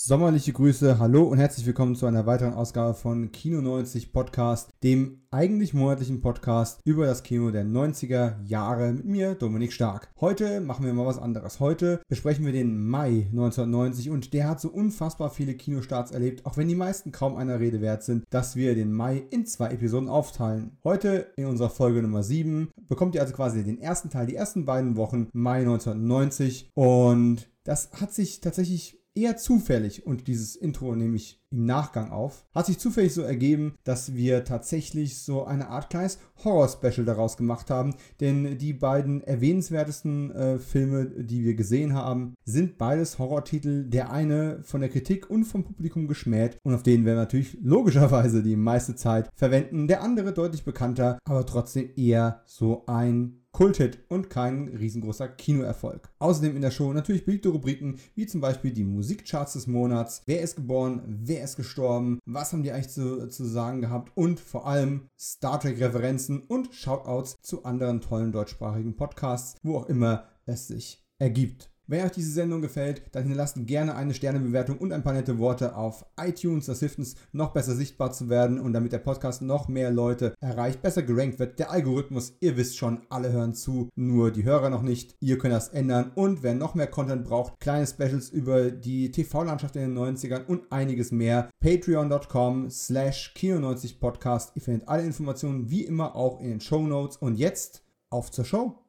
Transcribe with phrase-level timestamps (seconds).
[0.00, 5.22] Sommerliche Grüße, hallo und herzlich willkommen zu einer weiteren Ausgabe von Kino 90 Podcast, dem
[5.32, 10.08] eigentlich monatlichen Podcast über das Kino der 90er Jahre mit mir, Dominik Stark.
[10.20, 11.58] Heute machen wir mal was anderes.
[11.58, 16.56] Heute besprechen wir den Mai 1990 und der hat so unfassbar viele Kinostarts erlebt, auch
[16.56, 20.08] wenn die meisten kaum einer Rede wert sind, dass wir den Mai in zwei Episoden
[20.08, 20.78] aufteilen.
[20.84, 24.64] Heute in unserer Folge Nummer 7 bekommt ihr also quasi den ersten Teil, die ersten
[24.64, 31.16] beiden Wochen Mai 1990 und das hat sich tatsächlich eher zufällig, und dieses Intro nehme
[31.16, 35.90] ich im Nachgang auf, hat sich zufällig so ergeben, dass wir tatsächlich so eine Art
[35.90, 37.94] kleines Horror-Special daraus gemacht haben.
[38.20, 43.84] Denn die beiden erwähnenswertesten äh, Filme, die wir gesehen haben, sind beides Horrortitel.
[43.84, 48.42] Der eine von der Kritik und vom Publikum geschmäht und auf denen wir natürlich logischerweise
[48.42, 49.88] die meiste Zeit verwenden.
[49.88, 56.12] Der andere deutlich bekannter, aber trotzdem eher so ein Kulthit und kein riesengroßer Kinoerfolg.
[56.20, 60.42] Außerdem in der Show natürlich beliebte Rubriken wie zum Beispiel die Musikcharts des Monats, wer
[60.42, 64.68] ist geboren, wer ist gestorben, was haben die eigentlich zu, zu sagen gehabt und vor
[64.68, 71.04] allem Star Trek-Referenzen und Shoutouts zu anderen tollen deutschsprachigen Podcasts, wo auch immer es sich
[71.18, 71.68] ergibt.
[71.90, 75.74] Wenn euch diese Sendung gefällt, dann hinterlasst gerne eine Sternebewertung und ein paar nette Worte
[75.74, 76.66] auf iTunes.
[76.66, 80.34] Das hilft uns, noch besser sichtbar zu werden und damit der Podcast noch mehr Leute
[80.38, 81.58] erreicht, besser gerankt wird.
[81.58, 85.16] Der Algorithmus, ihr wisst schon, alle hören zu, nur die Hörer noch nicht.
[85.20, 89.74] Ihr könnt das ändern und wer noch mehr Content braucht, kleine Specials über die TV-Landschaft
[89.76, 91.48] in den 90ern und einiges mehr.
[91.60, 94.50] Patreon.com slash Kino90podcast.
[94.56, 97.16] Ihr findet alle Informationen wie immer auch in den Show Notes.
[97.16, 98.87] Und jetzt auf zur Show.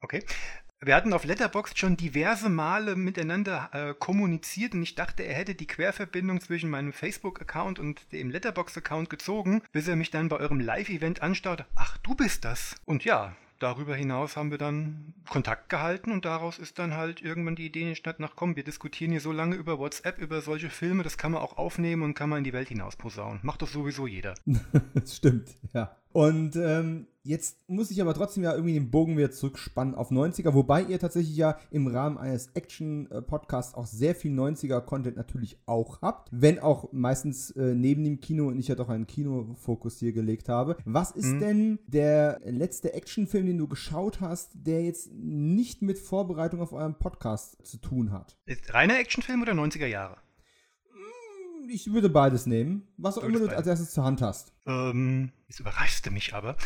[0.00, 0.24] Okay.
[0.84, 5.54] Wir hatten auf Letterboxd schon diverse Male miteinander äh, kommuniziert und ich dachte, er hätte
[5.54, 10.58] die Querverbindung zwischen meinem Facebook-Account und dem Letterboxd-Account gezogen, bis er mich dann bei eurem
[10.58, 11.66] Live-Event anstaute.
[11.76, 12.74] Ach, du bist das.
[12.84, 17.54] Und ja, darüber hinaus haben wir dann Kontakt gehalten und daraus ist dann halt irgendwann
[17.54, 21.04] die Idee entstanden, nach komm, wir diskutieren hier so lange über WhatsApp, über solche Filme,
[21.04, 23.38] das kann man auch aufnehmen und kann man in die Welt hinaus posaunen.
[23.44, 24.34] Macht doch sowieso jeder.
[24.94, 25.96] das stimmt, ja.
[26.12, 30.54] Und ähm, jetzt muss ich aber trotzdem ja irgendwie den Bogen wieder zurückspannen auf 90er,
[30.54, 36.28] wobei ihr tatsächlich ja im Rahmen eines Action-Podcasts auch sehr viel 90er-Content natürlich auch habt,
[36.32, 40.48] wenn auch meistens äh, neben dem Kino und ich ja doch einen Kinofokus hier gelegt
[40.48, 40.76] habe.
[40.84, 41.40] Was ist mhm.
[41.40, 46.98] denn der letzte Actionfilm, den du geschaut hast, der jetzt nicht mit Vorbereitung auf eurem
[46.98, 48.36] Podcast zu tun hat?
[48.46, 50.16] Ist reiner Actionfilm oder 90er Jahre?
[51.68, 52.86] Ich würde beides nehmen.
[52.96, 54.52] Was auch immer du als erstes zur Hand hast.
[54.66, 56.56] Ähm, jetzt überraschst du mich aber.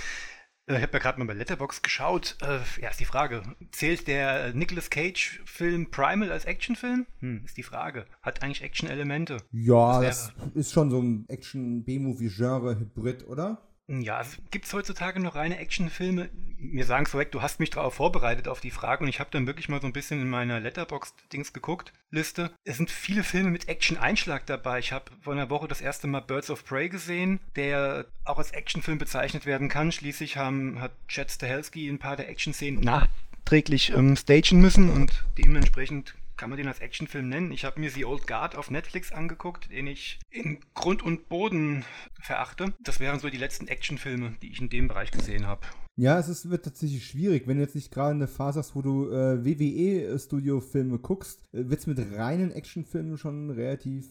[0.67, 2.37] Äh, ich habe ja gerade mal bei Letterbox geschaut.
[2.43, 3.43] Äh, ja, ist die Frage.
[3.73, 7.07] Zählt der Nicolas Cage-Film Primal als Actionfilm?
[7.21, 8.07] Hm, ist die Frage.
[8.23, 9.39] Hat eigentlich Action-Elemente?
[9.53, 13.66] Ja, das ist schon so ein Action-B-Movie-Genre-Hybrid, oder?
[13.89, 16.29] Ja, gibt es heutzutage noch reine Actionfilme?
[16.59, 19.47] Mir sagen es du hast mich darauf vorbereitet auf die Frage und ich habe dann
[19.47, 22.51] wirklich mal so ein bisschen in meiner Letterbox-Dings geguckt, Liste.
[22.65, 24.81] Es sind viele Filme mit Action-Einschlag dabei.
[24.81, 28.51] Ich habe vor einer Woche das erste Mal Birds of Prey gesehen, der auch als
[28.51, 29.93] Actionfilm bezeichnet werden kann.
[29.93, 36.15] Schließlich haben, hat Chad Stahelski ein paar der Action-Szenen nachträglich ähm, stagen müssen und dementsprechend
[36.37, 37.53] kann man den als Actionfilm nennen?
[37.53, 41.85] Ich habe mir The Old Guard auf Netflix angeguckt, den ich in Grund und Boden
[42.21, 42.75] verachte.
[42.81, 45.67] Das wären so die letzten Actionfilme, die ich in dem Bereich gesehen habe.
[45.99, 47.47] Ja, es ist, wird tatsächlich schwierig.
[47.47, 51.81] Wenn du jetzt nicht gerade eine Phase hast, wo du äh, WWE-Studio-Filme guckst, äh, wird
[51.81, 54.07] es mit reinen Actionfilmen schon relativ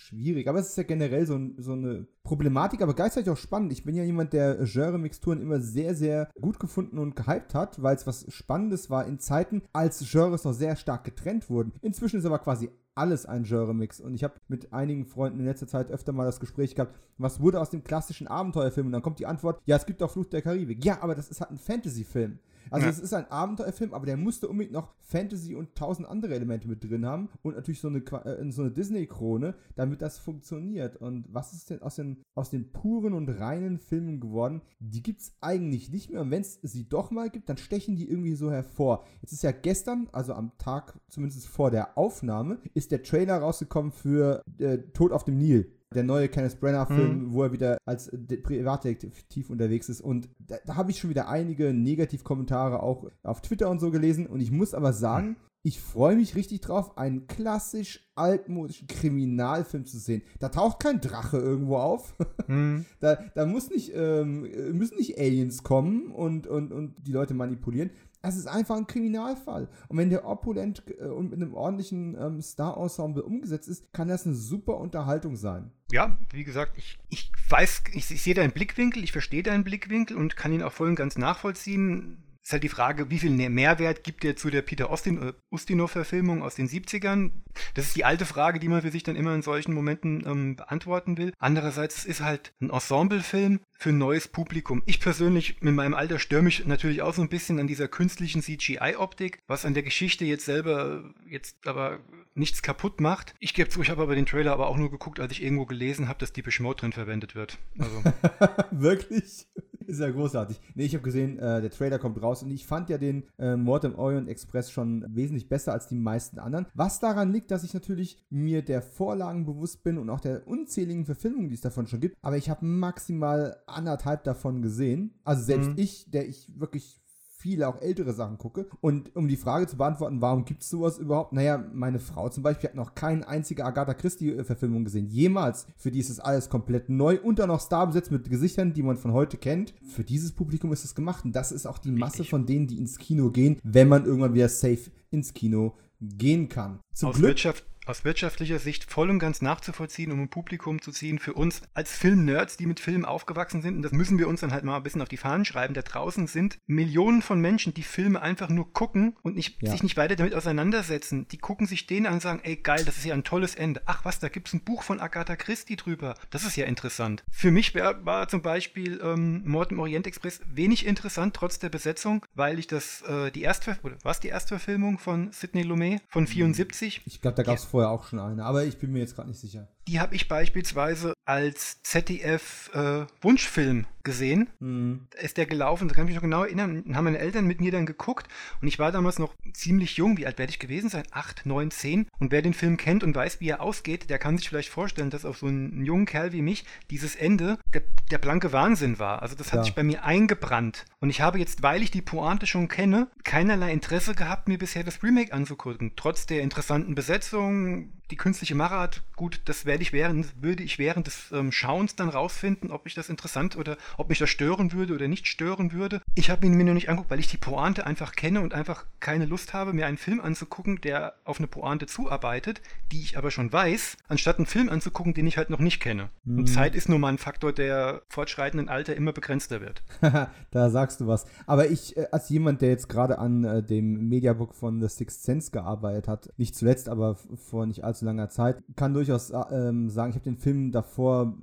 [0.00, 0.48] schwierig.
[0.48, 3.72] Aber es ist ja generell so, so, eine Problematik, aber gleichzeitig auch spannend.
[3.72, 7.96] Ich bin ja jemand, der Genre-Mixturen immer sehr, sehr gut gefunden und gehypt hat, weil
[7.96, 11.72] es was Spannendes war in Zeiten, als Genres noch sehr stark getrennt wurden.
[11.82, 14.00] Inzwischen ist aber quasi alles ein Genre-Mix.
[14.00, 17.40] Und ich habe mit einigen Freunden in letzter Zeit öfter mal das Gespräch gehabt, was
[17.40, 18.86] wurde aus dem klassischen Abenteuerfilm?
[18.86, 20.84] Und dann kommt die Antwort, ja, es gibt auch Fluch der Karibik.
[20.84, 22.38] Ja, aber das ist halt ein Fantasy-Film.
[22.70, 22.90] Also ja.
[22.90, 26.84] es ist ein Abenteuerfilm, aber der musste unbedingt noch Fantasy und tausend andere Elemente mit
[26.84, 30.96] drin haben und natürlich so eine, äh, so eine Disney-Krone, damit das funktioniert.
[30.96, 34.62] Und was ist denn aus den, aus den puren und reinen Filmen geworden?
[34.78, 36.20] Die gibt es eigentlich nicht mehr.
[36.20, 39.04] Und wenn es sie doch mal gibt, dann stechen die irgendwie so hervor.
[39.20, 43.90] Jetzt ist ja gestern, also am Tag zumindest vor der Aufnahme, ist der Trailer rausgekommen
[43.90, 47.32] für äh, Tod auf dem Nil der neue Kenneth Brenner-Film, mhm.
[47.32, 48.10] wo er wieder als
[48.42, 50.00] Privatdetektiv unterwegs ist.
[50.00, 54.26] Und da, da habe ich schon wieder einige Negativkommentare auch auf Twitter und so gelesen.
[54.26, 59.98] Und ich muss aber sagen, ich freue mich richtig drauf, einen klassisch altmodischen Kriminalfilm zu
[59.98, 60.22] sehen.
[60.38, 62.14] Da taucht kein Drache irgendwo auf.
[62.46, 62.86] Mhm.
[63.00, 67.90] da, da muss nicht, ähm, müssen nicht Aliens kommen und, und, und die Leute manipulieren.
[68.22, 69.68] Es ist einfach ein Kriminalfall.
[69.88, 74.26] Und wenn der opulent äh, und mit einem ordentlichen ähm, Star-Ensemble umgesetzt ist, kann das
[74.26, 75.70] eine super Unterhaltung sein.
[75.92, 80.16] Ja, wie gesagt, ich, ich weiß, ich, ich sehe deinen Blickwinkel, ich verstehe deinen Blickwinkel
[80.16, 84.02] und kann ihn auch voll und ganz nachvollziehen ist halt die Frage, wie viel Mehrwert
[84.02, 87.32] gibt er zu der Peter äh, Ustinov-Verfilmung aus den 70ern?
[87.74, 90.56] Das ist die alte Frage, die man für sich dann immer in solchen Momenten ähm,
[90.56, 91.32] beantworten will.
[91.38, 94.82] Andererseits, es ist halt ein Ensemblefilm für ein neues Publikum.
[94.84, 98.42] Ich persönlich mit meinem Alter störe mich natürlich auch so ein bisschen an dieser künstlichen
[98.42, 102.00] CGI-Optik, was an der Geschichte jetzt selber jetzt aber
[102.34, 103.34] nichts kaputt macht.
[103.38, 105.64] Ich gebe zu, ich habe aber den Trailer aber auch nur geguckt, als ich irgendwo
[105.64, 107.58] gelesen habe, dass die Mode drin verwendet wird.
[107.78, 108.02] Also.
[108.70, 109.46] Wirklich?
[109.86, 110.60] Ist ja großartig.
[110.76, 113.56] Nee, ich habe gesehen, äh, der Trailer kommt raus und ich fand ja den äh,
[113.56, 116.66] Mord im Orient Express schon wesentlich besser als die meisten anderen.
[116.74, 121.06] Was daran liegt, dass ich natürlich mir der Vorlagen bewusst bin und auch der unzähligen
[121.06, 122.16] Verfilmungen, die es davon schon gibt.
[122.22, 125.14] Aber ich habe maximal anderthalb davon gesehen.
[125.24, 125.78] Also selbst mhm.
[125.78, 127.00] ich, der ich wirklich
[127.40, 128.66] viele auch ältere Sachen gucke.
[128.80, 131.32] Und um die Frage zu beantworten, warum gibt es sowas überhaupt?
[131.32, 135.06] Naja, meine Frau zum Beispiel hat noch keine einzige Agatha Christie-Verfilmung gesehen.
[135.06, 135.66] Jemals.
[135.76, 138.82] Für die ist es alles komplett neu und dann noch Star besetzt mit Gesichtern, die
[138.82, 139.74] man von heute kennt.
[139.82, 141.24] Für dieses Publikum ist es gemacht.
[141.24, 144.34] Und das ist auch die Masse von denen, die ins Kino gehen, wenn man irgendwann
[144.34, 146.80] wieder safe ins Kino gehen kann.
[146.92, 150.92] Zum Aus Glück Wirtschaft aus wirtschaftlicher Sicht voll und ganz nachzuvollziehen, um ein Publikum zu
[150.92, 151.18] ziehen.
[151.18, 154.52] Für uns als Filmnerds, die mit Filmen aufgewachsen sind, und das müssen wir uns dann
[154.52, 157.82] halt mal ein bisschen auf die Fahnen schreiben, da draußen sind Millionen von Menschen, die
[157.82, 159.72] Filme einfach nur gucken und nicht, ja.
[159.72, 161.26] sich nicht weiter damit auseinandersetzen.
[161.28, 163.82] Die gucken sich den an und sagen, ey geil, das ist ja ein tolles Ende.
[163.86, 166.14] Ach was, da gibt es ein Buch von Agatha Christie drüber.
[166.30, 167.24] Das ist ja interessant.
[167.30, 171.70] Für mich wär, war zum Beispiel ähm, Mord im Orient Express wenig interessant, trotz der
[171.70, 176.26] Besetzung, weil ich das, äh, die Erstver oder was die Erstverfilmung von Sidney Lumet von
[176.26, 177.02] 74.
[177.06, 179.28] Ich glaube, da gab es vorher auch schon eine, aber ich bin mir jetzt gerade
[179.28, 179.68] nicht sicher.
[179.90, 184.48] Die habe ich beispielsweise als ZDF-Wunschfilm äh, gesehen.
[184.60, 185.08] Mhm.
[185.20, 186.84] Ist der gelaufen, da kann ich mich noch genau erinnern.
[186.94, 188.28] Haben meine Eltern mit mir dann geguckt
[188.62, 190.16] und ich war damals noch ziemlich jung.
[190.16, 191.02] Wie alt werde ich gewesen sein?
[191.10, 192.06] Acht, neun, zehn.
[192.20, 195.10] Und wer den Film kennt und weiß, wie er ausgeht, der kann sich vielleicht vorstellen,
[195.10, 197.82] dass auf so einen jungen Kerl wie mich dieses Ende der,
[198.12, 199.22] der blanke Wahnsinn war.
[199.22, 199.64] Also das hat ja.
[199.64, 200.84] sich bei mir eingebrannt.
[201.00, 204.84] Und ich habe jetzt, weil ich die Pointe schon kenne, keinerlei Interesse gehabt, mir bisher
[204.84, 205.94] das Remake anzugucken.
[205.96, 211.06] Trotz der interessanten Besetzung, die künstliche Machart, gut, das werde ich während, würde ich während
[211.06, 214.94] des ähm, Schauens dann rausfinden, ob ich das interessant oder ob mich das stören würde
[214.94, 216.02] oder nicht stören würde.
[216.14, 218.86] Ich habe ihn mir nur nicht angeguckt, weil ich die Pointe einfach kenne und einfach
[218.98, 222.60] keine Lust habe, mir einen Film anzugucken, der auf eine Pointe zuarbeitet,
[222.92, 226.10] die ich aber schon weiß, anstatt einen Film anzugucken, den ich halt noch nicht kenne.
[226.24, 226.38] Mhm.
[226.38, 229.82] Und Zeit ist nun mal ein Faktor, der fortschreitenden Alter immer begrenzter wird.
[230.50, 231.26] da sagst du was.
[231.46, 235.22] Aber ich, äh, als jemand, der jetzt gerade an äh, dem Mediabook von The Sixth
[235.22, 239.90] Sense gearbeitet hat, nicht zuletzt, aber vor nicht allzu langer Zeit, kann durchaus äh, ähm,
[239.90, 241.34] sagen, ich habe den Film davor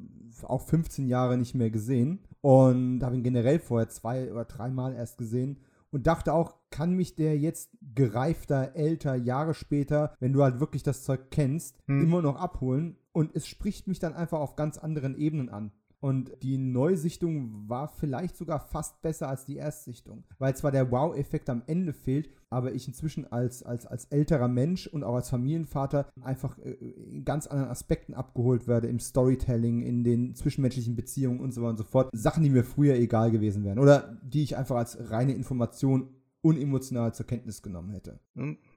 [0.44, 5.18] auch 15 Jahre nicht mehr gesehen und habe ihn generell vorher zwei oder dreimal erst
[5.18, 5.58] gesehen
[5.92, 10.84] und dachte auch, kann mich der jetzt gereifter, älter, Jahre später, wenn du halt wirklich
[10.84, 12.02] das Zeug kennst, hm.
[12.04, 15.72] immer noch abholen und es spricht mich dann einfach auf ganz anderen Ebenen an.
[16.08, 21.50] Und die Neusichtung war vielleicht sogar fast besser als die Erstsichtung, weil zwar der Wow-Effekt
[21.50, 26.08] am Ende fehlt, aber ich inzwischen als, als, als älterer Mensch und auch als Familienvater
[26.22, 31.52] einfach äh, in ganz anderen Aspekten abgeholt werde, im Storytelling, in den zwischenmenschlichen Beziehungen und
[31.54, 32.10] so weiter und so fort.
[32.14, 37.14] Sachen, die mir früher egal gewesen wären oder die ich einfach als reine Information unemotional
[37.14, 38.22] zur Kenntnis genommen hätte.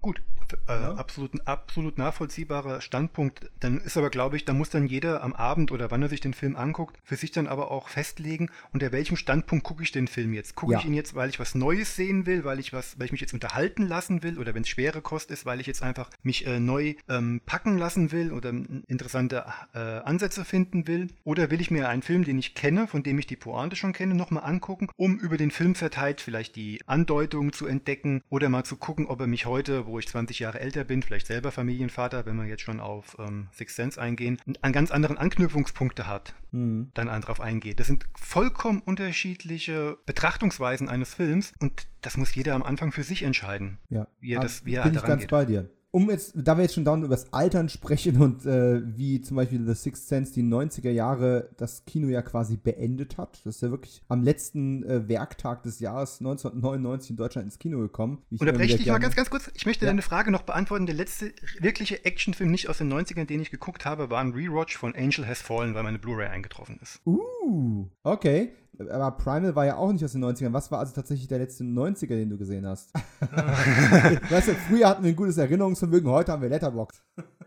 [0.02, 0.22] Gut,
[0.66, 0.94] äh, ja.
[0.94, 3.50] absolut, absolut nachvollziehbarer Standpunkt.
[3.60, 6.20] Dann ist aber, glaube ich, da muss dann jeder am Abend oder wann er sich
[6.20, 10.08] den Film anguckt, für sich dann aber auch festlegen, unter welchem Standpunkt gucke ich den
[10.08, 10.54] Film jetzt.
[10.54, 10.78] Gucke ja.
[10.78, 13.20] ich ihn jetzt, weil ich was Neues sehen will, weil ich was, weil ich mich
[13.20, 16.46] jetzt unterhalten lassen will oder wenn es schwere Kost ist, weil ich jetzt einfach mich
[16.46, 18.50] äh, neu ähm, packen lassen will oder
[18.88, 21.08] interessante äh, Ansätze finden will.
[21.24, 23.92] Oder will ich mir einen Film, den ich kenne, von dem ich die Pointe schon
[23.92, 28.64] kenne, nochmal angucken, um über den Film verteilt vielleicht die Andeutungen zu entdecken oder mal
[28.64, 32.26] zu gucken, ob er mich heute, wo ich 20 Jahre älter bin, vielleicht selber Familienvater,
[32.26, 36.90] wenn wir jetzt schon auf ähm, Six Sense eingehen, an ganz anderen Anknüpfungspunkte hat, mhm.
[36.94, 37.80] dann darauf eingeht.
[37.80, 43.22] Das sind vollkommen unterschiedliche Betrachtungsweisen eines Films und das muss jeder am Anfang für sich
[43.22, 43.78] entscheiden.
[43.88, 45.30] Ja, wie er, das, wie er bin ich ganz geht.
[45.30, 48.80] bei dir um jetzt, da wir jetzt schon dauernd über das Altern sprechen und äh,
[48.96, 53.40] wie zum Beispiel The Sixth Sense die 90er Jahre das Kino ja quasi beendet hat.
[53.44, 57.80] Das ist ja wirklich am letzten äh, Werktag des Jahres 1999 in Deutschland ins Kino
[57.80, 58.22] gekommen.
[58.30, 59.50] Unterbreche dich mal ganz, ganz kurz.
[59.54, 59.90] Ich möchte ja.
[59.90, 60.86] deine Frage noch beantworten.
[60.86, 64.76] Der letzte wirkliche Actionfilm nicht aus den 90ern, den ich geguckt habe, war ein Rewatch
[64.76, 67.00] von Angel Has Fallen, weil meine Blu-ray eingetroffen ist.
[67.04, 68.52] Uh, okay
[68.88, 70.52] aber Primal war ja auch nicht aus den 90ern.
[70.52, 72.92] Was war also tatsächlich der letzte 90er, den du gesehen hast?
[74.30, 77.02] weißt du, früher hatten wir ein gutes Erinnerungsvermögen, heute haben wir Letterbox.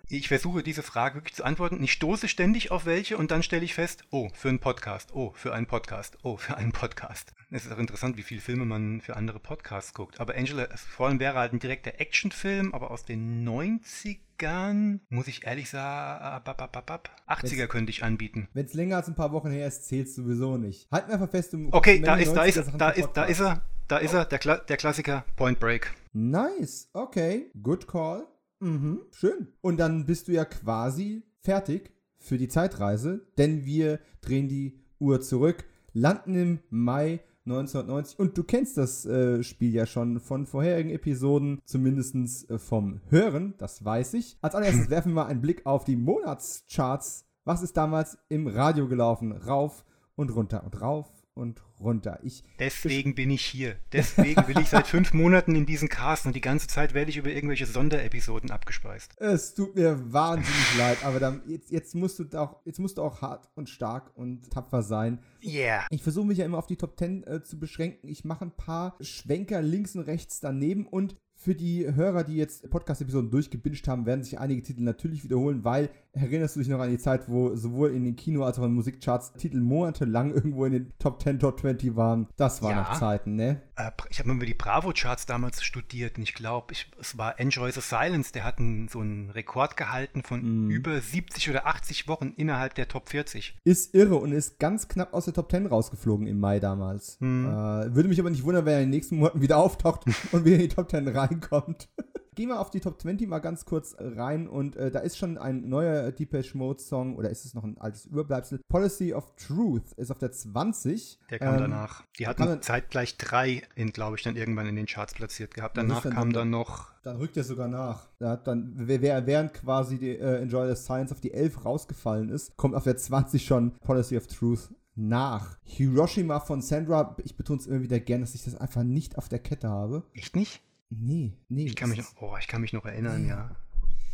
[0.10, 1.82] Ich versuche diese Frage wirklich zu antworten.
[1.82, 5.32] Ich stoße ständig auf welche und dann stelle ich fest, oh, für einen Podcast, oh,
[5.34, 7.34] für einen Podcast, oh, für einen Podcast.
[7.52, 10.20] Es ist auch interessant, wie viele Filme man für andere Podcasts guckt.
[10.20, 15.46] Aber Angela vor allem wäre halt ein direkter Actionfilm, aber aus den 90ern, muss ich
[15.46, 18.50] ehrlich sagen, 80er könnte ich anbieten.
[18.54, 20.88] Wenn es länger als ein paar Wochen her ist, zählt es sowieso nicht.
[20.92, 23.62] Halt mir einfach fest, du Okay, da ist, da, ist, da, ist, da ist er,
[23.88, 25.94] da ist er, der, Kla der Klassiker Point Break.
[26.12, 28.28] Nice, okay, good call.
[28.60, 29.48] Mhm, schön.
[29.62, 35.22] Und dann bist du ja quasi fertig für die Zeitreise, denn wir drehen die Uhr
[35.22, 40.92] zurück, landen im Mai 1990 und du kennst das äh, Spiel ja schon von vorherigen
[40.92, 44.38] Episoden, zumindest äh, vom Hören, das weiß ich.
[44.42, 47.26] Als allererstes werfen wir mal einen Blick auf die Monatscharts.
[47.44, 49.34] Was ist damals im Radio gelaufen?
[49.34, 49.84] Rauf
[50.16, 52.20] und runter und rauf und runter.
[52.24, 53.76] Ich Deswegen bin ich hier.
[53.92, 57.18] Deswegen will ich seit fünf Monaten in diesen Cast und die ganze Zeit werde ich
[57.18, 59.14] über irgendwelche Sonderepisoden abgespeist.
[59.18, 63.02] Es tut mir wahnsinnig leid, aber dann, jetzt, jetzt, musst du auch, jetzt musst du
[63.02, 65.20] auch hart und stark und tapfer sein.
[65.44, 65.86] Yeah.
[65.90, 68.08] Ich versuche mich ja immer auf die Top Ten äh, zu beschränken.
[68.08, 72.70] Ich mache ein paar Schwenker links und rechts daneben und für die Hörer, die jetzt
[72.70, 76.90] Podcast-Episoden durchgebinscht haben, werden sich einige Titel natürlich wiederholen, weil erinnerst du dich noch an
[76.90, 80.66] die Zeit, wo sowohl in den Kino- als auch in den Musikcharts Titel monatelang irgendwo
[80.66, 82.28] in den Top 10, Top 20 waren?
[82.38, 82.84] Das waren ja.
[82.84, 83.62] noch Zeiten, ne?
[83.76, 87.82] Äh, ich habe mal die Bravo-Charts damals studiert und ich glaube, es war Enjoy the
[87.82, 90.70] Silence, der hat einen, so einen Rekord gehalten von mm.
[90.70, 93.58] über 70 oder 80 Wochen innerhalb der Top 40.
[93.64, 97.18] Ist irre und ist ganz knapp aus der Top 10 rausgeflogen im Mai damals.
[97.20, 97.46] Mm.
[97.46, 100.46] Äh, würde mich aber nicht wundern, wenn er in den nächsten Monaten wieder auftaucht und
[100.46, 101.90] wieder in die Top 10 rein reinkommt.
[102.36, 105.38] Gehen wir auf die Top 20 mal ganz kurz rein und äh, da ist schon
[105.38, 108.60] ein neuer Deepesh Mode Song oder ist es noch ein altes Überbleibsel?
[108.68, 111.20] Policy of Truth ist auf der 20.
[111.30, 112.04] Der kam ähm, danach.
[112.18, 115.78] Die hatten zeitgleich drei, glaube ich, dann irgendwann in den Charts platziert gehabt.
[115.78, 116.92] Danach dann kam dann, noch.
[117.04, 118.08] Dann rückt er sogar nach.
[118.20, 122.56] Da hat dann, während quasi die, äh, Enjoy the Science auf die 11 rausgefallen ist,
[122.58, 125.58] kommt auf der 20 schon Policy of Truth nach.
[125.64, 129.30] Hiroshima von Sandra, ich betone es immer wieder gern, dass ich das einfach nicht auf
[129.30, 130.04] der Kette habe.
[130.14, 130.62] Echt nicht?
[131.00, 131.66] Nee, nee.
[131.66, 133.30] Ich kann mich, noch, oh, ich kann mich noch erinnern, nee.
[133.30, 133.56] ja.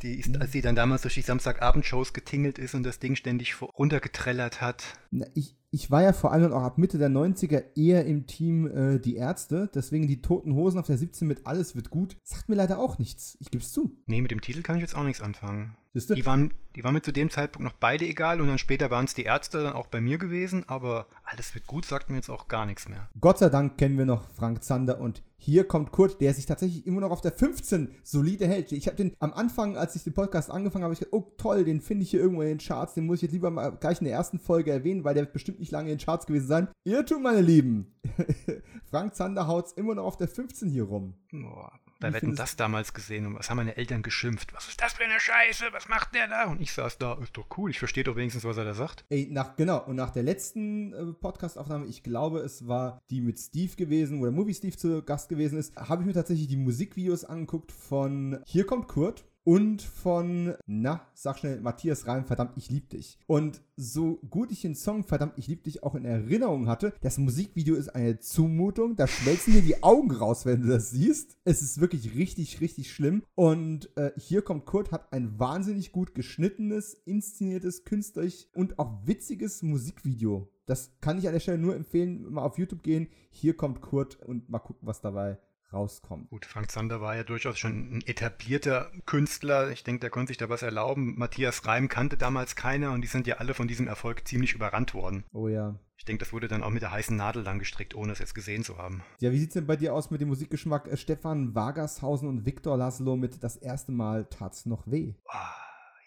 [0.02, 3.62] Die ist, als sie dann damals durch die Samstagabendshows getingelt ist und das Ding ständig
[3.62, 4.98] runtergetrellert hat.
[5.12, 8.68] Na, ich, ich war ja vor allem auch ab Mitte der 90er eher im Team
[8.68, 12.16] äh, Die Ärzte, deswegen die Toten Hosen auf der 17 mit Alles wird gut.
[12.24, 13.38] Sagt mir leider auch nichts.
[13.42, 13.92] Ich gebe es zu.
[14.06, 15.76] Nee, mit dem Titel kann ich jetzt auch nichts anfangen.
[15.94, 19.06] Die waren, die waren mir zu dem Zeitpunkt noch beide egal und dann später waren
[19.06, 22.30] es die Ärzte dann auch bei mir gewesen, aber alles wird gut, sagt mir jetzt
[22.30, 23.10] auch gar nichts mehr.
[23.20, 26.86] Gott sei Dank kennen wir noch Frank Zander und hier kommt Kurt, der sich tatsächlich
[26.86, 28.72] immer noch auf der 15 solide hält.
[28.74, 31.64] Ich habe den am Anfang, als ich den Podcast angefangen habe, ich gedacht, oh toll,
[31.64, 34.00] den finde ich hier irgendwo in den Charts, den muss ich jetzt lieber mal gleich
[34.00, 36.48] in der ersten Folge erwähnen, weil der wird bestimmt nicht lange in den Charts gewesen
[36.48, 36.68] sein.
[36.84, 37.96] Irrtum, meine Lieben.
[38.86, 41.14] Frank Zander haut's immer noch auf der 15 hier rum.
[41.32, 44.54] Boah, bei Wetten das damals gesehen und was haben meine Eltern geschimpft?
[44.54, 45.66] Was ist das für eine Scheiße?
[45.72, 46.46] Was macht der da?
[46.46, 49.06] Und ich saß da, ist doch cool, ich verstehe doch wenigstens, was er da sagt.
[49.10, 53.40] Ey, nach, genau, und nach der letzten äh, Podcast-Aufnahme, ich glaube, es war die mit
[53.40, 56.58] Steve gewesen, wo der Movie Steve zu Gast gewesen ist, habe ich mir tatsächlich die
[56.58, 62.70] Musikvideos angeguckt von Hier kommt Kurt und von, na, sag schnell, Matthias Reim, verdammt, ich
[62.70, 63.18] lieb dich.
[63.26, 67.18] Und so gut ich den Song, verdammt, ich lieb dich auch in Erinnerung hatte, das
[67.18, 71.38] Musikvideo ist eine Zumutung, da schmelzen dir die Augen raus, wenn du das siehst.
[71.46, 73.24] Es ist wirklich richtig, richtig schlimm.
[73.36, 79.64] Und äh, hier kommt Kurt, hat ein wahnsinnig gut geschnittenes, inszeniertes, künstlerisch und auch witziges
[79.64, 80.50] Musikvideo.
[80.66, 83.08] Das kann ich an der Stelle nur empfehlen, mal auf YouTube gehen.
[83.32, 85.40] Hier kommt Kurt und mal gucken, was dabei
[85.74, 86.30] rauskommt.
[86.30, 89.70] Gut, Frank Zander war ja durchaus schon ein etablierter Künstler.
[89.72, 91.18] Ich denke, der konnte sich da was erlauben.
[91.18, 94.94] Matthias Reim kannte damals keiner und die sind ja alle von diesem Erfolg ziemlich überrannt
[94.94, 95.24] worden.
[95.34, 95.80] Oh ja.
[95.98, 98.34] Ich denke, das wurde dann auch mit der heißen Nadel lang gestrickt, ohne es jetzt
[98.34, 99.04] gesehen zu haben.
[99.20, 100.88] Ja, wie sieht es denn bei dir aus mit dem Musikgeschmack?
[100.88, 105.16] Äh, Stefan Wagershausen und Viktor Laszlo mit Das erste Mal tat's noch weh.
[105.28, 105.54] Ah,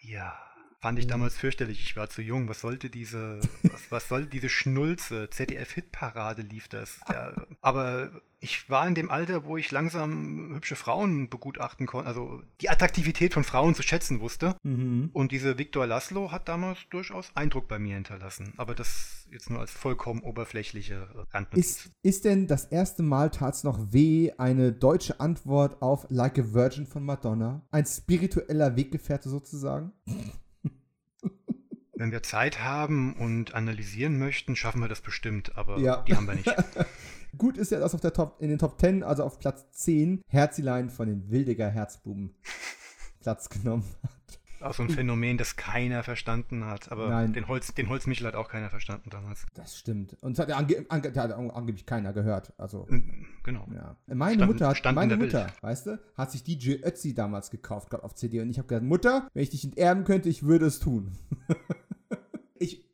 [0.00, 0.34] ja.
[0.82, 1.80] Fand ich damals fürchterlich.
[1.80, 2.48] Ich war zu jung.
[2.48, 5.30] Was sollte diese, was, was sollte diese Schnulze?
[5.30, 6.98] ZDF-Hitparade lief das.
[7.08, 12.42] Ja, aber ich war in dem Alter, wo ich langsam hübsche Frauen begutachten konnte, also
[12.60, 14.56] die Attraktivität von Frauen zu schätzen wusste.
[14.64, 15.10] Mhm.
[15.12, 18.52] Und diese Viktor Laszlo hat damals durchaus Eindruck bei mir hinterlassen.
[18.56, 21.86] Aber das jetzt nur als vollkommen oberflächliche Randnotiz.
[21.86, 26.52] Ist, ist denn das erste Mal tat's noch weh eine deutsche Antwort auf Like a
[26.52, 27.62] Virgin von Madonna?
[27.70, 29.92] Ein spiritueller Weggefährte sozusagen?
[32.02, 36.02] Wenn wir Zeit haben und analysieren möchten, schaffen wir das bestimmt, aber Ja.
[36.02, 36.52] die haben wir nicht.
[37.38, 40.20] Gut ist ja das auf der Top, in den Top 10, also auf Platz 10,
[40.26, 42.34] Herzilein von den Wildiger Herzbuben
[43.20, 44.10] Platz genommen hat.
[44.68, 46.92] Auch so ein Phänomen, das keiner verstanden hat.
[46.92, 47.32] Aber Nein.
[47.32, 49.44] den, Holz, den Holzmichel hat auch keiner verstanden damals.
[49.54, 50.16] Das stimmt.
[50.22, 52.52] Und es hat ja ange, ange, hat angeblich keiner gehört.
[52.58, 52.86] Also,
[53.42, 53.66] Genau.
[53.74, 53.96] ja.
[54.06, 55.62] Meine Stand- Mutter, hat, stand in meine Mutter, Bild.
[55.64, 58.40] weißt du, hat sich DJ Ötzi damals gekauft, glaub, auf CD.
[58.40, 61.10] Und ich habe gesagt, Mutter, wenn ich dich enterben könnte, ich würde es tun.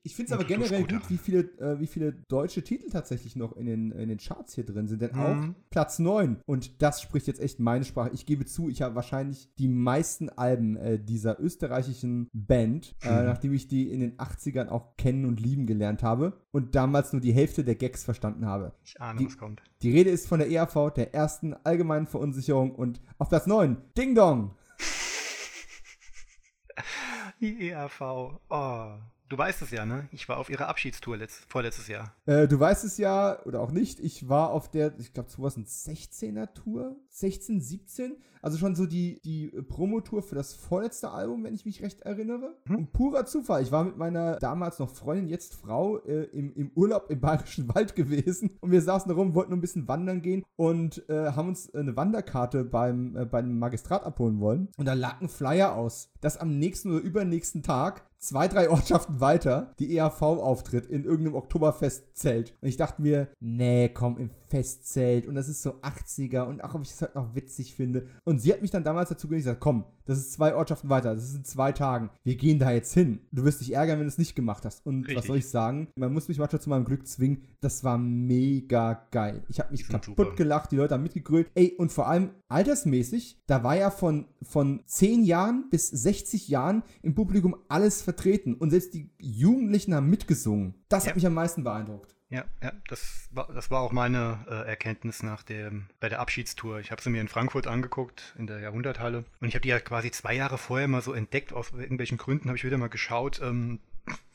[0.08, 3.36] ich finde es aber generell gut gut, wie viele, äh, wie viele deutsche Titel tatsächlich
[3.36, 5.02] noch in den, in den Charts hier drin sind.
[5.02, 5.20] Denn Mhm.
[5.20, 6.38] auch Platz 9.
[6.46, 8.10] Und das spricht jetzt echt meine Sprache.
[8.14, 13.26] Ich gebe zu, ich habe wahrscheinlich die meisten Alben äh, dieser österreichischen Band, äh, Mhm.
[13.26, 17.20] nachdem ich die in den 80ern auch kennen und lieben gelernt habe und damals nur
[17.20, 18.72] die Hälfte der Gags verstanden habe.
[18.84, 19.62] Ich ahne, Die- was kommt.
[19.82, 24.14] Die Rede ist von der ERV, der ersten allgemeinen Verunsicherung und auf Platz 9, Ding
[24.14, 24.54] Dong.
[27.40, 28.00] Die ERV.
[28.48, 28.92] Oh.
[29.28, 30.08] Du weißt es ja, ne?
[30.10, 32.14] Ich war auf ihrer Abschiedstour letzt, vorletztes Jahr.
[32.24, 36.54] Äh, du weißt es ja, oder auch nicht, ich war auf der, ich glaube 2016er
[36.54, 41.64] Tour, 16, 17, also schon so die, die Promotour für das vorletzte Album, wenn ich
[41.64, 42.56] mich recht erinnere.
[42.66, 42.76] Hm.
[42.76, 46.70] Und purer Zufall, ich war mit meiner damals noch Freundin, jetzt Frau, äh, im, im
[46.74, 50.44] Urlaub im Bayerischen Wald gewesen und wir saßen da rum, wollten ein bisschen wandern gehen
[50.56, 54.68] und äh, haben uns eine Wanderkarte beim, äh, beim Magistrat abholen wollen.
[54.76, 59.20] Und da lag ein Flyer aus, dass am nächsten oder übernächsten Tag zwei, drei Ortschaften
[59.20, 62.54] weiter die EAV auftritt in irgendeinem Oktoberfestzelt.
[62.60, 65.26] Und ich dachte mir, nee, komm, im Festzelt.
[65.26, 68.06] Und das ist so 80er und auch, ob ich das halt noch witzig finde.
[68.24, 71.24] Und sie hat mich dann damals dazu gesagt, komm, das ist zwei Ortschaften weiter, das
[71.24, 72.08] ist in zwei Tagen.
[72.24, 73.20] Wir gehen da jetzt hin.
[73.30, 74.84] Du wirst dich ärgern, wenn du es nicht gemacht hast.
[74.86, 75.26] Und was Richtig.
[75.26, 75.88] soll ich sagen?
[75.96, 77.42] Man muss mich manchmal zu meinem Glück zwingen.
[77.60, 79.42] Das war mega geil.
[79.48, 80.34] Ich habe mich sind kaputt super.
[80.36, 81.50] gelacht, die Leute haben mitgegrölt.
[81.54, 86.82] Ey, und vor allem altersmäßig, da war ja von, von 10 Jahren bis 60 Jahren
[87.02, 88.54] im Publikum alles vertreten.
[88.54, 90.74] Und selbst die Jugendlichen haben mitgesungen.
[90.88, 91.10] Das Ja.
[91.10, 92.14] hat mich am meisten beeindruckt.
[92.30, 96.78] Ja, ja, das war, das war auch meine äh, Erkenntnis nach dem, bei der Abschiedstour.
[96.80, 99.24] Ich habe sie mir in Frankfurt angeguckt, in der Jahrhunderthalle.
[99.40, 101.54] Und ich habe die ja quasi zwei Jahre vorher mal so entdeckt.
[101.54, 103.80] Aus irgendwelchen Gründen habe ich wieder mal geschaut, ähm,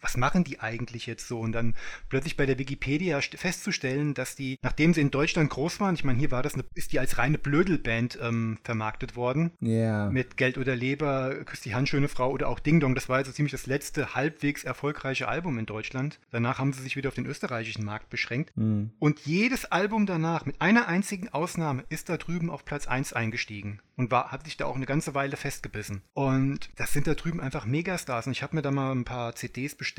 [0.04, 1.40] was machen die eigentlich jetzt so?
[1.40, 1.74] Und dann
[2.10, 6.04] plötzlich bei der Wikipedia st- festzustellen, dass die, nachdem sie in Deutschland groß waren, ich
[6.04, 9.52] meine, hier war das eine, ist die als reine Blödelband ähm, vermarktet worden.
[9.62, 10.10] Ja.
[10.10, 12.96] Mit Geld oder Leber, Küss die Hand, schöne Frau oder auch Ding Dong.
[12.96, 16.20] Das war also ziemlich das letzte halbwegs erfolgreiche Album in Deutschland.
[16.32, 18.54] Danach haben sie sich wieder auf den österreichischen Markt beschränkt.
[18.56, 18.92] Hm.
[19.00, 23.80] Und jedes Album danach, mit einer einzigen Ausnahme, ist da drüben auf Platz 1 eingestiegen
[23.96, 26.02] und war, hat sich da auch eine ganze Weile festgebissen.
[26.14, 28.26] Und das sind da drüben einfach Megastars.
[28.28, 29.93] Und ich habe mir da mal ein paar CDs bestellt,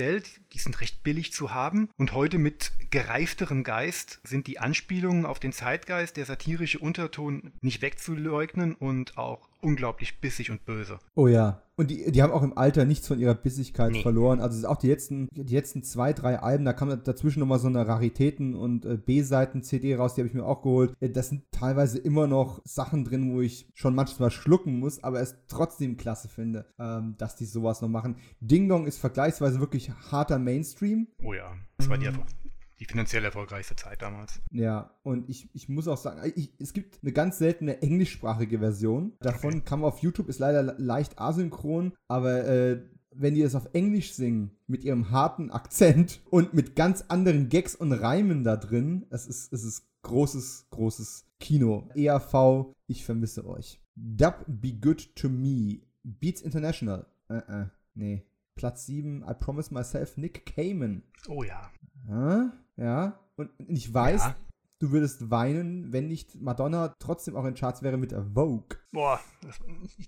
[0.53, 1.89] die sind recht billig zu haben.
[1.97, 7.83] Und heute mit gereifterem Geist sind die Anspielungen auf den Zeitgeist, der satirische Unterton nicht
[7.83, 10.99] wegzuleugnen und auch unglaublich bissig und böse.
[11.15, 11.61] Oh ja.
[11.77, 14.03] Und die, die haben auch im Alter nichts von ihrer Bissigkeit Nee.
[14.03, 14.39] verloren.
[14.41, 17.85] Also auch die letzten, die letzten zwei, drei Alben, da kam dazwischen nochmal so eine
[17.85, 20.95] Raritäten- und äh, B-Seiten-CD raus, die habe ich mir auch geholt.
[21.01, 25.21] Äh, Das sind teilweise immer noch Sachen drin, wo ich schon manchmal schlucken muss, aber
[25.21, 28.17] es trotzdem klasse finde, ähm, dass die sowas noch machen.
[28.41, 31.09] Ding Dong ist vergleichsweise wirklich harter Mainstream.
[31.25, 32.23] Oh ja, das war die, Erfol-
[32.81, 34.41] die finanziell erfolgreichste Zeit damals.
[34.51, 39.13] Ja, und ich, ich muss auch sagen, ich, es gibt eine ganz seltene englischsprachige Version.
[39.21, 39.63] Davon Okay.
[39.65, 42.83] kann man auf YouTube, ist leider le- leicht asynchron, aber äh,
[43.17, 47.77] wenn die das auf Englisch singen, mit ihrem harten Akzent und mit ganz anderen Gags
[47.77, 51.89] und Reimen da drin, es ist, es ist großes, großes Kino.
[51.95, 53.81] EAV, ich vermisse euch.
[53.95, 58.25] Dub Be Good To Me, Beats International, äh, äh, nee.
[58.57, 61.03] Platz 7, I Promise Myself, Nick Cayman.
[61.29, 61.71] Oh ja.
[62.07, 62.51] Hä?
[62.77, 64.37] Ja, und ich weiß, Ja.
[64.79, 68.79] du würdest weinen, wenn nicht Madonna trotzdem auch in Charts wäre mit Vogue.
[68.93, 69.61] Boah, das,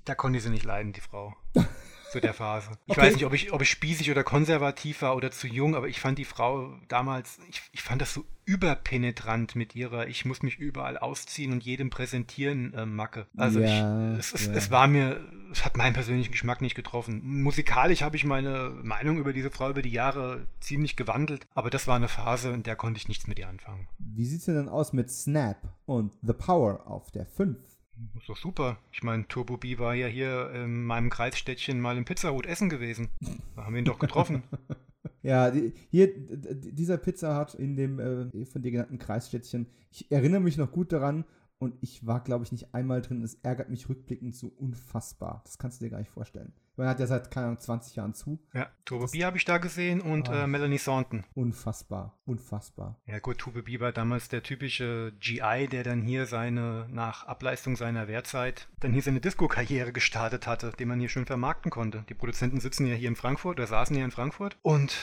[0.04, 1.34] da konnte ich sie nicht leiden, die Frau.
[2.10, 2.70] zu der Phase.
[2.86, 3.00] Ich okay.
[3.00, 6.00] weiß nicht, ob ich, ob ich spießig oder konservativ war oder zu jung, aber ich
[6.00, 10.58] fand die Frau damals, ich, ich fand das so überpenetrant mit ihrer, ich muss mich
[10.58, 13.26] überall ausziehen und jedem präsentieren äh, Macke.
[13.36, 14.52] Also ja, ich, es, ja.
[14.52, 17.20] es, war mir, es hat meinen persönlichen Geschmack nicht getroffen.
[17.24, 21.88] Musikalisch habe ich meine Meinung über diese Frau über die Jahre ziemlich gewandelt, aber das
[21.88, 23.88] war eine Phase, in der konnte ich nichts mit ihr anfangen.
[23.98, 27.58] Wie sieht es denn aus mit Snap und The Power auf der 5?
[27.96, 28.78] Das ist doch super.
[28.92, 33.08] Ich meine, Turbo B war ja hier in meinem Kreisstädtchen mal im Pizzahut essen gewesen.
[33.54, 34.42] Da haben wir ihn doch getroffen.
[35.22, 35.52] ja,
[35.90, 40.70] hier, dieser Pizza Hut in dem äh, von dir genannten Kreisstädtchen, ich erinnere mich noch
[40.72, 41.24] gut daran,
[41.58, 43.22] und ich war, glaube ich, nicht einmal drin.
[43.22, 45.40] Es ärgert mich rückblickend so unfassbar.
[45.44, 46.52] Das kannst du dir gar nicht vorstellen.
[46.76, 48.38] Man hat ja seit, keine Ahnung, 20 Jahren zu.
[48.52, 51.24] Ja, Tube B habe ich da gesehen und ah, äh, Melanie Saunton.
[51.34, 52.96] Unfassbar, unfassbar.
[53.06, 57.76] Ja gut, Tube B war damals der typische GI, der dann hier seine, nach Ableistung
[57.76, 62.04] seiner Wehrzeit, dann hier seine Disco-Karriere gestartet hatte, den man hier schön vermarkten konnte.
[62.08, 64.94] Die Produzenten sitzen ja hier in Frankfurt oder saßen ja in Frankfurt und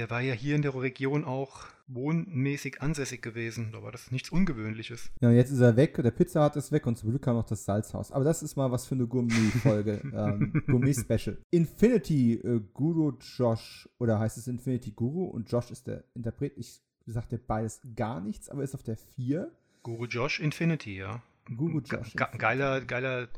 [0.00, 3.72] der war ja hier in der Region auch wohnmäßig ansässig gewesen.
[3.72, 5.10] Da war das nichts Ungewöhnliches.
[5.20, 7.44] Ja, jetzt ist er weg, der Pizza hat ist weg und zum Glück kam noch
[7.44, 8.10] das Salzhaus.
[8.10, 10.00] Aber das ist mal was für eine Gourmet-Folge.
[10.14, 11.36] ähm, Gourmet-Special.
[11.50, 16.56] Infinity äh, Guru Josh, oder heißt es Infinity Guru und Josh ist der Interpret.
[16.56, 19.52] Ich sagte beides gar nichts, aber ist auf der 4.
[19.82, 21.22] Guru Josh Infinity, ja.
[21.54, 22.14] Guru Josh.
[22.14, 23.28] Ge geiler, geiler,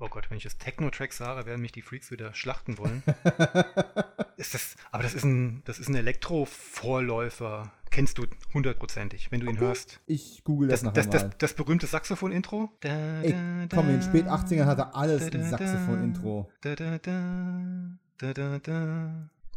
[0.00, 3.02] oh Gott, wenn ich das Techno-Track sage, werden mich die Freaks wieder schlachten wollen.
[4.40, 9.46] ist das, aber das ist ein, das ist ein Elektro-Vorläufer kennst du hundertprozentig, wenn du
[9.46, 9.66] ihn okay.
[9.66, 10.00] hörst.
[10.06, 12.70] Ich google das, das nachher das, das, das, berühmte Saxophon-Intro?
[12.82, 13.34] Ey,
[13.72, 16.50] komm, in den spät 80ern hatte alles ein Saxophon-Intro.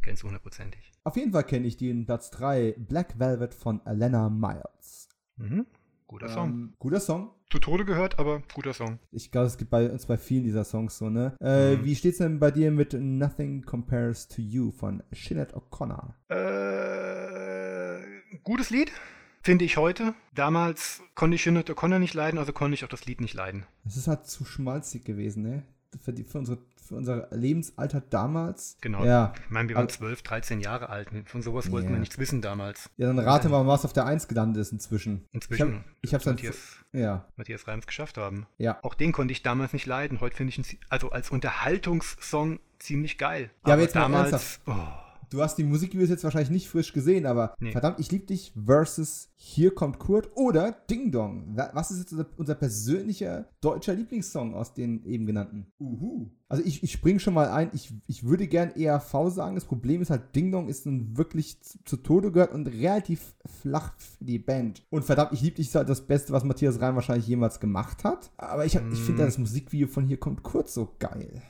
[0.01, 0.91] Kennst du hundertprozentig.
[1.03, 5.09] Auf jeden Fall kenne ich den Platz 3, Black Velvet von Elena Miles.
[5.37, 5.65] Mhm.
[6.13, 6.49] Guter Song.
[6.49, 7.31] Ähm, guter Song.
[7.49, 8.99] Zu Tode gehört, aber guter Song.
[9.11, 11.35] Ich glaube, es gibt bei uns bei vielen dieser Songs so, ne?
[11.41, 11.85] Äh, mhm.
[11.85, 16.13] Wie steht's denn bei dir mit Nothing Compares to You von Sinead O'Connor?
[16.29, 17.97] Äh,
[18.43, 18.91] gutes Lied.
[19.41, 20.13] Finde ich heute.
[20.35, 23.65] Damals konnte ich Sinead O'Connor nicht leiden, also konnte ich auch das Lied nicht leiden.
[23.83, 25.63] Es ist halt zu schmalzig gewesen, ne?
[26.01, 28.77] Für, die, für unsere für unser Lebensalter damals.
[28.81, 29.05] Genau.
[29.05, 29.33] Ja.
[29.45, 31.09] Ich meine, wir waren 12, 13 Jahre alt.
[31.25, 31.95] Von sowas wollten yeah.
[31.95, 32.89] wir nichts wissen damals.
[32.97, 35.25] Ja, dann rate mal, was auf der 1 gelandet ist inzwischen.
[35.31, 35.83] Inzwischen.
[36.01, 37.25] Ich habe hab Matthias, ja.
[37.37, 38.45] Matthias Reims geschafft haben.
[38.57, 38.79] Ja.
[38.83, 40.19] Auch den konnte ich damals nicht leiden.
[40.19, 43.43] Heute finde ich ihn, also als Unterhaltungssong ziemlich geil.
[43.43, 44.59] Ja, aber, aber jetzt damals.
[44.65, 44.75] Oh.
[45.33, 47.71] Du hast die Musikvideos jetzt wahrscheinlich nicht frisch gesehen, aber nee.
[47.71, 51.57] verdammt, ich liebe dich versus Hier kommt Kurt oder Ding Dong.
[51.73, 55.65] Was ist jetzt unser, persönlicher deutscher Lieblingssong aus den eben genannten?
[55.79, 56.29] Uhu.
[56.49, 57.71] Also ich, ich springe schon mal ein.
[57.73, 59.55] Ich, ich würde gern ERV sagen.
[59.55, 63.35] Das Problem ist halt, Ding Dong ist nun wirklich zu, zu Tode gehört und relativ
[63.63, 64.85] flach für die Band.
[64.91, 68.03] Und verdammt, ich liebe dich ist halt das Beste, was Matthias Reim wahrscheinlich jemals gemacht
[68.03, 68.29] hat.
[68.37, 68.93] Aber ich, mm.
[68.93, 71.41] ich finde das Musikvideo von Hier kommt Kurt so geil.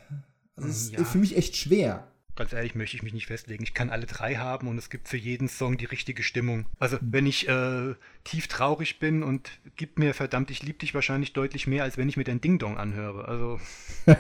[0.55, 0.99] Also das ja.
[1.01, 3.63] ist für mich echt schwer ganz ehrlich, möchte ich mich nicht festlegen.
[3.63, 6.65] Ich kann alle drei haben und es gibt für jeden Song die richtige Stimmung.
[6.79, 11.33] Also wenn ich äh, tief traurig bin und gibt mir verdammt, ich liebe dich wahrscheinlich
[11.33, 13.27] deutlich mehr, als wenn ich mir den Ding Dong anhöre.
[13.27, 13.59] Also.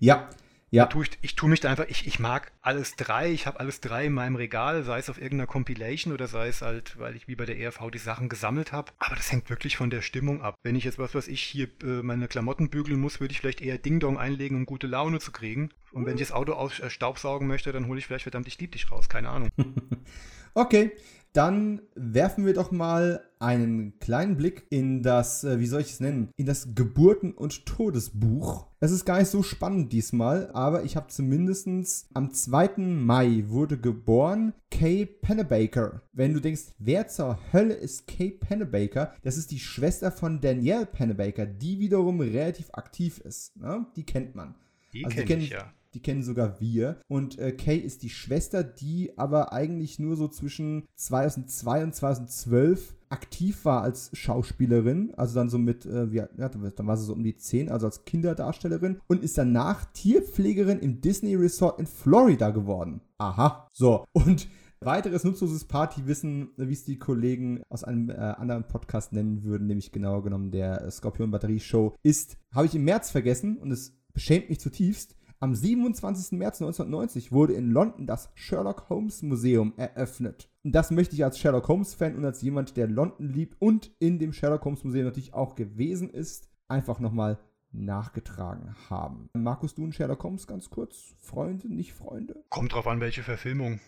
[0.00, 0.28] ja,
[0.70, 0.86] ja.
[0.86, 3.80] Tue ich, ich tue mich da einfach, ich, ich mag alles drei, ich habe alles
[3.80, 7.28] drei in meinem Regal, sei es auf irgendeiner Compilation oder sei es halt, weil ich
[7.28, 8.92] wie bei der ERV die Sachen gesammelt habe.
[8.98, 10.54] Aber das hängt wirklich von der Stimmung ab.
[10.62, 13.60] Wenn ich jetzt was, was ich hier äh, meine Klamotten bügeln muss, würde ich vielleicht
[13.60, 15.70] eher Ding Dong einlegen, um gute Laune zu kriegen.
[15.92, 18.58] Und wenn ich das Auto aus, äh, staubsaugen möchte, dann hole ich vielleicht verdammt, ich
[18.58, 19.50] lieb dich raus, keine Ahnung.
[20.54, 20.92] okay,
[21.38, 26.00] dann werfen wir doch mal einen kleinen Blick in das, äh, wie soll ich es
[26.00, 28.66] nennen, in das Geburten- und Todesbuch.
[28.80, 32.78] Es ist gar nicht so spannend diesmal, aber ich habe zumindest am 2.
[33.04, 36.02] Mai wurde geboren Kay Pennebaker.
[36.12, 39.14] Wenn du denkst, wer zur Hölle ist Kay Pennebaker?
[39.22, 43.56] Das ist die Schwester von Danielle Pennebaker, die wiederum relativ aktiv ist.
[43.56, 43.86] Ne?
[43.94, 44.56] Die kennt man.
[44.92, 45.72] Die also kenne ich ja.
[45.98, 47.00] Die kennen sogar wir.
[47.08, 52.94] Und äh, Kay ist die Schwester, die aber eigentlich nur so zwischen 2002 und 2012
[53.08, 57.24] aktiv war als Schauspielerin, also dann so mit, äh, ja, dann war sie so um
[57.24, 63.00] die 10, also als Kinderdarstellerin und ist danach Tierpflegerin im Disney Resort in Florida geworden.
[63.18, 63.66] Aha.
[63.72, 64.46] So, und
[64.80, 69.90] Weiteres nutzloses Partywissen, wie es die Kollegen aus einem äh, anderen Podcast nennen würden, nämlich
[69.90, 74.48] genauer genommen der Skorpion Batterie Show, ist, habe ich im März vergessen und es beschämt
[74.48, 75.16] mich zutiefst.
[75.40, 76.36] Am 27.
[76.36, 80.50] März 1990 wurde in London das Sherlock Holmes Museum eröffnet.
[80.64, 83.92] Und das möchte ich als Sherlock Holmes Fan und als jemand, der London liebt und
[84.00, 87.38] in dem Sherlock Holmes Museum natürlich auch gewesen ist, einfach nochmal
[87.70, 89.28] nachgetragen haben.
[89.32, 91.14] Markus, du und Sherlock Holmes ganz kurz?
[91.20, 92.42] Freunde, nicht Freunde?
[92.48, 93.78] Kommt drauf an, welche Verfilmung.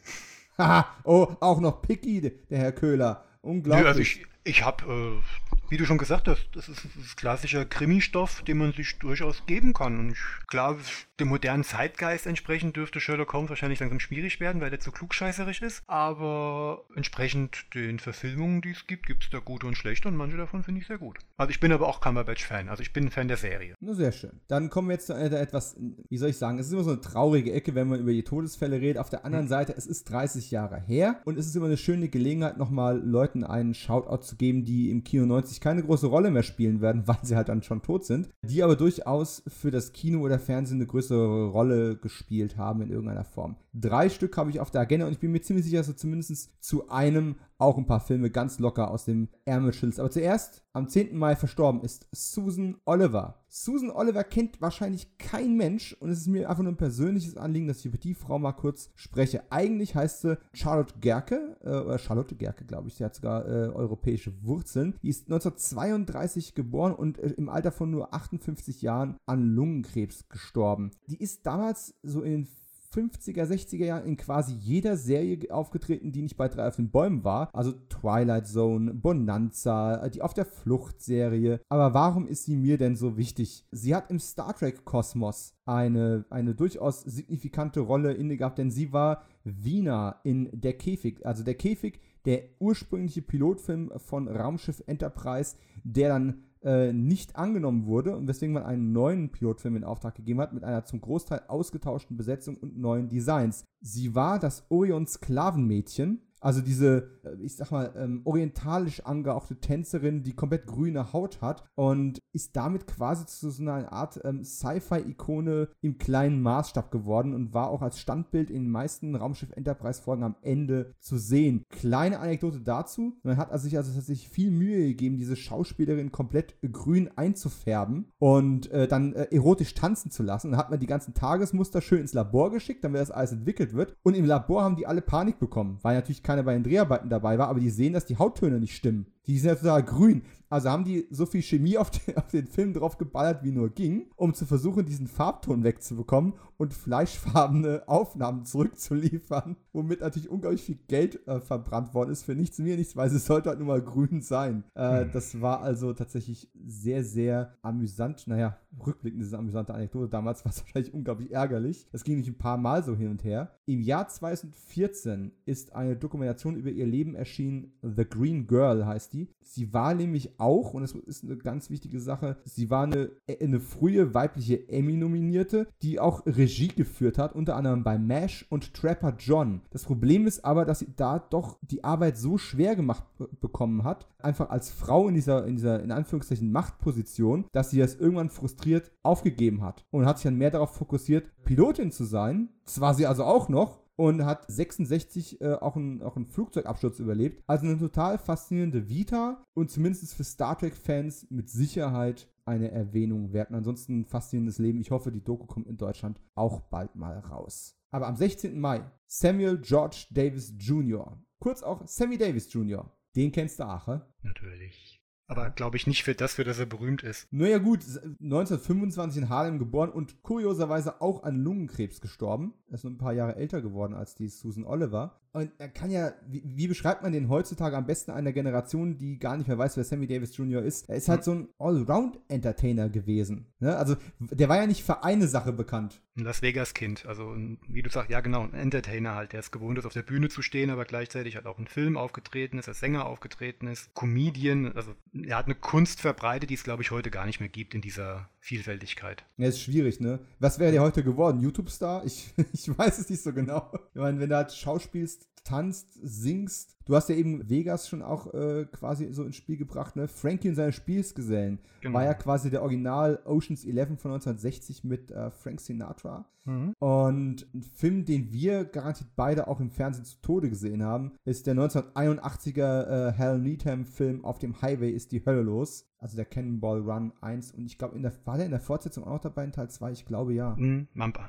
[0.57, 3.25] Haha, oh, auch noch Picky, der Herr Köhler.
[3.43, 3.83] Unglaublich.
[3.83, 7.65] Nö, also ich, ich habe äh, wie du schon gesagt hast, das ist, ist klassischer
[7.65, 9.99] Krimi-Stoff, den man sich durchaus geben kann.
[9.99, 10.81] Und ich glaube,
[11.21, 15.63] dem modernen Zeitgeist entsprechend dürfte Sherlock Holmes wahrscheinlich langsam schwierig werden, weil der zu klugscheißerisch
[15.63, 15.83] ist.
[15.87, 20.37] Aber entsprechend den Verfilmungen, die es gibt, gibt es da gute und schlechte und manche
[20.37, 21.19] davon finde ich sehr gut.
[21.37, 22.69] Also ich bin aber auch Cumberbatch-Fan.
[22.69, 23.75] Also ich bin ein Fan der Serie.
[23.81, 24.41] Na, sehr schön.
[24.49, 25.77] Dann kommen wir jetzt zu etwas,
[26.09, 28.25] wie soll ich sagen, es ist immer so eine traurige Ecke, wenn man über die
[28.25, 28.99] Todesfälle redet.
[28.99, 29.51] Auf der anderen hm.
[29.51, 33.45] Seite, es ist 30 Jahre her und es ist immer eine schöne Gelegenheit, nochmal Leuten
[33.45, 37.19] einen Shoutout zu geben, die im Kino 90 keine große Rolle mehr spielen werden, weil
[37.23, 40.87] sie halt dann schon tot sind, die aber durchaus für das Kino oder Fernsehen eine
[40.87, 43.57] größere Rolle gespielt haben in irgendeiner Form.
[43.73, 45.97] Drei Stück habe ich auf der Agenda und ich bin mir ziemlich sicher, dass du
[45.97, 50.01] zumindest zu einem auch ein paar Filme ganz locker aus dem Ärmel schüttelst.
[50.01, 51.17] Aber zuerst, am 10.
[51.17, 53.40] Mai verstorben ist Susan Oliver.
[53.53, 57.67] Susan Oliver kennt wahrscheinlich kein Mensch und es ist mir einfach nur ein persönliches Anliegen,
[57.67, 59.43] dass ich über die Frau mal kurz spreche.
[59.51, 62.95] Eigentlich heißt sie Charlotte Gerke, äh, oder Charlotte Gerke, glaube ich.
[62.95, 64.95] Sie hat sogar äh, europäische Wurzeln.
[65.03, 70.93] Die ist 1932 geboren und äh, im Alter von nur 58 Jahren an Lungenkrebs gestorben.
[71.09, 72.49] Die ist damals so in den
[72.93, 77.23] 50er, 60er Jahren in quasi jeder Serie aufgetreten, die nicht bei drei auf den Bäumen
[77.23, 77.49] war.
[77.53, 81.61] Also Twilight Zone, Bonanza, die Auf der Flucht Serie.
[81.69, 83.65] Aber warum ist sie mir denn so wichtig?
[83.71, 88.93] Sie hat im Star Trek Kosmos eine, eine durchaus signifikante Rolle inne gehabt, denn sie
[88.93, 91.25] war Wiener in Der Käfig.
[91.25, 98.17] Also Der Käfig, der ursprüngliche Pilotfilm von Raumschiff Enterprise, der dann äh, nicht angenommen wurde
[98.17, 102.17] und weswegen man einen neuen Pilotfilm in Auftrag gegeben hat mit einer zum Großteil ausgetauschten
[102.17, 103.65] Besetzung und neuen Designs.
[103.81, 110.23] Sie war das Orion Sklavenmädchen also diese, äh, ich sag mal, ähm, orientalisch angehauchte Tänzerin,
[110.23, 115.69] die komplett grüne Haut hat und ist damit quasi zu so einer Art ähm, Sci-Fi-Ikone
[115.83, 120.37] im kleinen Maßstab geworden und war auch als Standbild in den meisten Raumschiff Enterprise-Folgen am
[120.43, 121.65] Ende zu sehen.
[121.69, 126.57] Kleine Anekdote dazu, man hat also sich also tatsächlich viel Mühe gegeben, diese Schauspielerin komplett
[126.73, 130.51] grün einzufärben und äh, dann äh, erotisch tanzen zu lassen.
[130.51, 133.97] Dann hat man die ganzen Tagesmuster schön ins Labor geschickt, damit das alles entwickelt wird.
[134.03, 137.39] Und im Labor haben die alle Panik bekommen, weil natürlich keiner bei den Dreharbeiten dabei
[137.39, 139.07] war, aber die sehen, dass die Hauttöne nicht stimmen.
[139.31, 140.23] Die sind ja total grün.
[140.49, 143.71] Also haben die so viel Chemie auf den, auf den Film drauf geballert, wie nur
[143.71, 150.79] ging, um zu versuchen, diesen Farbton wegzubekommen und fleischfarbene Aufnahmen zurückzuliefern, womit natürlich unglaublich viel
[150.89, 153.81] Geld äh, verbrannt worden ist für nichts mir nichts, weil es sollte halt nur mal
[153.81, 154.65] grün sein.
[154.75, 155.11] Äh, hm.
[155.13, 158.27] Das war also tatsächlich sehr, sehr amüsant.
[158.27, 160.09] Naja, rückblickend ist eine amüsante Anekdote.
[160.09, 161.87] Damals war es wahrscheinlich unglaublich ärgerlich.
[161.93, 163.57] Es ging nicht ein paar Mal so hin und her.
[163.67, 167.73] Im Jahr 2014 ist eine Dokumentation über ihr Leben erschienen.
[167.83, 169.20] The Green Girl heißt die.
[169.43, 173.61] Sie war nämlich auch, und das ist eine ganz wichtige Sache, sie war eine, eine
[173.61, 179.63] frühe weibliche Emmy-Nominierte, die auch Regie geführt hat, unter anderem bei MASH und Trapper John.
[179.71, 183.05] Das Problem ist aber, dass sie da doch die Arbeit so schwer gemacht
[183.41, 187.97] bekommen hat, einfach als Frau in dieser, in dieser, in Anführungszeichen, Machtposition, dass sie das
[187.97, 192.51] irgendwann frustriert aufgegeben hat und hat sich dann mehr darauf fokussiert, Pilotin zu sein.
[192.65, 197.01] Das war sie also auch noch, und hat 66 äh, auch, einen, auch einen Flugzeugabsturz
[197.01, 197.45] überlebt.
[197.47, 203.53] Also eine total faszinierende Vita und zumindest für Star Trek-Fans mit Sicherheit eine Erwähnung wert.
[203.53, 204.81] Ansonsten ein faszinierendes Leben.
[204.81, 207.77] Ich hoffe, die Doku kommt in Deutschland auch bald mal raus.
[207.91, 208.59] Aber am 16.
[208.59, 214.01] Mai, Samuel George Davis Jr., kurz auch Sammy Davis Jr., den kennst du auch, he?
[214.23, 214.90] Natürlich.
[215.31, 217.33] Aber glaube ich nicht für das, für das er berühmt ist.
[217.33, 222.53] Naja gut, 1925 in Harlem geboren und kurioserweise auch an Lungenkrebs gestorben.
[222.67, 225.20] Er ist nur ein paar Jahre älter geworden als die Susan Oliver.
[225.33, 229.19] Und er kann ja, wie, wie, beschreibt man den heutzutage am besten einer Generation, die
[229.19, 230.61] gar nicht mehr weiß, wer Sammy Davis Jr.
[230.61, 230.89] ist?
[230.89, 233.47] Er ist halt so ein Allround-Entertainer gewesen.
[233.61, 233.77] Ne?
[233.77, 236.01] Also, der war ja nicht für eine Sache bekannt.
[236.17, 237.07] Ein Las Vegas-Kind.
[237.07, 237.37] Also,
[237.69, 239.33] wie du sagst, ja, genau, ein Entertainer halt.
[239.33, 241.97] Der ist gewohnt ist, auf der Bühne zu stehen, aber gleichzeitig hat auch ein Film
[241.97, 244.73] aufgetreten ist, als Sänger aufgetreten ist, Comedian.
[244.73, 247.77] Also, er hat eine Kunst verbreitet, die es, glaube ich, heute gar nicht mehr gibt
[247.77, 249.25] in dieser Vielfältigkeit.
[249.37, 250.19] Ja, ist schwierig, ne?
[250.41, 251.41] Was wäre der heute geworden?
[251.41, 252.05] YouTube-Star?
[252.05, 253.71] Ich, ich weiß es nicht so genau.
[253.95, 256.77] Ich meine, wenn du halt schauspielst, tanzt, singst.
[256.85, 260.09] Du hast ja eben Vegas schon auch äh, quasi so ins Spiel gebracht, ne?
[260.09, 261.95] Frankie und seine Spielsgesellen genau.
[261.95, 266.27] war ja quasi der Original Oceans 11 von 1960 mit äh, Frank Sinatra.
[266.45, 266.75] Mhm.
[266.79, 271.47] Und ein Film, den wir garantiert beide auch im Fernsehen zu Tode gesehen haben, ist
[271.47, 275.87] der 1981er äh, Hal Needham-Film Auf dem Highway ist die Hölle los.
[275.99, 279.21] Also der Cannonball Run 1 und ich glaube, war der in der Fortsetzung auch noch
[279.21, 279.93] dabei in Teil 2?
[279.93, 280.57] Ich glaube ja.
[280.57, 280.89] Mhm,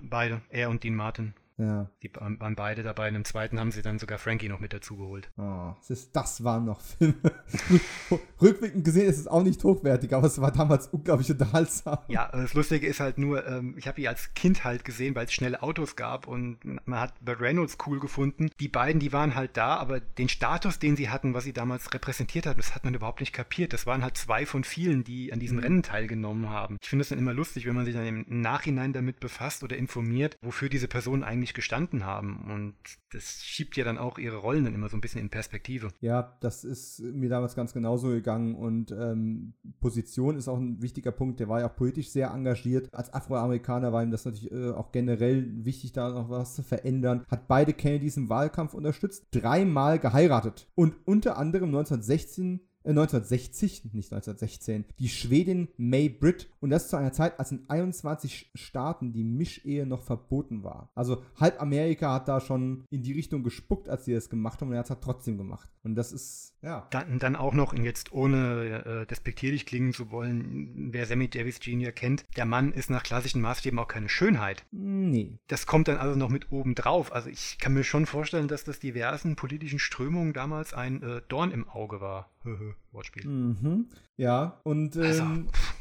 [0.10, 1.34] beide, er und Dean Martin.
[1.58, 1.90] Ja.
[2.02, 3.08] Die waren beide dabei.
[3.08, 5.30] In dem zweiten haben sie dann sogar Frankie noch mit dazu geholt.
[5.38, 7.16] Oh, das, ist, das waren noch Filme.
[8.42, 12.00] rückblickend gesehen ist es auch nicht hochwertig, aber es war damals unglaublich unterhaltsam.
[12.08, 15.26] Ja, das Lustige ist halt nur, ähm, ich habe die als Kind halt gesehen, weil
[15.26, 18.50] es schnelle Autos gab und man hat Burt Reynolds cool gefunden.
[18.60, 21.94] Die beiden, die waren halt da, aber den Status, den sie hatten, was sie damals
[21.94, 23.74] repräsentiert hat, das hat man überhaupt nicht kapiert.
[23.74, 25.64] Das waren halt zwei von vielen, die an diesem mhm.
[25.64, 26.78] Rennen teilgenommen haben.
[26.82, 29.78] Ich finde es dann immer lustig, wenn man sich dann im Nachhinein damit befasst oder
[29.78, 32.50] informiert, wofür diese Personen eigentlich gestanden haben.
[32.52, 32.76] Und
[33.12, 35.90] das schiebt ja dann auch ihre Rollen dann immer so ein bisschen in Perspektive.
[36.00, 41.12] Ja, das ist mir damals ganz genauso gegangen und ähm, Position ist auch ein wichtiger
[41.12, 41.40] Punkt.
[41.40, 42.94] Der war ja auch politisch sehr engagiert.
[42.94, 47.26] Als Afroamerikaner war ihm das natürlich äh, auch generell wichtig, da noch was zu verändern.
[47.30, 54.12] Hat beide Kennedys im Wahlkampf unterstützt, dreimal geheiratet und unter anderem 1916 1960, äh, nicht
[54.12, 59.24] 1916, die Schwedin May Britt und das zu einer Zeit, als in 21 Staaten die
[59.24, 60.92] Mischehe noch verboten war.
[60.96, 64.70] Also halb Amerika hat da schon in die Richtung gespuckt, als sie das gemacht haben
[64.70, 65.70] und er hat es halt trotzdem gemacht.
[65.84, 66.88] Und das ist, ja.
[66.92, 71.92] Dann, dann auch noch, jetzt ohne äh, despektierlich klingen zu wollen, wer Sammy Davis Jr.
[71.92, 74.66] kennt, der Mann ist nach klassischen Maßstäben auch keine Schönheit.
[74.72, 75.40] Nee.
[75.48, 77.12] Das kommt dann also noch mit oben drauf.
[77.14, 81.52] Also ich kann mir schon vorstellen, dass das diversen politischen Strömungen damals ein äh, Dorn
[81.52, 82.32] im Auge war.
[82.92, 83.28] Wortspiel.
[83.28, 83.88] Mhm.
[84.18, 85.26] Ja, und ähm, also.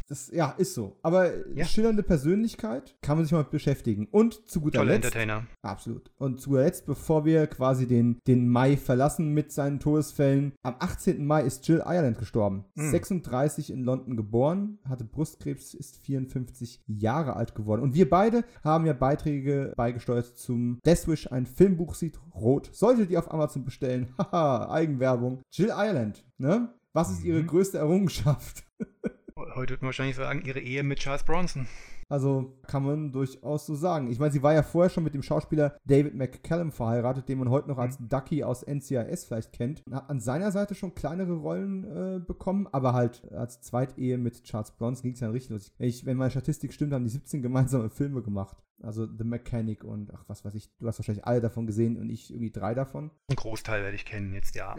[0.08, 0.98] das ja, ist so.
[1.02, 1.64] Aber ja.
[1.66, 4.06] schillernde Persönlichkeit kann man sich mal beschäftigen.
[4.10, 5.04] Und zu guter Tolle Letzt.
[5.04, 5.46] Entertainer.
[5.62, 6.10] Absolut.
[6.16, 10.76] Und zu guter Letzt, bevor wir quasi den, den Mai verlassen mit seinen Todesfällen, am
[10.78, 11.26] 18.
[11.26, 12.64] Mai ist Jill Ireland gestorben.
[12.76, 12.90] Mhm.
[12.90, 17.82] 36 in London geboren, hatte Brustkrebs, ist 54 Jahre alt geworden.
[17.82, 22.70] Und wir beide haben ja Beiträge beigesteuert zum Deathwish, ein Filmbuch sieht rot.
[22.72, 24.08] Solltet ihr auf Amazon bestellen.
[24.18, 25.42] Haha, Eigenwerbung.
[25.52, 26.72] Jill Ireland, ne?
[26.92, 27.46] Was ist ihre mhm.
[27.46, 28.64] größte Errungenschaft?
[29.36, 31.66] Heute würde man wahrscheinlich sagen, ihre Ehe mit Charles Bronson.
[32.08, 34.10] Also kann man durchaus so sagen.
[34.10, 37.48] Ich meine, sie war ja vorher schon mit dem Schauspieler David McCallum verheiratet, den man
[37.48, 38.08] heute noch als mhm.
[38.08, 39.86] Ducky aus NCIS vielleicht kennt.
[39.86, 44.42] Und hat an seiner Seite schon kleinere Rollen äh, bekommen, aber halt als Zweitehe mit
[44.42, 45.72] Charles Bronson ging es ja richtig los.
[45.78, 48.56] Ich, wenn meine Statistik stimmt, haben die 17 gemeinsame Filme gemacht.
[48.82, 52.10] Also The Mechanic und ach, was weiß ich, du hast wahrscheinlich alle davon gesehen und
[52.10, 53.12] ich irgendwie drei davon.
[53.28, 54.74] Ein Großteil werde ich kennen jetzt, ja.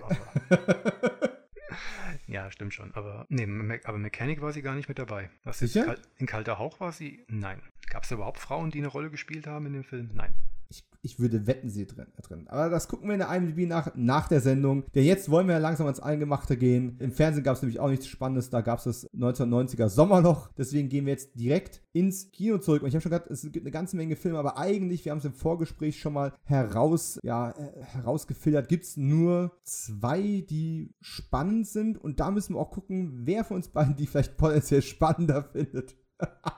[2.31, 2.93] Ja, stimmt schon.
[2.95, 3.45] Aber nee,
[3.83, 5.29] aber Mechanic war sie gar nicht mit dabei.
[5.43, 5.97] Was Sicher?
[6.17, 7.25] in Kalter Hauch war sie?
[7.27, 7.61] Nein.
[7.89, 10.09] Gab es überhaupt Frauen, die eine Rolle gespielt haben in dem Film?
[10.13, 10.33] Nein.
[10.71, 12.47] Ich, ich würde wetten, sie drin, drin.
[12.47, 14.85] Aber das gucken wir in der IMDb nach, nach der Sendung.
[14.95, 16.95] Denn jetzt wollen wir ja langsam ans Eingemachte gehen.
[16.99, 18.49] Im Fernsehen gab es nämlich auch nichts Spannendes.
[18.49, 20.49] Da gab es das 1990er Sommerloch.
[20.57, 22.83] Deswegen gehen wir jetzt direkt ins Kino zurück.
[22.83, 25.19] Und ich habe schon gesagt, es gibt eine ganze Menge Filme, aber eigentlich, wir haben
[25.19, 31.67] es im Vorgespräch schon mal heraus, ja, äh, herausgefiltert, gibt es nur zwei, die spannend
[31.67, 31.97] sind.
[31.97, 35.95] Und da müssen wir auch gucken, wer von uns beiden die vielleicht potenziell spannender findet.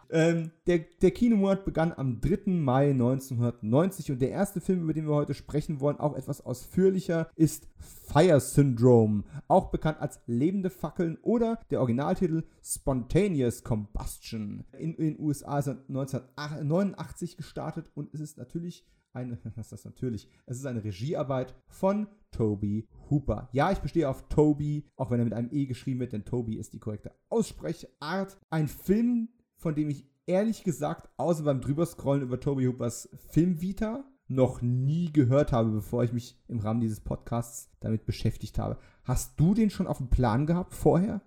[0.10, 2.52] Ähm, der, der Kinomonat begann am 3.
[2.52, 7.30] Mai 1990 und der erste Film, über den wir heute sprechen wollen, auch etwas ausführlicher,
[7.36, 14.66] ist Fire Syndrome, auch bekannt als Lebende Fackeln oder der Originaltitel Spontaneous Combustion.
[14.78, 19.86] In, den USA ist er 1989 gestartet und es ist natürlich eine, was ist das
[19.86, 20.28] natürlich?
[20.46, 23.50] Es ist eine Regiearbeit von Toby Hooper.
[23.52, 26.58] Ja, ich bestehe auf Toby, auch wenn er mit einem E geschrieben wird, denn Toby
[26.58, 28.38] ist die korrekte Aussprechart.
[28.50, 29.30] Ein Film,
[29.64, 35.52] von dem ich ehrlich gesagt, außer beim Drüberscrollen über Toby Hoopers Filmvita, noch nie gehört
[35.52, 38.78] habe, bevor ich mich im Rahmen dieses Podcasts damit beschäftigt habe.
[39.04, 41.22] Hast du den schon auf dem Plan gehabt vorher?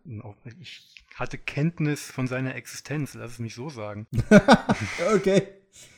[0.61, 4.07] Ich hatte Kenntnis von seiner Existenz, lass es mich so sagen.
[5.15, 5.43] okay.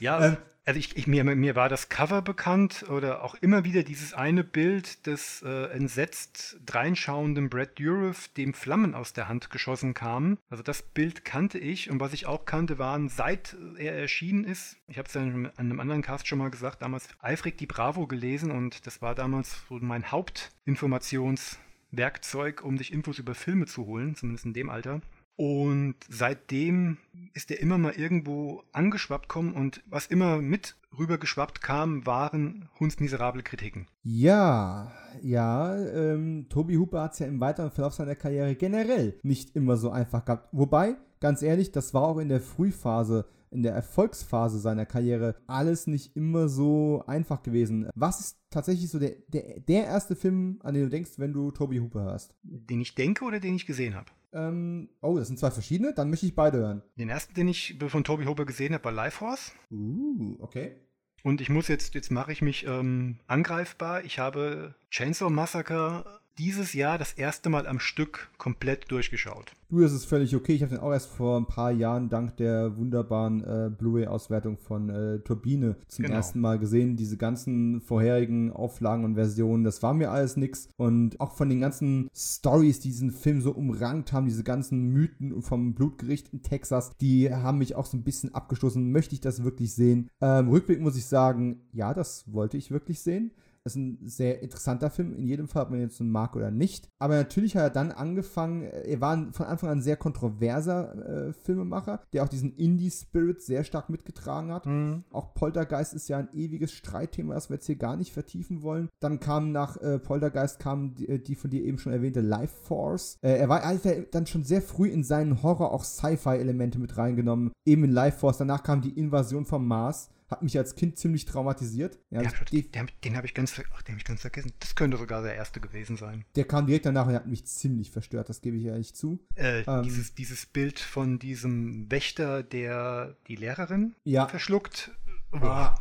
[0.00, 0.36] Ja, ähm,
[0.68, 4.44] also ich, ich, mir, mir war das Cover bekannt oder auch immer wieder dieses eine
[4.44, 10.36] Bild des äh, entsetzt dreinschauenden Brad Dourif, dem Flammen aus der Hand geschossen kamen.
[10.50, 14.76] Also das Bild kannte ich und was ich auch kannte, waren, seit er erschienen ist,
[14.88, 18.06] ich habe es ja an einem anderen Cast schon mal gesagt, damals eifrig die Bravo
[18.06, 24.16] gelesen und das war damals so mein Hauptinformationswerkzeug, um sich Infos über Filme zu holen,
[24.16, 25.00] zumindest in dem Alter.
[25.38, 26.96] Und seitdem
[27.32, 33.44] ist er immer mal irgendwo angeschwappt kommen und was immer mit rübergeschwappt kam, waren hundsmiserable
[33.44, 33.86] Kritiken.
[34.02, 39.54] Ja, ja, ähm, Toby Hooper hat es ja im weiteren Verlauf seiner Karriere generell nicht
[39.54, 40.48] immer so einfach gehabt.
[40.50, 45.86] Wobei, ganz ehrlich, das war auch in der Frühphase in der Erfolgsphase seiner Karriere alles
[45.86, 47.88] nicht immer so einfach gewesen.
[47.94, 51.50] Was ist tatsächlich so der, der, der erste Film, an den du denkst, wenn du
[51.50, 52.34] Toby Hooper hörst?
[52.42, 54.10] Den ich denke oder den ich gesehen habe?
[54.32, 55.94] Ähm, oh, das sind zwei verschiedene?
[55.94, 56.82] Dann möchte ich beide hören.
[56.96, 59.52] Den ersten, den ich von Toby Hooper gesehen habe, war Life Force.
[59.70, 60.76] Uh, okay.
[61.22, 64.04] Und ich muss jetzt, jetzt mache ich mich ähm, angreifbar.
[64.04, 69.52] Ich habe Chainsaw Massacre dieses Jahr das erste Mal am Stück komplett durchgeschaut.
[69.70, 70.54] Du, das ist völlig okay.
[70.54, 74.88] Ich habe den auch erst vor ein paar Jahren dank der wunderbaren äh, Blu-ray-Auswertung von
[74.88, 76.16] äh, Turbine zum genau.
[76.16, 76.96] ersten Mal gesehen.
[76.96, 80.68] Diese ganzen vorherigen Auflagen und Versionen, das war mir alles nix.
[80.78, 85.42] Und auch von den ganzen Stories, die diesen Film so umrankt haben, diese ganzen Mythen
[85.42, 88.90] vom Blutgericht in Texas, die haben mich auch so ein bisschen abgestoßen.
[88.90, 90.08] Möchte ich das wirklich sehen?
[90.22, 93.32] Ähm, Rückblick muss ich sagen, ja, das wollte ich wirklich sehen.
[93.68, 96.50] Das ist ein sehr interessanter Film, in jedem Fall, ob man jetzt einen mag oder
[96.50, 96.88] nicht.
[96.98, 101.28] Aber natürlich hat er dann angefangen, äh, er war von Anfang an ein sehr kontroverser
[101.28, 104.64] äh, Filmemacher, der auch diesen Indie-Spirit sehr stark mitgetragen hat.
[104.64, 105.04] Mhm.
[105.12, 108.88] Auch Poltergeist ist ja ein ewiges Streitthema, das wir jetzt hier gar nicht vertiefen wollen.
[109.00, 112.56] Dann kam nach äh, Poltergeist kam die, äh, die, von dir eben schon erwähnte Life
[112.62, 113.18] Force.
[113.20, 117.52] Äh, er war er dann schon sehr früh in seinen Horror auch Sci-Fi-Elemente mit reingenommen.
[117.66, 118.38] Eben in Life Force.
[118.38, 121.98] Danach kam die Invasion vom Mars hat mich als Kind ziemlich traumatisiert.
[122.10, 124.52] Ja, ja, den, den habe ich, ganz, ach, hab ich ganz vergessen.
[124.60, 126.24] Das könnte sogar der erste gewesen sein.
[126.36, 129.18] Der kam direkt danach und hat mich ziemlich verstört, das gebe ich ehrlich zu.
[129.34, 134.26] Äh, ähm, dieses, dieses Bild von diesem Wächter, der die Lehrerin ja.
[134.26, 134.90] verschluckt.
[135.32, 135.74] Ah,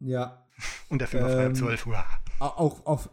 [0.00, 0.46] ja.
[0.88, 2.04] Und der Film war frei um 12 Uhr.
[2.38, 3.08] Auch, auch,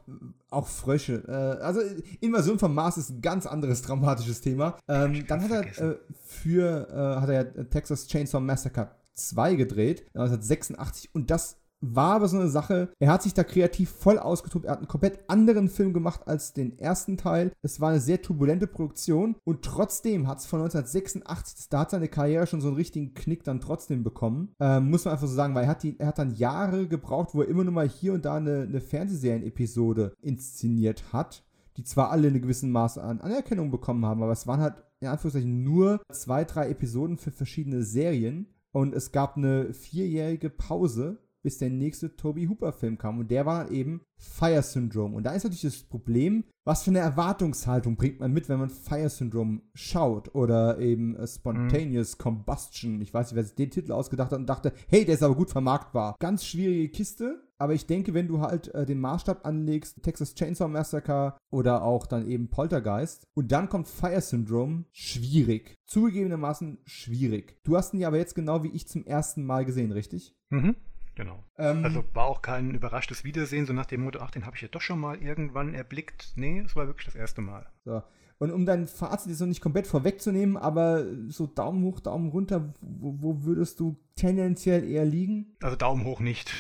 [0.50, 1.24] auch Frösche.
[1.28, 1.82] Äh, also
[2.22, 4.78] Invasion vom Mars ist ein ganz anderes dramatisches Thema.
[4.88, 11.14] Ähm, dann hat er äh, für äh, hat er Texas Chainsaw Massacre 2 gedreht, 1986.
[11.14, 14.66] Und das war aber so eine Sache, er hat sich da kreativ voll ausgetobt.
[14.66, 17.52] Er hat einen komplett anderen Film gemacht als den ersten Teil.
[17.62, 22.08] Es war eine sehr turbulente Produktion und trotzdem hat es von 1986, da hat seine
[22.08, 24.56] Karriere schon so einen richtigen Knick dann trotzdem bekommen.
[24.60, 27.30] Ähm, muss man einfach so sagen, weil er hat, die, er hat dann Jahre gebraucht,
[27.34, 31.44] wo er immer nur mal hier und da eine, eine Fernsehserien-Episode inszeniert hat
[31.78, 35.08] die zwar alle eine gewisse Maß an Anerkennung bekommen haben, aber es waren halt in
[35.08, 38.48] Anführungszeichen nur zwei, drei Episoden für verschiedene Serien.
[38.74, 43.20] Und es gab eine vierjährige Pause, bis der nächste Toby Hooper-Film kam.
[43.20, 45.16] Und der war eben Fire Syndrome.
[45.16, 48.70] Und da ist natürlich das Problem, was für eine Erwartungshaltung bringt man mit, wenn man
[48.70, 52.22] Fire Syndrome schaut oder eben Spontaneous mhm.
[52.22, 53.02] Combustion.
[53.02, 55.36] Ich weiß nicht, wer sich den Titel ausgedacht hat und dachte, hey, der ist aber
[55.36, 56.18] gut vermarktbar.
[56.20, 57.47] Ganz schwierige Kiste.
[57.60, 62.06] Aber ich denke, wenn du halt äh, den Maßstab anlegst, Texas Chainsaw Massacre oder auch
[62.06, 65.76] dann eben Poltergeist und dann kommt Fire Syndrome, schwierig.
[65.86, 67.58] Zugegebenermaßen schwierig.
[67.64, 70.36] Du hast ihn ja aber jetzt genau wie ich zum ersten Mal gesehen, richtig?
[70.50, 70.76] Mhm.
[71.16, 71.44] Genau.
[71.58, 74.62] Ähm, also war auch kein überraschtes Wiedersehen, so nach dem Motto, ach, den habe ich
[74.62, 76.34] ja doch schon mal irgendwann erblickt.
[76.36, 77.66] Nee, es war wirklich das erste Mal.
[77.86, 78.04] So.
[78.38, 82.72] Und um dein Fazit jetzt noch nicht komplett vorwegzunehmen, aber so Daumen hoch, Daumen runter,
[82.82, 85.56] wo, wo würdest du tendenziell eher liegen?
[85.60, 86.54] Also Daumen hoch nicht.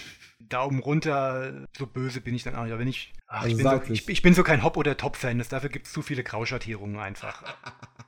[0.49, 2.77] Daumen runter, so böse bin ich dann auch nicht.
[2.77, 5.43] wenn ich, ach, also ich, bin so, ich, ich, bin so kein Hop- oder Top-Fan,
[5.49, 7.43] dafür gibt es zu viele Grauschattierungen einfach.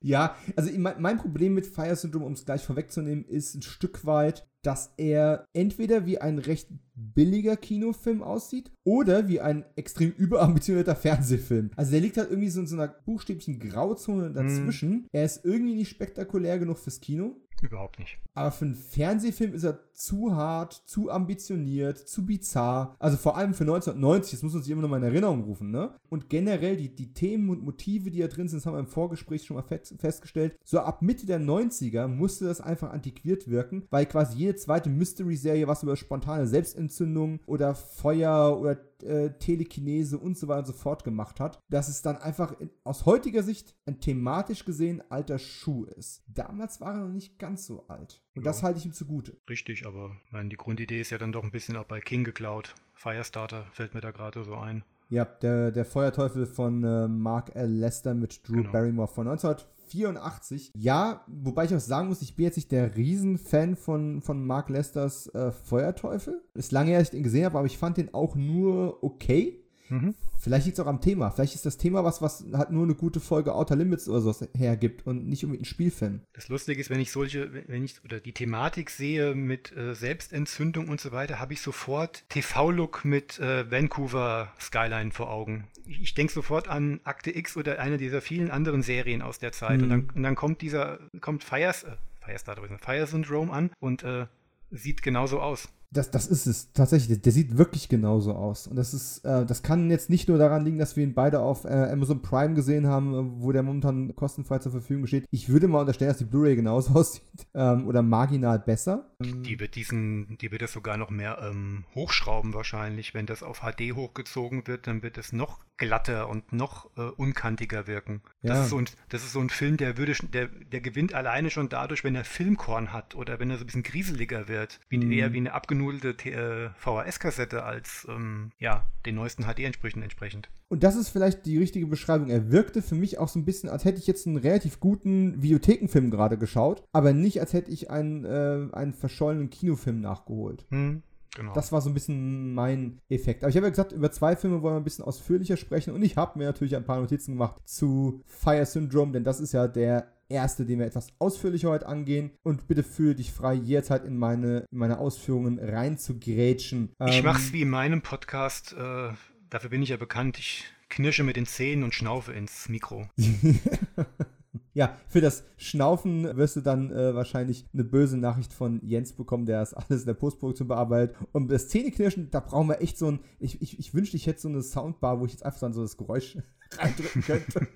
[0.00, 4.46] Ja, also mein Problem mit Fire Syndrome, um es gleich vorwegzunehmen, ist ein Stück weit,
[4.62, 11.70] dass er entweder wie ein recht billiger Kinofilm aussieht oder wie ein extrem überambitionierter Fernsehfilm.
[11.76, 14.90] Also der liegt halt irgendwie so in so einer buchstäblichen Grauzone dazwischen.
[14.90, 15.06] Mm.
[15.12, 17.36] Er ist irgendwie nicht spektakulär genug fürs Kino.
[17.60, 18.18] Überhaupt nicht.
[18.34, 22.96] Aber für einen Fernsehfilm ist er zu hart, zu ambitioniert, zu bizarr.
[22.98, 25.70] Also vor allem für 1990, das muss man sich immer noch mal in Erinnerung rufen,
[25.70, 25.94] ne?
[26.08, 28.86] Und generell die, die Themen und Motive, die da drin sind, das haben wir im
[28.86, 30.56] Vorgespräch schon mal festgestellt.
[30.64, 35.66] So ab Mitte der 90er musste das einfach antiquiert wirken, weil quasi jede zweite Mystery-Serie
[35.66, 41.04] was über spontane Selbstentzündung oder Feuer oder äh, Telekinese und so weiter und so fort
[41.04, 45.84] gemacht hat, dass es dann einfach in, aus heutiger Sicht ein thematisch gesehen alter Schuh
[45.84, 46.22] ist.
[46.26, 48.22] Damals war er noch nicht ganz so alt.
[48.38, 48.52] Und ja.
[48.52, 49.36] das halte ich ihm zugute.
[49.50, 52.76] Richtig, aber meine, die Grundidee ist ja dann doch ein bisschen auch bei King geklaut.
[52.94, 54.84] Firestarter fällt mir da gerade so ein.
[55.08, 57.68] Ja, der, der Feuerteufel von äh, Mark L.
[57.68, 58.70] Lester mit Drew genau.
[58.70, 60.70] Barrymore von 1984.
[60.76, 64.68] Ja, wobei ich auch sagen muss, ich bin jetzt nicht der Riesenfan von, von Mark
[64.68, 66.40] Lesters äh, Feuerteufel.
[66.54, 69.57] Ist lange her, dass ich den gesehen habe, aber ich fand den auch nur okay.
[69.90, 70.14] Mhm.
[70.38, 71.30] Vielleicht liegt es auch am Thema.
[71.30, 74.48] Vielleicht ist das Thema was, was halt nur eine gute Folge Outer Limits oder sowas
[74.56, 76.20] hergibt und nicht unbedingt ein Spielfilm.
[76.32, 80.88] Das Lustige ist, wenn ich solche, wenn ich oder die Thematik sehe mit äh, Selbstentzündung
[80.88, 85.66] und so weiter, habe ich sofort TV-Look mit äh, Vancouver Skyline vor Augen.
[85.86, 89.52] Ich, ich denke sofort an Akte X oder eine dieser vielen anderen Serien aus der
[89.52, 89.78] Zeit.
[89.78, 89.82] Mhm.
[89.82, 94.26] Und, dann, und, dann, kommt dieser, kommt Fires, äh, Firestarter, Fire Syndrome an und äh,
[94.70, 95.68] sieht genauso aus.
[95.90, 97.22] Das, das ist es tatsächlich.
[97.22, 98.66] Der sieht wirklich genauso aus.
[98.66, 101.40] Und das ist, äh, das kann jetzt nicht nur daran liegen, dass wir ihn beide
[101.40, 105.24] auf äh, Amazon Prime gesehen haben, äh, wo der momentan kostenfrei zur Verfügung steht.
[105.30, 107.22] Ich würde mal unterstellen, dass die Blu-ray genauso aussieht
[107.54, 109.10] ähm, oder marginal besser.
[109.20, 113.14] Die wird diesen, die wird das sogar noch mehr ähm, hochschrauben wahrscheinlich.
[113.14, 117.86] Wenn das auf HD hochgezogen wird, dann wird es noch glatter und noch äh, unkantiger
[117.86, 118.22] wirken.
[118.42, 118.54] Ja.
[118.54, 121.50] Das, ist so ein, das ist so ein Film, der würde der, der gewinnt alleine
[121.50, 124.80] schon dadurch, wenn er Filmkorn hat oder wenn er so ein bisschen grieseliger wird.
[124.88, 125.12] Wie, mhm.
[125.12, 130.50] Eher wie eine abgenudelte äh, VHS-Kassette als ähm, ja, den neuesten HD-Entsprüchen entsprechend.
[130.68, 132.28] Und das ist vielleicht die richtige Beschreibung.
[132.28, 135.42] Er wirkte für mich auch so ein bisschen, als hätte ich jetzt einen relativ guten
[135.42, 140.66] Videothekenfilm gerade geschaut, aber nicht, als hätte ich einen, äh, einen verschollenen Kinofilm nachgeholt.
[140.70, 141.02] Mhm.
[141.36, 141.52] Genau.
[141.54, 143.42] Das war so ein bisschen mein Effekt.
[143.42, 146.02] Aber ich habe ja gesagt, über zwei Filme wollen wir ein bisschen ausführlicher sprechen und
[146.02, 149.68] ich habe mir natürlich ein paar Notizen gemacht zu Fire Syndrome, denn das ist ja
[149.68, 152.32] der erste, den wir etwas ausführlicher heute angehen.
[152.42, 156.90] Und bitte fühle dich frei, jederzeit in meine, in meine Ausführungen reinzugrätschen.
[157.06, 158.74] Ich ähm, mache es wie in meinem Podcast.
[158.74, 159.10] Äh,
[159.50, 160.38] dafür bin ich ja bekannt.
[160.38, 163.08] Ich knirsche mit den Zähnen und schnaufe ins Mikro.
[164.78, 169.44] Ja, für das Schnaufen wirst du dann äh, wahrscheinlich eine böse Nachricht von Jens bekommen,
[169.44, 171.16] der das alles in der Postproduktion bearbeitet.
[171.32, 173.18] Und das Zähneknirschen, da brauchen wir echt so ein.
[173.40, 175.82] Ich, ich, ich wünschte, ich hätte so eine Soundbar, wo ich jetzt einfach dann so
[175.82, 176.38] das Geräusch
[176.78, 177.66] reindrücken könnte.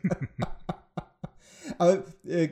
[1.79, 2.51] Aber äh,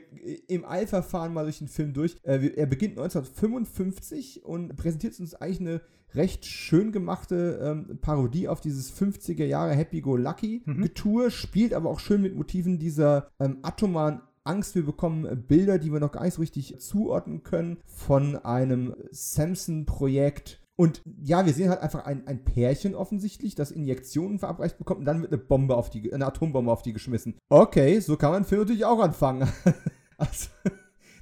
[0.48, 2.16] im Eilverfahren mal durch den Film durch.
[2.24, 5.80] Äh, er beginnt 1955 und präsentiert uns eigentlich eine
[6.12, 11.30] recht schön gemachte ähm, Parodie auf dieses 50er Jahre Happy-Go-Lucky-Getue, mhm.
[11.30, 14.74] spielt aber auch schön mit Motiven dieser ähm, atomaren Angst.
[14.74, 20.61] Wir bekommen Bilder, die wir noch gar nicht so richtig zuordnen können, von einem Samson-Projekt.
[20.76, 25.05] Und ja, wir sehen halt einfach ein, ein Pärchen offensichtlich, das Injektionen verabreicht bekommt und
[25.05, 27.36] dann wird eine Bombe auf die, eine Atombombe auf die geschmissen.
[27.51, 29.47] Okay, so kann man Film natürlich auch anfangen.
[30.16, 30.49] also,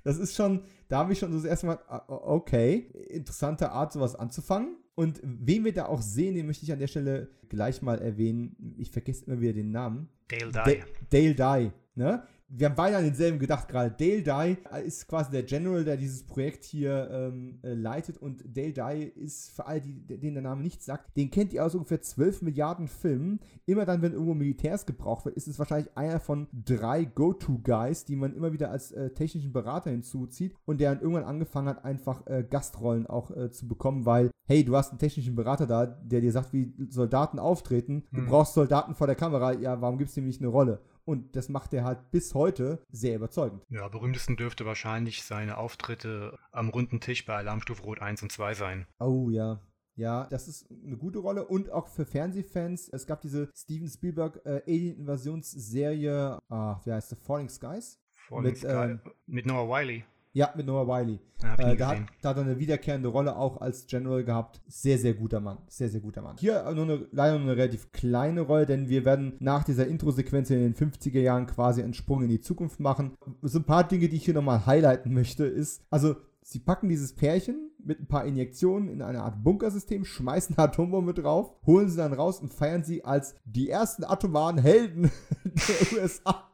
[0.04, 3.92] das ist schon, da habe ich schon so das erste Mal, ah, okay, interessante Art,
[3.92, 4.76] sowas anzufangen.
[4.94, 8.74] Und wen wir da auch sehen, den möchte ich an der Stelle gleich mal erwähnen.
[8.78, 10.08] Ich vergesse immer wieder den Namen.
[10.28, 10.82] Dale Dye.
[11.10, 12.22] Dale Dye, ne?
[12.50, 13.90] Wir haben beide an denselben gedacht gerade.
[13.90, 18.72] Dale Dye ist quasi der General, der dieses Projekt hier ähm, äh, leitet und Dale
[18.72, 22.00] Dye ist für alle, die, denen der Name nichts sagt, den kennt ihr aus ungefähr
[22.00, 23.40] 12 Milliarden Filmen.
[23.66, 28.16] Immer dann, wenn irgendwo Militärs gebraucht wird, ist es wahrscheinlich einer von drei Go-To-Guys, die
[28.16, 32.26] man immer wieder als äh, technischen Berater hinzuzieht und der dann irgendwann angefangen hat, einfach
[32.26, 36.22] äh, Gastrollen auch äh, zu bekommen, weil, hey, du hast einen technischen Berater da, der
[36.22, 38.26] dir sagt, wie Soldaten auftreten, du hm.
[38.26, 40.80] brauchst Soldaten vor der Kamera, ja, warum gibst du ihm nicht eine Rolle?
[41.08, 43.64] Und das macht er halt bis heute sehr überzeugend.
[43.70, 48.52] Ja, berühmtesten dürfte wahrscheinlich seine Auftritte am runden Tisch bei Alarmstufe Rot 1 und 2
[48.52, 48.86] sein.
[49.00, 49.58] Oh ja.
[49.94, 52.90] Ja, das ist eine gute Rolle und auch für Fernsehfans.
[52.90, 57.16] Es gab diese Steven Spielberg äh, Alien-Invasionsserie, ah, wie heißt sie?
[57.16, 57.98] Falling Skies?
[58.28, 60.04] Falling mit, Sky, ähm, mit Noah Wiley.
[60.38, 61.18] Ja, mit Noah Wiley.
[61.42, 64.60] Ja, äh, da, hat, da, hat, er eine wiederkehrende Rolle auch als General gehabt.
[64.68, 65.58] Sehr, sehr guter Mann.
[65.66, 66.36] Sehr, sehr guter Mann.
[66.38, 70.50] Hier nur eine, leider nur eine relativ kleine Rolle, denn wir werden nach dieser Intro-Sequenz
[70.50, 73.16] in den 50er Jahren quasi einen Sprung in die Zukunft machen.
[73.42, 77.14] So ein paar Dinge, die ich hier nochmal highlighten möchte, ist, also Sie packen dieses
[77.14, 81.98] Pärchen mit ein paar Injektionen in eine Art Bunkersystem, schmeißen eine Atombombe drauf, holen sie
[81.98, 85.10] dann raus und feiern sie als die ersten atomaren Helden
[85.44, 86.47] der USA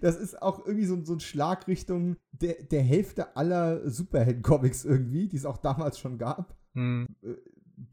[0.00, 5.28] das ist auch irgendwie so, so ein Schlag Richtung der, der Hälfte aller Superhelden-Comics irgendwie,
[5.28, 6.56] die es auch damals schon gab.
[6.74, 7.08] Hm.
[7.22, 7.34] Äh,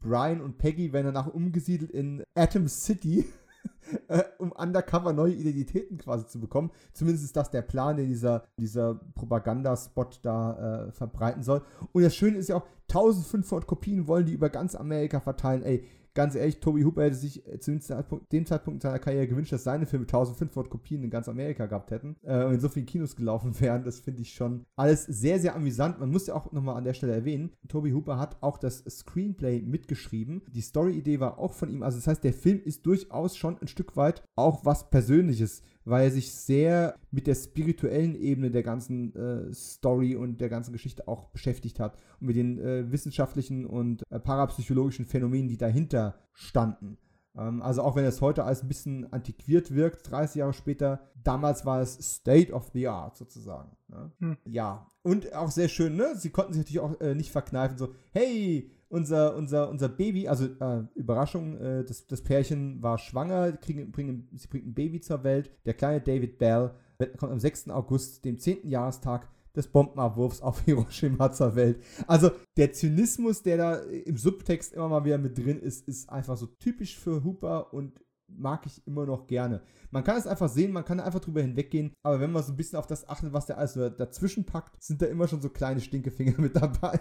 [0.00, 3.24] Brian und Peggy werden danach umgesiedelt in Atom City,
[4.08, 6.70] äh, um undercover neue Identitäten quasi zu bekommen.
[6.92, 11.62] Zumindest ist das der Plan, den dieser, dieser Propagandaspot da äh, verbreiten soll.
[11.92, 15.62] Und das Schöne ist ja auch, 1500 Kopien wollen die über ganz Amerika verteilen.
[15.62, 15.84] Ey,
[16.18, 19.86] ganz ehrlich, Toby Hooper hätte sich äh, zu dem Zeitpunkt, seiner Karriere gewünscht, dass seine
[19.86, 23.58] Filme 1500 Kopien in ganz Amerika gehabt hätten äh, und in so vielen Kinos gelaufen
[23.60, 23.84] wären.
[23.84, 26.00] Das finde ich schon alles sehr, sehr amüsant.
[26.00, 29.62] Man muss ja auch nochmal an der Stelle erwähnen, Toby Hooper hat auch das Screenplay
[29.62, 30.42] mitgeschrieben.
[30.52, 31.84] Die Story-Idee war auch von ihm.
[31.84, 36.04] Also das heißt, der Film ist durchaus schon ein Stück weit auch was Persönliches weil
[36.04, 41.08] er sich sehr mit der spirituellen Ebene der ganzen äh, Story und der ganzen Geschichte
[41.08, 46.98] auch beschäftigt hat und mit den äh, wissenschaftlichen und äh, parapsychologischen Phänomenen, die dahinter standen.
[47.36, 51.64] Ähm, also auch wenn es heute als ein bisschen antiquiert wirkt, 30 Jahre später, damals
[51.64, 53.76] war es State of the Art sozusagen.
[53.88, 54.12] Ne?
[54.20, 54.36] Hm.
[54.44, 56.14] Ja, und auch sehr schön, ne?
[56.16, 60.46] Sie konnten sich natürlich auch äh, nicht verkneifen, so, hey, unser, unser, unser Baby, also
[60.46, 65.24] äh, Überraschung, äh, das, das Pärchen war schwanger, kriegen, bringen, sie bringt ein Baby zur
[65.24, 65.50] Welt.
[65.66, 66.72] Der kleine David Bell
[67.16, 67.68] kommt am 6.
[67.70, 68.68] August, dem 10.
[68.68, 71.82] Jahrestag des Bombenabwurfs auf Hiroshima zur Welt.
[72.06, 76.36] Also der Zynismus, der da im Subtext immer mal wieder mit drin ist, ist einfach
[76.36, 79.62] so typisch für Hooper und mag ich immer noch gerne.
[79.90, 82.56] Man kann es einfach sehen, man kann einfach drüber hinweggehen, aber wenn man so ein
[82.56, 85.80] bisschen auf das achtet, was der alles dazwischen packt, sind da immer schon so kleine
[85.80, 87.00] Stinkefinger mit dabei.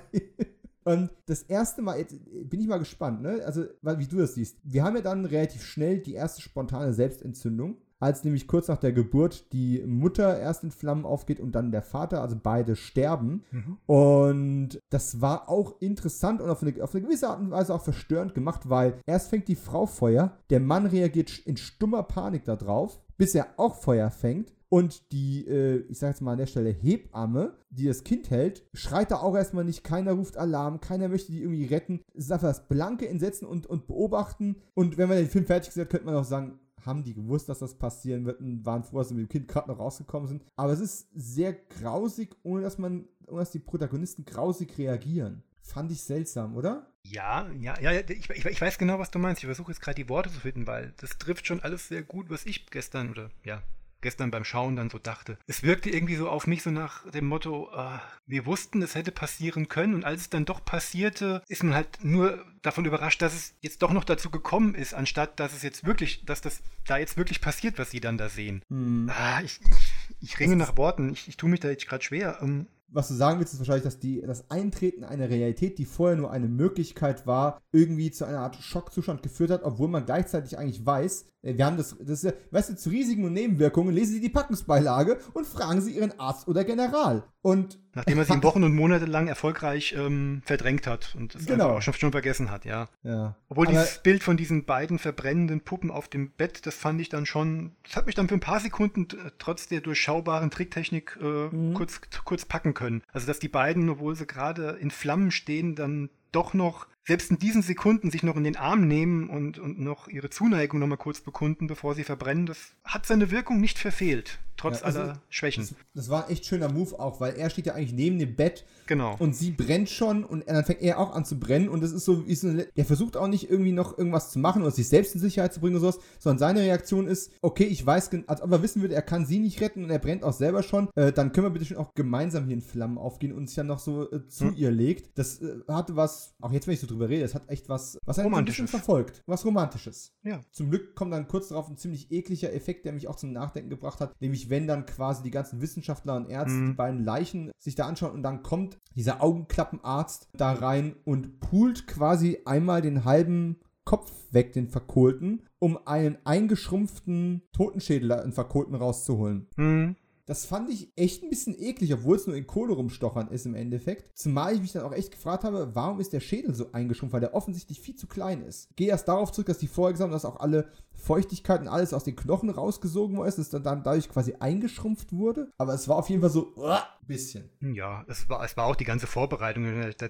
[0.87, 2.15] Und das erste Mal, jetzt
[2.49, 3.41] bin ich mal gespannt, ne?
[3.45, 4.57] Also, wie du das siehst.
[4.63, 7.77] Wir haben ja dann relativ schnell die erste spontane Selbstentzündung.
[7.99, 11.81] als nämlich kurz nach der Geburt die Mutter erst in Flammen aufgeht und dann der
[11.81, 13.43] Vater, also beide sterben.
[13.51, 13.77] Mhm.
[13.85, 17.83] Und das war auch interessant und auf eine, auf eine gewisse Art und Weise auch
[17.83, 23.01] verstörend gemacht, weil erst fängt die Frau Feuer, der Mann reagiert in stummer Panik darauf,
[23.17, 24.53] bis er auch Feuer fängt.
[24.69, 28.65] Und die, äh, ich sag jetzt mal an der Stelle, Hebamme, die das Kind hält,
[28.73, 32.01] schreit da auch erstmal nicht, keiner ruft Alarm, keiner möchte die irgendwie retten.
[32.13, 34.57] Es ist einfach das blanke Entsetzen und, und Beobachten.
[34.73, 37.49] Und wenn man den Film fertig gesehen hat, könnte man auch sagen, haben die gewusst,
[37.49, 40.27] dass das passieren wird und waren froh, dass sie mit dem Kind gerade noch rausgekommen
[40.27, 40.43] sind.
[40.55, 45.43] Aber es ist sehr grausig, ohne dass man, ohne dass die Protagonisten grausig reagieren.
[45.61, 46.93] Fand ich seltsam, oder?
[47.03, 49.41] Ja, ja, ja, ich, ich, ich weiß genau, was du meinst.
[49.41, 52.29] Ich versuche jetzt gerade die Worte zu finden, weil das trifft schon alles sehr gut,
[52.29, 53.63] was ich gestern oder ja,
[54.01, 55.37] gestern beim Schauen dann so dachte.
[55.47, 59.11] Es wirkte irgendwie so auf mich so nach dem Motto, äh, wir wussten, es hätte
[59.11, 63.33] passieren können und als es dann doch passierte, ist man halt nur davon überrascht, dass
[63.33, 66.97] es jetzt doch noch dazu gekommen ist, anstatt dass es jetzt wirklich, dass das da
[66.97, 68.61] jetzt wirklich passiert, was sie dann da sehen.
[68.69, 69.09] Hm.
[69.13, 72.39] Ah, ich, ich, ich ringe nach Worten, ich, ich tue mich da jetzt gerade schwer.
[72.41, 76.17] Ähm, was du sagen willst, ist wahrscheinlich, dass die, das Eintreten einer Realität, die vorher
[76.17, 80.85] nur eine Möglichkeit war, irgendwie zu einer Art Schockzustand geführt hat, obwohl man gleichzeitig eigentlich
[80.85, 84.21] weiß, äh, wir haben das, das ist, weißt du, zu Risiken und Nebenwirkungen lesen Sie
[84.21, 87.23] die Packungsbeilage und fragen Sie Ihren Arzt oder General.
[87.41, 91.77] Und Nachdem er sie Wochen und Monate lang erfolgreich ähm, verdrängt hat und es genau.
[91.77, 92.89] auch schon, schon, vergessen hat, ja.
[93.01, 93.35] ja.
[93.49, 97.09] Obwohl Aber dieses Bild von diesen beiden verbrennenden Puppen auf dem Bett, das fand ich
[97.09, 99.07] dann schon, das hat mich dann für ein paar Sekunden
[99.39, 101.73] trotz der durchschaubaren Tricktechnik äh, mhm.
[101.73, 103.01] kurz, kurz packen können.
[103.11, 107.39] Also dass die beiden, obwohl sie gerade in Flammen stehen, dann doch noch selbst in
[107.39, 110.97] diesen Sekunden sich noch in den Arm nehmen und, und noch ihre Zuneigung noch mal
[110.97, 115.21] kurz bekunden, bevor sie verbrennen, das hat seine Wirkung nicht verfehlt, trotz ja, also aller
[115.29, 115.63] Schwächen.
[115.63, 118.35] Das, das, war ein echt schöner Move auch, weil er steht ja eigentlich neben dem
[118.35, 119.15] Bett genau.
[119.19, 122.03] und sie brennt schon und dann fängt er auch an zu brennen und das ist
[122.03, 125.15] so, ist eine, der versucht auch nicht irgendwie noch irgendwas zu machen oder sich selbst
[125.15, 128.51] in Sicherheit zu bringen oder sowas, sondern seine Reaktion ist, okay, ich weiß, als ob
[128.51, 131.13] er wissen würde, er kann sie nicht retten und er brennt auch selber schon, äh,
[131.13, 133.79] dann können wir bitte schon auch gemeinsam hier in Flammen aufgehen und sich dann noch
[133.79, 134.55] so äh, zu hm.
[134.57, 135.17] ihr legt.
[135.17, 137.23] Das äh, hatte was, auch jetzt, wenn ich so drüber drüber rede.
[137.23, 139.21] Es hat echt was, was einen ein bisschen verfolgt.
[139.25, 140.13] Was Romantisches.
[140.23, 140.41] Ja.
[140.51, 143.69] Zum Glück kommt dann kurz darauf ein ziemlich ekliger Effekt, der mich auch zum Nachdenken
[143.69, 144.13] gebracht hat.
[144.19, 146.65] Nämlich, wenn dann quasi die ganzen Wissenschaftler und Ärzte mhm.
[146.67, 151.87] die beiden Leichen sich da anschauen und dann kommt dieser Augenklappenarzt da rein und poolt
[151.87, 159.47] quasi einmal den halben Kopf weg, den Verkohlten, um einen eingeschrumpften Totenschädel, einen Verkohlten rauszuholen.
[159.55, 159.95] Mhm.
[160.27, 163.55] Das fand ich echt ein bisschen eklig, obwohl es nur in Kohle rumstochern ist im
[163.55, 164.17] Endeffekt.
[164.17, 167.21] Zumal ich mich dann auch echt gefragt habe, warum ist der Schädel so eingeschrumpft, weil
[167.21, 168.75] der offensichtlich viel zu klein ist.
[168.75, 171.93] Gehe erst darauf zurück, dass die vorher gesagt haben, dass auch alle Feuchtigkeit und alles
[171.93, 175.49] aus den Knochen rausgesogen worden ist, dass dann dadurch quasi eingeschrumpft wurde.
[175.57, 176.75] Aber es war auf jeden Fall so, uh,
[177.07, 177.49] bisschen.
[177.61, 179.65] Ja, es war, es war auch die ganze Vorbereitung.
[179.97, 180.07] Da,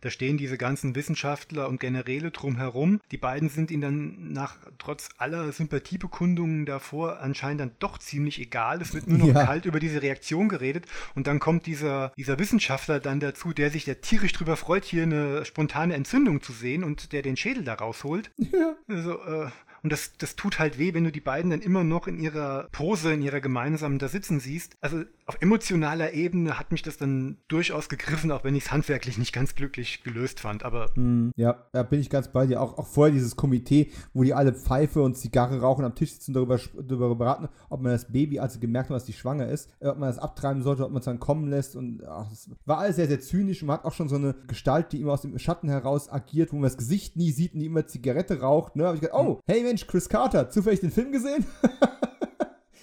[0.00, 3.00] da, stehen diese ganzen Wissenschaftler und Generäle drumherum.
[3.10, 8.80] Die beiden sind ihnen dann nach, trotz aller Sympathiebekundungen davor anscheinend dann doch ziemlich egal.
[8.80, 9.44] Es wird nur noch ja.
[9.44, 10.86] kalt über diese Reaktion geredet.
[11.14, 15.02] Und dann kommt dieser, dieser Wissenschaftler dann dazu, der sich ja tierisch drüber freut, hier
[15.02, 18.30] eine spontane Entzündung zu sehen und der den Schädel da rausholt.
[18.36, 18.76] Ja.
[18.88, 19.50] Also, äh,
[19.82, 22.68] und das, das tut halt weh, wenn du die beiden dann immer noch in ihrer
[22.72, 24.74] Pose, in ihrer gemeinsamen da sitzen siehst.
[24.80, 29.18] Also auf emotionaler Ebene hat mich das dann durchaus gegriffen, auch wenn ich es handwerklich
[29.18, 30.64] nicht ganz glücklich gelöst fand.
[30.64, 30.90] Aber.
[30.96, 32.60] Mm, ja, da bin ich ganz bei dir.
[32.60, 36.32] Auch, auch vorher dieses Komitee, wo die alle Pfeife und Zigarre rauchen am Tisch sitzen,
[36.32, 39.70] darüber, darüber beraten, ob man das Baby, als sie gemerkt hat, dass sie schwanger ist,
[39.80, 41.76] äh, ob man das abtreiben sollte, ob man es dann kommen lässt.
[41.76, 43.62] Und ach, das war alles sehr, sehr zynisch.
[43.62, 46.52] Und man hat auch schon so eine Gestalt, die immer aus dem Schatten heraus agiert,
[46.52, 48.76] wo man das Gesicht nie sieht und die immer Zigarette raucht.
[48.76, 48.82] Ne?
[48.82, 51.44] Da habe ich gedacht, oh, hey Mensch, Chris Carter, zufällig den Film gesehen?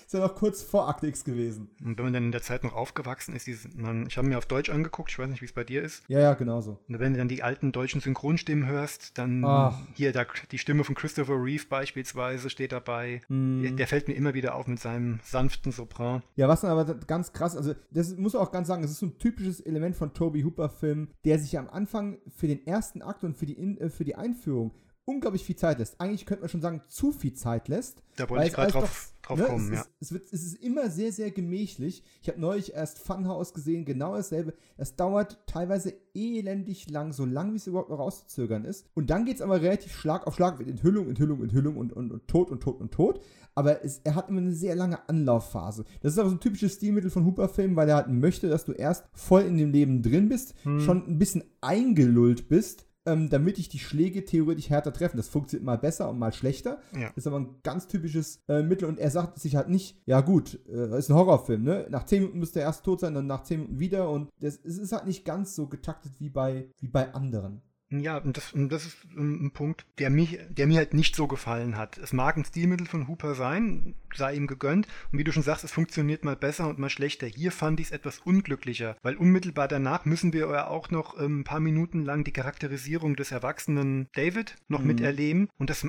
[0.05, 1.69] ist ja noch kurz vor Akt X gewesen.
[1.83, 4.37] Und wenn man dann in der Zeit noch aufgewachsen ist, dieses, man, ich habe mir
[4.37, 6.03] auf Deutsch angeguckt, ich weiß nicht, wie es bei dir ist.
[6.07, 6.77] Ja, ja, genauso.
[6.87, 9.75] Und wenn du dann die alten deutschen Synchronstimmen hörst, dann Ach.
[9.95, 13.21] hier da, die Stimme von Christopher Reeve beispielsweise steht dabei.
[13.29, 13.63] Mm.
[13.63, 16.21] Der, der, fällt mir immer wieder auf mit seinem sanften Sopran.
[16.35, 18.99] Ja, was dann aber ganz krass, also das muss man auch ganz sagen, das ist
[18.99, 23.01] so ein typisches Element von Toby Hooper Film, der sich am Anfang für den ersten
[23.01, 24.71] Akt und für die, äh, für die Einführung
[25.05, 26.01] unglaublich viel Zeit lässt.
[26.01, 28.01] Eigentlich könnte man schon sagen, zu viel Zeit lässt.
[28.15, 29.81] Da wollte ich gerade drauf, drauf ne, kommen, es ja.
[29.81, 32.03] Ist, es, wird, es ist immer sehr, sehr gemächlich.
[32.21, 34.53] Ich habe neulich erst Funhouse gesehen, genau dasselbe.
[34.77, 38.87] Es dauert teilweise elendig lang, so lang wie es überhaupt noch rauszuzögern ist.
[38.95, 42.11] Und dann geht es aber relativ Schlag auf Schlag mit Enthüllung, Enthüllung, Enthüllung und, und,
[42.11, 43.21] und Tod und Tod und Tod.
[43.53, 45.85] Aber es, er hat immer eine sehr lange Anlaufphase.
[46.01, 48.71] Das ist aber so ein typisches Stilmittel von Hooper-Filmen, weil er halt möchte, dass du
[48.71, 50.81] erst voll in dem Leben drin bist, hm.
[50.81, 55.17] schon ein bisschen eingelullt bist ähm, damit ich die Schläge theoretisch härter treffen.
[55.17, 56.79] Das funktioniert mal besser und mal schlechter.
[56.97, 57.11] Ja.
[57.15, 60.59] Ist aber ein ganz typisches äh, Mittel und er sagt sich halt nicht, ja gut,
[60.67, 61.87] äh, ist ein Horrorfilm, ne?
[61.89, 64.59] Nach 10 Minuten müsste er erst tot sein, dann nach 10 Minuten wieder und das,
[64.63, 67.61] es ist halt nicht ganz so getaktet wie bei, wie bei anderen.
[67.89, 71.27] Ja, und das, und das ist ein Punkt, der, mich, der mir halt nicht so
[71.27, 71.97] gefallen hat.
[71.99, 74.87] Es mag ein Stilmittel von Hooper sein, sei ihm gegönnt.
[75.11, 77.27] Und wie du schon sagst, es funktioniert mal besser und mal schlechter.
[77.27, 81.41] Hier fand ich es etwas unglücklicher, weil unmittelbar danach müssen wir ja auch noch ähm,
[81.41, 84.87] ein paar Minuten lang die Charakterisierung des erwachsenen David noch mhm.
[84.87, 85.49] miterleben.
[85.59, 85.85] Und das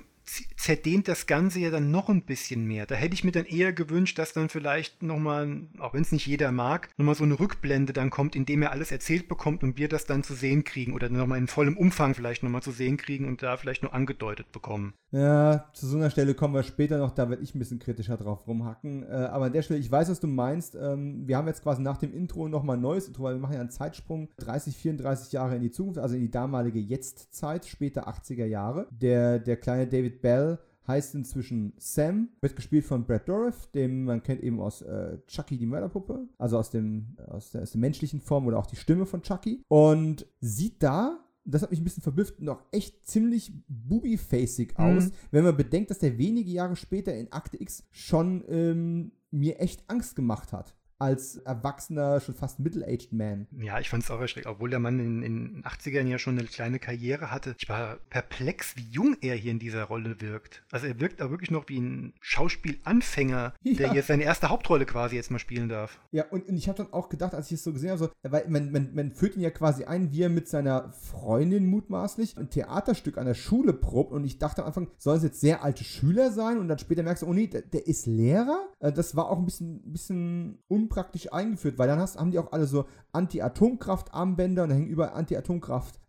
[0.56, 2.86] zerdehnt das Ganze ja dann noch ein bisschen mehr.
[2.86, 6.26] Da hätte ich mir dann eher gewünscht, dass dann vielleicht nochmal, auch wenn es nicht
[6.26, 9.78] jeder mag, nochmal so eine Rückblende dann kommt, in dem er alles erzählt bekommt und
[9.78, 12.96] wir das dann zu sehen kriegen oder nochmal in vollem Umfang vielleicht nochmal zu sehen
[12.96, 14.94] kriegen und da vielleicht nur angedeutet bekommen.
[15.12, 18.16] Ja, zu so einer Stelle kommen wir später noch, da werde ich ein bisschen kritischer
[18.16, 19.04] drauf rumhacken.
[19.04, 20.74] Äh, aber an der Stelle, ich weiß, was du meinst.
[20.74, 23.54] Ähm, wir haben jetzt quasi nach dem Intro nochmal ein neues Intro, weil wir machen
[23.54, 28.08] ja einen Zeitsprung 30, 34 Jahre in die Zukunft, also in die damalige Jetztzeit, später
[28.08, 28.88] 80er Jahre.
[28.90, 34.22] Der, der kleine David Bell heißt inzwischen Sam, wird gespielt von Brad Dourif, dem man
[34.22, 38.20] kennt eben aus äh, Chucky die Mörderpuppe, also aus, dem, aus, der, aus der menschlichen
[38.20, 39.62] Form oder auch die Stimme von Chucky.
[39.68, 45.12] Und sieht da das hat mich ein bisschen verblüfft, noch echt ziemlich booby-facig aus, mhm.
[45.30, 49.88] wenn man bedenkt, dass der wenige Jahre später in Akte X schon ähm, mir echt
[49.88, 53.46] Angst gemacht hat als erwachsener, schon fast middle-aged Man.
[53.58, 56.48] Ja, ich fand es auch erschreckend, obwohl der Mann in den 80ern ja schon eine
[56.48, 57.54] kleine Karriere hatte.
[57.58, 60.64] Ich war perplex, wie jung er hier in dieser Rolle wirkt.
[60.70, 63.74] Also er wirkt auch wirklich noch wie ein Schauspielanfänger, ja.
[63.74, 65.98] der jetzt seine erste Hauptrolle quasi jetzt mal spielen darf.
[66.12, 68.10] Ja, und, und ich habe dann auch gedacht, als ich es so gesehen habe, so,
[68.22, 72.36] weil man, man, man führt ihn ja quasi ein, wie er mit seiner Freundin mutmaßlich
[72.38, 75.62] ein Theaterstück an der Schule probt und ich dachte am Anfang, sollen es jetzt sehr
[75.62, 78.68] alte Schüler sein und dann später merkst du, oh nee, der, der ist Lehrer?
[78.80, 82.38] Äh, das war auch ein bisschen, bisschen un unpraktisch eingeführt, weil dann hast, haben die
[82.38, 85.14] auch alle so Anti-Atomkraft-Armbänder und da hängen überall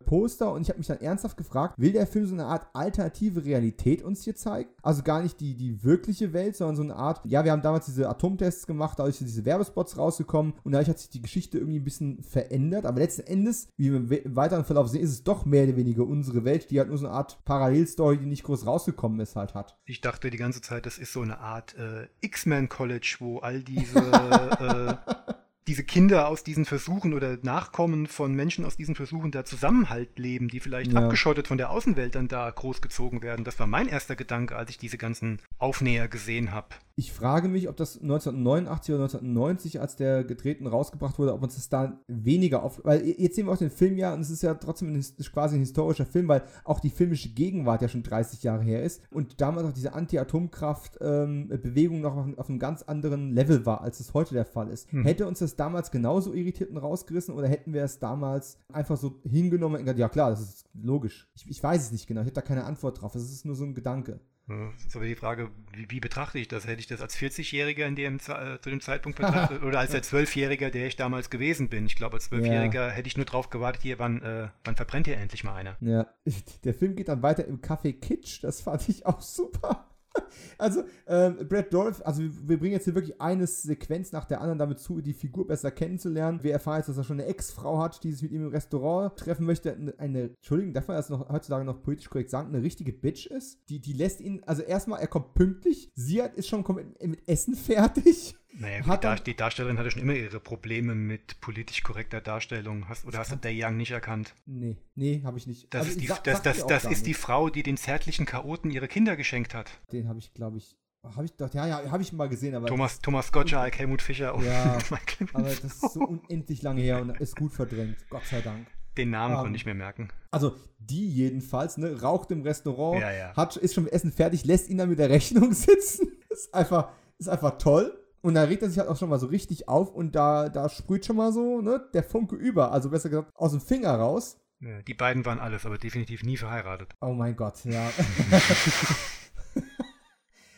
[0.08, 3.46] Anti-Atomkraft-Poster und ich habe mich dann ernsthaft gefragt, will der Film so eine Art alternative
[3.46, 4.70] Realität uns hier zeigen?
[4.82, 7.86] Also gar nicht die, die wirkliche Welt, sondern so eine Art, ja, wir haben damals
[7.86, 11.80] diese Atomtests gemacht, dadurch sind diese Werbespots rausgekommen und dadurch hat sich die Geschichte irgendwie
[11.80, 15.46] ein bisschen verändert, aber letzten Endes, wie wir im weiteren Verlauf sehen, ist es doch
[15.46, 18.66] mehr oder weniger unsere Welt, die halt nur so eine Art Parallelstory, die nicht groß
[18.66, 19.78] rausgekommen ist, halt hat.
[19.86, 23.62] Ich dachte die ganze Zeit, das ist so eine Art äh, X-Men College, wo all
[23.62, 24.00] diese
[25.30, 25.34] äh,
[25.68, 30.48] diese Kinder aus diesen Versuchen oder Nachkommen von Menschen aus diesen Versuchen da Zusammenhalt leben,
[30.48, 31.04] die vielleicht ja.
[31.04, 33.44] abgeschottet von der Außenwelt dann da großgezogen werden.
[33.44, 36.70] Das war mein erster Gedanke, als ich diese ganzen Aufnäher gesehen habe.
[37.00, 41.54] Ich frage mich, ob das 1989 oder 1990, als der getreten rausgebracht wurde, ob uns
[41.54, 42.84] das da weniger auf.
[42.84, 45.58] Weil jetzt sehen wir auch den Film ja, und es ist ja trotzdem ein, quasi
[45.58, 49.40] ein historischer Film, weil auch die filmische Gegenwart ja schon 30 Jahre her ist und
[49.40, 54.16] damals auch diese Anti-Atomkraft-Bewegung ähm, noch auf, auf, einem ganz anderen Level war, als es
[54.16, 54.92] heute der Fall ist.
[54.92, 55.04] Hm.
[55.04, 59.22] Hätte uns das damals genauso irritiert und rausgerissen oder hätten wir es damals einfach so
[59.24, 61.30] hingenommen und gesagt, ja klar, das ist logisch.
[61.36, 63.14] Ich, ich weiß es nicht genau, ich habe da keine Antwort drauf.
[63.14, 64.20] Das ist nur so ein Gedanke.
[64.48, 66.66] Das ist aber die Frage, wie, wie, betrachte ich das?
[66.66, 70.04] Hätte ich das als 40-Jähriger in dem, äh, zu dem Zeitpunkt betrachtet oder als der
[70.04, 71.86] 12-Jähriger, der ich damals gewesen bin?
[71.86, 72.90] Ich glaube, als 12-Jähriger ja.
[72.90, 75.76] hätte ich nur drauf gewartet, hier, wann, äh, wann verbrennt hier endlich mal einer?
[75.82, 76.08] Ja,
[76.64, 79.86] der Film geht dann weiter im Café Kitsch, das fand ich auch super.
[80.60, 84.58] Also, ähm, Brad Dorf, also wir bringen jetzt hier wirklich eine Sequenz nach der anderen
[84.58, 86.42] damit zu, die Figur besser kennenzulernen.
[86.42, 89.16] Wir erfahren jetzt, dass er schon eine Ex-Frau hat, die sich mit ihm im Restaurant
[89.16, 89.74] treffen möchte.
[89.74, 93.28] Eine, eine Entschuldigung, darf man das noch heutzutage noch politisch korrekt sagen, eine richtige Bitch
[93.28, 93.60] ist.
[93.70, 95.92] Die, die lässt ihn, also erstmal, er kommt pünktlich.
[95.94, 98.36] Sie hat, ist schon mit, mit Essen fertig.
[98.60, 102.90] Naja, die, Dar die, Darstellerin hatte schon immer ihre Probleme mit politisch korrekter Darstellung.
[102.90, 104.34] Hast, oder hast du Day Young nicht erkannt?
[104.46, 105.74] Nee, nee, habe ich nicht.
[105.74, 108.72] Das also ist, die, sag, das, das, das ist die Frau, die den zärtlichen Chaoten
[108.72, 109.70] ihre Kinder geschenkt hat.
[109.92, 112.68] Den habe ich, glaube ich, habe ich doch, ja, ja, habe ich mal gesehen, aber.
[112.68, 114.78] Thomas, Thomas Gottschalk, Helmut Fischer und ja,
[115.34, 117.98] aber das ist so unendlich lange her und ist gut verdrängt.
[118.10, 118.68] Gott sei Dank.
[118.98, 120.10] Den Namen um, konnte ich mir merken.
[120.32, 123.36] Also die jedenfalls, ne, raucht im Restaurant, ja, ja.
[123.36, 126.12] Hat, ist schon mit Essen fertig, lässt ihn dann mit der Rechnung sitzen.
[126.30, 126.90] ist einfach,
[127.20, 127.96] ist einfach toll.
[128.28, 130.68] Und da regt er sich halt auch schon mal so richtig auf und da, da
[130.68, 132.74] sprüht schon mal so, ne, der Funke über.
[132.74, 134.38] Also besser gesagt, aus dem Finger raus.
[134.86, 136.94] Die beiden waren alles, aber definitiv nie verheiratet.
[137.00, 137.90] Oh mein Gott, ja.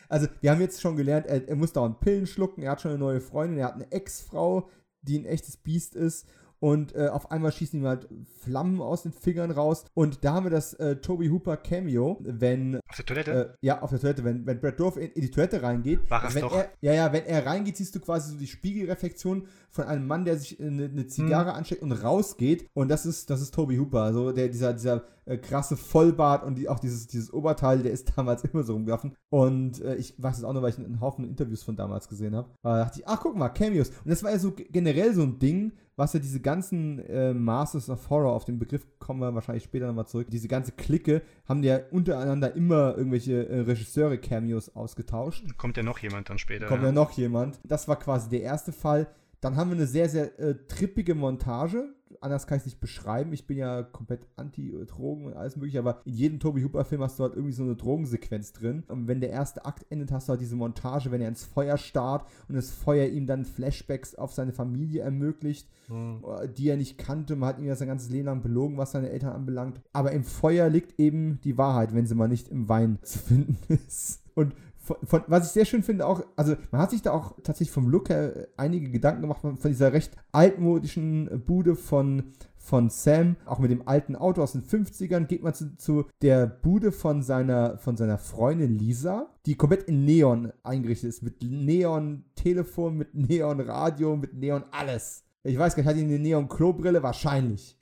[0.09, 2.89] also, wir haben jetzt schon gelernt, er, er muss dauernd Pillen schlucken, er hat schon
[2.89, 4.67] eine neue Freundin, er hat eine Ex-Frau,
[5.03, 6.27] die ein echtes Biest ist
[6.59, 8.07] und äh, auf einmal schießen ihm halt
[8.41, 9.85] Flammen aus den Fingern raus.
[9.93, 12.79] Und da haben wir das äh, Toby Hooper Cameo, wenn.
[12.87, 13.31] Auf der Toilette?
[13.31, 16.09] Äh, ja, auf der Toilette, wenn, wenn Brad Dorf in, in die Toilette reingeht.
[16.09, 16.55] War es wenn doch.
[16.55, 20.25] Er, ja, ja, wenn er reingeht, siehst du quasi so die Spiegelreflexion von einem Mann,
[20.25, 21.57] der sich eine, eine Zigarre hm.
[21.57, 22.67] ansteckt und rausgeht.
[22.73, 24.01] Und das ist, das ist Toby Hooper.
[24.01, 28.11] Also der, dieser, dieser äh, krasse Vollbart und die, auch dieses, dieses Oberteil, der ist
[28.17, 29.15] damals immer so rumgelaufen.
[29.29, 32.35] Und äh, ich weiß es auch nur, weil ich einen Haufen Interviews von damals gesehen
[32.35, 32.49] habe.
[32.63, 33.89] Da dachte ich, ach guck mal, Cameos.
[33.89, 37.89] Und das war ja so generell so ein Ding, was ja diese ganzen äh, Masters
[37.89, 41.61] of Horror, auf den Begriff kommen wir wahrscheinlich später nochmal zurück, diese ganze Clique haben
[41.61, 45.43] ja untereinander immer irgendwelche äh, Regisseure-Cameos ausgetauscht.
[45.57, 46.67] Kommt ja noch jemand dann später.
[46.67, 46.87] Kommt ja.
[46.87, 47.59] ja noch jemand.
[47.65, 49.07] Das war quasi der erste Fall.
[49.41, 51.93] Dann haben wir eine sehr, sehr äh, trippige Montage.
[52.21, 53.31] Anders kann ich es nicht beschreiben.
[53.31, 57.23] Ich bin ja komplett anti-Drogen und alles mögliche, aber in jedem Toby Hooper-Film hast du
[57.23, 58.83] halt irgendwie so eine Drogensequenz drin.
[58.89, 61.77] Und wenn der erste Akt endet, hast du halt diese Montage, wenn er ins Feuer
[61.77, 66.25] starrt und das Feuer ihm dann Flashbacks auf seine Familie ermöglicht, mhm.
[66.57, 67.37] die er nicht kannte.
[67.37, 69.79] Man hat ihm ja sein ganzes Leben lang belogen, was seine Eltern anbelangt.
[69.93, 73.57] Aber im Feuer liegt eben die Wahrheit, wenn sie mal nicht im Wein zu finden
[73.87, 74.23] ist.
[74.35, 74.53] Und
[74.89, 77.71] von, von, was ich sehr schön finde, auch, also man hat sich da auch tatsächlich
[77.71, 83.59] vom Look her einige Gedanken gemacht von dieser recht altmodischen Bude von, von Sam, auch
[83.59, 87.77] mit dem alten Auto aus den 50ern, geht man zu, zu der Bude von seiner,
[87.77, 94.33] von seiner Freundin Lisa, die komplett in Neon eingerichtet ist, mit Neon-Telefon, mit Neon-Radio, mit
[94.33, 95.23] Neon alles.
[95.43, 97.03] Ich weiß gar nicht, hat die eine Neon-Klobrille?
[97.03, 97.77] Wahrscheinlich.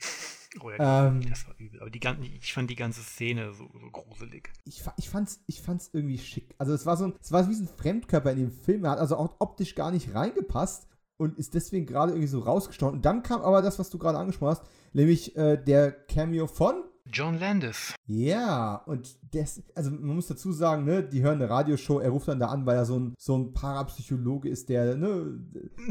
[0.62, 1.82] Oh ja, ähm, das war übel.
[1.82, 2.00] Aber die,
[2.40, 4.52] ich fand die ganze Szene so, so gruselig.
[4.66, 6.56] Ich, ich, fand's, ich fand's irgendwie schick.
[6.58, 8.86] Also es war so ein, es war wie so ein Fremdkörper in dem Film.
[8.86, 10.88] Er hat also auch optisch gar nicht reingepasst
[11.18, 12.96] und ist deswegen gerade irgendwie so rausgestochen.
[12.96, 16.84] Und dann kam aber das, was du gerade angesprochen hast, nämlich äh, der Cameo von
[17.12, 17.96] John Landis.
[18.06, 22.28] Ja, und das, also man muss dazu sagen, ne, die hören eine Radioshow, er ruft
[22.28, 25.40] dann da an, weil er so ein, so ein Parapsychologe ist, der, ne.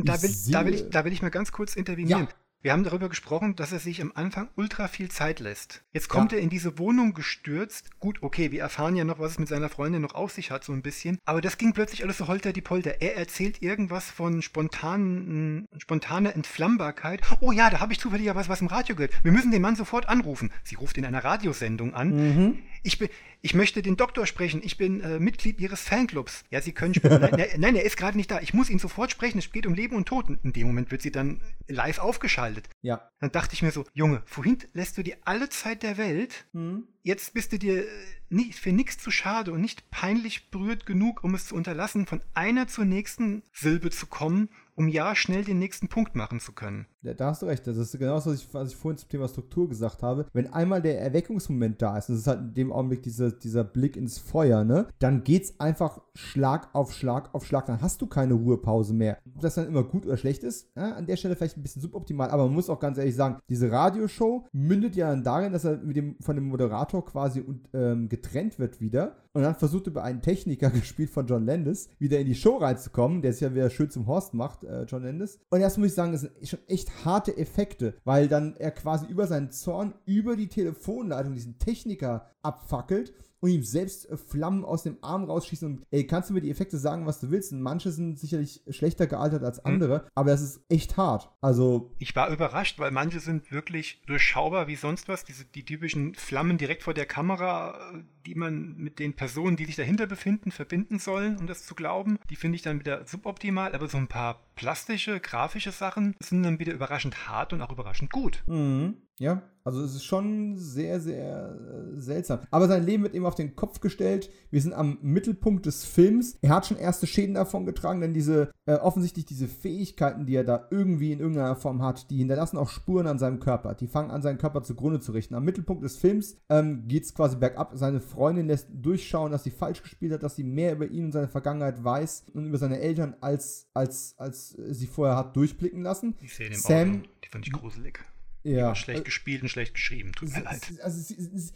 [0.04, 2.24] Da will, da, will ich, da will ich mal ganz kurz intervenieren.
[2.24, 2.28] Ja.
[2.62, 5.84] Wir haben darüber gesprochen, dass er sich am Anfang ultra viel Zeit lässt.
[5.92, 6.38] Jetzt kommt ja.
[6.38, 7.90] er in diese Wohnung gestürzt.
[8.00, 10.64] Gut, okay, wir erfahren ja noch, was es mit seiner Freundin noch auf sich hat,
[10.64, 11.18] so ein bisschen.
[11.26, 13.00] Aber das ging plötzlich alles so holter die Polter.
[13.00, 17.20] Er erzählt irgendwas von spontanen, spontaner Entflammbarkeit.
[17.40, 19.12] Oh ja, da habe ich zufälligerweise was im Radio gehört.
[19.22, 20.50] Wir müssen den Mann sofort anrufen.
[20.64, 22.08] Sie ruft in einer Radiosendung an.
[22.08, 22.58] Mhm.
[22.82, 23.08] Ich, bin,
[23.42, 24.60] ich möchte den Doktor sprechen.
[24.64, 26.44] Ich bin äh, Mitglied Ihres Fanclubs.
[26.50, 27.20] Ja, Sie können sprechen.
[27.30, 28.40] nein, nein, er ist gerade nicht da.
[28.40, 29.38] Ich muss ihn sofort sprechen.
[29.38, 30.26] Es geht um Leben und Tod.
[30.42, 32.45] In dem Moment wird sie dann live aufgeschaltet.
[32.82, 33.10] Ja.
[33.20, 36.46] Dann dachte ich mir so, Junge, vorhin lässt du dir alle Zeit der Welt.
[36.52, 36.88] Mhm.
[37.02, 41.34] Jetzt bist du dir äh, für nichts zu schade und nicht peinlich berührt genug, um
[41.34, 45.88] es zu unterlassen, von einer zur nächsten Silbe zu kommen um ja schnell den nächsten
[45.88, 46.86] Punkt machen zu können.
[47.14, 47.66] Da hast du recht.
[47.66, 50.26] Das ist genau das, was ich, was ich vorhin zum Thema Struktur gesagt habe.
[50.32, 53.64] Wenn einmal der Erweckungsmoment da ist, und das ist halt in dem Augenblick dieser, dieser
[53.64, 57.66] Blick ins Feuer, ne, dann geht's einfach Schlag auf Schlag auf Schlag.
[57.66, 59.18] Dann hast du keine Ruhepause mehr.
[59.34, 61.82] Ob das dann immer gut oder schlecht ist, ja, an der Stelle vielleicht ein bisschen
[61.82, 65.64] suboptimal, aber man muss auch ganz ehrlich sagen, diese Radioshow mündet ja dann darin, dass
[65.64, 70.02] er mit dem, von dem Moderator quasi ähm, getrennt wird wieder und dann versucht über
[70.02, 73.68] einen Techniker, gespielt von John Landis, wieder in die Show reinzukommen, der sich ja wieder
[73.68, 75.38] schön zum Horst macht, äh, John Landis.
[75.50, 79.06] Und erst muss ich sagen, das sind schon echt harte Effekte, weil dann er quasi
[79.06, 84.82] über seinen Zorn, über die Telefonleitung diesen Techniker abfackelt und ihm selbst äh, Flammen aus
[84.82, 85.68] dem Arm rausschießen.
[85.68, 87.52] Und ey, kannst du mir die Effekte sagen, was du willst?
[87.52, 89.64] Und manche sind sicherlich schlechter gealtert als hm.
[89.64, 90.10] andere, mhm.
[90.14, 91.30] aber das ist echt hart.
[91.40, 91.94] Also.
[91.98, 95.24] Ich war überrascht, weil manche sind wirklich durchschaubar wie sonst was.
[95.24, 97.78] Diese, die typischen Flammen direkt vor der Kamera,
[98.26, 102.18] die man mit den Personen, die sich dahinter befinden, verbinden sollen, um das zu glauben.
[102.28, 106.58] Die finde ich dann wieder suboptimal, aber so ein paar plastische, grafische Sachen sind dann
[106.58, 108.42] wieder überraschend hart und auch überraschend gut.
[108.46, 108.96] Mhm.
[109.18, 112.40] Ja, also es ist schon sehr, sehr äh, seltsam.
[112.50, 114.30] Aber sein Leben wird eben auf den Kopf gestellt.
[114.50, 116.36] Wir sind am Mittelpunkt des Films.
[116.42, 120.44] Er hat schon erste Schäden davon getragen, denn diese, äh, offensichtlich diese Fähigkeiten, die er
[120.44, 123.74] da irgendwie in irgendeiner Form hat, die hinterlassen auch Spuren an seinem Körper.
[123.74, 125.34] Die fangen an, seinen Körper zugrunde zu richten.
[125.34, 127.72] Am Mittelpunkt des Films ähm, geht es quasi bergab.
[127.74, 131.12] Seine Freundin lässt durchschauen, dass sie falsch gespielt hat, dass sie mehr über ihn und
[131.12, 136.16] seine Vergangenheit weiß und über seine Eltern, als, als, als sie vorher hat durchblicken lassen.
[136.22, 138.00] Die Szene im Sam, Auto, die fand ich gruselig.
[138.42, 138.74] Ja.
[138.74, 140.12] schlecht äh, gespielt und schlecht geschrieben.
[140.12, 140.62] Tut mir leid.
[140.82, 141.52] Also, sie, sie,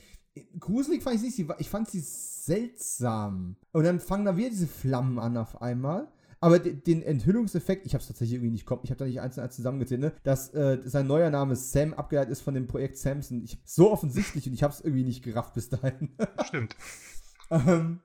[0.59, 1.51] gruselig fand ich nicht.
[1.59, 3.57] Ich fand sie seltsam.
[3.73, 6.09] Und dann fangen da wieder diese Flammen an auf einmal.
[6.43, 9.35] Aber den Enthüllungseffekt, ich habe es tatsächlich irgendwie nicht kommen, ich habe da nicht eins
[9.35, 10.13] zu eins zusammengezählt, ne?
[10.23, 13.43] dass äh, sein neuer Name Sam abgeleitet ist von dem Projekt Samson.
[13.45, 16.17] Ich, so offensichtlich und ich habe es irgendwie nicht gerafft bis dahin.
[16.47, 16.77] Stimmt.
[17.51, 18.01] ähm,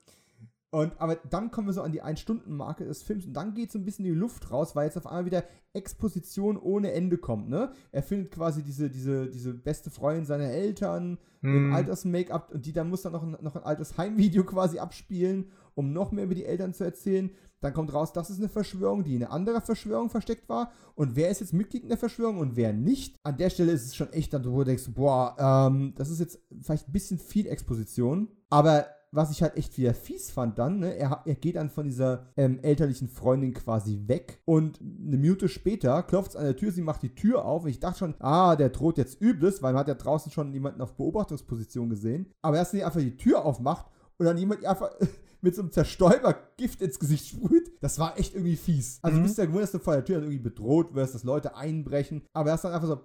[0.75, 3.79] und, aber dann kommen wir so an die Ein-Stunden-Marke des Films und dann geht so
[3.79, 7.71] ein bisschen die Luft raus, weil jetzt auf einmal wieder Exposition ohne Ende kommt, ne?
[7.93, 11.55] Er findet quasi diese, diese, diese beste Freundin seiner Eltern hm.
[11.55, 15.49] im Alters-Make-up und die dann muss dann noch ein, noch ein altes Heimvideo quasi abspielen,
[15.75, 17.31] um noch mehr über die Eltern zu erzählen.
[17.65, 20.71] Dann kommt raus, das ist eine Verschwörung, die in einer anderen Verschwörung versteckt war.
[20.93, 23.17] Und wer ist jetzt Mitglied in der Verschwörung und wer nicht?
[23.23, 26.39] An der Stelle ist es schon echt, wo du denkst, boah, ähm, das ist jetzt
[26.61, 28.29] vielleicht ein bisschen viel Exposition.
[28.51, 28.85] Aber
[29.15, 30.95] was ich halt echt wieder fies fand dann, ne?
[30.95, 36.03] er, er geht dann von dieser ähm, elterlichen Freundin quasi weg und eine Minute später
[36.03, 38.55] klopft es an der Tür, sie macht die Tür auf und ich dachte schon, ah,
[38.55, 42.31] der droht jetzt Übles, weil man hat ja draußen schon jemanden auf Beobachtungsposition gesehen.
[42.41, 43.85] Aber erst, die einfach die Tür aufmacht
[44.17, 44.91] und dann jemand einfach
[45.45, 48.99] mit so einem Zerstäuber Gift ins Gesicht sprüht, das war echt irgendwie fies.
[49.01, 49.21] Also mhm.
[49.21, 52.23] du bist ja gewohnt, dass du vor der Tür irgendwie bedroht wirst, dass Leute einbrechen,
[52.33, 53.01] aber er ist dann einfach so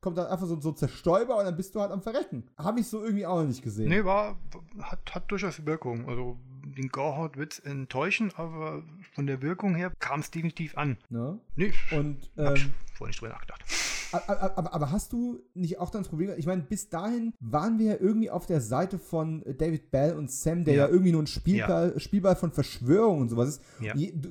[0.00, 2.48] kommt dann einfach so, so Zerstäuber und dann bist du halt am Verrecken.
[2.56, 3.90] Habe ich so irgendwie auch noch nicht gesehen.
[3.90, 4.38] Nee, war,
[4.80, 6.08] hat, hat durchaus Wirkung.
[6.08, 10.96] Also den Gorhard wird enttäuschen, aber von der Wirkung her kam es definitiv an.
[11.10, 11.38] Ne?
[11.56, 13.62] Nee, Und hab ich ähm, vorher nicht drüber nachgedacht.
[14.12, 17.78] Aber, aber, aber hast du nicht auch dann das Problem, ich meine, bis dahin waren
[17.78, 20.90] wir ja irgendwie auf der Seite von David Bell und Sam, der ja, Ja.
[20.90, 23.62] irgendwie nur ein Spielball, Spielball von Verschwörung und sowas ist.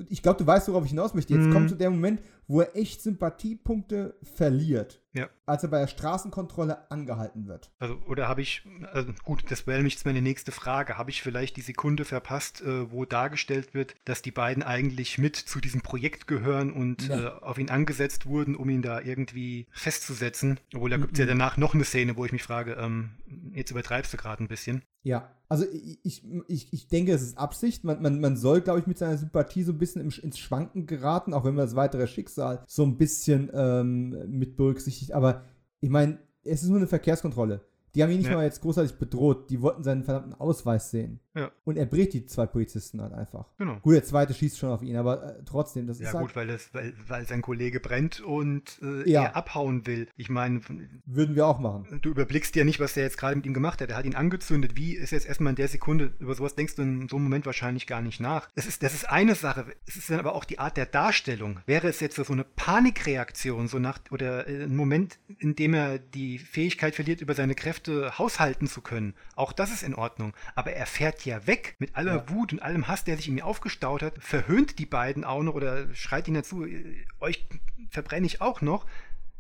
[0.10, 1.34] Ich glaube, du weißt, worauf ich hinaus möchte.
[1.34, 1.54] Jetzt Mhm.
[1.54, 5.30] kommt so der Moment, wo er echt Sympathiepunkte verliert, Ja.
[5.46, 7.72] als er bei der Straßenkontrolle angehalten wird.
[7.78, 10.98] Also, oder habe ich, also gut, das wäre nämlich jetzt meine nächste Frage.
[10.98, 15.36] Habe ich vielleicht die Sekunde verpasst, äh, wo dargestellt wird, dass die beiden eigentlich mit
[15.36, 17.14] zu diesem Projekt gehören und Nee.
[17.16, 20.60] äh, auf ihn angesetzt wurden, um ihn da irgendwie festzusetzen?
[20.74, 21.30] Obwohl, da gibt es ja Mhm.
[21.30, 23.12] danach noch eine Szene, wo ich mich frage, ähm,
[23.54, 24.82] jetzt übertreibst du gerade ein bisschen.
[25.04, 27.84] Ja, also ich, ich, ich, denke, es ist Absicht.
[27.84, 30.86] Man, man, man soll, glaube ich, mit seiner Sympathie so ein bisschen im, ins Schwanken
[30.86, 35.14] geraten, auch wenn man das weitere Schicksal so ein bisschen ähm, mit berücksichtigt.
[35.14, 35.44] Aber
[35.80, 37.66] ich meine, es ist nur eine Verkehrskontrolle.
[37.96, 38.36] Die haben ihn nicht Ja.
[38.36, 39.50] mal jetzt großartig bedroht.
[39.50, 41.20] Die wollten seinen verdammten Ausweis sehen.
[41.36, 41.52] Ja.
[41.64, 43.46] Und er bricht die zwei Polizisten halt einfach.
[43.58, 43.80] Genau.
[43.80, 46.36] Gut, der zweite schießt schon auf ihn, aber äh, trotzdem, das Ja ist halt, gut,
[46.36, 49.24] weil, es, weil, weil sein Kollege brennt und äh, Ja.
[49.24, 50.08] er abhauen will.
[50.18, 50.62] Ich meine,
[51.06, 52.00] würden wir auch machen.
[52.02, 53.90] du überblickst ja nicht, was der jetzt gerade mit ihm gemacht hat.
[53.90, 54.76] Er hat ihn angezündet.
[54.76, 57.46] Wie ist jetzt erstmal in der Sekunde, über sowas denkst du in so einem Moment
[57.46, 58.50] wahrscheinlich gar nicht nach.
[58.56, 59.66] Das ist, das ist eine Sache.
[59.88, 61.60] Es ist dann aber auch die Art der Darstellung.
[61.68, 66.00] Wäre es jetzt so eine Panikreaktion, so nach, oder äh, ein Moment, in dem er
[66.00, 70.34] die Fähigkeit verliert, über seine Kräfte haushalten zu können, auch das ist in Ordnung.
[70.56, 72.30] Aber er fährt ja weg mit aller Ja.
[72.30, 75.54] Wut und allem Hass, der sich in mir aufgestaut hat, verhöhnt die beiden auch noch
[75.56, 77.48] oder schreit ihnen dazu, äh, euch
[77.90, 78.86] verbrenne ich auch noch.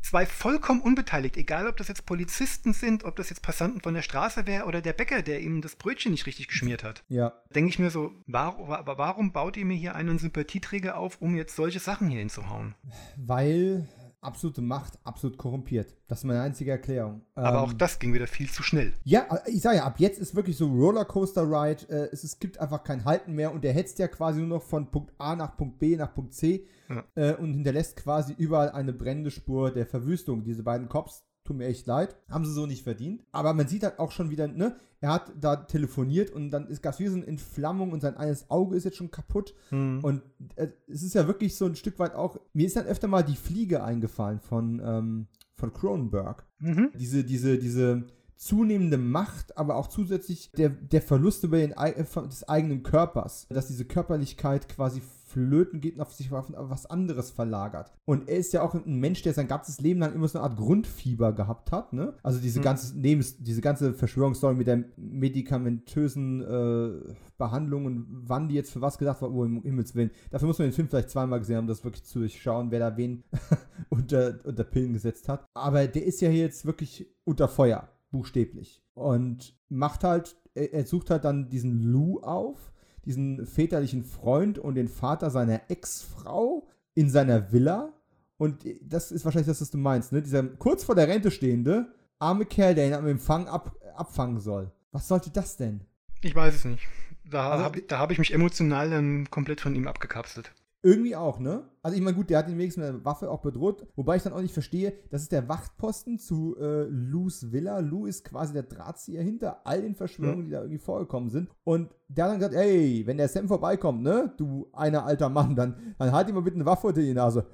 [0.02, 4.02] Zwei vollkommen unbeteiligt, egal ob das jetzt Polizisten sind, ob das jetzt Passanten von der
[4.02, 7.04] Straße wäre oder der Bäcker, der ihm das Brötchen nicht richtig geschmiert hat.
[7.10, 11.18] Ja, Denke ich mir so, warum, aber warum baut ihr mir hier einen Sympathieträger auf,
[11.22, 12.76] um jetzt solche Sachen hier hinzuhauen?
[13.18, 13.90] weil
[14.22, 15.96] absolute Macht absolut korrumpiert.
[16.08, 17.22] Das ist meine einzige Erklärung.
[17.36, 18.94] Aber Ähm, auch das ging wieder viel zu schnell.
[19.04, 21.90] Ja, äh, ich sage ja, ab jetzt ist wirklich so Rollercoaster-Ride.
[21.90, 24.64] Äh, es, es gibt einfach kein Halten mehr und der hetzt ja quasi nur noch
[24.64, 27.04] von Punkt A nach Punkt B nach Punkt C Ja.
[27.16, 30.44] äh, und hinterlässt quasi überall eine brennende Spur der Verwüstung.
[30.44, 33.24] Diese beiden Cops, tut mir echt leid, haben sie so nicht verdient.
[33.32, 36.84] Aber man sieht halt auch schon wieder, ne, er hat da telefoniert und dann ist
[36.84, 39.56] Gas wie so eine Entflammung und sein eines Auge ist jetzt schon kaputt.
[39.70, 40.00] Hm.
[40.04, 40.22] Und
[40.56, 43.24] äh, es ist ja wirklich so ein Stück weit auch, mir ist dann öfter mal
[43.24, 46.92] die Fliege eingefallen von, ähm, von Cronenberg Mhm.
[47.00, 48.04] diese, diese, diese
[48.36, 51.94] zunehmende Macht, aber auch zusätzlich der, der Verlust über den, äh,
[52.28, 57.30] des eigenen Körpers, dass diese Körperlichkeit quasi flöten geht und auf sich auf was anderes
[57.32, 57.94] verlagert.
[58.06, 60.48] Und er ist ja auch ein Mensch, der sein ganzes Leben lang immer so eine
[60.50, 62.14] Art Grundfieber gehabt hat, ne?
[62.24, 62.64] Also diese Mhm.
[62.64, 68.82] ganze Lebens, diese ganze Verschwörungsstory mit der medikamentösen äh, Behandlung und wann die jetzt für
[68.82, 70.12] was gedacht war, oh, im Himmels Willen.
[70.32, 72.98] Dafür muss man den Film vielleicht zweimal gesehen haben, das wirklich zu durchschauen, wer da
[72.98, 73.24] wen
[73.90, 75.46] unter, unter Pillen gesetzt hat.
[75.54, 78.84] Aber der ist ja hier jetzt wirklich unter Feuer, buchstäblich.
[78.94, 82.72] Und macht halt, er, er sucht halt dann diesen Lou auf,
[83.06, 87.94] diesen väterlichen Freund und den Vater seiner Ex-Frau in seiner Villa.
[88.38, 90.22] Und das ist wahrscheinlich das, was du meinst, ne?
[90.22, 94.72] Dieser kurz vor der Rente stehende, arme Kerl, der ihn am Empfang ab, abfangen soll.
[94.92, 95.82] Was sollte das denn?
[96.22, 96.88] Ich weiß es nicht.
[97.30, 100.52] Da Also- habe ich mich emotional dann komplett von ihm abgekapselt.
[100.82, 101.64] Irgendwie auch, ne?
[101.82, 104.24] Also ich meine, gut, der hat ihn wenigstens mit einer Waffe auch bedroht, wobei ich
[104.24, 107.80] dann auch nicht verstehe, das ist der Wachtposten zu äh, Lou's Villa.
[107.80, 111.50] Lou ist quasi der Drahtzieher hinter all den Verschwörungen, die da irgendwie vorgekommen sind.
[111.64, 115.56] Und der hat dann gesagt, ey, wenn der Sam vorbeikommt, ne, du einer alter Mann,
[115.56, 117.46] dann, dann halt ihm mal bitte eine Waffe unter die Nase.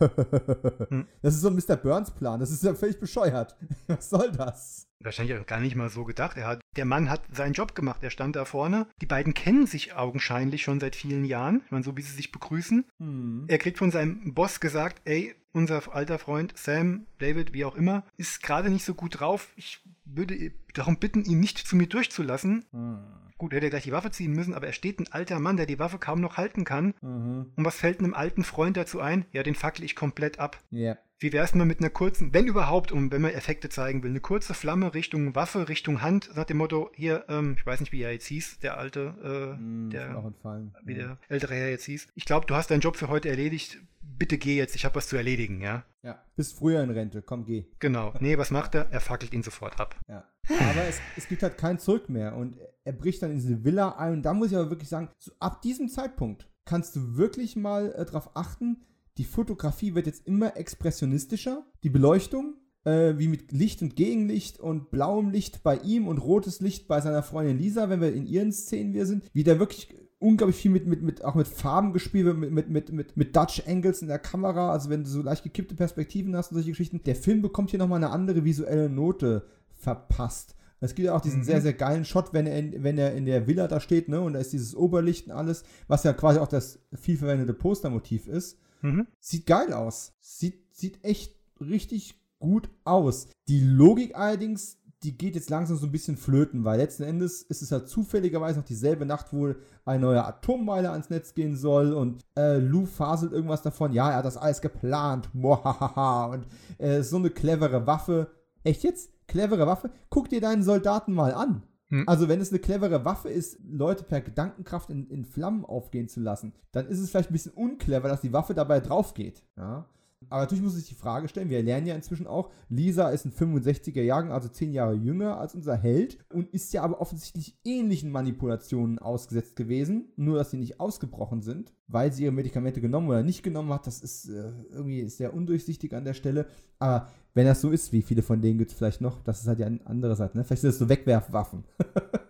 [0.89, 1.05] Hm.
[1.21, 1.75] Das ist so ein Mr.
[1.75, 3.57] Burns-Plan, das ist ja völlig bescheuert.
[3.87, 4.87] Was soll das?
[5.05, 6.37] Wahrscheinlich auch gar nicht mal so gedacht.
[6.37, 8.01] Hat, der Mann hat seinen Job gemacht.
[8.01, 8.87] Er stand da vorne.
[9.01, 11.61] Die beiden kennen sich augenscheinlich schon seit vielen Jahren.
[11.65, 12.85] Ich meine, so wie sie sich begrüßen.
[12.99, 13.45] Hm.
[13.47, 18.03] Er kriegt von seinem Boss gesagt, ey, unser alter Freund Sam, David, wie auch immer,
[18.17, 19.53] ist gerade nicht so gut drauf.
[19.55, 22.65] Ich würde darum bitten, ihn nicht zu mir durchzulassen.
[22.71, 22.99] Hm.
[23.37, 25.65] Gut, er hätte gleich die Waffe ziehen müssen, aber er steht ein alter Mann, der
[25.65, 26.93] die Waffe kaum noch halten kann.
[27.01, 27.51] Mhm.
[27.55, 29.25] Und was fällt einem alten Freund dazu ein?
[29.33, 30.61] Ja, den fackel ich komplett ab.
[30.71, 30.97] Ja.
[31.17, 34.19] Wie wär's mal mit einer kurzen, wenn überhaupt, um wenn man Effekte zeigen will, eine
[34.19, 38.01] kurze Flamme Richtung Waffe, Richtung Hand, nach dem Motto, hier, ähm, ich weiß nicht, wie
[38.01, 40.75] er jetzt hieß, der alte, äh, mir der, auch entfallen.
[40.83, 42.09] wie der ältere Herr jetzt hieß.
[42.15, 43.79] Ich glaube, du hast deinen Job für heute erledigt.
[44.01, 45.83] Bitte geh jetzt, ich habe was zu erledigen, ja?
[46.03, 46.21] ja.
[46.35, 47.65] Bist früher in Rente, komm, geh.
[47.79, 48.13] Genau.
[48.19, 48.89] Nee, was macht er?
[48.91, 49.95] Er fackelt ihn sofort ab.
[50.07, 50.25] Ja.
[50.49, 52.35] Aber es, es gibt halt kein Zurück mehr.
[52.35, 54.13] Und er bricht dann in diese Villa ein.
[54.13, 57.93] Und da muss ich aber wirklich sagen, so ab diesem Zeitpunkt kannst du wirklich mal
[57.93, 58.85] äh, darauf achten,
[59.17, 61.65] die Fotografie wird jetzt immer expressionistischer.
[61.83, 66.59] Die Beleuchtung, äh, wie mit Licht und Gegenlicht und blauem Licht bei ihm und rotes
[66.59, 69.95] Licht bei seiner Freundin Lisa, wenn wir in ihren Szenen wir sind, wie der wirklich
[70.19, 73.63] unglaublich viel mit, mit, mit, auch mit Farben gespielt, mit, mit, mit, mit, mit Dutch
[73.67, 77.01] Angles in der Kamera, also wenn du so leicht gekippte Perspektiven hast und solche Geschichten.
[77.03, 80.55] Der Film bekommt hier nochmal eine andere visuelle Note verpasst.
[80.79, 81.45] Es gibt ja auch diesen mhm.
[81.45, 84.21] sehr, sehr geilen Shot, wenn er, in, wenn er in der Villa da steht, ne,
[84.21, 88.27] und da ist dieses Oberlicht und alles, was ja quasi auch das viel verwendete Postermotiv
[88.27, 88.59] ist.
[88.81, 89.07] Mhm.
[89.19, 90.13] Sieht geil aus.
[90.19, 93.27] Sieht, sieht echt richtig gut aus.
[93.47, 97.61] Die Logik allerdings, die geht jetzt langsam so ein bisschen flöten, weil letzten Endes ist
[97.61, 99.53] es halt zufälligerweise noch dieselbe Nacht, wo
[99.85, 104.17] ein neuer Atommeiler ans Netz gehen soll und äh, Lou faselt irgendwas davon, ja, er
[104.17, 106.47] hat das alles geplant, mohahaha, und
[106.77, 108.31] äh, so eine clevere Waffe.
[108.63, 109.11] Echt jetzt?
[109.27, 109.91] Clevere Waffe?
[110.09, 111.63] Guck dir deinen Soldaten mal an.
[111.89, 112.03] Hm.
[112.07, 116.19] Also, wenn es eine clevere Waffe ist, Leute per Gedankenkraft in, in Flammen aufgehen zu
[116.19, 119.43] lassen, dann ist es vielleicht ein bisschen unclever, dass die Waffe dabei drauf geht.
[119.57, 119.87] Ja?
[120.29, 123.31] Aber natürlich muss ich die Frage stellen, wir lernen ja inzwischen auch, Lisa ist ein
[123.31, 128.11] 65er Jahrgang, also 10 Jahre jünger als unser Held und ist ja aber offensichtlich ähnlichen
[128.11, 133.23] Manipulationen ausgesetzt gewesen, nur dass sie nicht ausgebrochen sind, weil sie ihre Medikamente genommen oder
[133.23, 133.87] nicht genommen hat.
[133.87, 136.47] Das ist äh, irgendwie sehr undurchsichtig an der Stelle.
[136.79, 139.47] Aber wenn das so ist, wie viele von denen gibt es vielleicht noch, das ist
[139.47, 140.37] halt ja eine andere Seite.
[140.37, 140.43] Ne?
[140.43, 141.63] Vielleicht sind das so Wegwerfwaffen.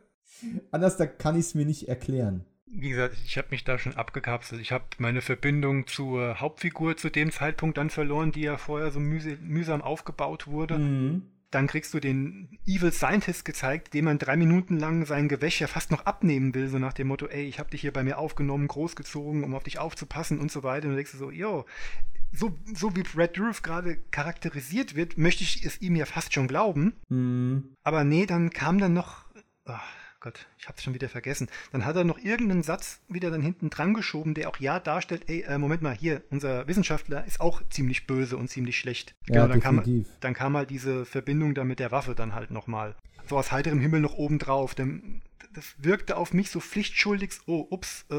[0.71, 2.43] Anders da kann ich es mir nicht erklären
[2.77, 4.61] wie gesagt, ich habe mich da schon abgekapselt.
[4.61, 8.99] Ich habe meine Verbindung zur Hauptfigur zu dem Zeitpunkt dann verloren, die ja vorher so
[8.99, 10.77] mühs mühsam aufgebaut wurde.
[10.77, 11.23] Mhm.
[11.51, 15.67] Dann kriegst du den Evil Scientist gezeigt, dem man drei Minuten lang sein Gewäsch ja
[15.67, 18.17] fast noch abnehmen will, so nach dem Motto, ey, ich habe dich hier bei mir
[18.17, 20.85] aufgenommen, großgezogen, um auf dich aufzupassen und so weiter.
[20.85, 21.65] Und dann denkst du so, yo,
[22.35, 26.47] so, so wie Brad Dourif gerade charakterisiert wird, möchte ich es ihm ja fast schon
[26.47, 26.93] glauben.
[27.09, 27.75] Mhm.
[27.83, 29.25] Aber nee, dann kam dann noch...
[29.65, 29.83] Ach,
[30.25, 31.49] Gott, ich hab's schon wieder vergessen.
[31.71, 35.29] Dann hat er noch irgendeinen Satz wieder dann hinten dran geschoben, der auch ja darstellt,
[35.29, 39.13] ey, äh, Moment mal, hier, unser Wissenschaftler ist auch ziemlich böse und ziemlich schlecht.
[39.27, 40.07] Ja, genau, dann definitiv.
[40.07, 42.95] kam, dann kam halt diese Verbindung da mit der Waffe dann halt nochmal.
[43.27, 44.73] So aus heiterem Himmel noch oben drauf.
[44.73, 45.21] Denn
[45.55, 48.15] das wirkte auf mich so pflichtschuldig, oh, ups, äh,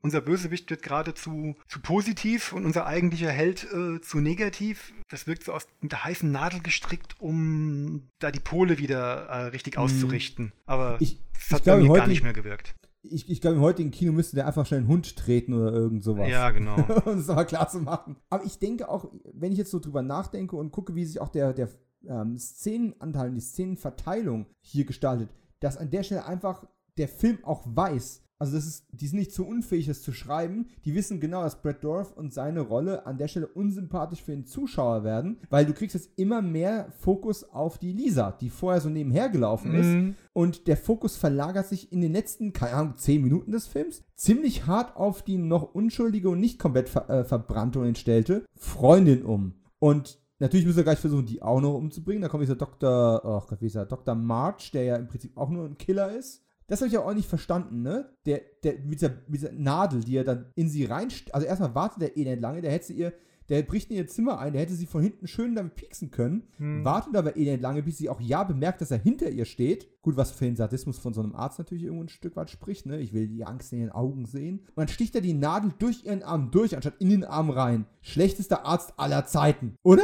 [0.00, 4.94] unser Bösewicht wird gerade zu, zu positiv und unser eigentlicher Held äh, zu negativ.
[5.10, 9.44] Das wirkt so aus mit der heißen Nadel gestrickt, um da die Pole wieder äh,
[9.48, 9.82] richtig mhm.
[9.82, 10.52] auszurichten.
[10.64, 12.74] Aber ich, das hat bei mir gar nicht mehr gewirkt.
[13.02, 16.04] Ich, ich glaube, im heutigen Kino müsste der einfach schnell einen Hund treten oder irgend
[16.04, 16.28] sowas.
[16.30, 16.76] Ja, genau.
[17.04, 18.16] um es aber klar zu machen.
[18.30, 21.28] Aber ich denke auch, wenn ich jetzt so drüber nachdenke und gucke, wie sich auch
[21.28, 21.68] der, der
[22.08, 25.30] ähm, Szenenanteil, die Szenenverteilung hier gestaltet,
[25.62, 26.66] dass an der Stelle einfach
[26.98, 30.66] der Film auch weiß, also das ist, die sind nicht zu unfähig, das zu schreiben.
[30.84, 34.46] Die wissen genau, dass Brad Dorf und seine Rolle an der Stelle unsympathisch für den
[34.46, 38.88] Zuschauer werden, weil du kriegst jetzt immer mehr Fokus auf die Lisa, die vorher so
[38.88, 39.86] nebenher gelaufen ist.
[39.86, 40.14] Mhm.
[40.32, 44.66] Und der Fokus verlagert sich in den letzten, keine Ahnung, zehn Minuten des Films ziemlich
[44.66, 49.54] hart auf die noch unschuldige und nicht komplett ver äh, verbrannte und entstellte Freundin um.
[49.78, 52.20] Und Natürlich müssen wir gleich versuchen, die auch noch umzubringen.
[52.20, 53.20] Da kommt dieser Dr.
[53.24, 53.86] Oh Gott, wie ist er?
[53.86, 54.16] Dr.
[54.16, 56.42] March, der ja im Prinzip auch nur ein Killer ist.
[56.66, 58.08] Das habe ich ja auch nicht verstanden, ne?
[58.26, 61.06] Der, der, mit dieser, mit dieser Nadel, die er dann in sie rein.
[61.30, 63.12] Also erstmal wartet der elend lange, der hätte sie ihr.
[63.50, 66.48] Der bricht in ihr Zimmer ein, der hätte sie von hinten schön damit pieksen können.
[66.56, 66.84] Hm.
[66.84, 70.02] Wartet aber elend lange, bis sie auch ja bemerkt, dass er hinter ihr steht.
[70.02, 72.86] Gut, was für den Sadismus von so einem Arzt natürlich irgendwo ein Stück weit spricht,
[72.86, 72.98] ne?
[72.98, 74.60] Ich will die Angst in ihren Augen sehen.
[74.60, 77.86] Und dann sticht er die Nadel durch ihren Arm durch, anstatt in den Arm rein.
[78.00, 80.02] Schlechtester Arzt aller Zeiten, oder?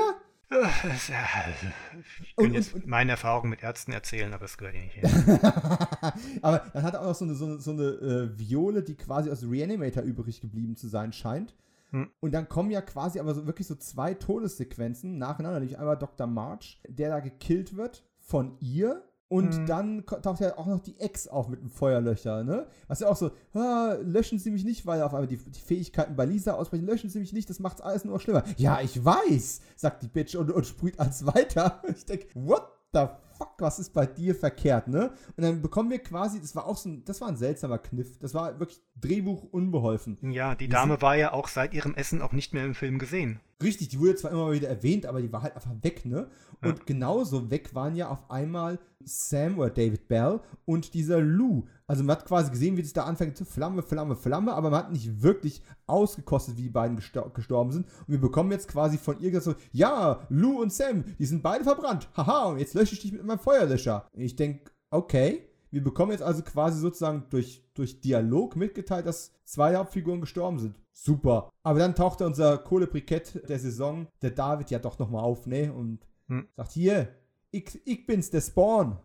[2.22, 5.40] Ich kann jetzt meine Erfahrungen mit Ärzten erzählen, aber es gehört ja nicht hin.
[6.42, 8.96] aber dann hat er auch noch so eine, so eine, so eine äh, Viole, die
[8.96, 11.54] quasi aus Reanimator übrig geblieben zu sein scheint.
[11.90, 12.10] Hm.
[12.20, 15.60] Und dann kommen ja quasi aber so wirklich so zwei Todessequenzen nacheinander.
[15.60, 16.26] Nämlich einmal Dr.
[16.26, 19.66] March, der da gekillt wird von ihr und mhm.
[19.66, 22.66] dann taucht ja auch noch die Ex auf mit dem Feuerlöcher, ne?
[22.86, 26.16] Was ja auch so, ah, löschen Sie mich nicht, weil auf einmal die, die, Fähigkeiten
[26.16, 28.42] bei Lisa ausbrechen, löschen Sie mich nicht, das macht's alles nur schlimmer.
[28.56, 31.82] Ja, ich weiß, sagt die Bitch und, und sprüht als weiter.
[31.88, 33.06] Ich denke, what the
[33.36, 35.12] fuck, was ist bei dir verkehrt, ne?
[35.36, 38.18] Und dann bekommen wir quasi, das war auch so ein, das war ein seltsamer Kniff.
[38.18, 40.18] Das war wirklich Drehbuch unbeholfen.
[40.22, 43.40] Ja, die Dame war ja auch seit ihrem Essen auch nicht mehr im Film gesehen.
[43.62, 46.28] Richtig, die wurde zwar immer wieder erwähnt, aber die war halt einfach weg, ne?
[46.62, 46.84] Und ja.
[46.86, 51.64] genauso weg waren ja auf einmal Sam oder David Bell und dieser Lou.
[51.86, 54.80] Also man hat quasi gesehen, wie es da anfängt zu Flamme, Flamme, Flamme, aber man
[54.80, 57.86] hat nicht wirklich ausgekostet, wie die beiden gestor gestorben sind.
[57.86, 61.64] Und wir bekommen jetzt quasi von ihr so, ja, Lou und Sam, die sind beide
[61.64, 62.08] verbrannt.
[62.16, 64.06] Haha, und jetzt lösche ich dich mit meinem Feuerlöscher.
[64.12, 65.47] Ich denke, okay.
[65.70, 70.76] Wir bekommen jetzt also quasi sozusagen durch, durch Dialog mitgeteilt, dass zwei Hauptfiguren gestorben sind.
[70.92, 71.50] Super.
[71.62, 75.72] Aber dann tauchte unser Kohlebrikett der Saison, der David, ja doch nochmal auf, ne?
[75.72, 76.48] Und hm.
[76.56, 77.14] sagt, hier,
[77.50, 78.98] ich, ich bin's, der Spawn.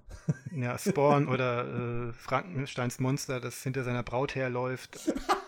[0.55, 4.99] Ja, Spawn oder äh, Frankensteins Monster, das hinter seiner Braut herläuft.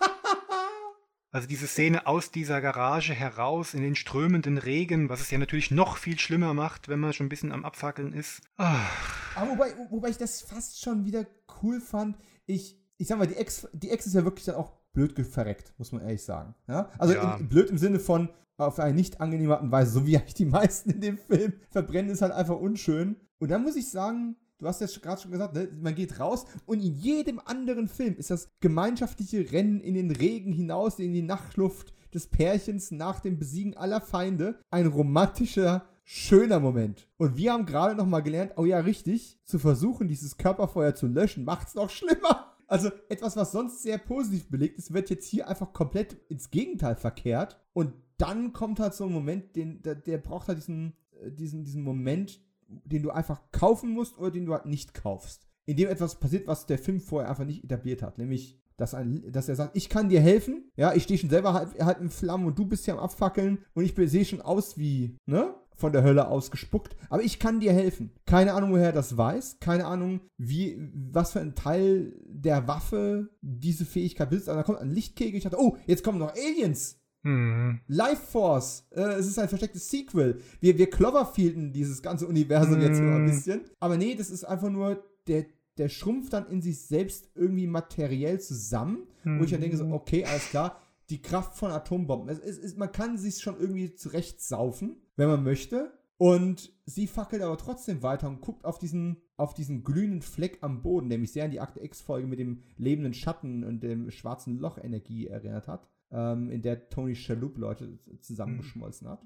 [1.36, 5.70] Also diese Szene aus dieser Garage heraus in den strömenden Regen, was es ja natürlich
[5.70, 8.42] noch viel schlimmer macht, wenn man schon ein bisschen am Abfackeln ist.
[8.56, 9.36] Ach.
[9.36, 11.26] Aber wobei, wobei ich das fast schon wieder
[11.62, 12.18] cool fand.
[12.46, 15.74] Ich ich sag mal, die Ex, die Ex ist ja wirklich dann auch blöd verreckt,
[15.78, 16.56] muss man ehrlich sagen.
[16.68, 16.90] Ja?
[16.98, 17.36] Also Ja.
[17.36, 20.36] in, blöd im Sinne von auf eine nicht angenehme Art und Weise, so wie eigentlich
[20.36, 21.54] die meisten in dem Film.
[21.70, 23.18] Verbrennen ist halt einfach unschön.
[23.40, 25.70] Und dann muss ich sagen, du hast ja gerade schon gesagt, ne?
[25.82, 30.54] man geht raus und in jedem anderen Film ist das gemeinschaftliche Rennen in den Regen
[30.54, 37.08] hinaus, in die Nachtluft des Pärchens nach dem Besiegen aller Feinde ein romantischer, schöner Moment.
[37.18, 41.08] Und wir haben gerade noch mal gelernt, oh ja, richtig, zu versuchen, dieses Körperfeuer zu
[41.08, 42.56] löschen, macht's noch schlimmer.
[42.68, 46.96] Also etwas, was sonst sehr positiv belegt ist, wird jetzt hier einfach komplett ins Gegenteil
[46.96, 47.60] verkehrt.
[47.74, 51.64] Und dann kommt halt so ein Moment, den, der, der braucht halt diesen, äh, diesen,
[51.64, 55.48] diesen Moment, den du einfach kaufen musst oder den du halt nicht kaufst.
[55.66, 58.18] In dem etwas passiert, was der Film vorher einfach nicht etabliert hat.
[58.18, 60.72] Nämlich, dass, ein, dass er sagt, ich kann dir helfen.
[60.76, 63.60] Ja, ich stehe schon selber halt, halt in Flammen und du bist ja am Abfackeln
[63.74, 65.56] und ich sehe schon aus wie, ne?
[65.78, 66.96] Von der Hölle ausgespuckt.
[67.10, 68.12] Aber ich kann dir helfen.
[68.26, 69.60] Keine Ahnung, woher er das weiß.
[69.60, 74.48] Keine Ahnung, wie, was für ein Teil der Waffe diese Fähigkeit besitzt.
[74.48, 75.36] Aber da kommt ein Lichtkegel.
[75.36, 77.02] Ich dachte, oh, jetzt kommen noch Aliens.
[77.26, 77.80] Hm.
[77.88, 80.40] Life Force, äh, es ist ein verstecktes Sequel.
[80.60, 83.28] Wir, wir Cloverfielden dieses ganze Universum jetzt nur ein Mm.
[83.28, 83.62] bisschen.
[83.80, 85.46] Aber nee, das ist einfach nur, der,
[85.78, 89.08] der schrumpft dann in sich selbst irgendwie materiell zusammen.
[89.40, 90.80] Wo ich dann denke so, okay, alles klar,
[91.10, 92.30] die Kraft von Atombomben.
[92.30, 95.92] Es, es, es, man kann sich schon irgendwie zurechtsaufen, wenn man möchte.
[96.18, 100.82] Und sie fackelt aber trotzdem weiter und guckt auf diesen, auf diesen glühenden Fleck am
[100.82, 104.58] Boden, der mich sehr an die Akte X-Folge mit dem lebenden Schatten und dem schwarzen
[104.60, 109.22] Loch Energie erinnert hat, ähm, in der Tony Shalhoub Leute zusammengeschmolzen hat.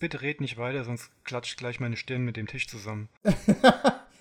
[0.00, 3.08] Bitte red nicht weiter, sonst klatscht gleich meine Stirn mit dem Tisch zusammen.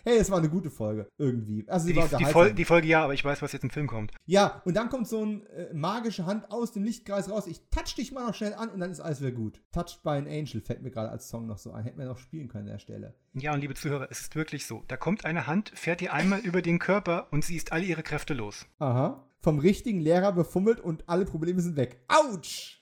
[0.04, 1.68] hey, es war eine gute Folge, irgendwie.
[1.68, 2.32] Also Die, war die, unterhaltsam.
[2.32, 4.12] Fol die Folge ja, aber ich weiß, was jetzt im Film kommt.
[4.26, 7.48] Ja, und dann kommt so eine äh, magische Hand aus dem Lichtkreis raus.
[7.48, 9.62] Ich touch dich mal noch schnell an und dann ist alles wieder gut.
[9.72, 11.84] Touched by an Angel fällt mir gerade als Song noch so ein.
[11.84, 13.16] Hätten wir noch spielen können an der Stelle.
[13.34, 14.84] Ja, und liebe Zuhörer, es ist wirklich so.
[14.88, 18.04] Da kommt eine Hand, fährt ihr einmal über den Körper und sie ist alle ihre
[18.04, 18.66] Kräfte los.
[18.80, 19.26] Aha.
[19.44, 22.02] Vom richtigen Lehrer befummelt und alle Probleme sind weg.
[22.07, 22.82] Autsch!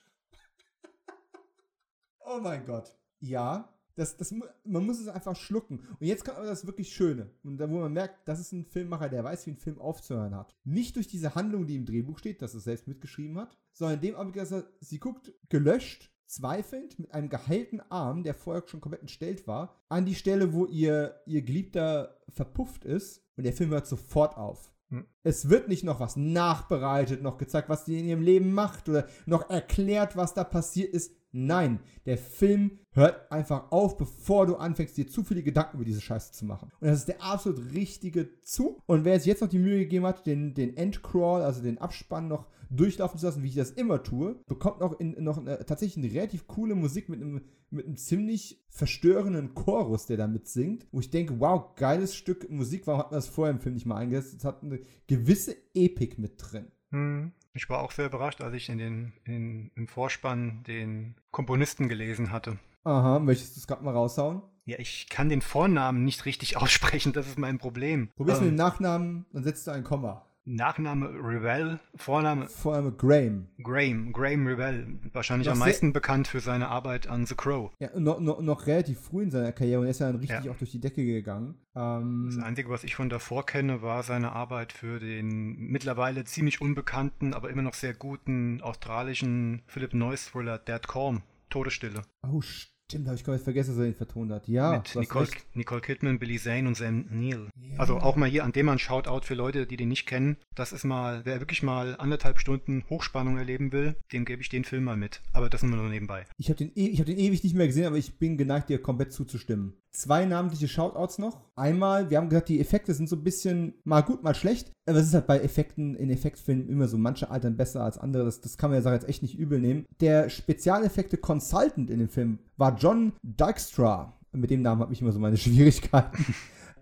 [2.20, 2.94] oh mein Gott.
[3.18, 4.32] Ja, das, das,
[4.64, 5.80] man muss es einfach schlucken.
[5.98, 7.30] Und jetzt kommt aber das wirklich Schöne.
[7.42, 10.36] Und da, wo man merkt, das ist ein Filmmacher, der weiß, wie ein Film aufzuhören
[10.36, 10.54] hat.
[10.62, 14.02] Nicht durch diese Handlung, die im Drehbuch steht, dass er selbst mitgeschrieben hat, sondern in
[14.02, 18.80] dem Augenblick, dass er, sie guckt gelöscht, zweifelnd, mit einem geheilten Arm, der vorher schon
[18.80, 23.26] komplett entstellt war, an die Stelle, wo ihr, ihr Geliebter verpufft ist.
[23.36, 24.72] Und der Film hört sofort auf.
[24.90, 25.06] Hm.
[25.24, 29.06] Es wird nicht noch was nachbereitet, noch gezeigt, was die in ihrem Leben macht oder
[29.26, 31.12] noch erklärt, was da passiert ist.
[31.34, 36.02] Nein, der Film hört einfach auf, bevor du anfängst, dir zu viele Gedanken über diese
[36.02, 36.70] Scheiße zu machen.
[36.80, 38.82] Und das ist der absolut richtige Zug.
[38.84, 42.28] Und wer sich jetzt noch die Mühe gegeben hat, den, den Endcrawl, also den Abspann
[42.28, 46.04] noch durchlaufen zu lassen, wie ich das immer tue, bekommt noch, in, noch eine, tatsächlich
[46.04, 51.00] eine relativ coole Musik mit einem, mit einem ziemlich verstörenden Chorus, der da mitsingt, wo
[51.00, 53.96] ich denke, wow, geiles Stück Musik, warum hat man das vorher im Film nicht mal
[53.96, 54.36] eingesetzt?
[54.38, 54.80] Es hat eine
[55.16, 56.66] gewisse Epik mit drin.
[56.90, 57.32] Hm.
[57.54, 62.32] Ich war auch sehr überrascht, als ich in den, in, im Vorspann den Komponisten gelesen
[62.32, 62.58] hatte.
[62.84, 64.40] Aha, möchtest du es gerade mal raushauen?
[64.64, 68.08] Ja, ich kann den Vornamen nicht richtig aussprechen, das ist mein Problem.
[68.16, 70.24] Probier's mit dem Ähm, Nachnamen, dann setzt du ein Komma.
[70.44, 73.46] Nachname Revell, Vorname Vor allem Graham.
[73.62, 74.98] Graham, Graham Revell.
[75.12, 77.70] Wahrscheinlich Noch am meisten bekannt für seine Arbeit an The Crow.
[77.78, 80.44] Ja, noch, noch, noch relativ früh in seiner Karriere und er ist ja dann richtig
[80.44, 80.50] Ja.
[80.50, 81.54] auch durch die Decke gegangen.
[81.74, 86.60] Das Ähm, Einzige, was ich von davor kenne, war seine Arbeit für den mittlerweile ziemlich
[86.60, 92.02] unbekannten, aber immer noch sehr guten australischen Philip Noyce Thriller Dead Calm, Todesstille.
[92.28, 94.48] oh, stimmt, habe ich komplett vergessen, dass er den vertont hat.
[94.48, 95.28] Ja, mit Nicole.
[95.54, 97.48] Nicole Kidman, Billy Zane und Sam Neill.
[97.56, 97.78] Ja.
[97.78, 100.36] Also auch mal hier an dem ein Shoutout für Leute, die den nicht kennen.
[100.54, 104.64] Das ist mal, wer wirklich mal anderthalb Stunden Hochspannung erleben will, dem gebe ich den
[104.64, 105.20] Film mal mit.
[105.32, 106.26] Aber das nur nebenbei.
[106.38, 108.68] Ich habe den, e- ich hab den ewig nicht mehr gesehen, aber ich bin geneigt,
[108.68, 109.74] dir komplett zuzustimmen.
[109.94, 111.42] Zwei namentliche Shoutouts noch.
[111.54, 114.72] Einmal, wir haben gesagt, die Effekte sind so ein bisschen mal gut, mal schlecht.
[114.86, 118.24] Aber es ist halt bei Effekten in Effektfilmen immer so, manche altern besser als andere.
[118.24, 119.84] Das, das kann man ja sagen, jetzt echt nicht übel nehmen.
[120.00, 124.18] Der Spezialeffekte Consultant in dem Film war John Dykstra.
[124.32, 126.34] Mit dem Namen habe ich immer so meine Schwierigkeiten.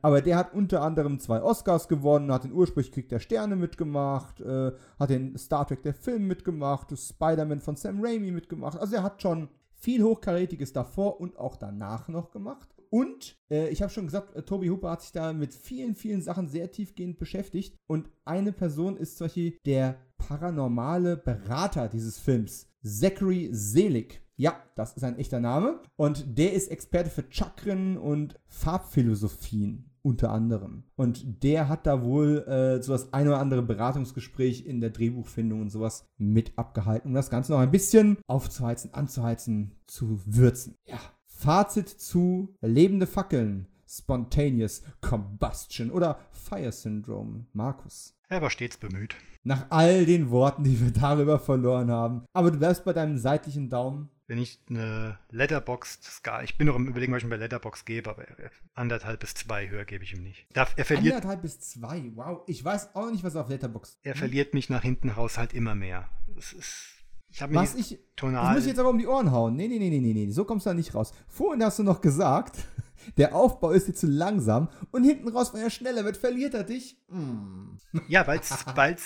[0.03, 4.41] Aber der hat unter anderem zwei Oscars gewonnen, hat den ursprünglich Krieg der Sterne mitgemacht,
[4.41, 8.78] äh, hat den Star Trek der Film mitgemacht, Spider-Man von Sam Raimi mitgemacht.
[8.78, 12.69] Also er hat schon viel Hochkarätiges davor und auch danach noch gemacht.
[12.91, 16.23] Und äh, ich habe schon gesagt, äh, Toby Hooper hat sich da mit vielen, vielen
[16.23, 17.77] Sachen sehr tiefgehend beschäftigt.
[17.87, 24.21] Und eine Person ist zum Beispiel der paranormale Berater dieses Films, Zachary Selig.
[24.37, 25.81] Ja, das ist ein echter Name.
[25.97, 30.85] Und der ist Experte für Chakren und Farbphilosophien unter anderem.
[30.97, 35.61] Und der hat da wohl äh, so das eine oder andere Beratungsgespräch in der Drehbuchfindung
[35.61, 40.75] und sowas mit abgehalten, um das Ganze noch ein bisschen aufzuheizen, anzuheizen, zu würzen.
[40.87, 40.99] Ja.
[41.41, 47.47] Fazit zu Lebende Fackeln, Spontaneous Combustion oder Fire Syndrome.
[47.55, 48.15] Markus.
[48.29, 49.17] Er war stets bemüht.
[49.43, 52.27] Nach all den Worten, die wir darüber verloren haben.
[52.35, 54.11] Aber du bleibst bei deinem seitlichen Daumen.
[54.27, 58.11] Wenn ich eine Letterbox, ich bin noch im Überlegen, was ich mir bei Letterbox gebe,
[58.11, 58.27] aber
[58.75, 60.47] anderthalb bis zwei höher gebe ich ihm nicht.
[60.53, 62.43] Darf, er verliert, anderthalb bis zwei, wow.
[62.49, 63.99] Ich weiß auch nicht, was auf Letterbox.
[64.03, 66.11] Er verliert mich nach hinten raus halt immer mehr.
[66.37, 66.99] Es ist
[67.31, 68.43] ich habe mir Was ich, tonal.
[68.43, 69.57] Das muss ich jetzt aber um die Ohren hauen.
[69.57, 70.31] Nee, nee, nee, nee, nee, nee.
[70.31, 71.12] So kommst du da nicht raus.
[71.28, 72.59] Vorhin hast du noch gesagt,
[73.16, 76.65] der Aufbau ist dir zu langsam und hinten raus, wenn er schneller wird, verliert er
[76.65, 76.97] dich.
[77.09, 77.77] Mm.
[78.09, 78.65] Ja, weil es,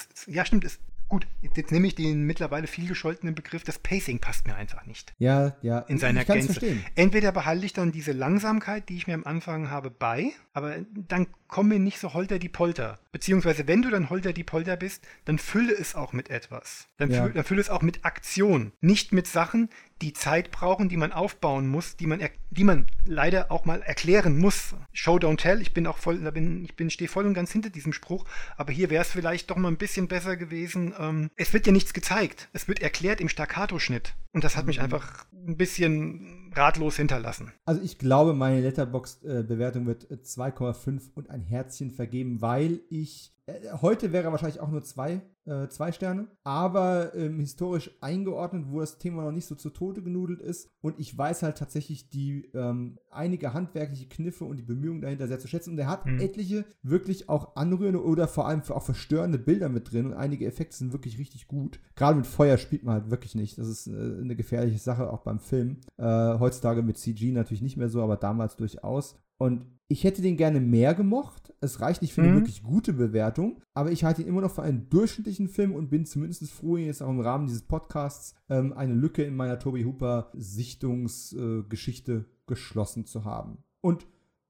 [0.27, 0.79] ja stimmt, es,
[1.09, 5.15] Gut, jetzt nehme ich den mittlerweile viel gescholtenen Begriff, das Pacing passt mir einfach nicht.
[5.19, 5.81] Ja, ja.
[5.81, 6.47] In seiner ich Gänze.
[6.47, 6.85] Verstehen.
[6.95, 11.27] Entweder behalte ich dann diese Langsamkeit, die ich mir am Anfang habe, bei, aber dann
[11.49, 12.99] komm mir nicht so holter die Polter.
[13.11, 16.87] Beziehungsweise, wenn du dann holter die Polter bist, dann fülle es auch mit etwas.
[16.97, 17.23] Dann, ja.
[17.23, 18.73] fülle, dann fülle es auch mit Aktion.
[18.81, 19.69] Nicht mit Sachen,
[20.01, 22.21] die Zeit brauchen, die man aufbauen muss, die man,
[22.51, 24.77] die man leider auch mal erklären muss.
[24.93, 27.51] Show don't tell, ich bin auch voll, da bin, ich bin, stehe voll und ganz
[27.51, 28.25] hinter diesem Spruch,
[28.57, 30.95] aber hier wäre es vielleicht doch mal ein bisschen besser gewesen.
[30.99, 32.49] Ähm, es wird ja nichts gezeigt.
[32.53, 34.15] Es wird erklärt im Staccato-Schnitt.
[34.33, 34.85] Und das hat mich mhm.
[34.85, 37.53] einfach ein bisschen ratlos hinterlassen.
[37.65, 44.13] Also ich glaube, meine Letterbox-Bewertung wird 2,5 und ein Herzchen vergeben, weil ich äh, heute
[44.13, 49.23] wäre wahrscheinlich auch nur zwei, äh, zwei Sterne, aber ähm, historisch eingeordnet, wo das Thema
[49.23, 50.71] noch nicht so zu Tode genudelt ist.
[50.81, 55.39] Und ich weiß halt tatsächlich die ähm, einige handwerkliche Kniffe und die Bemühungen dahinter sehr
[55.39, 55.71] zu schätzen.
[55.71, 56.21] Und er hat mhm.
[56.21, 60.07] etliche wirklich auch anrührende oder vor allem auch verstörende Bilder mit drin.
[60.07, 61.81] Und einige Effekte sind wirklich richtig gut.
[61.95, 63.59] Gerade mit Feuer spielt man halt wirklich nicht.
[63.59, 65.79] Das ist äh, eine gefährliche Sache, auch beim Film.
[65.97, 69.19] Äh, heutzutage mit CG natürlich nicht mehr so, aber damals durchaus.
[69.39, 71.53] Und ich hätte den gerne mehr gemocht.
[71.61, 72.37] Es reicht nicht für eine mhm.
[72.37, 76.07] wirklich gute Bewertung, aber ich halte ihn immer noch für einen durchschnittlichen Film und bin
[76.07, 80.31] zumindest froh, jetzt auch im Rahmen dieses Podcasts ähm, eine Lücke in meiner Toby Hooper
[80.35, 83.59] Sichtungsgeschichte äh, geschlossen zu haben.
[83.81, 84.07] Und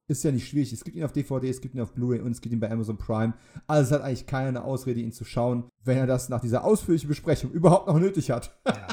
[0.06, 0.72] ist ja nicht schwierig.
[0.72, 2.70] Es gibt ihn auf DVD, es gibt ihn auf Blu-ray und es gibt ihn bei
[2.70, 3.34] Amazon Prime.
[3.66, 7.08] Also es hat eigentlich keine Ausrede, ihn zu schauen, wenn er das nach dieser ausführlichen
[7.08, 8.56] Besprechung überhaupt noch nötig hat.
[8.66, 8.88] Ja.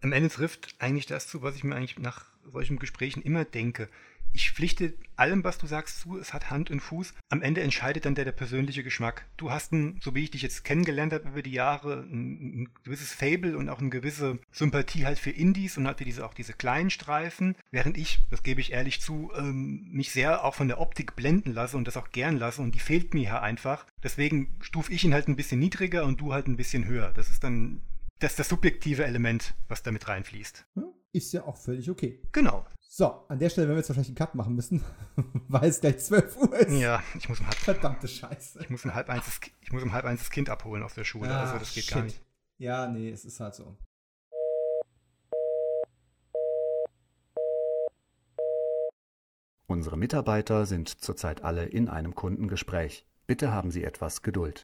[0.00, 3.88] Am Ende trifft eigentlich das zu, was ich mir eigentlich nach solchen Gesprächen immer denke
[4.38, 6.16] ich pflichte allem, was du sagst, zu.
[6.16, 7.12] Es hat Hand und Fuß.
[7.28, 9.26] Am Ende entscheidet dann der, der persönliche Geschmack.
[9.36, 12.68] Du hast ein, so wie ich dich jetzt kennengelernt habe über die Jahre, ein, ein
[12.84, 16.34] gewisses Fable und auch eine gewisse Sympathie halt für Indies und halt für diese, auch
[16.34, 17.56] diese kleinen Streifen.
[17.72, 21.52] Während ich, das gebe ich ehrlich zu, ähm, mich sehr auch von der Optik blenden
[21.52, 23.86] lasse und das auch gern lasse und die fehlt mir ja einfach.
[24.04, 27.12] Deswegen stufe ich ihn halt ein bisschen niedriger und du halt ein bisschen höher.
[27.12, 27.82] Das ist dann
[28.20, 30.64] das, das subjektive Element, was damit reinfließt.
[31.12, 32.20] Ist ja auch völlig okay.
[32.32, 32.66] Genau.
[32.90, 34.82] So, an der Stelle werden wir jetzt wahrscheinlich einen Cut machen müssen,
[35.48, 36.80] weil es gleich 12 Uhr ist.
[36.80, 37.54] Ja, ich muss um halb.
[37.56, 38.60] Verdammte Scheiße.
[38.62, 40.94] Ich muss um halb eins das, ich muss um halb eins das Kind abholen aus
[40.94, 41.30] der Schule.
[41.30, 41.94] Ah, also das geht shit.
[41.94, 42.24] gar nicht.
[42.56, 43.76] Ja, nee, es ist halt so.
[49.66, 53.06] Unsere Mitarbeiter sind zurzeit alle in einem Kundengespräch.
[53.26, 54.62] Bitte haben Sie etwas Geduld.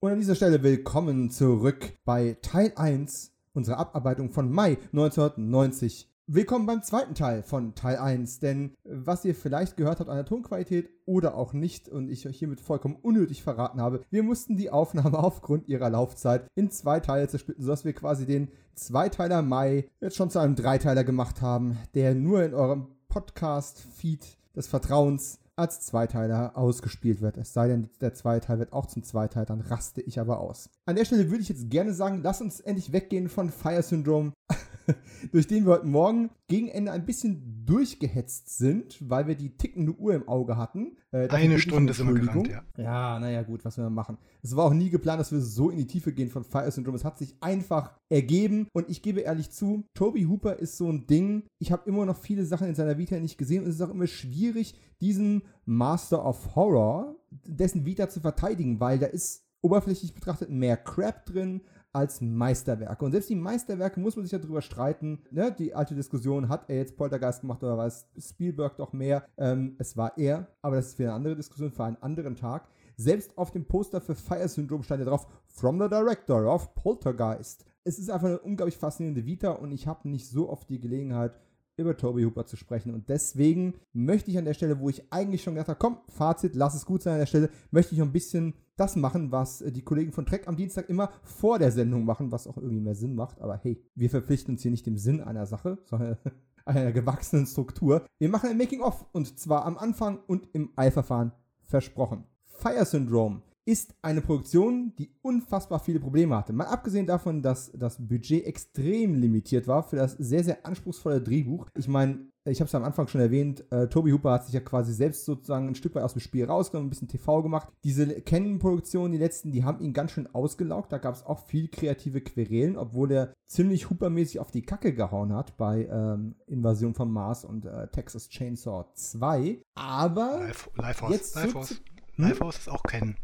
[0.00, 6.64] Und an dieser Stelle willkommen zurück bei Teil 1 unserer Abarbeitung von Mai 1990 Willkommen
[6.64, 10.88] beim zweiten Teil von Teil 1, denn was ihr vielleicht gehört habt an der Tonqualität
[11.04, 15.18] oder auch nicht und ich euch hiermit vollkommen unnötig verraten habe, wir mussten die Aufnahme
[15.22, 20.30] aufgrund ihrer Laufzeit in zwei Teile zersplitten, sodass wir quasi den Zweiteiler Mai jetzt schon
[20.30, 27.20] zu einem Dreiteiler gemacht haben, der nur in eurem Podcast-Feed des Vertrauens als Zweiteiler ausgespielt
[27.20, 27.36] wird.
[27.36, 30.70] Es sei denn, der zweite Teil wird auch zum Zweiteiler, dann raste ich aber aus.
[30.86, 34.32] An der Stelle würde ich jetzt gerne sagen, lass uns endlich weggehen von Fire Syndrome.
[35.32, 39.92] durch den wir heute Morgen gegen Ende ein bisschen durchgehetzt sind, weil wir die tickende
[39.92, 40.96] Uhr im Auge hatten.
[41.10, 42.62] Äh, Eine Stunde sind wir gerannt, ja.
[42.76, 44.18] Ja, naja, gut, was wir machen.
[44.42, 46.96] Es war auch nie geplant, dass wir so in die Tiefe gehen von Fire Syndrome.
[46.96, 51.06] Es hat sich einfach ergeben und ich gebe ehrlich zu, Toby Hooper ist so ein
[51.06, 51.44] Ding.
[51.58, 53.90] Ich habe immer noch viele Sachen in seiner Vita nicht gesehen und es ist auch
[53.90, 60.50] immer schwierig, diesen Master of Horror, dessen Vita zu verteidigen, weil da ist oberflächlich betrachtet
[60.50, 61.62] mehr Crap drin,
[61.94, 63.04] als Meisterwerke.
[63.04, 65.20] Und selbst die Meisterwerke muss man sich ja drüber streiten.
[65.30, 65.54] Ne?
[65.56, 69.24] Die alte Diskussion, hat er jetzt Poltergeist gemacht oder was Spielberg doch mehr?
[69.36, 72.68] Ähm, es war er, aber das ist für eine andere Diskussion, für einen anderen Tag.
[72.96, 77.64] Selbst auf dem Poster für Fire Syndrome stand ja drauf, From the Director of Poltergeist.
[77.84, 81.38] Es ist einfach eine unglaublich faszinierende Vita und ich habe nicht so oft die Gelegenheit,
[81.76, 82.94] über Toby Hooper zu sprechen.
[82.94, 86.54] Und deswegen möchte ich an der Stelle, wo ich eigentlich schon gesagt habe, komm, Fazit,
[86.54, 89.64] lass es gut sein an der Stelle, möchte ich noch ein bisschen das machen, was
[89.66, 92.94] die Kollegen von Trek am Dienstag immer vor der Sendung machen, was auch irgendwie mehr
[92.94, 93.40] Sinn macht.
[93.40, 96.18] Aber hey, wir verpflichten uns hier nicht dem Sinn einer Sache, sondern
[96.64, 98.06] einer gewachsenen Struktur.
[98.18, 101.32] Wir machen ein Making-of und zwar am Anfang und im Eilverfahren
[101.62, 102.24] versprochen.
[102.44, 106.52] Fire Syndrome ist eine Produktion, die unfassbar viele Probleme hatte.
[106.52, 111.66] Mal abgesehen davon, dass das Budget extrem limitiert war für das sehr, sehr anspruchsvolle Drehbuch.
[111.74, 114.60] Ich meine, ich habe es am Anfang schon erwähnt, äh, Toby Hooper hat sich ja
[114.60, 117.68] quasi selbst sozusagen ein Stück weit aus dem Spiel rausgenommen, ein bisschen TV gemacht.
[117.84, 120.92] Diese Canon-Produktionen, die letzten, die haben ihn ganz schön ausgelaugt.
[120.92, 125.32] Da gab es auch viel kreative Querelen, obwohl er ziemlich Hooper-mäßig auf die Kacke gehauen
[125.32, 129.62] hat bei ähm, Invasion von Mars und äh, Texas Chainsaw 2.
[129.74, 131.80] Aber Life, Lifehouse, jetzt Lifehouse,
[132.16, 132.24] Hm?
[132.28, 133.16] Lifehouse ist auch kennen.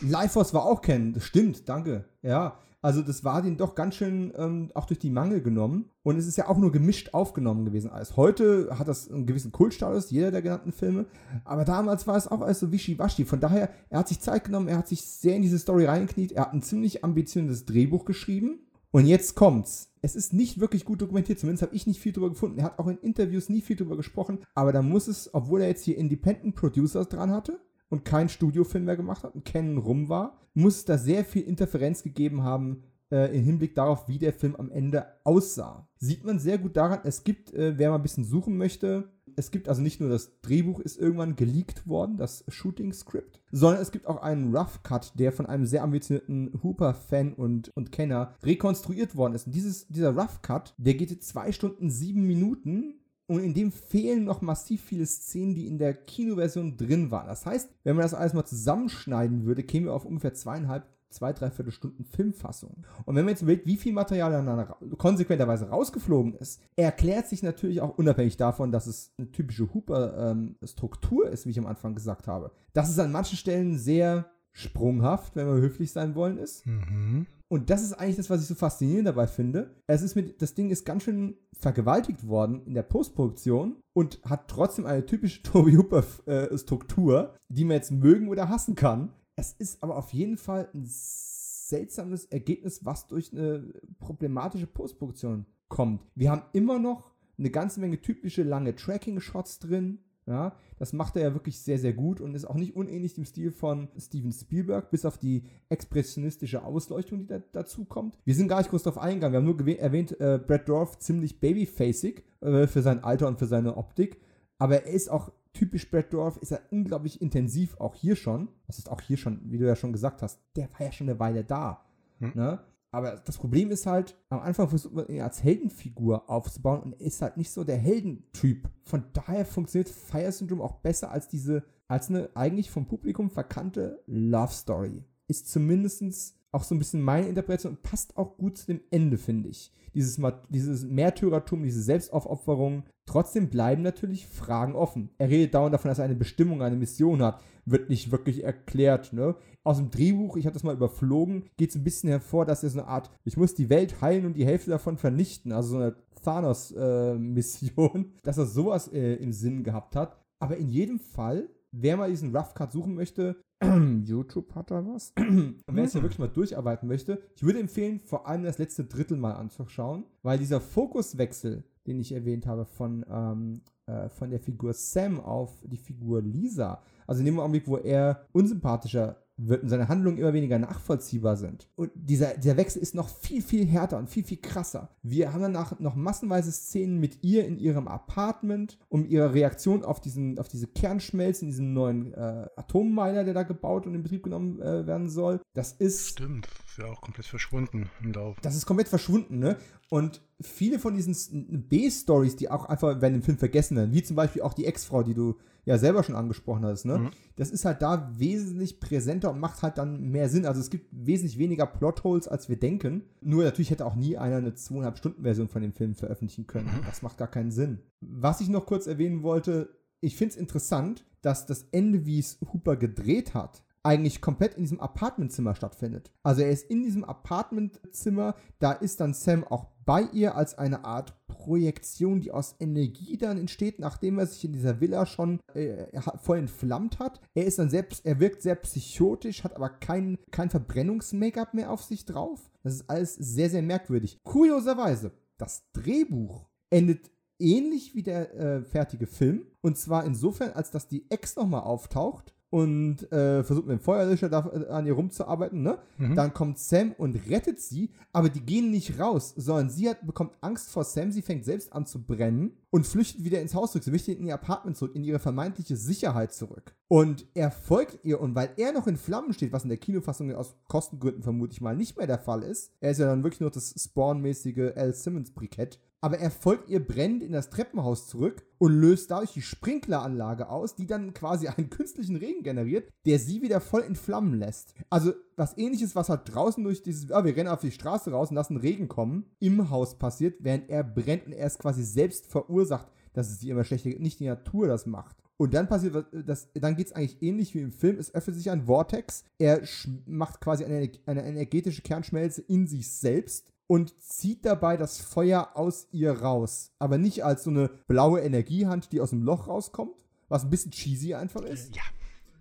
[0.00, 2.04] Lifeforce war auch kennen, das stimmt, danke.
[2.22, 5.90] Ja, also das war den doch ganz schön ähm, auch durch die Mangel genommen.
[6.02, 8.16] Und es ist ja auch nur gemischt aufgenommen gewesen alles.
[8.16, 11.04] Heute hat das einen gewissen Kultstatus, jeder der genannten Filme.
[11.44, 13.26] Aber damals war es auch alles so wischiwaschi.
[13.26, 16.32] Von daher, er hat sich Zeit genommen, er hat sich sehr in diese Story reingekniet,
[16.32, 18.60] er hat ein ziemlich ambitioniertes Drehbuch geschrieben.
[18.92, 19.88] Und jetzt kommt's.
[20.02, 22.58] Es ist nicht wirklich gut dokumentiert, zumindest habe ich nicht viel drüber gefunden.
[22.58, 24.38] Er hat auch in Interviews nie viel drüber gesprochen.
[24.54, 27.60] Aber da muss es, obwohl er jetzt hier Independent Producers dran hatte,
[27.90, 31.42] und kein Studiofilm mehr gemacht hat und Canon rum war, muss es da sehr viel
[31.42, 35.88] Interferenz gegeben haben äh, im Hinblick darauf, wie der Film am Ende aussah.
[35.98, 39.50] Sieht man sehr gut daran, es gibt, äh, wer mal ein bisschen suchen möchte, es
[39.50, 43.90] gibt also nicht nur das Drehbuch ist irgendwann geleakt worden, das Shooting Script, sondern es
[43.90, 49.16] gibt auch einen Rough Cut, der von einem sehr ambitionierten Hooper-Fan und, und Kenner rekonstruiert
[49.16, 49.46] worden ist.
[49.46, 52.99] Und dieses, dieser Rough Cut, der geht jetzt zwei Stunden sieben Minuten
[53.30, 57.28] und in dem fehlen noch massiv viele Szenen, die in der Kinoversion drin waren.
[57.28, 61.32] Das heißt, wenn man das alles mal zusammenschneiden würde, kämen wir auf ungefähr zweieinhalb, zwei,
[61.32, 62.84] dreiviertel Stunden Filmfassung.
[63.04, 67.80] Und wenn man jetzt überlegt, wie viel Material dann konsequenterweise rausgeflogen ist, erklärt sich natürlich
[67.80, 72.50] auch unabhängig davon, dass es eine typische Hooper-Struktur ist, wie ich am Anfang gesagt habe.
[72.72, 76.66] Dass es an manchen Stellen sehr sprunghaft, wenn wir höflich sein wollen, ist.
[76.66, 77.26] Mhm.
[77.52, 79.74] Und das ist eigentlich das, was ich so faszinierend dabei finde.
[79.88, 84.46] Es ist mit, das Ding ist ganz schön vergewaltigt worden in der Postproduktion und hat
[84.46, 89.12] trotzdem eine typische Toby Hooper äh, Struktur, die man jetzt mögen oder hassen kann.
[89.34, 96.02] Es ist aber auf jeden Fall ein seltsames Ergebnis, was durch eine problematische Postproduktion kommt.
[96.14, 99.98] Wir haben immer noch eine ganze Menge typische lange Tracking-Shots drin.
[100.30, 103.24] Ja, das macht er ja wirklich sehr, sehr gut und ist auch nicht unähnlich dem
[103.24, 108.16] Stil von Steven Spielberg, bis auf die expressionistische Ausleuchtung, die da, dazu kommt.
[108.24, 109.32] Wir sind gar nicht groß darauf eingegangen.
[109.32, 113.46] Wir haben nur erwähnt, äh, Brad Dorf ziemlich babyfacig äh, für sein Alter und für
[113.46, 114.20] seine Optik.
[114.58, 118.46] Aber er ist auch typisch Brad Dorf, ist er unglaublich intensiv, auch hier schon.
[118.68, 121.08] Das ist auch hier schon, wie du ja schon gesagt hast, der war ja schon
[121.08, 121.84] eine Weile da.
[122.20, 122.32] Hm.
[122.36, 122.60] Ne?
[122.92, 127.22] Aber das Problem ist halt, am Anfang versucht man ihn als Heldenfigur aufzubauen und ist
[127.22, 128.68] halt nicht so der Heldentyp.
[128.82, 134.02] Von daher funktioniert Fire Syndrome auch besser als diese, als eine eigentlich vom Publikum verkannte
[134.06, 135.04] Love Story.
[135.28, 139.18] Ist zumindest auch so ein bisschen meine Interpretation und passt auch gut zu dem Ende,
[139.18, 139.72] finde ich.
[139.94, 142.84] Dieses, dieses Märtyrertum, diese Selbstaufopferung.
[143.06, 145.10] Trotzdem bleiben natürlich Fragen offen.
[145.18, 147.40] Er redet dauernd davon, dass er eine Bestimmung, eine Mission hat.
[147.66, 149.12] Wird nicht wirklich erklärt.
[149.12, 149.34] Ne?
[149.62, 152.70] Aus dem Drehbuch, ich habe das mal überflogen, geht es ein bisschen hervor, dass er
[152.70, 155.52] so eine Art, ich muss die Welt heilen und die Hälfte davon vernichten.
[155.52, 160.16] Also so eine Thanos-Mission, äh, dass er sowas äh, im Sinn gehabt hat.
[160.38, 163.36] Aber in jedem Fall, wer mal diesen Rough Cut suchen möchte,
[164.04, 165.12] YouTube hat da was.
[165.16, 168.84] Und wer es ja wirklich mal durcharbeiten möchte, ich würde empfehlen, vor allem das letzte
[168.84, 174.40] Drittel mal anzuschauen, weil dieser Fokuswechsel, den ich erwähnt habe, von, ähm, äh, von der
[174.40, 179.16] Figur Sam auf die Figur Lisa, also in dem Augenblick, wo er unsympathischer
[179.64, 181.68] seine Handlungen immer weniger nachvollziehbar sind.
[181.76, 184.90] Und dieser, dieser Wechsel ist noch viel, viel härter und viel, viel krasser.
[185.02, 190.00] Wir haben danach noch massenweise Szenen mit ihr in ihrem Apartment, um ihre Reaktion auf,
[190.00, 194.60] diesen, auf diese Kernschmelzen, diesen neuen äh, Atommeiler, der da gebaut und in Betrieb genommen
[194.60, 195.40] äh, werden soll.
[195.54, 196.08] Das ist.
[196.08, 198.36] Stimmt, ist ja auch komplett verschwunden im Lauf.
[198.42, 199.56] Das ist komplett verschwunden, ne?
[199.88, 204.14] Und viele von diesen B-Stories, die auch einfach werden im Film vergessen werden, wie zum
[204.14, 206.98] Beispiel auch die Ex-Frau, die du ja selber schon angesprochen hast, ne?
[206.98, 207.10] Mhm.
[207.36, 210.46] Das ist halt da wesentlich präsenter und macht halt dann mehr Sinn.
[210.46, 213.04] Also es gibt wesentlich weniger Plotholes, als wir denken.
[213.20, 216.66] Nur natürlich hätte auch nie einer eine zweieinhalb Stunden Version von dem Film veröffentlichen können.
[216.66, 216.86] Mhm.
[216.86, 217.80] Das macht gar keinen Sinn.
[218.00, 219.70] Was ich noch kurz erwähnen wollte,
[220.00, 224.62] ich finde es interessant, dass das Ende, wie es Hooper gedreht hat, eigentlich komplett in
[224.62, 226.10] diesem Apartmentzimmer stattfindet.
[226.22, 230.84] Also er ist in diesem Apartmentzimmer, da ist dann Sam auch bei ihr als eine
[230.84, 235.86] Art Projektion, die aus Energie dann entsteht, nachdem er sich in dieser Villa schon äh,
[236.22, 237.20] voll entflammt hat.
[237.34, 241.82] Er ist dann selbst, er wirkt sehr psychotisch, hat aber kein, kein Verbrennungs-Make-up mehr auf
[241.82, 242.50] sich drauf.
[242.62, 244.18] Das ist alles sehr, sehr merkwürdig.
[244.22, 249.46] Kurioserweise, das Drehbuch endet ähnlich wie der äh, fertige Film.
[249.62, 254.28] Und zwar insofern, als dass die Ex nochmal auftaucht und äh, versucht mit dem Feuerlöscher
[254.28, 255.78] da, äh, an ihr rumzuarbeiten, ne?
[255.98, 256.16] Mhm.
[256.16, 260.32] Dann kommt Sam und rettet sie, aber die gehen nicht raus, sondern sie hat, bekommt
[260.40, 263.84] Angst vor Sam, sie fängt selbst an zu brennen und flüchtet wieder ins Haus zurück.
[263.84, 266.74] Sie möchte in ihr Apartment zurück, in ihre vermeintliche Sicherheit zurück.
[266.88, 270.34] Und er folgt ihr und weil er noch in Flammen steht, was in der Kinofassung
[270.34, 273.40] aus Kostengründen vermute ich mal nicht mehr der Fall ist, er ist ja dann wirklich
[273.40, 278.72] nur das Spawn-mäßige Al Simmons-Brikett, aber er folgt ihr brennend in das Treppenhaus zurück und
[278.72, 283.60] löst dadurch die Sprinkleranlage aus, die dann quasi einen künstlichen Regen generiert, der sie wieder
[283.60, 284.74] voll in Flammen lässt.
[284.88, 288.30] Also was ähnliches, was halt draußen durch dieses, ah, wir rennen auf die Straße raus
[288.30, 292.26] und lassen Regen kommen, im Haus passiert, während er brennt und er es quasi selbst
[292.26, 295.16] verursacht, dass es sie immer schlechter geht, nicht die Natur das macht.
[295.36, 297.98] Und dann passiert was, das, dann geht es eigentlich ähnlich wie im Film.
[297.98, 299.24] Es öffnet sich ein Vortex.
[299.38, 299.62] Er
[300.04, 305.86] macht quasi eine, eine energetische Kernschmelze in sich selbst und zieht dabei das Feuer aus
[305.92, 306.72] ihr raus.
[306.80, 309.94] Aber nicht als so eine blaue Energiehand, die aus dem Loch rauskommt,
[310.28, 311.76] was ein bisschen cheesy einfach ist.
[311.76, 311.82] Ja.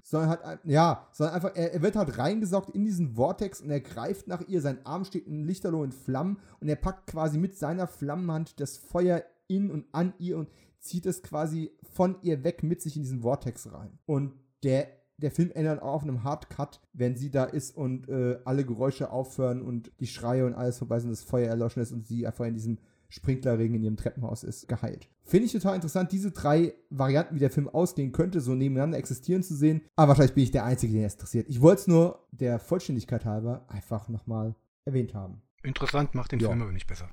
[0.01, 3.79] Sondern halt, ja, sondern einfach, er, er, wird halt reingesaugt in diesen Vortex und er
[3.79, 7.55] greift nach ihr, sein Arm steht in Lichterloh in Flammen und er packt quasi mit
[7.55, 10.49] seiner Flammenhand das Feuer in und an ihr und
[10.79, 13.99] zieht es quasi von ihr weg mit sich in diesen Vortex rein.
[14.07, 14.33] Und
[14.63, 14.87] der
[15.21, 19.11] der Film endet auch auf einem Hardcut, wenn sie da ist und äh, alle Geräusche
[19.11, 22.45] aufhören und die Schreie und alles vorbei sind, das Feuer erloschen ist und sie einfach
[22.45, 22.77] in diesem
[23.11, 25.09] Sprinklerregen in ihrem Treppenhaus ist, geheilt.
[25.23, 29.41] Finde ich total interessant, diese drei Varianten, wie der Film ausgehen könnte, so nebeneinander existieren
[29.41, 29.81] zu sehen.
[29.95, 31.47] Aber wahrscheinlich bin ich der Einzige, den es interessiert.
[31.49, 34.55] Ich wollte es nur der Vollständigkeit halber einfach nochmal
[34.85, 35.41] erwähnt haben.
[35.63, 36.49] Interessant, macht den Ja.
[36.49, 37.09] Film aber nicht besser.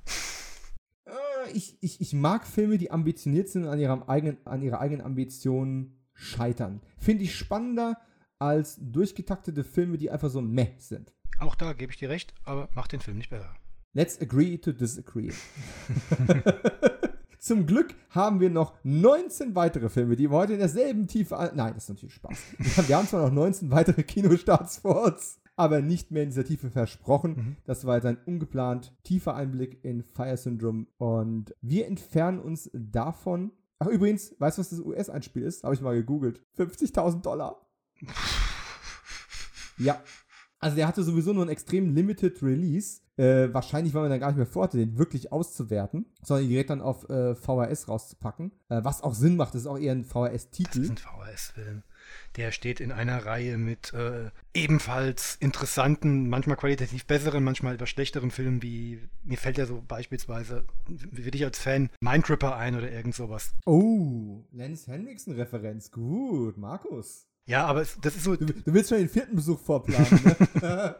[1.05, 1.11] Äh,
[1.53, 5.05] Ich, ich, ich mag Filme, die ambitioniert sind und an, ihrem eigenen, an ihrer eigenen
[5.05, 6.81] Ambition scheitern.
[6.97, 7.97] Finde ich spannender
[8.39, 11.13] als durchgetaktete Filme, die einfach so meh sind.
[11.39, 13.55] Auch da gebe ich dir recht, aber macht den Film nicht besser.
[13.93, 15.31] Let's agree to disagree.
[17.39, 21.37] Zum Glück haben wir noch 19 weitere Filme, die wir heute in derselben Tiefe.
[21.37, 22.37] an- Nein, das ist natürlich Spaß.
[22.87, 26.69] Wir haben zwar noch 19 weitere Kinostarts vor uns, aber nicht mehr in dieser Tiefe
[26.69, 27.31] versprochen.
[27.35, 27.55] Mhm.
[27.65, 33.51] Das war jetzt ein ungeplant tiefer Einblick in Fire Syndrome und wir entfernen uns davon.
[33.79, 35.63] Ach, übrigens, weißt du, was das US-Einspiel ist?
[35.63, 36.41] Habe ich mal gegoogelt.
[36.57, 37.67] 50.000 Dollar.
[39.77, 40.01] Ja.
[40.59, 43.01] Also der hatte sowieso nur einen extrem limited Release.
[43.15, 46.81] Äh, wahrscheinlich, weil man dann gar nicht mehr vorhatte, den wirklich auszuwerten, sondern direkt dann
[46.81, 48.51] auf äh, VHS rauszupacken.
[48.69, 50.81] Äh, was auch Sinn macht, das ist auch eher ein Das VHS-Titel.
[50.81, 51.83] ist ein VHS-Film.
[52.37, 58.29] Der steht in einer Reihe mit äh, ebenfalls interessanten, manchmal qualitativ besseren, manchmal etwas schlechteren
[58.29, 62.91] Filmen, wie mir fällt ja so beispielsweise, wie würde ich als Fan, Mindtripper ein oder
[62.91, 63.53] irgend sowas.
[63.65, 65.91] Oh, Lance Henriksen-Referenz.
[65.91, 67.26] Gut, Markus.
[67.47, 70.35] Ja, aber es, das ist so, Du, du willst schon den vierten Besuch vorplanen, ne?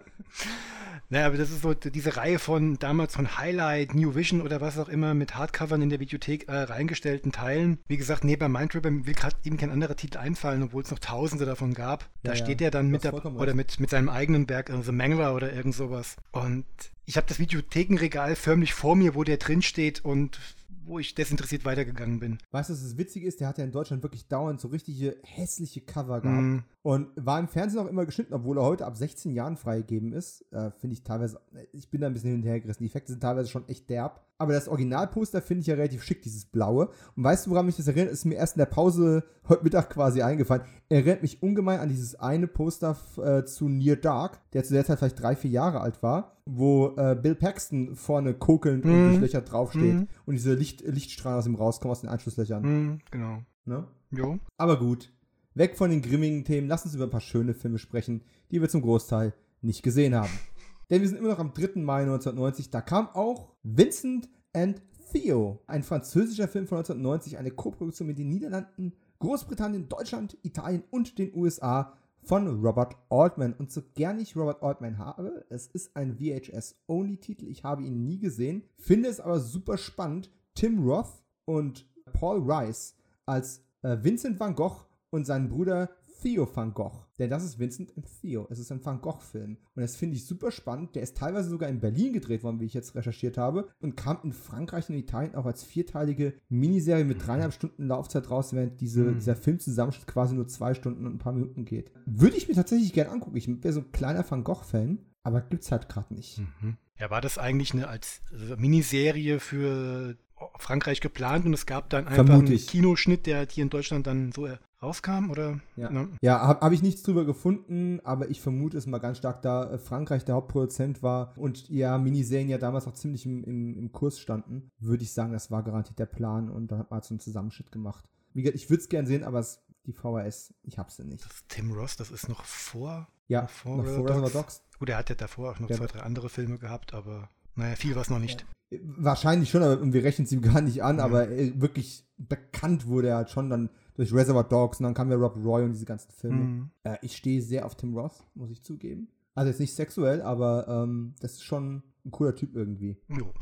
[1.10, 4.78] naja, aber das ist so diese Reihe von damals von Highlight, New Vision oder was
[4.78, 7.80] auch immer mit Hardcovern in der Videothek äh, reingestellten Teilen.
[7.88, 11.46] Wie gesagt, neben Mindtripper will gerade eben kein anderer Titel einfallen, obwohl es noch tausende
[11.46, 12.10] davon gab.
[12.24, 15.36] Da Ja, steht er dann mit der, oder mit, mit seinem eigenen Werk, also Mangler
[15.36, 16.16] oder irgend sowas.
[16.32, 16.66] Und
[17.06, 20.40] ich habe das Videothekenregal förmlich vor mir, wo der drin steht und
[20.88, 22.38] wo ich desinteressiert weitergegangen bin.
[22.52, 23.40] Weißt du, was das Witzige ist?
[23.40, 26.42] Der hat ja in Deutschland wirklich dauernd so richtige hässliche Cover gehabt.
[26.42, 30.14] Mm, Und war im Fernsehen auch immer geschnitten, obwohl er heute ab 16 Jahren freigegeben
[30.14, 30.46] ist.
[30.52, 31.40] Äh, finde ich teilweise,
[31.74, 32.84] ich bin da ein bisschen hin und her gerissen.
[32.84, 34.24] Die Effekte sind teilweise schon echt derb.
[34.40, 36.90] Aber das Originalposter finde ich ja relativ schick, dieses blaue.
[37.16, 38.14] Und weißt du, woran mich das erinnert?
[38.14, 40.64] Ist mir erst in der Pause heute Mittag quasi eingefallen.
[40.90, 45.00] Erinnert mich ungemein an dieses eine Poster äh, zu Near Dark, der zu der Zeit
[45.00, 49.04] vielleicht drei, vier Jahre alt war, wo äh, Bill Paxton vorne kokelnd und Mhm.
[49.10, 50.08] durchlöchert draufsteht Mhm.
[50.26, 52.64] und diese Licht, Lichtstrahlen aus ihm rauskommen, aus den Anschlusslöchern.
[52.94, 53.42] mm, genau.
[53.66, 53.86] Ne?
[54.12, 54.40] Jo.
[54.58, 55.12] Aber gut,
[55.54, 58.22] weg von den grimmigen Themen, lass uns über ein paar schöne Filme sprechen,
[58.52, 60.30] die wir zum Großteil nicht gesehen haben.
[60.90, 61.82] Denn wir sind immer noch am 3.
[61.82, 68.08] Mai 1990, da kam auch Vincent and Theo, ein französischer Film von 1990, eine Koproduktion
[68.08, 73.54] mit den Niederlanden, Großbritannien, Deutschland, Italien und den USA von Robert Altman.
[73.54, 78.20] Und so gern ich Robert Altman habe, es ist ein VHS-Only-Titel, ich habe ihn nie
[78.20, 82.96] gesehen, finde es aber super spannend, Tim Roth und Paul Rice
[83.26, 85.90] als äh, Vincent van Gogh und seinen Bruder
[86.22, 87.06] Theo van Gogh.
[87.20, 88.48] Denn das ist Vincent und Theo.
[88.50, 89.58] Es ist ein Van Gogh-Film.
[89.76, 90.96] Und das finde ich super spannend.
[90.96, 93.68] Der ist teilweise sogar in Berlin gedreht worden, wie ich jetzt recherchiert habe.
[93.80, 98.54] Und kam in Frankreich und Italien auch als vierteilige Miniserie mit dreieinhalb Stunden Laufzeit raus,
[98.54, 99.16] während diese, Mhm.
[99.16, 101.92] dieser Filmzusammenschnitt quasi nur zwei Stunden und ein paar Minuten geht.
[102.06, 103.36] Würde ich mir tatsächlich gerne angucken.
[103.38, 105.00] Ich wäre so ein kleiner Van Gogh-Fan.
[105.24, 106.40] Aber gibt's halt gerade nicht.
[106.40, 106.78] Mhm.
[107.00, 108.22] Ja, war das eigentlich eine als
[108.58, 110.16] Miniserie für
[110.60, 112.46] Frankreich geplant und es gab dann einfach einen.
[112.58, 114.48] Kinoschnitt, der halt hier in Deutschland dann so
[114.82, 115.60] rauskam, oder?
[115.76, 116.10] Ja, Ne?
[116.22, 119.72] ja habe hab ich nichts drüber gefunden, aber ich vermute es mal ganz stark, da
[119.72, 123.92] äh, Frankreich der Hauptproduzent war und ja, Miniserien ja damals auch ziemlich im, im, im
[123.92, 127.06] Kurs standen, würde ich sagen, das war garantiert der Plan und dann hat man halt
[127.06, 128.06] so einen Zusammenschnitt gemacht.
[128.34, 130.54] Wie gesagt, ich würde es gern sehen, aber es, die VHS.
[130.64, 131.26] Ich habe sie nicht.
[131.26, 133.08] Das Tim Ross, das ist noch vor.
[133.28, 133.86] Ja, noch vor, noch
[134.20, 134.62] vor Dogs.
[134.80, 135.78] Gut, er hat ja davor auch noch Ja.
[135.78, 138.46] zwei, drei andere Filme gehabt, aber naja, viel war es noch nicht.
[138.84, 141.02] Wahrscheinlich schon, aber wir rechnen es ihm gar nicht an, Mhm.
[141.02, 145.12] aber äh, wirklich bekannt wurde er halt schon dann durch Reservoir Dogs und dann kam
[145.12, 146.38] ja Rob Roy und diese ganzen Filme.
[146.44, 146.70] Mhm.
[146.84, 149.10] Äh, ich stehe sehr auf Tim Roth, muss ich zugeben.
[149.36, 152.98] Also jetzt nicht sexuell, aber ähm, das ist schon ein cooler Typ irgendwie.
[153.10, 153.34] Jo.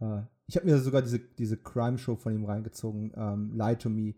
[0.00, 4.14] Äh, ich habe mir sogar diese, diese Crime-Show von ihm reingezogen, ähm, Lie to Me,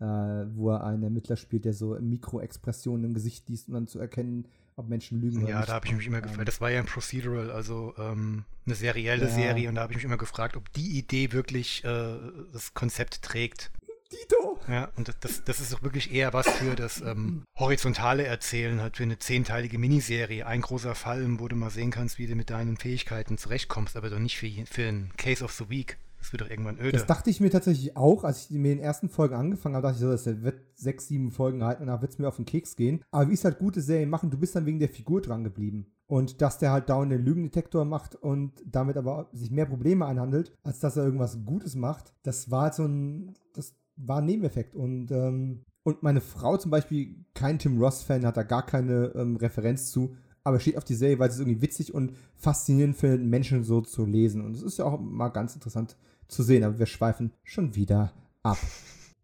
[0.00, 3.98] äh, wo er einen Ermittler spielt, der so Mikroexpressionen im Gesicht liest, um dann zu
[3.98, 4.46] erkennen,
[4.76, 5.68] ob Menschen lügen oder Ja, nicht.
[5.68, 6.48] da habe ich mich immer Ähm, gefragt.
[6.48, 9.30] Das war ja ein Procedural, also ähm, eine serielle Ja.
[9.34, 12.16] Serie, und da habe ich mich immer gefragt, ob die Idee wirklich äh,
[12.52, 13.70] das Konzept trägt.
[14.10, 14.58] Dito!
[14.68, 18.96] Ja, und das, das, ist doch wirklich eher was für das ähm, horizontale Erzählen, halt
[18.96, 20.46] für eine zehnteilige Miniserie.
[20.46, 24.08] Ein großer Fall, wo du mal sehen kannst, wie du mit deinen Fähigkeiten zurechtkommst, aber
[24.08, 25.98] doch nicht für, für ein Case of the Week.
[26.18, 26.92] Das wird doch irgendwann öde.
[26.92, 29.86] Das dachte ich mir tatsächlich auch, als ich mir in den ersten Folgen angefangen habe,
[29.86, 32.36] dachte ich so, das wird sechs, sieben Folgen halten und dann wird es mir auf
[32.36, 33.04] den Keks gehen.
[33.10, 35.92] Aber wie es halt gute Serien machen, du bist dann wegen der Figur dran geblieben.
[36.06, 40.56] Und dass der halt dauernd den Lügendetektor macht und damit aber sich mehr Probleme einhandelt,
[40.62, 44.74] als dass er irgendwas Gutes macht, das war halt so ein, das war ein Nebeneffekt.
[44.74, 49.36] Und, ähm, und meine Frau zum Beispiel, kein Tim Ross-Fan, hat da gar keine ähm,
[49.36, 50.14] Referenz zu,
[50.44, 53.80] aber steht auf die Serie, weil sie es irgendwie witzig und faszinierend findet, Menschen so
[53.80, 54.44] zu lesen.
[54.44, 55.96] Und es ist ja auch mal ganz interessant
[56.28, 58.12] zu sehen, aber wir schweifen schon wieder
[58.42, 58.58] ab.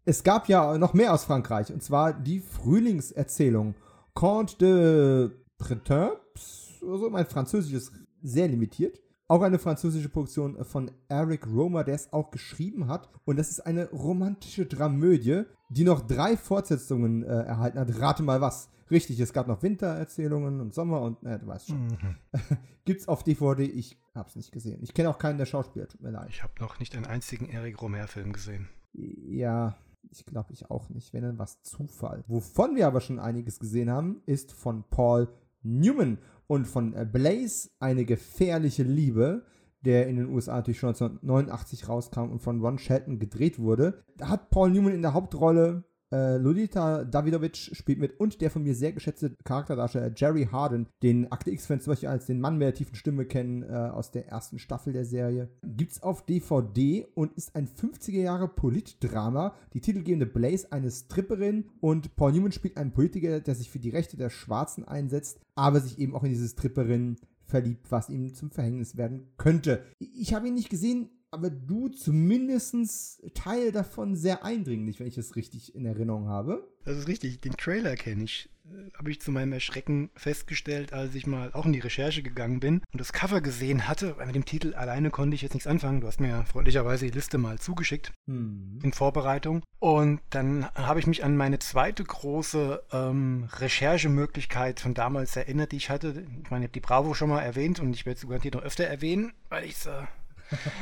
[0.07, 3.73] Es gab ja noch mehr aus Frankreich, und zwar die Frühlingserzählung.
[4.13, 7.91] Conte de Printemps, also mein Französisch ist
[8.21, 8.99] sehr limitiert.
[9.27, 13.09] Auch eine französische Produktion von Eric Romer, der es auch geschrieben hat.
[13.25, 17.99] Und das ist eine romantische Dramödie, die noch drei Fortsetzungen äh, erhalten hat.
[17.99, 18.69] Rate mal was.
[18.91, 21.87] Richtig, es gab noch Wintererzählungen und Sommer und, äh, du weißt schon.
[21.87, 22.15] Mhm.
[22.85, 24.79] Gibt's auf DVD, ich hab's nicht gesehen.
[24.83, 26.29] Ich kenne auch keinen der Schauspieler, tut mir leid.
[26.29, 28.69] Ich habe noch nicht einen einzigen Eric Romer-Film gesehen.
[28.93, 29.75] Ja,
[30.11, 31.13] ich glaube ich auch nicht.
[31.13, 32.23] Wenn dann was Zufall.
[32.27, 35.29] Wovon wir aber schon einiges gesehen haben, ist von Paul
[35.63, 39.45] Newman und von äh, Blaze eine gefährliche Liebe,
[39.81, 44.03] der in den USA natürlich schon 1989 rauskam und von Ron Shelton gedreht wurde.
[44.17, 45.83] Da hat Paul Newman in der Hauptrolle
[46.15, 51.31] äh, Lolita Davidovic spielt mit und der von mir sehr geschätzte Charakterdarsteller Jerry Harden, den
[51.31, 54.27] Akte X-Fans zum Beispiel als den Mann mit der tiefen Stimme kennen äh, aus der
[54.27, 55.49] ersten Staffel der Serie.
[55.63, 59.55] Gibt's auf DVD und ist ein 50er Jahre Politdrama.
[59.73, 63.89] Die titelgebende Blaze eine Stripperin und Paul Newman spielt einen Politiker, der sich für die
[63.89, 68.51] Rechte der Schwarzen einsetzt, aber sich eben auch in diese Stripperin verliebt, was ihm zum
[68.51, 69.83] Verhängnis werden könnte.
[69.99, 75.35] Ich habe ihn nicht gesehen, aber du zumindest Teil davon sehr eindringlich, wenn ich es
[75.35, 76.67] richtig in Erinnerung habe.
[76.85, 78.49] Das ist richtig, den Trailer kenne ich.
[78.65, 82.59] Äh, Habe ich zu meinem Erschrecken festgestellt, als ich mal auch in die Recherche gegangen
[82.59, 84.17] bin und das Cover gesehen hatte.
[84.17, 86.01] Weil mit dem Titel alleine konnte ich jetzt nichts anfangen.
[86.01, 88.79] Du hast mir ja freundlicherweise die Liste mal zugeschickt Hm.
[88.83, 89.63] in Vorbereitung.
[89.79, 95.77] Und dann habe ich mich an meine zweite große ähm, Recherchemöglichkeit von damals erinnert, die
[95.77, 96.25] ich hatte.
[96.43, 98.63] Ich meine, ich habe die Bravo schon mal erwähnt und ich werde es garantiert noch
[98.63, 99.85] öfter erwähnen, weil ich es.
[99.87, 100.03] Äh,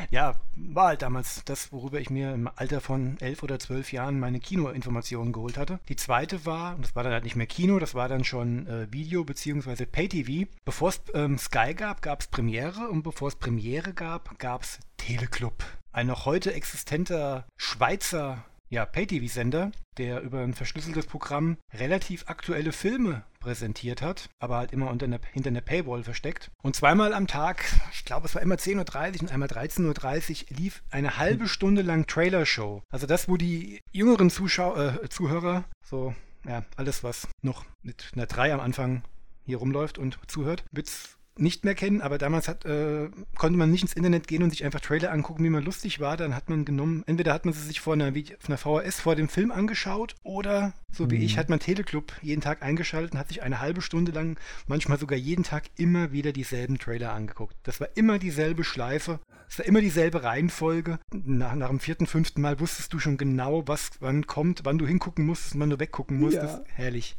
[0.10, 4.20] ja, war halt damals das, worüber ich mir im Alter von elf oder zwölf Jahren
[4.20, 5.80] meine Kinoinformationen geholt hatte.
[5.90, 8.68] Die zweite war, und das war dann halt nicht mehr Kino, das war dann schon
[8.68, 9.86] äh, Video bzw.
[9.86, 10.50] Pay-TV.
[10.66, 14.80] Bevor es ähm, Sky gab, gab es Premiere und bevor es Premiere gab, gab es
[14.98, 15.64] Teleclub.
[15.92, 23.24] Ein noch heute existenter Schweizer ja, Pay-TV-Sender, der über ein verschlüsseltes Programm relativ aktuelle Filme
[23.44, 26.50] präsentiert hat, aber halt immer unter einer, hinter einer Paywall versteckt.
[26.62, 30.58] Und zweimal am Tag, ich glaube es war immer 10.30 Uhr und einmal 13.30 Uhr,
[30.58, 32.82] lief eine halbe Stunde lang Trailer-Show.
[32.90, 36.16] Also das, wo die jüngeren Zuschau äh, Zuhörer, so,
[36.48, 39.04] ja, alles was noch mit einer 3 am Anfang
[39.46, 43.82] hier rumläuft und zuhört, wird's nicht mehr kennen, aber damals hat, äh, konnte man nicht
[43.82, 46.16] ins Internet gehen und sich einfach Trailer angucken, wie man lustig war.
[46.18, 49.30] Dann hat man genommen, entweder hat man sie sich vor einer, einer VHS vor dem
[49.30, 51.24] Film angeschaut oder, so wie Mhm.
[51.24, 54.38] ich, hat man Teleclub jeden Tag eingeschaltet und hat sich eine halbe Stunde lang,
[54.68, 57.56] manchmal sogar jeden Tag, immer wieder dieselben Trailer angeguckt.
[57.64, 59.20] Das war immer dieselbe Schleife,
[59.50, 61.00] es war immer dieselbe Reihenfolge.
[61.12, 64.88] Nach, nach dem vierten, fünften Mal wusstest du schon genau, was wann kommt, wann du
[64.88, 66.60] hingucken musstest, wann du weggucken musstest.
[66.60, 66.64] Ja.
[66.74, 67.16] Herrlich.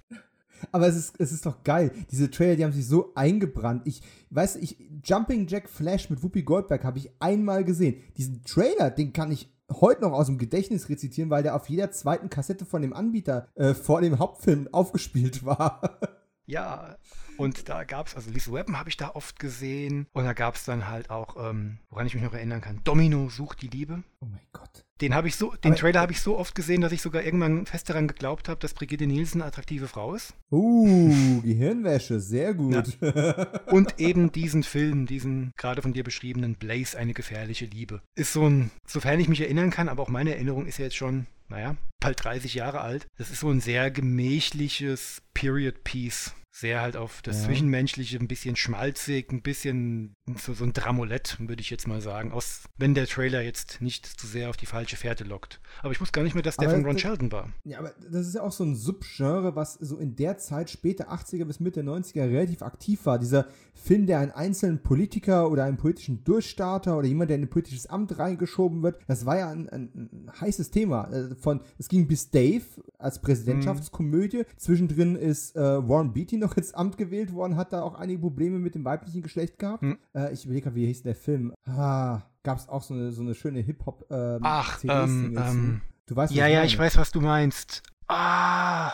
[0.72, 1.92] Aber es ist, es ist doch geil.
[2.10, 3.82] Diese Trailer, die haben sich so eingebrannt.
[3.86, 8.00] Ich, weißt du, ich, Jumping Jack Flash mit Whoopi Goldberg habe ich einmal gesehen.
[8.16, 11.90] Diesen Trailer, den kann ich heute noch aus dem Gedächtnis rezitieren, weil der auf jeder
[11.90, 15.98] zweiten Kassette von dem Anbieter äh, vor dem Hauptfilm aufgespielt war.
[16.46, 16.96] Ja,
[17.38, 20.06] und da gab es, also Lisa Weapon habe ich da oft gesehen.
[20.12, 23.28] Und da gab es dann halt auch, ähm, woran ich mich noch erinnern kann, Domino
[23.30, 24.02] sucht die Liebe.
[24.20, 24.83] oh mein Gott.
[25.00, 27.24] Den habe ich so, den Aber- Trailer habe ich so oft gesehen, dass ich sogar
[27.24, 30.34] irgendwann fest daran geglaubt habe, dass Brigitte Nielsen eine attraktive Frau ist.
[30.52, 32.96] Uh, Gehirnwäsche, sehr gut.
[33.66, 38.02] Und eben diesen Film, diesen gerade von dir beschriebenen Blaze, eine gefährliche Liebe.
[38.14, 40.96] Ist so ein, sofern ich mich erinnern kann, aber auch meine Erinnerung ist ja jetzt
[40.96, 43.06] schon, naja, bald 30 Jahre alt.
[43.16, 47.48] Das ist so ein sehr gemächliches Period Piece sehr halt auf das ja.
[47.48, 52.30] Zwischenmenschliche, ein bisschen schmalzig, ein bisschen so, so ein Dramolett, würde ich jetzt mal sagen,
[52.30, 55.60] aus, wenn der Trailer jetzt nicht zu sehr auf die falsche Fährte lockt.
[55.82, 57.52] Aber ich wusste gar nicht mehr, dass der aber von Ron das, Sheldon war.
[57.64, 61.12] Ja, aber das ist ja auch so ein Subgenre, was so in der Zeit, später
[61.12, 63.18] 80er bis Mitte 90er, relativ aktiv war.
[63.18, 67.50] Dieser Film, der einen einzelnen Politiker oder einen politischen Durchstarter oder jemand, der in ein
[67.50, 71.10] politisches Amt reingeschoben wird, das war ja ein, ein, ein heißes Thema.
[71.44, 72.64] Von, es ging bis Dave
[72.98, 74.38] als Präsidentschaftskomödie.
[74.38, 74.56] Mhm.
[74.56, 78.58] Zwischendrin ist äh, Warren Beatty noch ins Amt gewählt worden, hat da auch einige Probleme
[78.58, 79.82] mit dem weiblichen Geschlecht gehabt.
[79.82, 79.98] Hm.
[80.14, 81.52] Äh, ich überlege gerade, wie hieß der Film?
[81.66, 86.16] Ah, gab es auch so eine, so eine schöne Hip-Hop ähm, Ach, ähm, ähm, Du
[86.16, 87.82] weißt, Ja, ja, ich weiß, was du meinst.
[88.08, 88.92] Ah.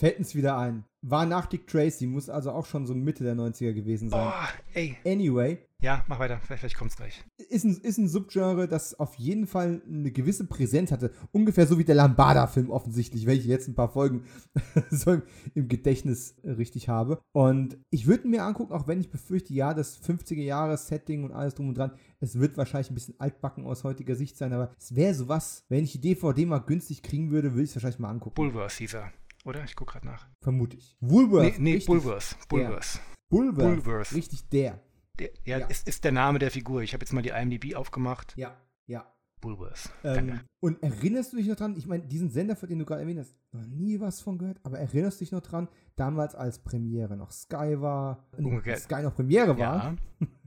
[0.00, 0.84] Fällt uns wieder ein.
[1.02, 4.32] War nach Dick Tracy, muss also auch schon so Mitte der 90er gewesen sein.
[4.32, 4.96] Oh, ey.
[5.04, 5.58] Anyway.
[5.82, 7.22] Ja, mach weiter, vielleicht, vielleicht kommt's gleich.
[7.50, 11.12] Ist ein, ist ein Subgenre, das auf jeden Fall eine gewisse Präsenz hatte.
[11.32, 14.24] Ungefähr so wie der Lambada-Film offensichtlich, welche ich jetzt ein paar Folgen
[14.90, 15.22] so im,
[15.54, 17.20] im, Gedächtnis richtig habe.
[17.32, 21.68] Und ich würde mir angucken, auch wenn ich befürchte, ja, das 50er-Jahres-Setting und alles drum
[21.68, 25.14] und dran, es wird wahrscheinlich ein bisschen altbacken aus heutiger Sicht sein, aber es wäre
[25.14, 28.36] sowas, wenn ich die DVD mal günstig kriegen würde, würde ich es wahrscheinlich mal angucken.
[28.36, 29.12] Bulwer, Caesar.
[29.44, 29.64] Oder?
[29.64, 30.28] Ich gucke gerade nach.
[30.42, 30.96] Vermute ich.
[31.00, 31.58] Woolworth.
[31.58, 32.36] Nee, nee Bulworth.
[32.48, 33.00] Bulworth.
[33.30, 33.84] Bulworth.
[33.84, 34.14] Bulworth.
[34.14, 34.80] Richtig der.
[35.18, 35.66] der ja, ja.
[35.66, 36.82] Ist, ist der Name der Figur.
[36.82, 38.36] Ich habe jetzt mal die IMDb aufgemacht.
[38.36, 38.56] Ja,
[38.86, 39.06] ja.
[39.40, 39.90] Bulworth.
[40.04, 41.74] Ähm, und erinnerst du dich noch dran?
[41.76, 44.60] Ich meine, diesen Sender, für den du gerade erwähnt hast, noch nie was von gehört,
[44.62, 49.14] aber erinnerst du dich noch dran, damals als Premiere noch Sky war, nee, Sky noch
[49.14, 49.96] Premiere war, ja.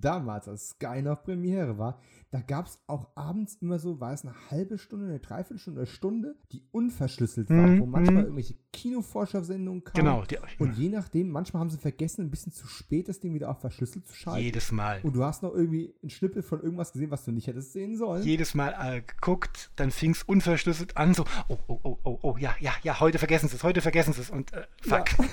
[0.00, 1.98] damals als Sky noch Premiere war,
[2.30, 5.86] da gab es auch abends immer so, war es eine halbe Stunde, eine Dreiviertelstunde, eine
[5.86, 7.80] Stunde, die unverschlüsselt war, mhm.
[7.80, 8.28] wo manchmal mhm.
[8.28, 10.04] irgendwelche Kinoforscher-Sendungen kamen.
[10.04, 10.24] Genau.
[10.24, 13.50] Die, und je nachdem, manchmal haben sie vergessen, ein bisschen zu spät das Ding wieder
[13.50, 14.44] auf verschlüsselt zu schalten.
[14.44, 15.00] Jedes Mal.
[15.02, 17.96] Und du hast noch irgendwie einen Schnippel von irgendwas gesehen, was du nicht hättest sehen
[17.96, 18.22] sollen.
[18.22, 22.36] Jedes Mal äh, geguckt, dann fing es unverschlüsselt an, so, oh, oh, oh, oh, oh,
[22.38, 25.18] ja, ja, ja, heute vergessen sie es, heute vergessen sie es und äh, fuck.
[25.18, 25.24] Ja.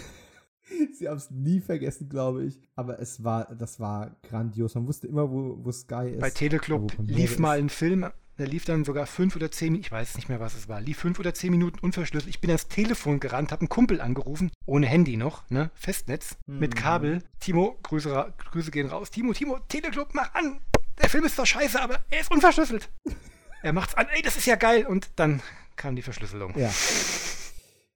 [0.93, 2.59] Sie haben es nie vergessen, glaube ich.
[2.75, 4.75] Aber es war, das war grandios.
[4.75, 6.19] Man wusste immer, wo, wo Sky ist.
[6.19, 9.91] Bei Teleclub lief mal ein Film, der lief dann sogar fünf oder zehn Minuten, ich
[9.91, 12.29] weiß nicht mehr, was es war, lief fünf oder zehn Minuten unverschlüsselt.
[12.29, 16.59] Ich bin ans Telefon gerannt, habe einen Kumpel angerufen, ohne Handy noch, ne, Festnetz, mhm.
[16.59, 17.21] mit Kabel.
[17.39, 19.11] Timo, Grüße, Grüße gehen raus.
[19.11, 20.61] Timo, Timo, Teleclub, mach an!
[21.01, 22.89] Der Film ist zwar scheiße, aber er ist unverschlüsselt.
[23.61, 24.85] er macht's an, ey, das ist ja geil.
[24.85, 25.41] Und dann
[25.75, 26.57] kam die Verschlüsselung.
[26.57, 26.71] Ja.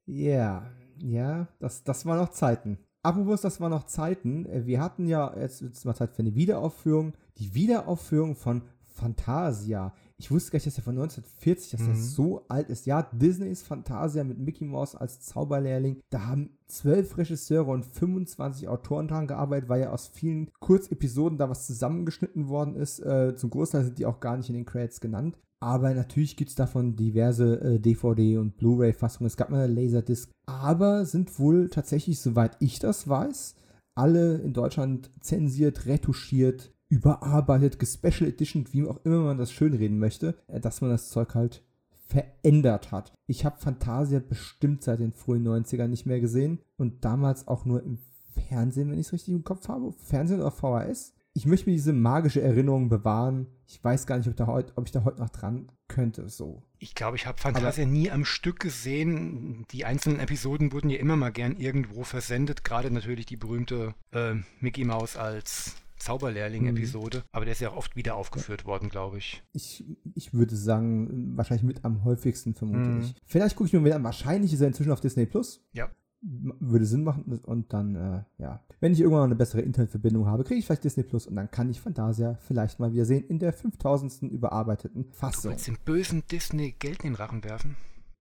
[0.06, 0.70] Ja,
[1.00, 2.78] ja, das, das waren noch Zeiten.
[3.02, 4.46] Apropos, das waren noch Zeiten.
[4.46, 7.14] Äh, wir hatten ja, jetzt ist mal Zeit für eine Wiederaufführung.
[7.38, 8.64] Die Wiederaufführung von
[8.94, 9.94] Fantasia.
[10.18, 11.88] Ich wusste gar nicht, dass er von 1940, dass mhm.
[11.90, 12.86] das so alt ist.
[12.86, 16.00] Ja, Disneys Fantasia mit Mickey Mouse als Zauberlehrling.
[16.10, 21.50] Da haben zwölf Regisseure und 25 Autoren dran gearbeitet, weil ja aus vielen Kurzepisoden da
[21.50, 23.00] was zusammengeschnitten worden ist.
[23.00, 25.38] Äh, zum Großteil sind die auch gar nicht in den Credits genannt.
[25.64, 29.28] Aber natürlich gibt es davon diverse äh, DVD- und Blu-ray-Fassungen.
[29.28, 30.30] Es gab mal eine Laserdisc.
[30.46, 33.56] Aber sind wohl tatsächlich, soweit ich das weiß,
[33.96, 40.36] alle in Deutschland zensiert, retuschiert, überarbeitet, gespecial edition, wie auch immer man das schönreden möchte,
[40.48, 41.64] äh, dass man das Zeug halt
[42.10, 43.14] verändert hat.
[43.26, 47.82] Ich habe Fantasia bestimmt seit den frühen 90ern nicht mehr gesehen und damals auch nur
[47.84, 48.00] im
[48.34, 49.94] Fernsehen, wenn ich es richtig im Kopf habe.
[49.94, 53.48] Fernsehen oder VHS ich möchte mir diese magische Erinnerung bewahren.
[53.68, 56.30] Ich weiß gar nicht, ob, da heut, ob ich da heute noch dran könnte.
[56.30, 56.62] So.
[56.78, 59.66] Ich glaube, ich habe Fantasia nie am Stück gesehen.
[59.72, 62.64] Die einzelnen Episoden wurden ja immer mal gern irgendwo versendet.
[62.64, 67.20] Gerade natürlich die berühmte äh, Mickey Mouse als Zauberlehrling-Episode.
[67.20, 67.24] Mhm.
[67.32, 68.68] Aber der ist ja auch oft wieder aufgeführt ja.
[68.68, 69.42] worden, glaube ich.
[69.54, 69.84] ich.
[70.14, 73.02] Ich würde sagen, wahrscheinlich mit am häufigsten, vermute mhm.
[73.02, 73.16] ich.
[73.26, 74.04] Vielleicht gucke ich mir wieder an.
[74.04, 75.66] Wahrscheinlich ist er inzwischen auf Disney Plus.
[75.72, 75.90] Ja
[76.24, 78.62] würde Sinn machen und dann, äh, ja.
[78.80, 81.70] Wenn ich irgendwann eine bessere Internetverbindung habe, kriege ich vielleicht Disney Plus und dann kann
[81.70, 84.24] ich Fantasia vielleicht mal wieder sehen in der 5000.
[84.24, 85.44] überarbeiteten Fassung.
[85.44, 87.76] Du willst dem bösen Disney Geld in den Rachen werfen?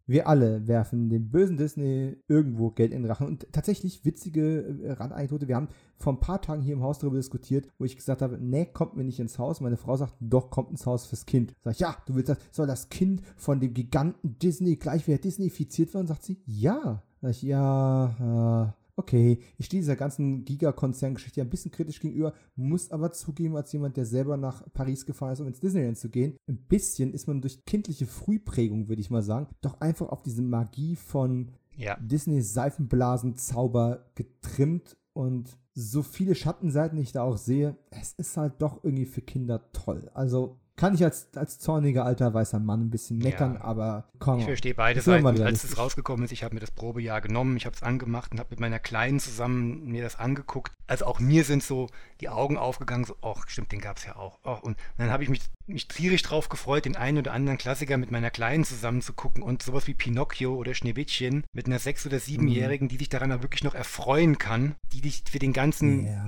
[0.07, 3.27] Wir alle werfen dem bösen Disney irgendwo Geld in den Rachen.
[3.27, 5.47] Und tatsächlich witzige äh, Randanekdote.
[5.47, 8.37] Wir haben vor ein paar Tagen hier im Haus darüber diskutiert, wo ich gesagt habe,
[8.39, 9.61] nee, kommt mir nicht ins Haus.
[9.61, 11.55] Meine Frau sagt, doch, kommt ins Haus fürs Kind.
[11.63, 15.19] Sag ich, ja, du willst das, soll das Kind von dem Giganten Disney gleich wieder
[15.19, 16.09] Disneyfiziert werden?
[16.09, 17.03] Sagt sie, ja.
[17.29, 23.13] Ich, ja, äh, okay, ich stehe dieser ganzen Giga-Konzerngeschichte ein bisschen kritisch gegenüber, muss aber
[23.13, 26.59] zugeben, als jemand, der selber nach Paris gefahren ist, um ins Disneyland zu gehen, ein
[26.59, 30.97] bisschen ist man durch kindliche Frühprägung, würde ich mal sagen, doch einfach auf diese Magie
[30.97, 31.97] von ja.
[32.01, 38.61] Disney Seifenblasen Zauber getrimmt und so viele Schattenseiten ich da auch sehe, es ist halt
[38.61, 40.11] doch irgendwie für Kinder toll.
[40.13, 43.61] Also kann ich als, als zorniger alter weißer Mann ein bisschen meckern, ja.
[43.63, 44.39] aber komm.
[44.39, 45.27] Ich verstehe beide Seiten.
[45.43, 48.41] Als es rausgekommen ist, ich habe mir das Probejahr genommen, ich habe es angemacht und
[48.41, 50.73] habe mit meiner Kleinen zusammen mir das angeguckt.
[50.87, 51.89] Also auch mir sind so
[52.21, 54.39] die Augen aufgegangen, so, ach stimmt, den gab es ja auch.
[54.45, 57.97] Och, und dann habe ich mich mich tierisch drauf gefreut, den einen oder anderen Klassiker
[57.97, 62.07] mit meiner Kleinen zusammen zu gucken und sowas wie Pinocchio oder Schneewittchen mit einer sechs-
[62.07, 66.07] oder siebenjährigen, die sich daran auch wirklich noch erfreuen kann, die dich für den ganzen
[66.07, 66.27] Ja.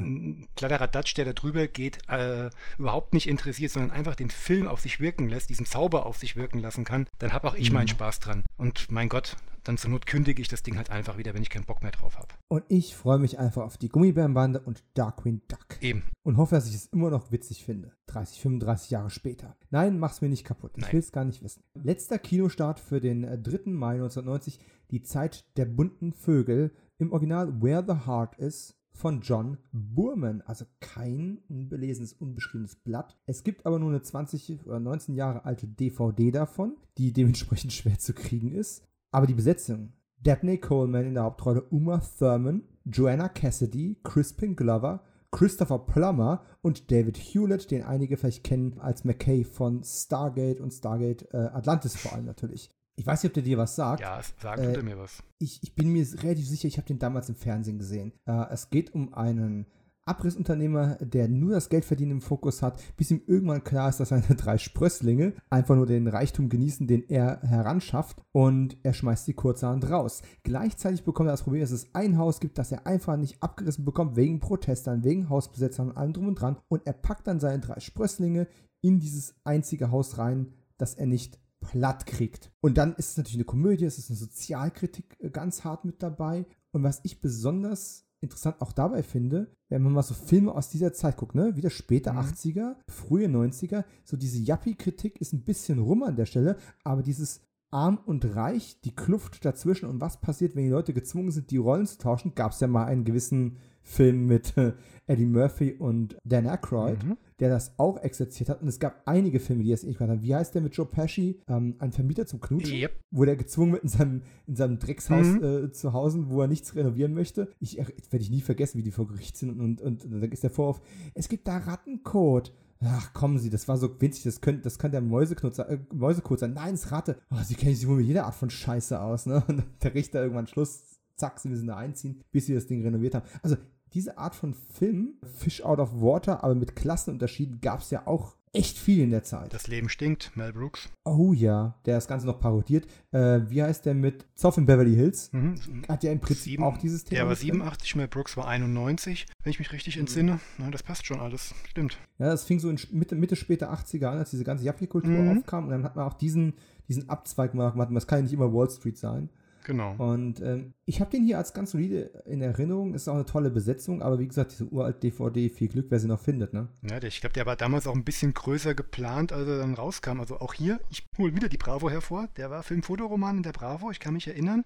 [0.56, 5.00] Kladderadatsch, der da drüber geht, äh, überhaupt nicht interessiert, sondern einfach den Film auf sich
[5.00, 8.20] wirken lässt, diesen Zauber auf sich wirken lassen kann, dann habe auch ich meinen Spaß
[8.20, 8.44] dran.
[8.56, 11.50] Und mein Gott, dann zur Not kündige ich das Ding halt einfach wieder, wenn ich
[11.50, 12.28] keinen Bock mehr drauf habe.
[12.48, 15.78] Und ich freue mich einfach auf die Gummibärenbande und Darkwing Duck.
[15.80, 16.04] Eben.
[16.22, 17.92] Und hoffe, dass ich es immer noch witzig finde.
[18.06, 19.56] 30, 35 Jahre später.
[19.70, 20.72] Nein, mach's mir nicht kaputt.
[20.76, 21.64] Ich will es gar nicht wissen.
[21.74, 23.70] Letzter Kinostart für den äh, 3.
[23.70, 24.60] Mai 1990.
[24.90, 26.72] Die Zeit der bunten Vögel.
[26.98, 30.42] Im Original Where the Heart Is von John Burman.
[30.42, 33.18] Also kein unbelesenes, unbeschriebenes Blatt.
[33.26, 37.98] Es gibt aber nur eine 20 oder 19 Jahre alte DVD davon, die dementsprechend schwer
[37.98, 38.86] zu kriegen ist.
[39.14, 39.92] Aber die Besetzung.
[40.18, 47.16] Dabney Coleman in der Hauptrolle, Uma Thurman, Joanna Cassidy, Crispin Glover, Christopher Plummer und David
[47.16, 52.24] Hewlett, den einige vielleicht kennen als McKay von Stargate und Stargate äh, Atlantis vor allem
[52.24, 52.70] natürlich.
[52.96, 54.00] Ich weiß nicht, ob der dir was sagt.
[54.00, 55.22] Ja, sagen Äh, er mir was.
[55.38, 58.14] Ich, ich bin mir relativ sicher, ich habe den damals im Fernsehen gesehen.
[58.26, 59.66] Äh, es geht um einen
[60.06, 64.22] Abrissunternehmer, der nur das Geldverdienen im Fokus hat, bis ihm irgendwann klar ist, dass seine
[64.36, 69.88] drei Sprösslinge einfach nur den Reichtum genießen, den er heranschafft und er schmeißt sie kurzerhand
[69.90, 70.22] raus.
[70.42, 73.84] Gleichzeitig bekommt er das Problem, dass es ein Haus gibt, das er einfach nicht abgerissen
[73.84, 77.60] bekommt, wegen Protestern, wegen Hausbesetzern und allem drum und dran und er packt dann seine
[77.60, 78.46] drei Sprösslinge
[78.82, 82.52] in dieses einzige Haus rein, das er nicht platt kriegt.
[82.60, 86.02] Und dann ist es natürlich eine Komödie, es ist eine Sozialkritik äh, ganz hart mit
[86.02, 86.46] dabei.
[86.72, 90.92] Und was ich besonders interessant auch dabei finde, wenn man mal so Filme aus dieser
[90.92, 92.18] Zeit guckt, ne, wieder späte Mhm.
[92.18, 97.40] 80er, frühe 90er, so diese Yuppie-Kritik ist ein bisschen rum an der Stelle, aber dieses
[97.70, 101.56] Arm und Reich, die Kluft dazwischen und was passiert, wenn die Leute gezwungen sind, die
[101.56, 104.72] Rollen zu tauschen, gab es ja mal einen gewissen Film mit äh,
[105.06, 107.18] Eddie Murphy und Dan Aykroyd, Mhm.
[107.38, 108.62] der das auch exerziert hat.
[108.62, 110.22] Und es gab einige Filme, die das ähnlich gemacht haben.
[110.22, 111.42] Wie heißt der mit Joe Pesci?
[111.46, 112.78] Ähm, ein Vermieter zum Knutschen?
[112.78, 112.98] Yep.
[113.10, 115.44] wo der gezwungen wird in seinem, in seinem Dreckshaus Mhm.
[115.66, 117.52] äh, zu Hause, wo er nichts renovieren möchte.
[117.60, 120.42] Ich werde ich nie vergessen, wie die vor Gericht sind und, und, und dann ist
[120.42, 120.80] der Vorwurf,
[121.14, 122.52] es gibt da Rattenkot.
[122.86, 126.38] Ach, kommen Sie, das war so winzig, das könnte, das könnte der Mäuseknutzer, äh, Mäusekot
[126.40, 126.52] sein.
[126.54, 127.16] Nein, es ist Ratte.
[127.30, 129.42] Oh, Sie kennen sich wohl mit jeder Art von Scheiße aus, ne?
[129.48, 133.14] Und der Richter irgendwann Schluss, zack, Sie müssen da einziehen, bis Sie das Ding renoviert
[133.14, 133.26] haben.
[133.42, 133.56] Also,
[133.94, 138.36] diese Art von Film, Fish out of Water, aber mit Klassenunterschieden, gab es ja auch
[138.52, 139.52] echt viel in der Zeit.
[139.52, 140.88] Das Leben stinkt, Mel Brooks.
[141.04, 142.86] Oh ja, der das Ganze noch parodiert.
[143.10, 145.32] Äh, wie heißt der mit Zoff in Beverly Hills?
[145.32, 145.56] Mhm.
[145.88, 147.16] Hat ja im Prinzip Sieben- auch dieses Thema.
[147.16, 147.46] Der war mit drin.
[147.54, 150.38] 87, Mel Brooks war 91, wenn ich mich richtig entsinne.
[150.58, 151.52] Na, das passt schon alles.
[151.68, 151.98] Stimmt.
[152.18, 155.38] Ja, das fing so in Mitte, Mitte später 80er an, als diese ganze Yuppie-Kultur Mhm.
[155.38, 155.64] aufkam.
[155.64, 156.54] Und dann hat man auch diesen,
[156.88, 157.76] diesen Abzweig gemacht.
[157.92, 159.30] Das kann ja nicht immer Wall Street sein.
[159.64, 159.94] Genau.
[159.96, 162.94] Und ähm, ich habe den hier als ganz solide in Erinnerung.
[162.94, 164.02] Ist auch eine tolle Besetzung.
[164.02, 166.52] Aber wie gesagt, diese uralt DVD, viel Glück, wer sie noch findet.
[166.52, 166.68] Ne?
[166.82, 169.74] Ja, der, ich glaube, der war damals auch ein bisschen größer geplant, als er dann
[169.74, 170.20] rauskam.
[170.20, 172.28] Also auch hier, ich hole wieder die Bravo hervor.
[172.36, 174.64] Der war Film-Fotoroman in der Bravo, ich kann mich erinnern.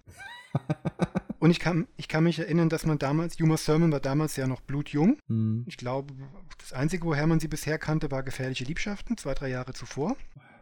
[1.38, 4.48] Und ich kann, ich kann mich erinnern, dass man damals, Uma Thurman war damals ja
[4.48, 5.18] noch blutjung.
[5.28, 5.64] Hm.
[5.68, 6.12] Ich glaube,
[6.58, 10.16] das Einzige, woher man sie bisher kannte, war Gefährliche Liebschaften, zwei, drei Jahre zuvor.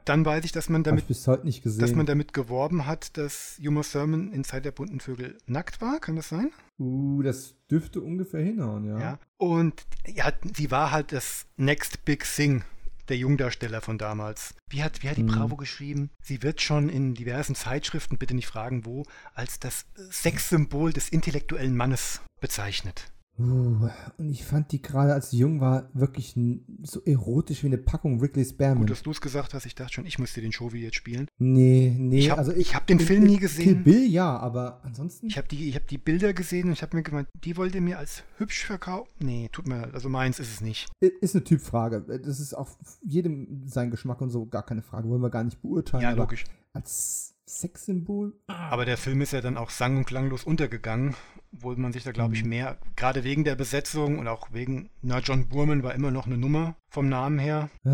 [0.06, 4.44] Dann weiß ich, dass man damit, dass man damit geworben hat, dass Uma Thurman in
[4.44, 5.98] Zeit der bunten Vögel nackt war.
[6.00, 6.52] Kann das sein?
[6.78, 8.98] uh, das dürfte ungefähr hinhauen, ja.
[8.98, 9.18] Ja.
[9.36, 12.62] Und ja, sie war halt das Next Big Thing
[13.08, 14.54] der Jungdarsteller von damals.
[14.68, 15.28] Wie hat, wie hat die Mhm.
[15.28, 16.10] Bravo geschrieben?
[16.22, 19.04] Sie wird schon in diversen Zeitschriften, bitte nicht fragen wo,
[19.34, 23.12] als das Sexsymbol des intellektuellen Mannes bezeichnet.
[23.38, 26.34] Uh, und ich fand die gerade, als sie jung war, wirklich
[26.82, 28.86] so erotisch wie eine Packung Wrigley's Spearmint.
[28.86, 31.28] Gut, dass du es gesagt hast, ich dachte schon, ich müsste den Shovi jetzt spielen.
[31.38, 32.18] Nee, nee.
[32.20, 33.84] Ich hab- also ich hab den Film nie Kill gesehen.
[33.84, 35.26] Bill ja, aber ansonsten.
[35.26, 37.74] Ich habe die, ich hab die Bilder gesehen und ich habe mir gemeint, die wollt
[37.74, 39.10] ihr mir als hübsch verkaufen?
[39.18, 40.88] Nee, tut mir leid, also meins ist es nicht.
[41.00, 42.00] ist eine Typfrage.
[42.24, 42.70] Das ist auch
[43.02, 45.08] jedem sein Geschmack und so, gar keine Frage.
[45.08, 46.02] Wollen wir gar nicht beurteilen.
[46.02, 46.44] Ja, logisch.
[46.72, 48.34] Als Sexsymbol?
[48.48, 51.14] Aber der Film ist ja dann auch sang- und klanglos untergegangen,
[51.56, 52.48] obwohl man sich da, glaube ich, Mhm.
[52.50, 56.38] mehr, gerade wegen der Besetzung und auch wegen, na, John Burman war immer noch eine
[56.38, 57.68] Nummer vom Namen her.
[57.84, 57.90] Äh,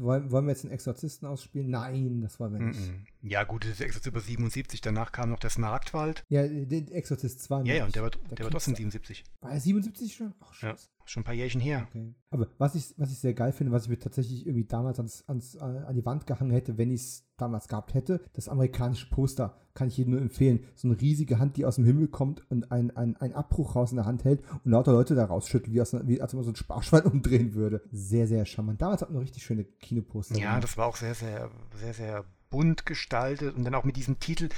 [0.00, 1.70] wollen, wollen wir jetzt einen Exorzisten ausspielen?
[1.70, 2.92] Nein, das wollen wir nicht.
[3.22, 6.24] Ja, gut, das ist extra über 77, danach kam noch der Smaragdwald.
[6.28, 7.62] Ja, den Exorzist 2.
[7.64, 8.90] Ja, ja, und der war, Der der war trotzdem Kiezler.
[8.90, 9.24] 77.
[9.40, 10.34] War er 77 schon?
[10.40, 10.88] Ach, Ja, scheiße.
[11.06, 11.86] schon ein paar Jährchen her.
[11.88, 12.14] Okay.
[12.30, 15.24] Aber was ich, was ich sehr geil finde, was ich mir tatsächlich irgendwie damals ans,
[15.28, 19.08] ans, äh, an die Wand gehangen hätte, wenn ich es damals gehabt hätte, das amerikanische
[19.10, 20.64] Poster, kann ich jedem nur empfehlen.
[20.74, 23.96] So eine riesige Hand, die aus dem Himmel kommt und ein, ein, Abbruch raus in
[23.96, 26.52] der Hand hält und lauter Leute da rausschüttelt, wie, aus, wie als wenn man so
[26.52, 27.82] ein Sparschwein umdrehen würde.
[27.92, 28.82] Sehr, sehr charmant.
[28.82, 30.36] Damals hat man richtig schöne Kinoposter.
[30.36, 34.18] Ja, das war auch sehr, sehr, sehr, sehr bunt gestaltet und dann auch mit diesem
[34.20, 34.48] Titel.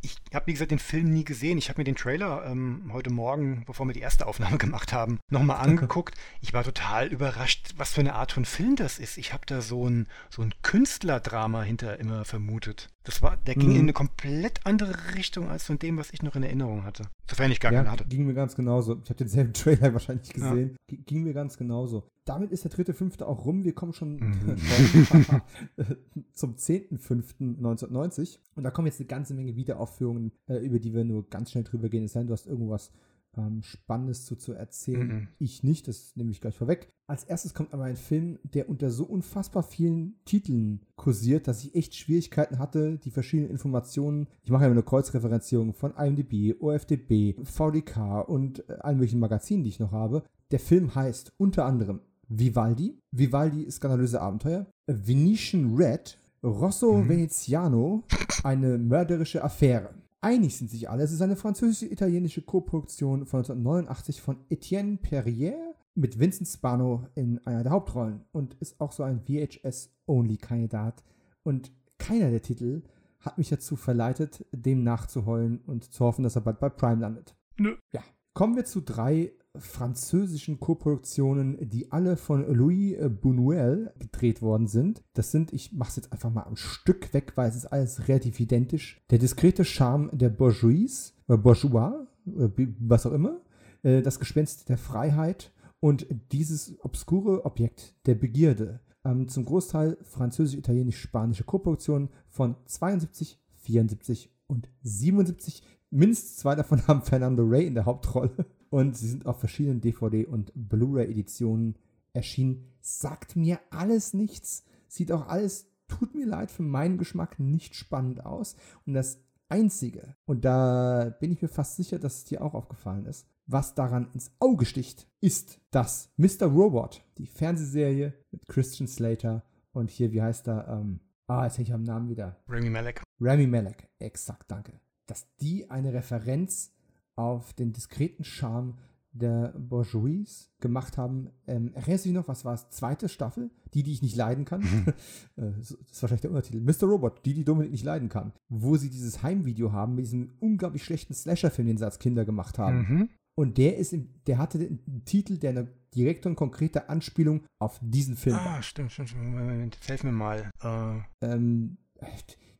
[0.00, 1.58] Ich habe, wie gesagt, den Film nie gesehen.
[1.58, 5.18] Ich habe mir den Trailer ähm, heute Morgen, bevor wir die erste Aufnahme gemacht haben,
[5.28, 6.14] nochmal angeguckt.
[6.40, 9.18] Ich war total überrascht, was für eine Art von Film das ist.
[9.18, 12.90] Ich habe da so ein, so ein Künstlerdrama hinter immer vermutet.
[13.04, 13.76] Das war, der ging mhm.
[13.76, 17.04] in eine komplett andere Richtung als von dem, was ich noch in Erinnerung hatte.
[17.28, 18.04] Sofern ich gar ja, keine hatte.
[18.06, 19.00] Ging mir ganz genauso.
[19.02, 20.76] Ich habe denselben Trailer wahrscheinlich gesehen.
[20.90, 20.96] Ja.
[21.06, 22.10] Ging mir ganz genauso.
[22.24, 23.64] Damit ist der dritte, fünfte auch rum.
[23.64, 24.56] Wir kommen schon mhm.
[26.34, 28.38] zum 10.05.1990.
[28.56, 31.64] Und da kommen jetzt eine ganze Menge Wiederaufführungen, äh, über die wir nur ganz schnell
[31.64, 32.04] drüber gehen.
[32.04, 32.92] Es sei denn, du hast irgendwas
[33.38, 35.06] ähm, Spannendes zu, zu erzählen.
[35.08, 35.28] Mhm.
[35.38, 36.88] Ich nicht, das nehme ich gleich vorweg.
[37.06, 41.74] Als erstes kommt aber ein Film, der unter so unfassbar vielen Titeln kursiert, dass ich
[41.74, 48.28] echt Schwierigkeiten hatte, die verschiedenen Informationen, ich mache ja eine Kreuzreferenzierung von IMDb, OFDB, VDK
[48.28, 50.24] und äh, allen möglichen Magazinen, die ich noch habe.
[50.50, 57.08] Der Film heißt unter anderem Vivaldi, Vivaldi skandalöse Abenteuer, Venetian Red, Rosso mhm.
[57.08, 58.04] Veneziano,
[58.44, 59.90] eine mörderische Affäre.
[60.20, 66.18] Einig sind sich alle, es ist eine französisch-italienische Koproduktion von 1989 von Etienne Perrier mit
[66.18, 71.04] Vincent Spano in einer der Hauptrollen und ist auch so ein VHS-Only-Kandidat.
[71.44, 72.82] Und keiner der Titel
[73.20, 77.36] hat mich dazu verleitet, dem nachzuheulen und zu hoffen, dass er bald bei Prime landet.
[77.56, 77.76] Nö.
[77.92, 78.02] Ja.
[78.34, 85.02] Kommen wir zu drei französischen Koproduktionen, die alle von Louis Buñuel gedreht worden sind.
[85.14, 88.08] Das sind, ich mache es jetzt einfach mal am Stück weg, weil es ist alles
[88.08, 89.00] relativ identisch.
[89.10, 92.48] Der diskrete Charme der Bourgeois, äh Bourgeois, äh,
[92.78, 93.40] was auch immer.
[93.82, 98.80] Äh, das Gespenst der Freiheit und dieses obskure Objekt der Begierde.
[99.04, 105.62] Ähm, zum Großteil französisch-italienisch-spanische Koproduktionen von 72, 74 und 77.
[105.90, 108.46] Mindestens zwei davon haben Fernando Ray in der Hauptrolle.
[108.70, 111.76] Und sie sind auf verschiedenen DVD- und Blu-ray-Editionen
[112.12, 112.64] erschienen.
[112.80, 114.64] Sagt mir alles nichts.
[114.88, 118.56] Sieht auch alles, tut mir leid, für meinen Geschmack nicht spannend aus.
[118.86, 123.06] Und das Einzige, und da bin ich mir fast sicher, dass es dir auch aufgefallen
[123.06, 126.46] ist, was daran ins Auge sticht, ist, dass Mr.
[126.46, 129.42] Robot, die Fernsehserie mit Christian Slater
[129.72, 130.68] und hier, wie heißt er?
[130.68, 132.36] Ähm, ah, jetzt hätte ich am Namen wieder.
[132.46, 133.02] Remy Malek.
[133.20, 134.80] Remy Malek, exakt, danke.
[135.06, 136.74] Dass die eine Referenz
[137.18, 138.74] auf den diskreten Charme
[139.12, 141.30] der Bourgeois gemacht haben.
[141.46, 142.70] Ähm, erinnerst du dich noch, was war es?
[142.70, 143.50] Zweite Staffel?
[143.74, 144.60] Die, die ich nicht leiden kann.
[144.60, 144.86] Mhm.
[145.36, 146.60] Äh, das ist wahrscheinlich der Untertitel.
[146.60, 146.88] Mr.
[146.88, 148.32] Robot, die, die Dominik nicht leiden kann.
[148.48, 152.58] Wo sie dieses Heimvideo haben mit diesem unglaublich schlechten Slasher-Film, den sie als Kinder gemacht
[152.58, 152.78] haben.
[152.78, 153.08] Mhm.
[153.36, 157.78] Und der ist, im, der hatte den Titel, der eine direkte und konkrete Anspielung auf
[157.80, 158.62] diesen Film ah, war.
[158.62, 159.32] stimmt, stimmt, stimmt.
[159.32, 160.50] Moment, helf mir mal.
[160.62, 161.00] Uh.
[161.20, 161.78] Ähm,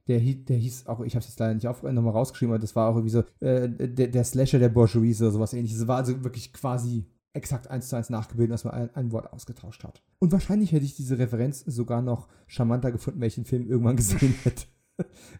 [0.08, 2.74] der, der hieß auch, ich habe es jetzt leider nicht auf, nochmal rausgeschrieben, aber das
[2.74, 5.80] war auch irgendwie so, äh, der, der Slasher der Bourgeoisie oder sowas ähnliches.
[5.80, 7.04] Es war also wirklich quasi
[7.34, 10.02] exakt eins zu eins nachgebildet, dass man ein, ein, Wort ausgetauscht hat.
[10.18, 13.96] Und wahrscheinlich hätte ich diese Referenz sogar noch charmanter gefunden, wenn ich den Film irgendwann
[13.96, 14.66] gesehen hätte.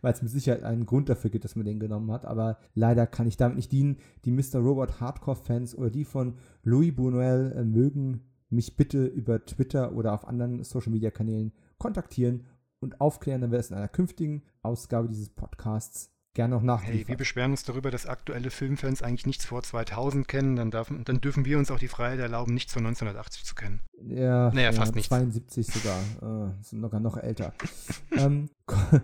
[0.03, 2.25] Weil es mit Sicherheit einen Grund dafür gibt, dass man den genommen hat.
[2.27, 3.97] Aber leider kann ich damit nicht dienen.
[4.25, 4.61] Die Mr.
[4.61, 8.21] Robot Hardcore-Fans oder die von Louis Buñuel äh, mögen
[8.51, 12.45] mich bitte über Twitter oder auf anderen Social-Media-Kanälen kontaktieren
[12.81, 16.97] und aufklären, dann wäre es in einer künftigen Ausgabe dieses Podcasts gerne noch nachliefern.
[16.99, 20.55] Hey, wir beschweren uns darüber, dass aktuelle Filmfans eigentlich nichts vor 2000 kennen.
[20.55, 23.81] Dann, darf, dann dürfen wir uns auch die Freiheit erlauben, nichts von 1980 zu kennen.
[24.01, 25.83] Ja, naja, fast ja, 72 nichts.
[25.83, 25.99] sogar.
[26.49, 27.53] Äh, sind sogar noch älter.
[28.13, 28.51] ähm,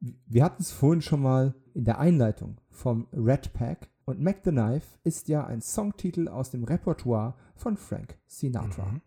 [0.00, 3.90] wir hatten es vorhin schon mal in der Einleitung vom Red Pack.
[4.04, 8.86] Und Mac the Knife ist ja ein Songtitel aus dem Repertoire von Frank Sinatra.
[8.86, 9.00] Mhm.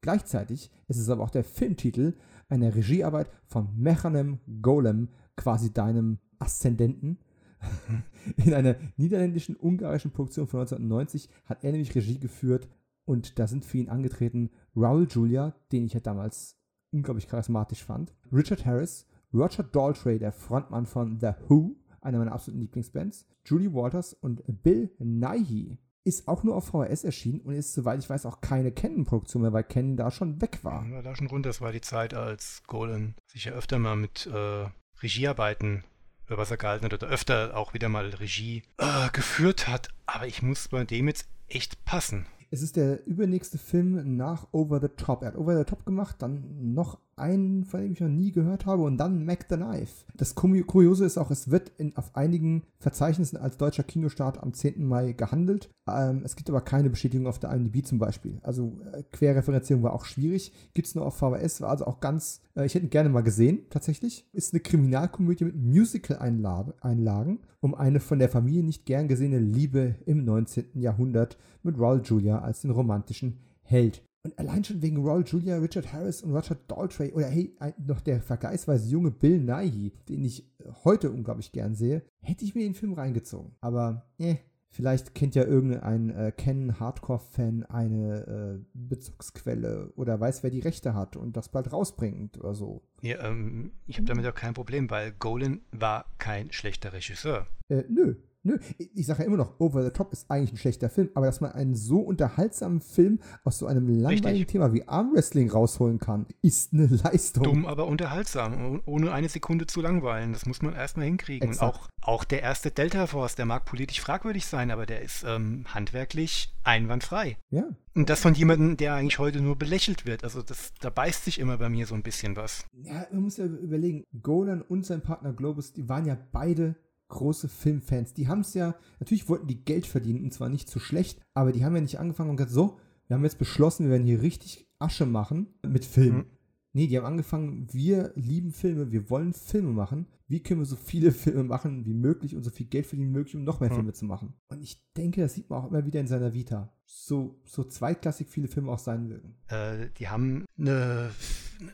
[0.00, 2.14] Gleichzeitig ist es aber auch der Filmtitel
[2.52, 7.18] einer Regiearbeit von Mechanem Golem, quasi deinem Aszendenten.
[8.36, 12.68] In einer niederländischen, ungarischen Produktion von 1990 hat er nämlich Regie geführt
[13.04, 16.58] und da sind für ihn angetreten Raul Julia, den ich ja damals
[16.90, 22.60] unglaublich charismatisch fand, Richard Harris, Roger Daltrey, der Frontmann von The Who, einer meiner absoluten
[22.60, 28.00] Lieblingsbands, Julie Walters und Bill Nighy, ist auch nur auf VHS erschienen und ist, soweit
[28.00, 30.84] ich weiß, auch keine Canon-Produktion mehr, weil Canon da schon weg war.
[30.86, 31.50] Ja, da schon runter.
[31.50, 34.66] Das war die Zeit, als Golan sich ja öfter mal mit äh,
[35.02, 35.84] Regiearbeiten
[36.26, 39.88] über Wasser gehalten hat oder öfter auch wieder mal Regie äh, geführt hat.
[40.06, 42.26] Aber ich muss bei dem jetzt echt passen.
[42.50, 45.22] Es ist der übernächste Film nach Over the Top.
[45.22, 48.66] Er hat Over the Top gemacht, dann noch einen, von dem ich noch nie gehört
[48.66, 50.04] habe, und dann Mac the Knife.
[50.16, 54.86] Das Kuriose ist auch, es wird in, auf einigen Verzeichnissen als deutscher Kinostart am 10.
[54.86, 55.70] Mai gehandelt.
[55.88, 58.38] Ähm, es gibt aber keine Bestätigung auf der IMDb zum Beispiel.
[58.42, 60.52] Also äh, Querreferenzierung war auch schwierig.
[60.74, 63.22] Gibt es nur auf VHS, war also auch ganz, äh, ich hätte ihn gerne mal
[63.22, 64.28] gesehen, tatsächlich.
[64.32, 70.24] Ist eine Kriminalkomödie mit Musical-Einlagen um eine von der Familie nicht gern gesehene Liebe im
[70.24, 70.80] 19.
[70.80, 74.02] Jahrhundert mit Raul Julia als den romantischen Held.
[74.24, 78.20] Und allein schon wegen Roll Julia, Richard Harris und Roger Daltrey oder hey, noch der
[78.20, 80.48] vergleichsweise junge Bill Nighy, den ich
[80.84, 83.56] heute unglaublich gern sehe, hätte ich mir den Film reingezogen.
[83.60, 84.36] Aber, eh,
[84.74, 91.14] Vielleicht kennt ja irgendein äh, Ken-Hardcore-Fan eine äh, Bezugsquelle oder weiß, wer die Rechte hat
[91.14, 92.82] und das bald rausbringt oder so.
[93.02, 97.46] Ja, ähm, ich habe damit auch kein Problem, weil Golan war kein schlechter Regisseur.
[97.68, 100.90] Äh, nö, Nö, ich sage ja immer noch, Over the Top ist eigentlich ein schlechter
[100.90, 104.46] Film, aber dass man einen so unterhaltsamen Film aus so einem langweiligen Richtig.
[104.48, 107.44] Thema wie Armwrestling rausholen kann, ist eine Leistung.
[107.44, 110.32] Dumm, aber unterhaltsam, ohne eine Sekunde zu langweilen.
[110.32, 111.50] Das muss man erstmal hinkriegen.
[111.50, 111.76] Exakt.
[111.76, 115.24] Und auch, auch der erste Delta Force, der mag politisch fragwürdig sein, aber der ist
[115.26, 117.36] ähm, handwerklich einwandfrei.
[117.50, 117.68] Ja.
[117.94, 120.24] Und das von jemandem, der eigentlich heute nur belächelt wird.
[120.24, 122.64] Also das, da beißt sich immer bei mir so ein bisschen was.
[122.72, 126.74] Ja, man muss ja überlegen, Golan und sein Partner Globus, die waren ja beide
[127.12, 128.14] große Filmfans.
[128.14, 131.52] Die haben es ja, natürlich wollten die Geld verdienen und zwar nicht zu schlecht, aber
[131.52, 134.22] die haben ja nicht angefangen und gesagt, so, wir haben jetzt beschlossen, wir werden hier
[134.22, 136.18] richtig Asche machen mit Filmen.
[136.18, 136.41] Mhm.
[136.74, 140.06] Nee, die haben angefangen, wir lieben Filme, wir wollen Filme machen.
[140.26, 143.18] Wie können wir so viele Filme machen wie möglich und so viel Geld verdienen wie
[143.18, 143.74] möglich, um noch mehr mhm.
[143.74, 144.32] Filme zu machen?
[144.48, 146.72] Und ich denke, das sieht man auch immer wieder in seiner Vita.
[146.86, 149.34] So, so zweitklassig viele Filme auch sein mögen.
[149.48, 151.10] Äh, die haben eine,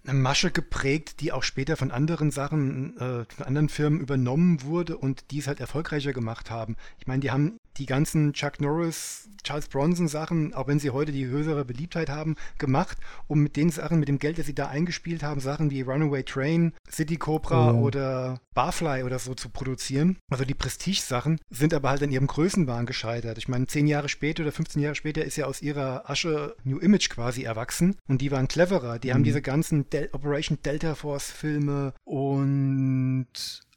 [0.04, 4.96] eine, Masche geprägt, die auch später von anderen Sachen, äh, von anderen Firmen übernommen wurde
[4.96, 6.76] und die es halt erfolgreicher gemacht haben.
[6.98, 11.12] Ich meine, die haben die ganzen Chuck Norris, Charles Bronson Sachen, auch wenn sie heute
[11.12, 14.68] die höhere Beliebtheit haben, gemacht, um mit den Sachen, mit dem Geld, das sie da
[14.68, 17.80] eingespielt haben, Sachen wie Runaway Train, City Cobra oh.
[17.80, 20.18] oder Barfly oder so zu produzieren.
[20.30, 23.38] Also die Prestige-Sachen sind aber halt an ihrem Größenwahn gescheitert.
[23.38, 26.78] Ich meine, zehn Jahre später oder 15 Jahre später ist ja aus ihrer Asche New
[26.78, 28.98] Image quasi erwachsen und die waren cleverer.
[28.98, 29.14] Die mhm.
[29.14, 33.28] haben diese ganzen Del Operation Delta Force Filme und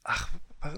[0.04, 0.28] ach,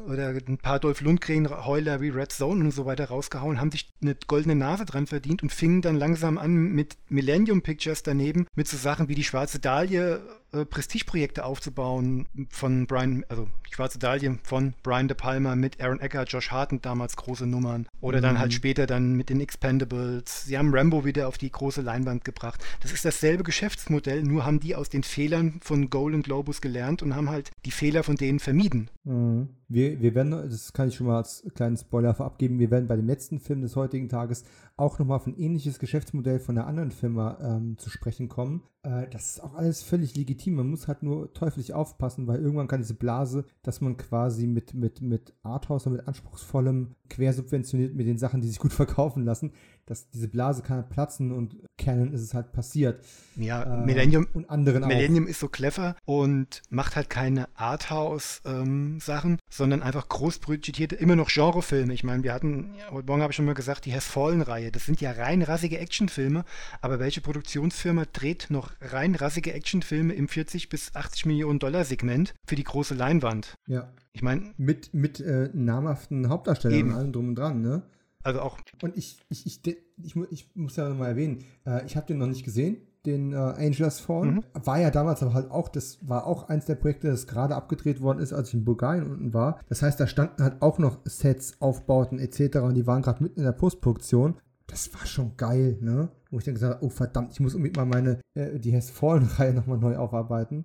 [0.07, 4.17] oder ein paar Dolph Lundgren-Heuler wie Red Zone und so weiter rausgehauen, haben sich eine
[4.27, 8.77] goldene Nase dran verdient und fingen dann langsam an mit Millennium Pictures daneben, mit so
[8.77, 10.21] Sachen wie die Schwarze Dahlia
[10.55, 16.31] äh, Prestigeprojekte aufzubauen von Brian, also Schwarze Dahlia von Brian De Palma mit Aaron Eckhart,
[16.31, 17.89] Josh Harten damals große Nummern.
[18.01, 18.23] Oder mhm.
[18.23, 18.57] dann halt mhm.
[18.57, 20.45] später dann mit den Expendables.
[20.45, 22.63] Sie haben Rambo wieder auf die große Leinwand gebracht.
[22.81, 27.17] Das ist dasselbe Geschäftsmodell, nur haben die aus den Fehlern von Golden Globus gelernt und
[27.17, 28.91] haben halt die Fehler von denen vermieden.
[29.03, 29.49] Mhm.
[29.69, 32.87] Wir, wir werden, das kann ich schon mal als kleinen Spoiler vorab geben, wir werden
[32.87, 34.45] bei dem letzten Film des heutigen Tages
[34.77, 38.63] auch nochmal auf ein ähnliches Geschäftsmodell von einer anderen Firma ähm, zu sprechen kommen.
[38.85, 40.55] Äh, das ist auch alles völlig legitim.
[40.55, 44.75] Man muss halt nur teuflisch aufpassen, weil irgendwann kann diese Blase, dass man quasi mit,
[44.75, 49.53] mit, mit Arthouse und mit anspruchsvollem quersubventioniert mit den Sachen, die sich gut verkaufen lassen,
[49.87, 53.05] dass diese Blase kann halt platzen und Canon ist es halt passiert.
[53.37, 55.29] Ja, äh, Millennium, und anderen Millennium auch.
[55.29, 61.93] ist so clever und macht halt keine Arthouse-Sachen, ähm, sondern einfach großbudgetierte, immer noch Genrefilme.
[61.93, 64.71] Ich meine, wir hatten, heute Morgen habe ich schon mal gesagt, die Has Fallen-Reihe.
[64.71, 66.45] Das sind ja rein rassige Actionfilme,
[66.81, 72.35] aber welche Produktionsfirma dreht noch rein rassige Actionfilme im 40 bis 80 Millionen Dollar Segment
[72.47, 73.55] für die große Leinwand?
[73.67, 73.93] Ja.
[74.13, 74.55] Ich meine.
[74.57, 76.89] Mit, mit äh, namhaften Hauptdarstellern eben.
[76.91, 77.83] und allem drum und dran, ne?
[78.25, 78.59] Also auch.
[78.83, 79.61] Und ich, ich, ich,
[80.03, 83.37] ich, ich muss ja mal erwähnen, äh, ich habe den noch nicht gesehen, den äh,
[83.37, 84.37] Angels Fallen.
[84.37, 84.45] Mhm.
[84.55, 88.01] War ja damals aber halt auch, das war auch eins der Projekte, das gerade abgedreht
[88.01, 89.61] worden ist, als ich in Bulgarien unten war.
[89.69, 92.59] Das heißt, da standen halt auch noch Sets, Aufbauten etc.
[92.59, 94.37] und die waren gerade mitten in der Postproduktion.
[94.67, 96.09] Das war schon geil, ne?
[96.31, 98.89] Wo ich dann gesagt habe, oh verdammt, ich muss unbedingt mal meine, äh, die Has
[98.89, 100.65] Fallen-Reihe nochmal neu aufarbeiten.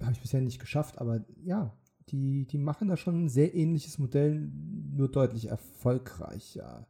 [0.00, 1.72] Habe ich bisher nicht geschafft, aber ja,
[2.08, 4.50] die, die machen da schon ein sehr ähnliches Modell,
[4.94, 6.86] nur deutlich erfolgreicher.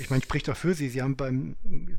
[0.00, 0.88] Ich meine, spricht auch für sie.
[0.88, 1.56] Sie haben beim,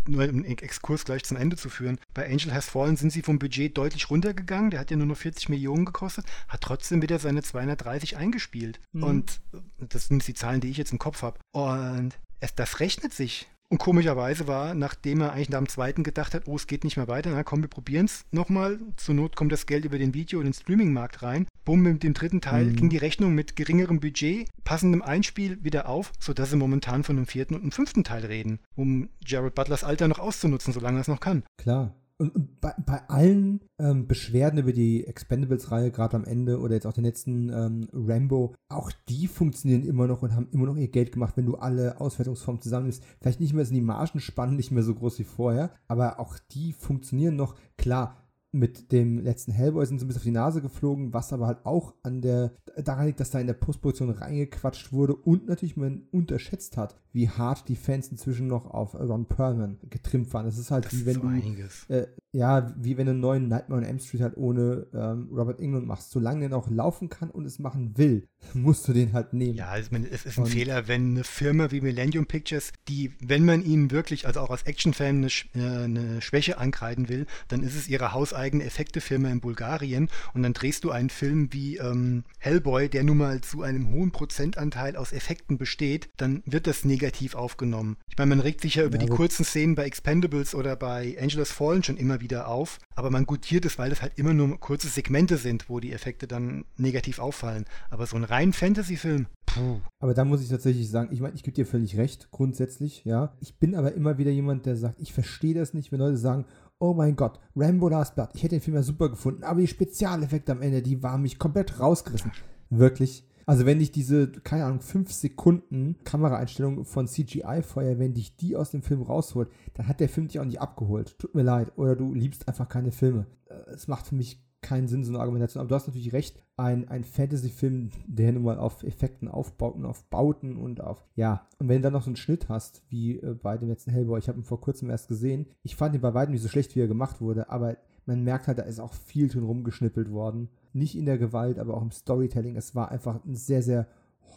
[0.07, 3.39] nur einen Exkurs gleich zum Ende zu führen, bei Angel Has Fallen sind sie vom
[3.39, 4.71] Budget deutlich runtergegangen.
[4.71, 8.79] Der hat ja nur noch 40 Millionen gekostet, hat trotzdem wieder seine 230 eingespielt.
[8.93, 9.03] Mhm.
[9.03, 9.41] Und
[9.79, 11.39] das sind die Zahlen, die ich jetzt im Kopf habe.
[11.51, 13.47] Und es, das rechnet sich.
[13.69, 16.97] Und komischerweise war, nachdem er eigentlich nach dem zweiten gedacht hat, oh, es geht nicht
[16.97, 18.79] mehr weiter, na komm, wir probieren es nochmal.
[18.95, 21.47] Zur Not kommt das Geld über den Video- und den Streaming-Markt rein.
[21.65, 22.75] Bumm, mit dem dritten Teil mhm.
[22.75, 27.25] ging die Rechnung mit geringerem Budget, passendem Einspiel wieder auf, sodass sie momentan von einem
[27.25, 31.07] vierten und einem fünften Teil reden, um Jared Butlers Alter noch auszunutzen, solange er es
[31.07, 31.43] noch kann.
[31.57, 31.95] Klar.
[32.17, 36.87] Und, und bei, bei, allen ähm, Beschwerden über die Expendables-Reihe, gerade am Ende oder jetzt
[36.87, 40.87] auch den letzten ähm, Rambo, auch die funktionieren immer noch und haben immer noch ihr
[40.87, 43.03] Geld gemacht, wenn du alle Auswertungsformen zusammennimmst.
[43.19, 46.71] Vielleicht nicht mehr sind die Margenspannen nicht mehr so groß wie vorher, aber auch die
[46.71, 47.55] funktionieren noch.
[47.77, 48.24] Klar,
[48.55, 51.65] mit dem letzten Hellboy sind sie ein bisschen auf die Nase geflogen, was aber halt
[51.65, 56.03] auch an der, daran liegt, dass da in der Postproduktion reingequatscht wurde und natürlich man
[56.11, 60.45] unterschätzt hat, wie hart die Fans inzwischen noch auf Ron Perlman getrimmt waren.
[60.45, 63.47] Das ist halt Das wie wenn so du äh, ja, wie wenn du einen neuen
[63.47, 66.11] Nightmare on Elm Street halt ohne ähm, Robert England machst.
[66.11, 69.55] Solange der noch laufen kann und es machen will, musst du den halt nehmen.
[69.55, 73.45] Ja, also, es ist ein Und- Fehler, wenn eine Firma wie Millennium Pictures, die, wenn
[73.45, 77.75] man ihnen wirklich, also auch als Actionfan, eine, äh, eine Schwäche ankreiden will, dann ist
[77.75, 82.89] es ihre hauseigene Effektefirma in Bulgarien und dann drehst du einen Film wie ähm, Hellboy,
[82.89, 87.97] der nun mal zu einem hohen Prozentanteil aus Effekten besteht, dann wird das negativ aufgenommen.
[88.09, 89.17] Ich meine, man regt sich ja über Ja, die gut.
[89.17, 93.65] kurzen Szenen bei Expendables oder bei Angelus Fallen schon immer wieder auf, aber man gutiert
[93.65, 97.65] es, weil es halt immer nur kurze Segmente sind, wo die Effekte dann negativ auffallen.
[97.89, 99.79] Aber so ein rein Fantasy-Film, puh.
[99.99, 103.33] Aber da muss ich tatsächlich sagen, ich meine, ich gebe dir völlig recht, grundsätzlich, ja.
[103.39, 106.45] Ich bin aber immer wieder jemand, der sagt, ich verstehe das nicht, wenn Leute sagen,
[106.85, 109.67] oh mein Gott, Rambo Last Blood, ich hätte den Film ja super gefunden, aber die
[109.67, 112.31] Spezialeffekte am Ende, die waren mich komplett rausgerissen.
[112.69, 113.27] Wirklich.
[113.47, 118.71] Also wenn dich diese, keine Ahnung, 5 Sekunden Kameraeinstellung von CGI-Feuer, wenn dich die aus
[118.71, 121.17] dem Film rausholt, dann hat der Film dich auch nicht abgeholt.
[121.19, 121.71] Tut mir leid.
[121.77, 123.27] Oder du liebst einfach keine Filme.
[123.45, 125.61] Äh, Es macht für mich keinen Sinn, so eine Argumentation.
[125.61, 129.85] Aber du hast natürlich recht, ein, ein Fantasy-Film, der nun mal auf Effekten aufbaut und
[129.85, 133.19] auf Bauten und auf, ja, und wenn du dann noch so einen Schnitt hast, wie
[133.19, 136.01] äh, bei dem letzten Hellboy, ich habe ihn vor kurzem erst gesehen, ich fand ihn
[136.01, 138.79] bei weitem nicht so schlecht, wie er gemacht wurde, aber man merkt halt, da ist
[138.79, 140.49] auch viel drin rumgeschnippelt worden.
[140.73, 142.55] Nicht in der Gewalt, aber auch im Storytelling.
[142.55, 143.87] Es war einfach ein sehr, sehr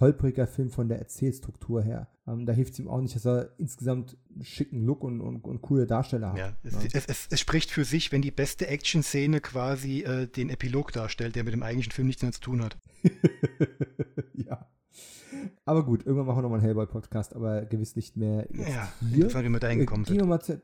[0.01, 2.09] holpriger Film von der Erzählstruktur her.
[2.27, 5.45] Ähm, da hilft es ihm auch nicht, dass er insgesamt einen schicken Look und, und,
[5.45, 6.39] und coole Darsteller hat.
[6.39, 6.81] Ja, es, Ja.
[6.95, 11.37] es, es, es spricht für sich, wenn die beste Action-Szene quasi äh, den Epilog darstellt,
[11.37, 12.77] der mit dem eigentlichen Film nichts mehr zu tun hat.
[14.35, 14.67] ja.
[15.65, 19.17] Aber gut, irgendwann machen wir nochmal einen Hellboy-Podcast, aber gewiss nicht mehr jetzt Ja, hier.
[19.17, 20.63] interessant, wie wir da Äh, hingekommen wir sind.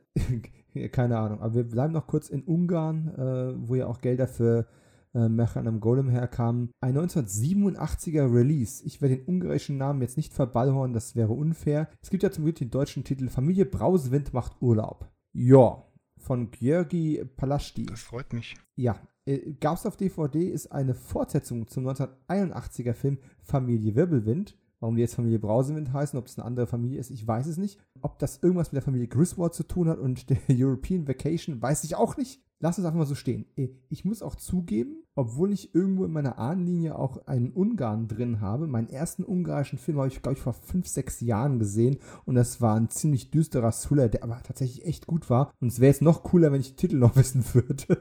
[0.93, 4.67] keine Ahnung, aber wir bleiben noch kurz in Ungarn, äh, wo ja auch Gelder für
[5.15, 6.71] äh, Mechanum Golem herkamen.
[6.81, 8.85] Ein 1987er Release.
[8.85, 11.89] Ich werde den ungarischen Namen jetzt nicht verballhorn, das wäre unfair.
[12.03, 15.11] Es gibt ja zum Glück den deutschen Titel Familie Brausewind macht Urlaub.
[15.33, 15.85] Ja,
[16.19, 17.87] von Georgi Palaszki.
[17.87, 18.57] Das freut mich.
[18.77, 24.57] Ja, äh, gab es auf DVD, ist eine Fortsetzung zum 1981er Film Familie Wirbelwind.
[24.81, 27.57] Warum die jetzt Familie Brausewind heißen, ob es eine andere Familie ist, ich weiß es
[27.57, 27.81] nicht.
[28.03, 31.85] Ob das irgendwas mit der Familie Griswold zu tun hat und der European Vacation, weiß
[31.85, 32.44] ich auch nicht.
[32.65, 33.45] Lass es einfach mal so stehen.
[33.91, 38.67] Ich muss auch zugeben, obwohl ich irgendwo in meiner Ahnenlinie auch einen Ungarn drin habe,
[38.67, 42.63] meinen ersten ungarischen Film habe ich, glaube ich, vor fünf, sechs Jahren gesehen und das
[42.63, 45.53] war ein ziemlich düsterer Thriller, der aber tatsächlich echt gut war.
[45.61, 47.99] Und es wäre jetzt noch cooler, wenn ich den Titel noch wissen würde.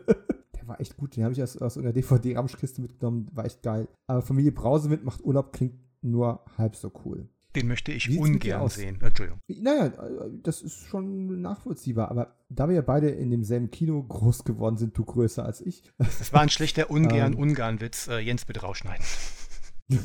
[0.56, 1.18] Der war echt gut.
[1.18, 3.27] Den habe ich aus, aus einer DVD-Ramschkiste mitgenommen.
[3.34, 3.90] War echt geil.
[4.07, 7.27] Aber Familie Brausewind macht Urlaub klingt nur halb so cool.
[7.56, 9.00] Den möchte ich sieht's ungern sehen.
[9.02, 9.40] Entschuldigung.
[9.48, 12.10] Naja, äh, das ist schon nachvollziehbar.
[12.10, 15.84] Aber da wir ja beide in demselben Kino groß geworden sind, du größer als ich.
[15.98, 18.08] Das war ein schlechter ungern Ähm.
[18.10, 19.06] Äh, Jens, bitte rausschneiden.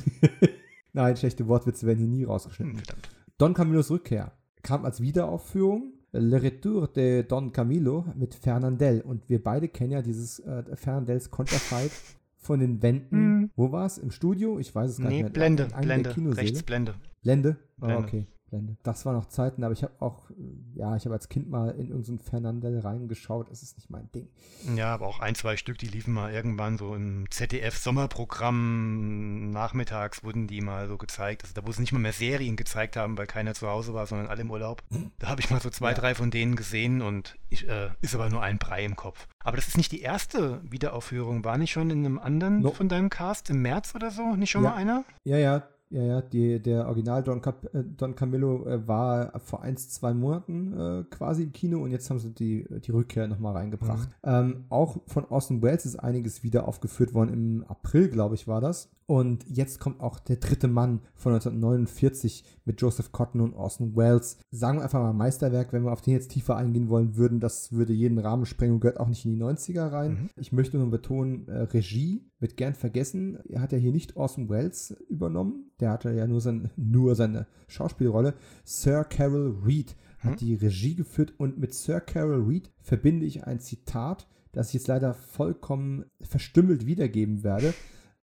[0.93, 2.75] Nein, schlechte Wortwitze werden hier nie rausgeschnitten.
[2.75, 3.09] Hm, verdammt.
[3.39, 5.95] Don Camilos Rückkehr kam als Wiederaufführung.
[6.12, 9.03] Le Retour de Don Camilo mit Fernandel.
[9.03, 11.93] Und wir beide kennen ja dieses äh, Fernandels Konterfight
[12.39, 13.16] von den Wänden.
[13.16, 13.51] Hm.
[13.56, 13.98] Wo war es?
[13.98, 14.59] Im Studio?
[14.59, 15.32] Ich weiß es gar Nee, nicht mehr.
[15.32, 16.10] Blende, Blende.
[16.10, 16.43] Kinosäle.
[16.43, 16.94] Rechts Blende.
[17.23, 17.56] Blende?
[17.81, 18.02] Ah, Blende.
[18.05, 18.27] okay.
[18.49, 18.77] Blende.
[18.83, 20.35] Das war noch Zeiten, aber ich habe auch, äh,
[20.75, 23.51] ja, ich habe als Kind mal in irgendein Fernandel reingeschaut.
[23.51, 24.29] Das ist nicht mein Ding.
[24.77, 29.51] Ja, aber auch ein, zwei Stück, die liefen mal irgendwann so im ZDF-Sommerprogramm.
[29.51, 31.43] Nachmittags wurden die mal so gezeigt.
[31.43, 34.07] Also da, wo sie nicht mal mehr Serien gezeigt haben, weil keiner zu Hause war,
[34.07, 34.83] sondern alle im Urlaub.
[35.19, 35.95] Da habe ich mal so zwei, Ja.
[35.95, 39.27] drei von denen gesehen und ich, äh, ist aber nur ein Brei im Kopf.
[39.41, 41.45] Aber das ist nicht die erste Wiederaufführung.
[41.45, 42.70] War nicht schon in einem anderen No.
[42.73, 44.37] von deinem Cast im März oder so?
[44.37, 44.70] Nicht schon Ja.
[44.70, 45.05] mal einer?
[45.25, 46.20] Ja, ja, ja, ja.
[46.23, 51.05] Die, der Original Don, Cap äh, Don Camillo äh, war vor eins, zwei Monaten äh,
[51.10, 54.09] quasi im Kino und jetzt haben sie die, die Rückkehr nochmal reingebracht.
[54.23, 57.32] Ähm, auch von Orson Welles ist einiges wieder aufgeführt worden.
[57.32, 58.90] Im April, glaube ich, war das.
[59.09, 64.36] Und jetzt kommt auch der dritte Mann von 1949 mit Joseph Cotton und Orson Welles.
[64.51, 67.40] Sagen wir einfach mal Meisterwerk, wenn wir auf den jetzt tiefer eingehen wollen würden.
[67.40, 70.10] Das würde jeden Rahmen sprengen und gehört auch nicht in die 90er rein.
[70.10, 70.30] Mhm.
[70.36, 73.39] Ich möchte nur betonen, äh, Regie wird gern vergessen.
[73.48, 75.70] Er hat ja hier nicht Orson Welles übernommen.
[75.80, 78.35] Der hatte ja nur, sein, nur seine Schauspielrolle.
[78.64, 80.36] Sir Carol Reed hat Mhm.
[80.36, 84.89] die Regie geführt und mit Sir Carol Reed verbinde ich ein Zitat, das ich jetzt
[84.89, 87.72] leider vollkommen verstümmelt wiedergeben werde.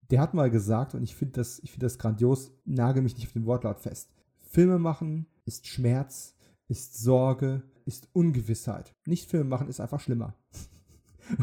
[0.10, 3.28] Der hat mal gesagt, und ich finde das, ich finde das grandios, nagel mich nicht
[3.28, 4.10] auf den Wortlaut fest.
[4.40, 6.36] Filme machen ist Schmerz,
[6.68, 8.96] ist Sorge, ist Ungewissheit.
[9.06, 10.36] Nicht Filme machen ist einfach schlimmer.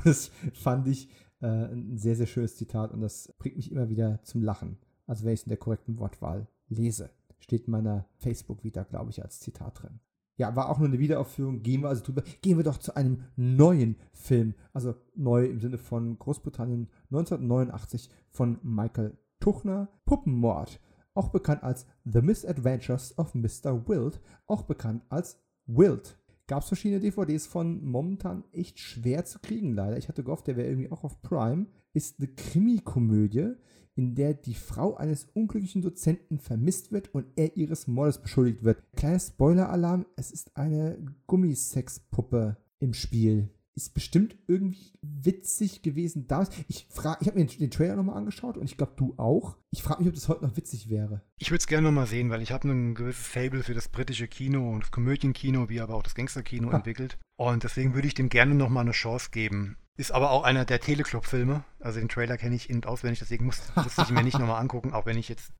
[0.03, 1.11] Das fand ich
[1.43, 4.78] äh, ein sehr, sehr schönes Zitat und das bringt mich immer wieder zum Lachen.
[5.07, 7.11] Also wenn ich es in der korrekten Wortwahl lese.
[7.39, 10.01] Steht in meiner Facebook-Vita, glaube ich, als Zitat drin.
[10.36, 11.62] Ja, war auch nur eine Wiederaufführung.
[11.62, 12.23] Gehen wir also drüber.
[12.43, 14.55] Gehen wir doch zu einem neuen Film.
[14.73, 19.89] Also neu im Sinne von Großbritannien 1989 von Michael Tuchner.
[20.06, 20.81] Puppenmord.
[21.15, 23.89] auch bekannt als The Misadventures of Mr.
[23.89, 26.19] Wild, auch bekannt als Wild.
[26.47, 29.97] Gab es verschiedene DVDs von, momentan echt schwer zu kriegen, leider.
[29.97, 31.66] Ich hatte gehofft, der wäre irgendwie auch auf Prime.
[31.94, 33.55] Ist eine Krimi-Komödie,
[33.97, 38.83] in der die Frau eines unglücklichen Dozenten vermisst wird und er ihres Mordes beschuldigt wird.
[38.97, 46.51] Kleiner Spoiler-Alarm, es ist eine Gummisexpuppe im Spiel ist bestimmt irgendwie witzig gewesen damals.
[46.69, 49.57] Ich frage, ich habe mir den, den Trailer nochmal angeschaut und ich glaube, du auch.
[49.71, 51.23] Ich frage mich, ob das heute noch witzig wäre.
[51.39, 54.29] Ich würde es gerne nochmal sehen, weil ich habe ein gewisses Fable für das britische
[54.29, 56.77] Kino und das Komödienkino, wie aber auch das Gangsterkino ah.
[56.77, 57.19] entwickelt.
[57.37, 59.77] Und deswegen würde ich dem gerne nochmal eine Chance geben.
[59.97, 61.62] Ist aber auch einer der Teleclub-Filme.
[61.79, 64.61] Also den Trailer kenne ich in- und auswendig, deswegen muss, musste ich mir nicht nochmal
[64.61, 65.53] angucken, auch wenn ich jetzt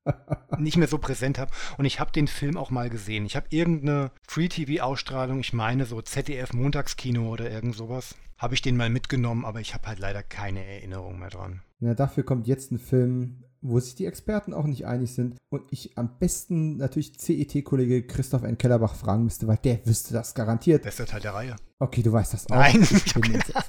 [0.59, 1.53] nicht mehr so präsent habe.
[1.79, 3.27] Und ich habe den Film auch mal gesehen.
[3.27, 8.91] Ich habe irgendeine Free-TV-Ausstrahlung, ich meine so ZDF-Montagskino oder irgend sowas, habe ich den mal
[8.91, 11.63] mitgenommen, aber ich habe halt leider keine Erinnerung mehr dran.
[11.79, 15.63] Na, dafür kommt jetzt ein Film, wo sich die Experten auch nicht einig sind und
[15.71, 18.59] ich am besten natürlich CET-Kollege Christoph N.
[18.59, 20.83] Kellerbach fragen müsste, weil der wüsste das garantiert.
[20.83, 21.57] Bester Teil der Reihe.
[21.79, 22.57] Okay, du weißt das auch.
[22.57, 23.53] Nein, ich bin jetzt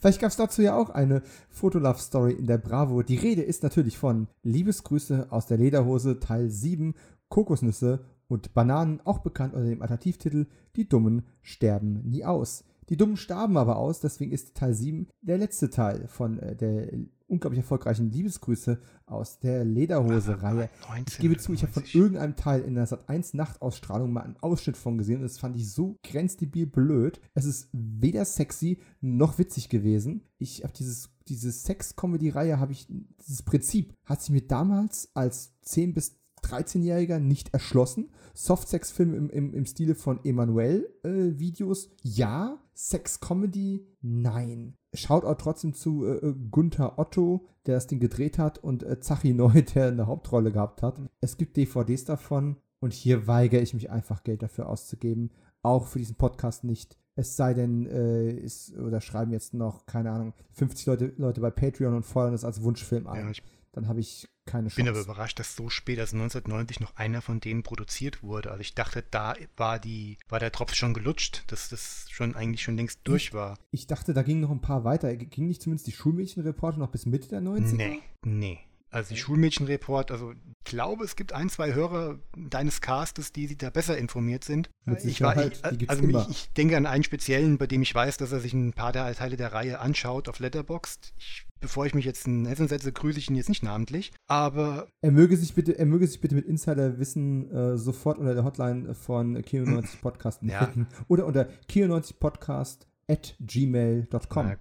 [0.00, 3.02] Vielleicht gab es dazu ja auch eine Fotolove-Story in der Bravo.
[3.02, 6.94] Die Rede ist natürlich von Liebesgrüße aus der Lederhose Teil 7,
[7.28, 10.46] Kokosnüsse und Bananen, auch bekannt unter dem Attraktivtitel
[10.76, 12.64] Die Dummen sterben nie aus.
[12.88, 16.88] Die Dummen starben aber aus, deswegen ist Teil 7 der letzte Teil von äh, der
[17.26, 20.70] unglaublich erfolgreichen Liebesgrüße aus der Lederhose-Reihe.
[21.06, 24.38] Ich gebe zu, ich habe von irgendeinem Teil in der Sat 1 Nachtausstrahlung mal einen
[24.38, 27.20] Ausschnitt von gesehen und das fand ich so grenzdebil blöd.
[27.34, 30.22] Es ist weder sexy noch witzig gewesen.
[30.38, 32.86] Ich habe dieses diese Sex-Comedy-Reihe, habe ich,
[33.26, 36.17] dieses Prinzip hat sich mir damals als 10 bis
[36.48, 38.10] 13-Jähriger nicht erschlossen.
[38.34, 42.58] Softsex-Filme im, im, im Stile von Emanuel-Videos, äh, ja.
[42.74, 44.76] Sex-Comedy, nein.
[44.94, 49.00] Schaut auch trotzdem zu äh, äh, Gunther Otto, der das Ding gedreht hat, und äh,
[49.00, 51.00] Zachi Neu, der eine Hauptrolle gehabt hat.
[51.20, 55.32] Es gibt DVDs davon und hier weigere ich mich einfach Geld dafür auszugeben.
[55.62, 56.96] Auch für diesen Podcast nicht.
[57.16, 61.50] Es sei denn, äh, ist, oder schreiben jetzt noch, keine Ahnung, 50 Leute, Leute bei
[61.50, 63.24] Patreon und fordern das als Wunschfilm ein.
[63.24, 63.42] Ja, ich
[63.78, 64.80] dann habe ich keine Chance.
[64.80, 68.50] Ich bin aber überrascht, dass so spät, also 1990, noch einer von denen produziert wurde.
[68.50, 72.62] Also ich dachte, da war die, war der Tropf schon gelutscht, dass das schon eigentlich
[72.62, 73.56] schon längst durch war.
[73.70, 75.14] Ich dachte, da gingen noch ein paar weiter.
[75.16, 77.76] Ging nicht zumindest die Schulmädchenreporter noch bis Mitte der 90er?
[77.76, 78.58] Nee, nee.
[78.90, 83.68] Also die Schulmädchenreport, also ich glaube, es gibt ein, zwei Hörer deines Castes, die, da
[83.68, 84.70] besser informiert sind.
[85.04, 88.32] Ich, war, ich, also ich, ich, denke an einen speziellen, bei dem ich weiß, dass
[88.32, 91.12] er sich ein paar der Teile der Reihe anschaut auf Letterboxd.
[91.18, 94.88] Ich, bevor ich mich jetzt in Essen setze, grüße ich ihn jetzt nicht namentlich, aber...
[95.00, 98.94] Er möge sich bitte, er möge sich bitte mit Insiderwissen äh, sofort unter der Hotline
[98.94, 100.86] von Kino90 Podcast melden.
[100.90, 101.04] Ja.
[101.08, 104.52] Oder unter kino90podcast at gmail.com.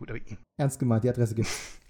[0.57, 1.49] Ernst gemeint, die Adresse gibt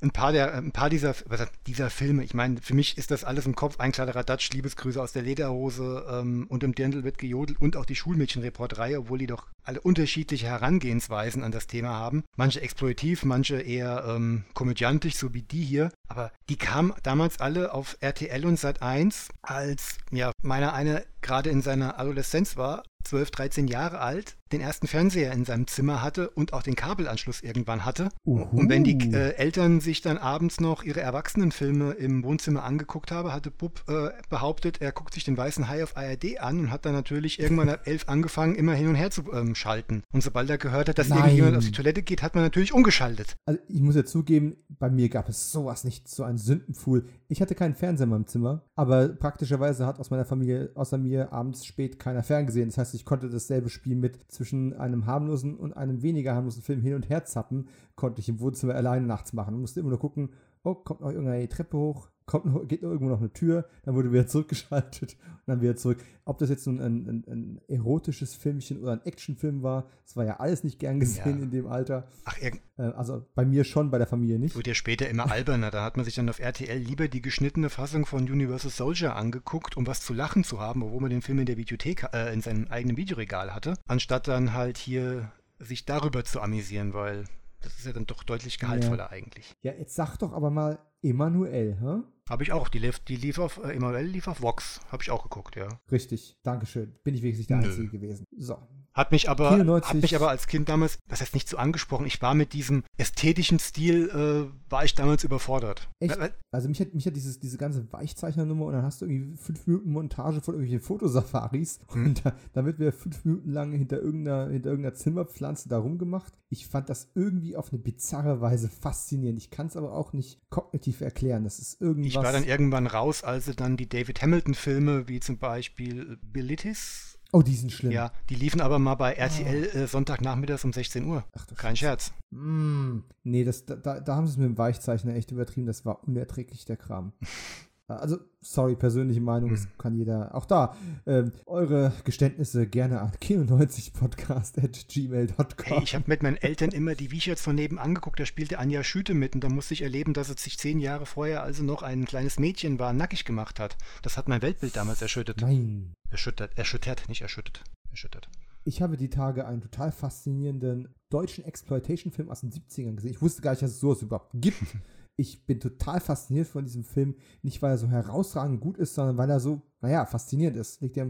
[0.00, 3.10] ein paar der, ein paar dieser, was heißt, dieser Filme, ich meine, für mich ist
[3.10, 7.04] das alles im Kopf, ein kleiner Radatsch, Liebesgrüße aus der Lederhose ähm, und im Dirndl
[7.04, 11.90] wird gejodelt und auch die Schulmädchenreporterei, obwohl die doch alle unterschiedliche Herangehensweisen an das Thema
[11.90, 12.24] haben.
[12.36, 15.90] Manche exploitiv, manche eher ähm, komödiantisch, so wie die hier.
[16.08, 21.50] Aber die kamen damals alle auf RTL und Sat 1, als ja, meiner eine gerade
[21.50, 26.30] in seiner Adoleszenz war, 12, 13 Jahre alt, den ersten Fernseher in seinem Zimmer hatte
[26.30, 28.10] und auch den Kabelanschluss irgendwann hatte.
[28.26, 28.44] Uhu.
[28.58, 33.32] Und wenn die äh, Eltern sich dann abends noch ihre Erwachsenenfilme im Wohnzimmer angeguckt haben,
[33.32, 36.84] hatte Bub äh, behauptet, er guckt sich den Weißen Hai auf ARD an und hat
[36.84, 40.02] dann natürlich irgendwann ab elf angefangen, immer hin und her zu ähm, schalten.
[40.12, 41.18] Und sobald er gehört hat, dass Nein.
[41.18, 43.36] irgendjemand auf die Toilette geht, hat man natürlich umgeschaltet.
[43.46, 47.06] Also ich muss ja zugeben, bei mir gab es sowas nicht, so ein Sündenpfuhl.
[47.28, 51.32] Ich hatte keinen Fernseher in meinem Zimmer, aber praktischerweise hat aus meiner Familie außer mir
[51.32, 52.68] abends spät keiner ferngesehen.
[52.68, 56.82] Das heißt, ich konnte dasselbe Spiel mit zwischen einem harmlosen und einem weniger harmlosen Film
[56.82, 59.54] hin und her zappen, konnte ich im Wohnzimmer alleine nachts machen.
[59.54, 60.30] Und musste immer nur gucken,
[60.62, 63.96] oh, kommt noch irgendeine Treppe hoch, kommt noch, geht noch irgendwo noch eine Tür, dann
[63.96, 65.98] wurde wieder zurückgeschaltet und dann wieder zurück.
[66.24, 70.24] Ob das jetzt nun ein, ein, ein erotisches Filmchen oder ein Actionfilm war, das war
[70.24, 71.44] ja alles nicht gern gesehen ja.
[71.44, 72.06] in dem Alter.
[72.24, 74.54] Ach, äh, also bei mir schon, bei der Familie nicht.
[74.54, 75.70] Wurde ja später immer alberner.
[75.70, 79.76] Da hat man sich dann auf RTL lieber die geschnittene Fassung von Universal Soldier angeguckt,
[79.76, 82.42] um was zu lachen zu haben, obwohl man den Film in der Videothek, äh, in
[82.42, 87.24] seinem eigenen Videoregal hatte, anstatt dann halt hier sich darüber zu amüsieren, weil
[87.62, 89.10] das ist ja dann doch deutlich gehaltvoller ja.
[89.10, 89.56] eigentlich.
[89.62, 92.02] Ja, jetzt sag doch aber mal Emanuel, hä?
[92.28, 92.68] Habe ich auch.
[92.68, 94.80] Die lief, die lief auf, äh, Emanuel lief auf Vox.
[94.92, 95.68] Habe ich auch geguckt, ja.
[95.90, 96.36] Richtig.
[96.42, 96.94] Dankeschön.
[97.04, 97.66] Bin ich wirklich der Nö.
[97.66, 98.26] Einzige gewesen.
[98.36, 98.58] So.
[98.98, 99.94] Hat mich aber, 94.
[99.94, 102.82] hat mich aber als Kind damals, was heißt nicht so angesprochen, ich war mit diesem
[102.96, 105.88] ästhetischen Stil, äh, war ich damals überfordert.
[106.00, 106.18] Echt?
[106.50, 109.68] Also mich hat, mich hat dieses, diese ganze Weichzeichnernummer und dann hast du irgendwie fünf
[109.68, 112.06] Minuten Montage von irgendwelchen Fotosafaris hm.
[112.06, 116.32] und da, damit wir fünf Minuten lang hinter irgendeiner, hinter irgendeiner Zimmerpflanze da rumgemacht.
[116.48, 119.38] Ich fand das irgendwie auf eine bizarre Weise faszinierend.
[119.38, 121.44] Ich kann es aber auch nicht kognitiv erklären.
[121.44, 122.08] Das ist irgendwas.
[122.08, 127.42] Ich war dann irgendwann raus, als dann die David Hamilton-Filme, wie zum Beispiel Bilitis, Oh,
[127.42, 127.92] die sind schlimm.
[127.92, 129.78] Ja, die liefen aber mal bei RTL oh.
[129.78, 131.24] äh, Sonntagnachmittags um 16 Uhr.
[131.36, 132.12] Ach, Kein Scherz.
[132.30, 135.66] Mm, nee, das, da, da haben sie es mit dem Weichzeichner echt übertrieben.
[135.66, 137.12] Das war unerträglich, der Kram.
[137.88, 139.70] Also, sorry, persönliche Meinung, das hm.
[139.78, 140.34] kann jeder.
[140.34, 145.64] Auch da, ähm, eure Geständnisse gerne an kino90podcast.gmail.com.
[145.64, 148.84] Hey, ich habe mit meinen Eltern immer die Wicherts von nebenan angeguckt, da spielte Anja
[148.84, 151.82] Schüte mit und da musste ich erleben, dass es sich zehn Jahre vorher also noch
[151.82, 153.78] ein kleines Mädchen war, nackig gemacht hat.
[154.02, 155.40] Das hat mein Weltbild damals erschüttert.
[155.40, 155.94] Nein.
[156.10, 157.64] Erschüttert, erschüttert, nicht erschüttert.
[157.90, 158.28] Erschüttert.
[158.64, 163.12] Ich habe die Tage einen total faszinierenden deutschen Exploitation-Film aus den 70ern gesehen.
[163.12, 164.58] Ich wusste gar nicht, dass es sowas überhaupt gibt.
[165.18, 167.16] ich bin total fasziniert von diesem Film.
[167.42, 170.80] Nicht, weil er so herausragend gut ist, sondern weil er so, naja, faszinierend ist.
[170.80, 171.08] Liegt er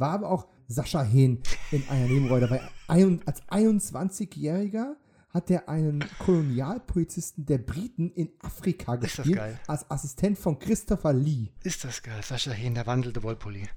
[0.00, 1.40] war aber auch Sascha Hehn
[1.70, 2.60] in einer Nebenrolle dabei.
[2.88, 4.96] Als 21-Jähriger
[5.32, 9.40] hat er einen Kolonialpolizisten der Briten in Afrika gespielt.
[9.66, 11.48] Als Assistent von Christopher Lee.
[11.62, 12.20] Ist das geil.
[12.22, 13.68] Sascha Hehn, der wandelte Wollpulli.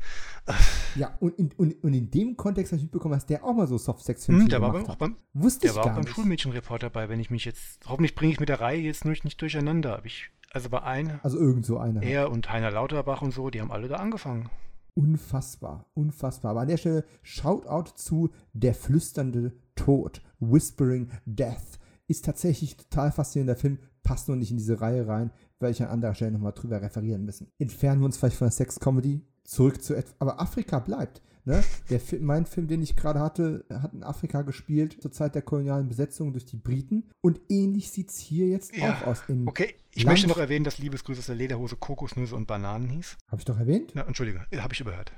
[0.95, 3.67] Ja, und in, und, und in dem Kontext habe ich mitbekommen, dass der auch mal
[3.67, 4.99] so Softsex-Filme hm, gemacht war hat.
[4.99, 8.33] Beim, Wusste der ich war auch beim Schulmädchenreport dabei, wenn ich mich jetzt, hoffentlich bringe
[8.33, 9.97] ich mit der Reihe jetzt nicht, nicht durcheinander.
[9.97, 11.19] Aber ich, also bei einem.
[11.23, 12.03] Also irgend so einer.
[12.03, 14.49] Er und Heiner Lauterbach und so, die haben alle da angefangen.
[14.93, 16.51] Unfassbar, unfassbar.
[16.51, 21.79] Aber an der Stelle Shoutout zu Der flüsternde Tod, Whispering Death.
[22.07, 25.89] Ist tatsächlich total faszinierender Film, passt nur nicht in diese Reihe rein, werde ich an
[25.89, 27.51] anderer Stelle nochmal drüber referieren müssen.
[27.57, 30.15] Entfernen wir uns vielleicht von der Sex-Comedy, zurück zu etwas.
[30.19, 31.21] Aber Afrika bleibt.
[31.45, 31.63] Ne?
[31.91, 35.43] Der Film, mein Film, den ich gerade hatte, hat in Afrika gespielt, zur Zeit der
[35.43, 37.11] kolonialen Besetzung durch die Briten.
[37.21, 39.23] Und ähnlich sieht es hier jetzt ja, auch aus.
[39.45, 43.17] okay, ich Land möchte noch erwähnen, dass Liebesgrüße aus der Lederhose Kokosnüsse und Bananen hieß.
[43.27, 43.93] Habe ich doch erwähnt?
[43.93, 45.11] Ja, Entschuldige, habe ich überhört.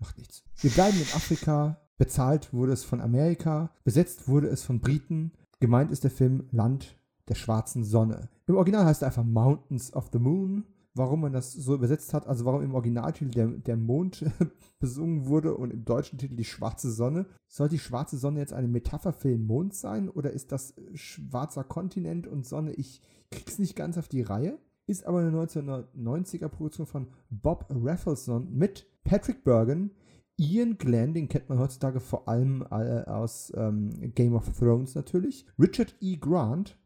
[0.00, 0.42] Macht nichts.
[0.60, 1.78] Wir bleiben in Afrika.
[1.98, 3.70] Bezahlt wurde es von Amerika.
[3.84, 5.32] Besetzt wurde es von Briten.
[5.60, 6.96] Gemeint ist der Film Land
[7.28, 8.28] der schwarzen Sonne.
[8.46, 10.64] Im Original heißt er einfach Mountains of the Moon
[10.98, 14.26] warum man das so übersetzt hat, also warum im Originaltitel der, der Mond
[14.80, 17.26] besungen wurde und im deutschen Titel die schwarze Sonne.
[17.46, 21.64] Soll die schwarze Sonne jetzt eine Metapher für den Mond sein oder ist das schwarzer
[21.64, 22.72] Kontinent und Sonne?
[22.72, 23.00] Ich
[23.30, 24.58] krieg's nicht ganz auf die Reihe.
[24.86, 29.92] Ist aber eine 1990er Produktion von Bob Raffleson mit Patrick Bergen,
[30.38, 35.44] Ian Glenn, den kennt man heutzutage vor allem äh, aus ähm, Game of Thrones natürlich,
[35.58, 36.16] Richard E.
[36.16, 36.78] Grant,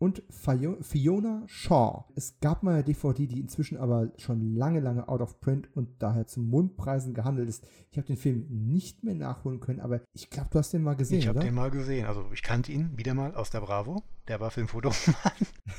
[0.00, 2.06] und Fiona Shaw.
[2.16, 6.02] Es gab mal eine DVD, die inzwischen aber schon lange, lange out of print und
[6.02, 7.66] daher zu Mundpreisen gehandelt ist.
[7.90, 10.96] Ich habe den Film nicht mehr nachholen können, aber ich glaube, du hast den mal
[10.96, 12.06] gesehen, Ich habe den mal gesehen.
[12.06, 14.02] Also ich kannte ihn wieder mal aus der Bravo.
[14.26, 14.96] Der war Filmfotomann.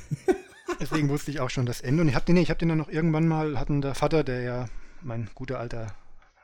[0.80, 2.02] Deswegen wusste ich auch schon das Ende.
[2.02, 4.42] Und ich habe den, nee, hab den dann noch irgendwann mal, hatten der Vater, der
[4.42, 4.66] ja
[5.02, 5.88] mein guter alter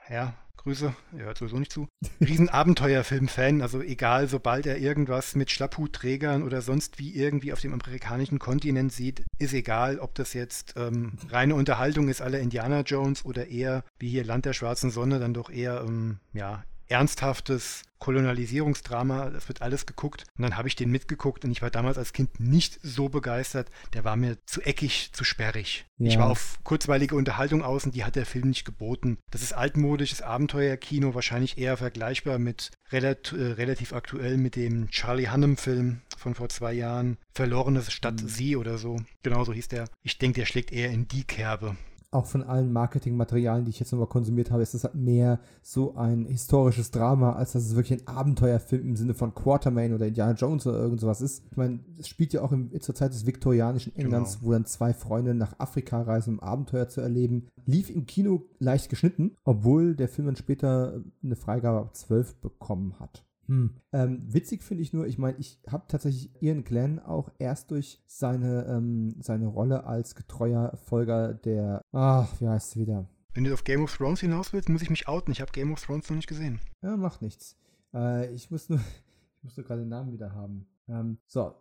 [0.01, 0.35] Herr
[0.69, 1.89] Grüße, er hört sowieso nicht zu.
[2.21, 7.73] Riesen Abenteuerfilm-Fan, also egal, sobald er irgendwas mit Schlapphutträgern oder sonst wie irgendwie auf dem
[7.73, 13.25] amerikanischen Kontinent sieht, ist egal, ob das jetzt ähm, reine Unterhaltung ist, aller Indiana Jones
[13.25, 19.31] oder eher wie hier Land der schwarzen Sonne, dann doch eher, ähm, ja, ernsthaftes Kolonialisierungsdrama,
[19.31, 20.25] das wird alles geguckt.
[20.37, 23.71] Und dann habe ich den mitgeguckt und ich war damals als Kind nicht so begeistert.
[23.93, 25.87] Der war mir zu eckig, zu sperrig.
[25.99, 26.09] Ja.
[26.09, 29.19] Ich war auf kurzweilige Unterhaltung aus und die hat der Film nicht geboten.
[29.31, 35.29] Das ist altmodisches Abenteuerkino, wahrscheinlich eher vergleichbar mit relat äh, relativ aktuell mit dem Charlie
[35.29, 37.19] Hunnam-Film von vor zwei Jahren.
[37.33, 38.29] Verlorene Stadt mhm.
[38.29, 39.01] Sie oder so.
[39.23, 39.89] Genauso hieß der.
[40.03, 41.77] Ich denke, der schlägt eher in die Kerbe
[42.11, 45.95] auch von allen Marketingmaterialien, die ich jetzt nochmal konsumiert habe, ist das halt mehr so
[45.95, 50.33] ein historisches Drama, als dass es wirklich ein Abenteuerfilm im Sinne von Quartermain oder Indiana
[50.33, 51.45] Jones oder irgend sowas ist.
[51.51, 54.49] Ich meine, es spielt ja auch im, zur Zeit des viktorianischen Englands, genau.
[54.49, 57.49] wo dann zwei Freunde nach Afrika reisen, um Abenteuer zu erleben.
[57.67, 62.99] Lief im Kino leicht geschnitten, obwohl der Film dann später eine Freigabe ab 12 bekommen
[62.99, 63.28] hat.
[63.49, 63.81] Hm.
[63.93, 68.03] Ähm, witzig finde ich nur, ich meine, ich habe tatsächlich Ian Glenn auch erst durch
[68.07, 73.09] seine, ähm, seine Rolle als getreuer Folger der, ach, wie heißt es wieder?
[73.33, 75.33] Wenn du auf Game of Thrones hinaus willst, muss ich mich outen.
[75.33, 76.61] Ich habe Game of Thrones noch nicht gesehen.
[76.83, 77.57] Ja, macht nichts.
[77.95, 78.79] Äh, ich muss nur,
[79.39, 80.67] ich muss nur gerade den Namen wieder haben.
[80.87, 81.55] Ähm, so,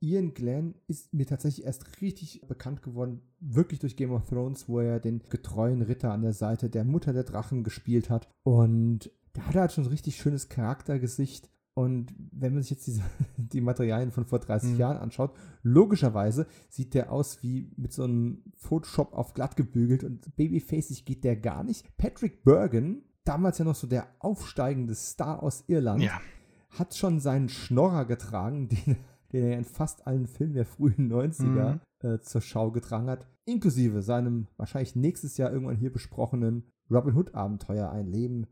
[0.00, 4.80] Ian Glenn ist mir tatsächlich erst richtig bekannt geworden, wirklich durch Game of Thrones, wo
[4.80, 8.28] er den getreuen Ritter an der Seite der Mutter der Drachen gespielt hat.
[8.42, 11.50] Und der hat halt schon ein richtig schönes Charaktergesicht.
[11.76, 13.02] Und wenn man sich jetzt diese,
[13.36, 14.78] die Materialien von vor 30 mhm.
[14.78, 20.36] Jahren anschaut, logischerweise sieht der aus wie mit so einem Photoshop auf glatt gebügelt und
[20.36, 21.96] babyfacig geht der gar nicht.
[21.96, 26.20] Patrick Bergen damals ja noch so der aufsteigende Star aus Irland, Ja.
[26.70, 28.96] hat schon seinen Schnorrer getragen, den,
[29.32, 34.02] den er in fast allen Filmen der frühen 90er äh, zur Schau getragen hat, inklusive
[34.02, 38.46] seinem wahrscheinlich nächstes Jahr irgendwann hier besprochenen Robin Hood Abenteuer Ein Leben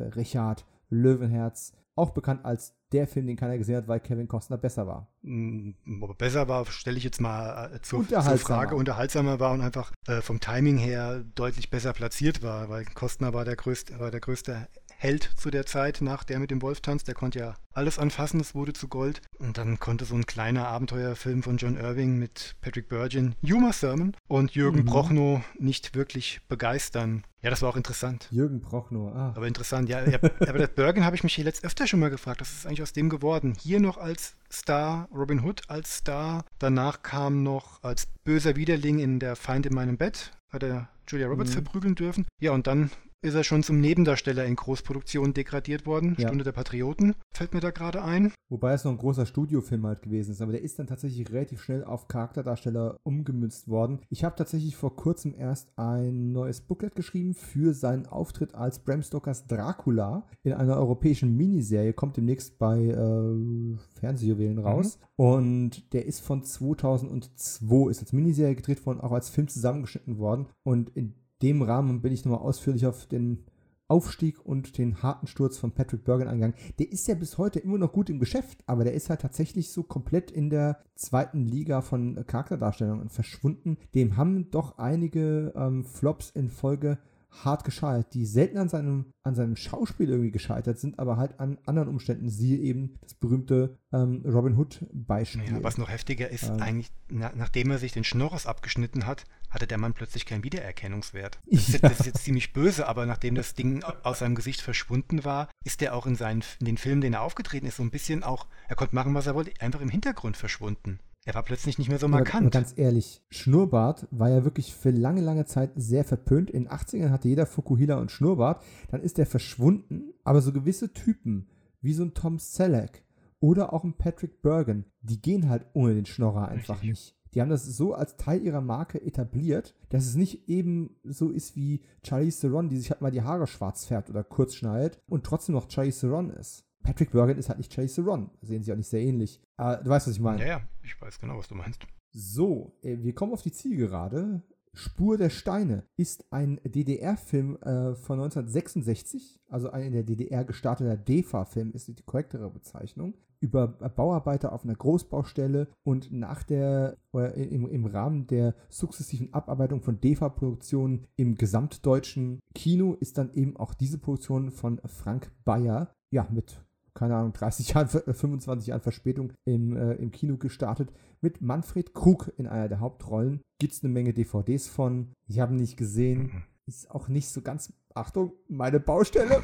[0.00, 4.86] Richard Löwenherz, auch bekannt als der Film, den keiner gesehen hat, weil Kevin Costner besser
[4.86, 5.08] war.
[5.22, 8.22] Mm, Ob er besser war, stelle ich jetzt mal äh, zur, zur.
[8.22, 8.76] Frage.
[8.76, 13.44] Unterhaltsamer war und einfach äh, vom Timing her deutlich besser platziert war, weil Kostner war
[13.44, 14.68] der größte, war der größte
[14.98, 17.06] Held zu der Zeit nach der mit dem Wolf tanzt.
[17.08, 19.20] Der konnte ja alles anfassen, es wurde zu Gold.
[19.38, 24.16] Und dann konnte so ein kleiner Abenteuerfilm von John Irving mit Patrick Burgeon, Uma Thurman
[24.28, 24.86] und Jürgen Mhm.
[24.86, 27.24] Prochnow nicht wirklich begeistern.
[27.42, 28.26] Ja, das war auch interessant.
[28.30, 29.32] Jürgen Prochnow, ah.
[29.36, 30.02] Aber interessant, ja.
[30.08, 30.18] ja
[30.48, 32.40] aber das Bergen habe ich mich hier letzt öfter schon mal gefragt.
[32.40, 33.54] Was ist eigentlich aus dem geworden?
[33.60, 36.44] Hier noch als Star, Robin Hood als Star.
[36.58, 40.32] Danach kam noch als böser Widerling in Der Feind in meinem Bett.
[40.50, 41.54] Hat er Julia Roberts Mhm.
[41.54, 42.26] verprügeln dürfen.
[42.40, 42.90] Ja, und dann
[43.22, 46.16] ist er schon zum Nebendarsteller in Großproduktionen degradiert worden.
[46.18, 46.28] Ja.
[46.28, 48.32] Stunde der Patrioten fällt mir da gerade ein.
[48.48, 51.62] Wobei es noch ein großer Studiofilm halt gewesen ist, aber der ist dann tatsächlich relativ
[51.62, 54.00] schnell auf Charakterdarsteller umgemünzt worden.
[54.10, 59.02] Ich habe tatsächlich vor kurzem erst ein neues Booklet geschrieben für seinen Auftritt als Bram
[59.02, 64.98] Stokers Dracula in einer europäischen Miniserie, kommt demnächst bei äh, Fernsehjuwelen raus.
[65.16, 70.46] Und der ist von 2002, ist als Miniserie gedreht worden, auch als Film zusammengeschnitten worden.
[70.62, 73.44] Und in dem Rahmen bin ich nochmal ausführlich auf den
[73.88, 76.56] Aufstieg und den harten Sturz von Patrick Bergen eingegangen.
[76.78, 79.70] Der ist ja bis heute immer noch gut im Geschäft, aber der ist halt tatsächlich
[79.70, 83.76] so komplett in der zweiten Liga von Charakterdarstellungen verschwunden.
[83.94, 86.98] Dem haben doch einige ähm, Flops in Folge
[87.44, 91.58] hart gescheitert, die selten an seinem, an seinem Schauspiel irgendwie gescheitert sind, aber halt an
[91.66, 92.28] anderen Umständen.
[92.28, 95.42] Siehe eben das berühmte ähm, Robin Hood-Beispiel.
[95.44, 96.60] Ja, was noch heftiger ist, Ähm.
[96.60, 99.24] eigentlich, na, nachdem er sich den Schnorres abgeschnitten hat,
[99.56, 101.40] hatte der Mann plötzlich keinen Wiedererkennungswert.
[101.50, 104.34] Das, ist, jetzt- das ist jetzt ziemlich böse, aber nachdem das Ding au- aus seinem
[104.36, 107.76] Gesicht verschwunden war, ist er auch in, seinen, in den Filmen, den er aufgetreten ist,
[107.76, 111.00] so ein bisschen auch, er konnte machen, was er wollte, einfach im Hintergrund verschwunden.
[111.24, 112.52] Er war plötzlich nicht mehr so Aber- Aber markant.
[112.52, 116.50] ganz ehrlich, Schnurrbart war ja wirklich für lange, lange Zeit sehr verpönt.
[116.50, 118.62] In den 80ern hatte jeder Fukuhila und Schnurrbart.
[118.92, 120.12] Dann ist der verschwunden.
[120.22, 121.48] Aber so gewisse Typen,
[121.80, 123.02] wie so ein Tom Selleck
[123.40, 126.90] oder auch ein Patrick Bergen, die gehen halt ohne den Schnorrer einfach Richtig.
[126.90, 127.15] nicht.
[127.36, 131.54] Die haben das so als Teil ihrer Marke etabliert, dass es nicht eben so ist
[131.54, 135.24] wie Charlize Theron, die sich halt mal die Haare schwarz färbt oder kurz schneidet und
[135.24, 136.64] trotzdem noch Charlize Theron ist.
[136.82, 138.30] Patrick Bergen ist halt nicht Charlize Theron.
[138.40, 139.42] Sehen sie auch nicht sehr ähnlich.
[139.58, 140.40] Aber du weißt, was ich meine.
[140.40, 141.86] ja, ja, ich weiß genau, was du meinst.
[142.10, 144.42] So, äh, wir kommen auf die Zielgerade.
[144.76, 150.98] Spur der Steine ist ein DDR-Film äh, von 1966, also ein in der DDR gestarteter
[150.98, 157.66] DEFA-Film ist die korrektere Bezeichnung, über Bauarbeiter auf einer Großbaustelle und nach der, oder im,
[157.66, 163.96] im Rahmen der sukzessiven Abarbeitung von DEFA-Produktionen im gesamtdeutschen Kino ist dann eben auch diese
[163.96, 166.66] Produktion von Frank Bayer, ja, mit
[166.96, 170.92] keine Ahnung, 30 Jahren, äh, 25 Jahren Verspätung im, äh, im Kino gestartet.
[171.20, 173.40] Mit Manfred Krug in einer der Hauptrollen.
[173.58, 175.12] Gibt es eine Menge DVDs von.
[175.26, 176.44] Ich habe ihn nicht gesehen.
[176.66, 177.72] Ist auch nicht so ganz.
[177.94, 179.42] Achtung, meine Baustelle.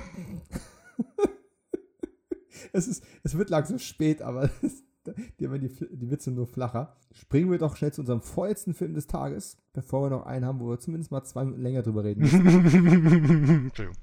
[2.73, 4.85] es, ist, es wird langsam spät, aber es,
[5.41, 6.97] die, die, die Witze nur flacher.
[7.13, 10.61] Springen wir doch schnell zu unserem vorletzten Film des Tages, bevor wir noch einen haben,
[10.61, 12.47] wo wir zumindest mal zwei Minuten länger drüber reden müssen.
[13.67, 13.97] Entschuldigung,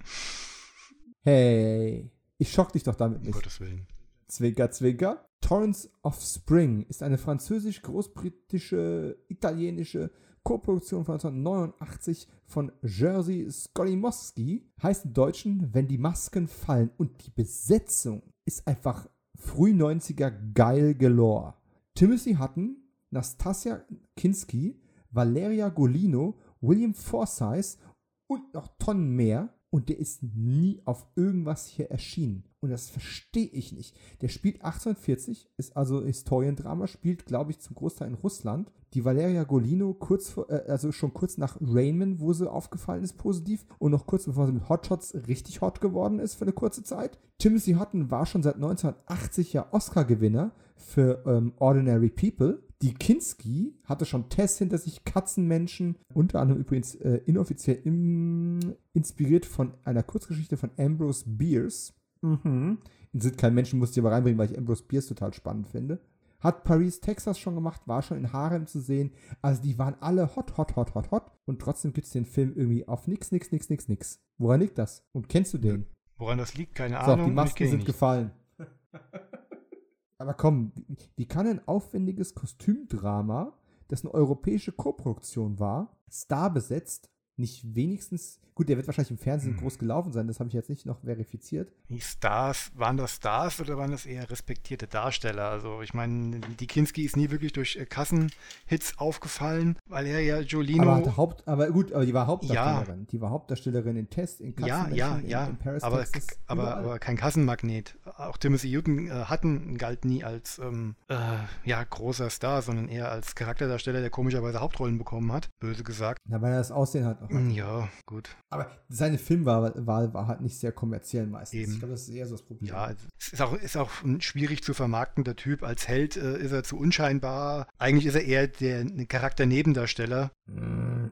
[1.22, 3.34] Hey, ich schock dich doch damit um nicht.
[3.34, 3.88] Gottes Willen.
[4.28, 5.29] Zwinker, Zwinker.
[5.50, 10.12] Torrents of Spring ist eine französisch-großbritische, italienische
[10.44, 14.70] Co-Produktion von 1989 von Jerzy Skolimowski.
[14.84, 16.92] Heißt im Deutschen, wenn die Masken fallen.
[16.98, 19.10] Und die Besetzung ist einfach
[19.40, 21.56] früh 90er geil galore.
[21.96, 22.78] Timothy Hutton,
[23.10, 23.84] Nastasia
[24.16, 27.80] Kinski, Valeria Golino, William Forsythe
[28.28, 29.52] und noch Tonnen mehr.
[29.72, 32.44] Und der ist nie auf irgendwas hier erschienen.
[32.62, 33.96] Und das verstehe ich nicht.
[34.22, 38.72] Der spielt 1840, ist also Historiendrama, spielt, glaube ich, zum Großteil in Russland.
[38.94, 43.18] Die Valeria Golino, kurz vor, äh, also schon kurz nach Rainman, wo sie aufgefallen ist,
[43.18, 43.66] positiv.
[43.78, 47.18] Und noch kurz bevor sie mit Hotshots richtig hot geworden ist für eine kurze Zeit.
[47.38, 52.64] Timothy Hutton war schon seit 1980 ja Oscar-Gewinner für ähm, Ordinary People.
[52.82, 59.46] Die Kinski hatte schon Tests hinter sich, Katzenmenschen, unter anderem übrigens äh, inoffiziell im, inspiriert
[59.46, 61.94] von einer Kurzgeschichte von Ambrose Bierce.
[62.22, 62.80] Mhm.
[63.14, 66.00] Sind kein Menschen, musste ich aber reinbringen, weil ich Ambrose Bierce total spannend finde.
[66.40, 69.12] Hat Paris, Texas schon gemacht, war schon in Harem zu sehen.
[69.42, 71.32] Also die waren alle hot, hot, hot, hot, hot.
[71.46, 74.20] Und trotzdem gibt es den Film irgendwie auf nix, nix, nix, nix, nix.
[74.38, 75.04] Woran liegt das?
[75.12, 75.86] Und kennst du den?
[76.18, 77.26] Woran das liegt, keine So, Ahnung.
[77.26, 77.88] die ich Masken sind nicht.
[77.88, 78.32] gefallen.
[80.18, 83.54] Aber komm, wie, wie kann ein aufwendiges Kostümdrama,
[83.88, 87.10] das eine europäische Koproduktion war, starbesetzt,
[87.40, 89.62] nicht wenigstens, gut, der wird wahrscheinlich im Fernsehen Hm.
[89.62, 91.72] groß gelaufen sein, das habe ich jetzt nicht noch verifiziert.
[91.90, 95.50] Die Stars, waren das Stars oder waren das eher respektierte Darsteller?
[95.50, 100.40] Also ich meine, die Kinski ist nie wirklich durch äh, Kassenhits aufgefallen, weil er ja
[100.40, 100.90] Jolino.
[100.90, 103.08] Aber, Haupt, aber gut, aber die war Hauptdarstellerin.
[103.08, 106.40] Die war Hauptdarstellerin in Test, in ja, Katzenmenschen, ja, in, ja, in Paris, aber, Texas,
[106.48, 107.98] aber, aber kein Kassenmagnet.
[108.18, 111.16] Auch Timothy Hutton äh, Hutton galt nie als ähm, äh,
[111.64, 116.20] ja, großer Star, sondern eher als Charakterdarsteller, der komischerweise Hauptrollen bekommen hat, böse gesagt.
[116.28, 117.52] Na, weil er das Aussehen noch hat.
[117.52, 118.36] Ja, gut.
[118.50, 121.60] Aber seine Filmwahl war, war halt nicht sehr kommerziell meistens.
[121.60, 121.72] Eben.
[121.74, 122.70] Ich glaube, das ist eher so das Problem.
[122.70, 125.64] Ja, es ist auch, ist auch ein schwierig zu vermarktender Typ.
[125.64, 127.68] Als Held äh, ist er zu unscheinbar.
[127.78, 130.32] Eigentlich ist er eher der Charakter-Nebendarsteller.
[130.48, 131.08] Mm.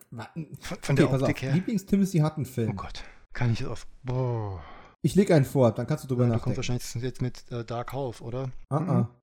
[0.59, 1.21] Von, von Okay, der auf.
[1.21, 1.53] Optik her.
[1.53, 2.71] Lieblings-Timothy Hutton-Film.
[2.71, 3.03] Oh Gott,
[3.33, 3.87] kann ich auf.
[4.03, 4.63] Boah.
[5.03, 6.81] Ich leg einen vor, dann kannst du drüber Ja, du kommst nachdenken.
[6.81, 8.49] wahrscheinlich jetzt mit äh, Dark Half, oder?
[8.69, 8.77] Ah,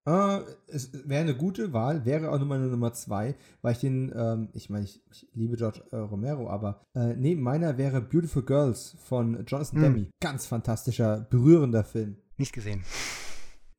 [0.04, 0.10] ah.
[0.10, 4.12] Ah, es wäre eine gute Wahl, wäre auch nur meine Nummer zwei, weil ich den,
[4.16, 8.44] ähm, ich meine, ich, ich liebe George äh, Romero, aber äh, neben meiner wäre Beautiful
[8.44, 9.82] Girls von Jonathan Hm.
[9.82, 10.06] Demme.
[10.20, 12.16] Ganz fantastischer, berührender Film.
[12.38, 12.82] Nicht gesehen.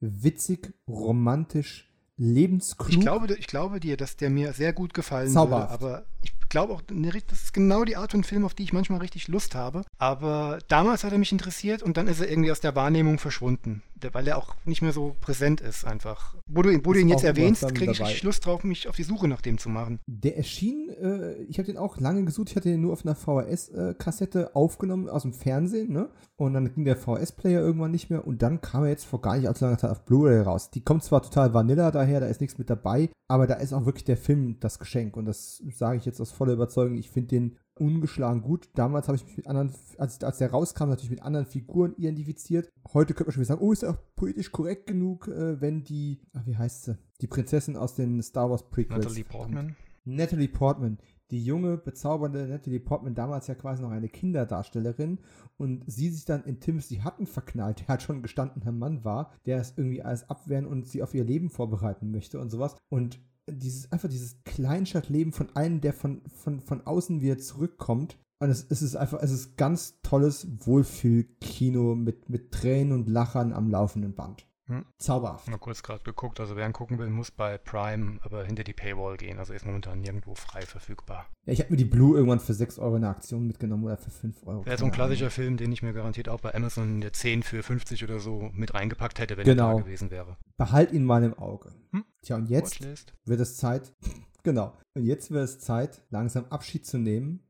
[0.01, 2.89] Witzig, romantisch, lebensklug.
[2.89, 5.81] Ich glaube, ich glaube dir, dass der mir sehr gut gefallen Zauberhaft.
[5.81, 8.63] würde, aber ich glaube auch, ne, das ist genau die Art von Film, auf die
[8.63, 9.81] ich manchmal richtig Lust habe.
[9.97, 13.83] Aber damals hat er mich interessiert und dann ist er irgendwie aus der Wahrnehmung verschwunden,
[14.11, 16.35] weil er auch nicht mehr so präsent ist einfach.
[16.47, 19.03] Wo du, wo du ihn jetzt erwähnst, kriege ich richtig Lust drauf, mich auf die
[19.03, 19.99] Suche nach dem zu machen.
[20.07, 23.15] Der erschien, äh, ich habe den auch lange gesucht, ich hatte den nur auf einer
[23.15, 26.09] VHS-Kassette aufgenommen aus dem Fernsehen, ne?
[26.37, 29.37] Und dann ging der VHS-Player irgendwann nicht mehr und dann kam er jetzt vor gar
[29.37, 30.69] nicht allzu langer Zeit auf Blu-ray raus.
[30.71, 33.85] Die kommt zwar total Vanilla daher, da ist nichts mit dabei, aber da ist auch
[33.85, 36.97] wirklich der Film das Geschenk und das sage ich jetzt aus voller Überzeugung.
[36.97, 38.69] Ich finde den ungeschlagen gut.
[38.75, 42.71] Damals habe ich mich mit anderen, als, als der rauskam, natürlich mit anderen Figuren identifiziert.
[42.93, 45.83] Heute könnte man schon wieder sagen, oh, ist er auch politisch korrekt genug, äh, wenn
[45.83, 46.97] die, ach, wie heißt sie?
[47.21, 49.05] Die Prinzessin aus den Star Wars Prequels.
[49.05, 49.75] Natalie Portman.
[50.05, 50.99] Natalie Portman,
[51.31, 55.19] die junge, bezaubernde Natalie Portman, damals ja quasi noch eine Kinderdarstellerin
[55.57, 59.31] und sie sich dann in Timothy Hutton verknallt, der halt schon ein gestandener Mann war,
[59.45, 62.75] der es irgendwie alles abwehren und sie auf ihr Leben vorbereiten möchte und sowas.
[62.89, 68.17] Und dieses, einfach dieses Kleinstadtleben von einem, der von, von, von außen wieder zurückkommt.
[68.39, 73.53] Und es, es ist einfach, es ist ganz tolles Wohlfühlkino mit, mit Tränen und Lachern
[73.53, 74.45] am laufenden Band.
[74.67, 74.83] Hm.
[74.97, 75.47] Zauberhaft.
[75.47, 78.73] Mal kurz gerade geguckt, also wer ihn gucken will, muss bei Prime aber hinter die
[78.73, 81.27] Paywall gehen, also ist momentan nirgendwo frei verfügbar.
[81.45, 83.97] Ja, ich habe mir die Blue irgendwann für 6 Euro in der Aktion mitgenommen oder
[83.97, 84.65] für 5 Euro.
[84.65, 87.43] Wäre so ein klassischer Film, den ich mir garantiert auch bei Amazon in der 10
[87.43, 89.69] für 50 oder so mit reingepackt hätte, wenn Genau.
[89.69, 90.37] er da gewesen wäre.
[90.57, 91.69] Behalt ihn mal im Auge.
[91.91, 92.03] Hm.
[92.23, 93.13] Tja, und jetzt Watchlist.
[93.25, 93.93] wird es Zeit,
[94.43, 97.41] genau, und jetzt wird es Zeit, langsam Abschied zu nehmen.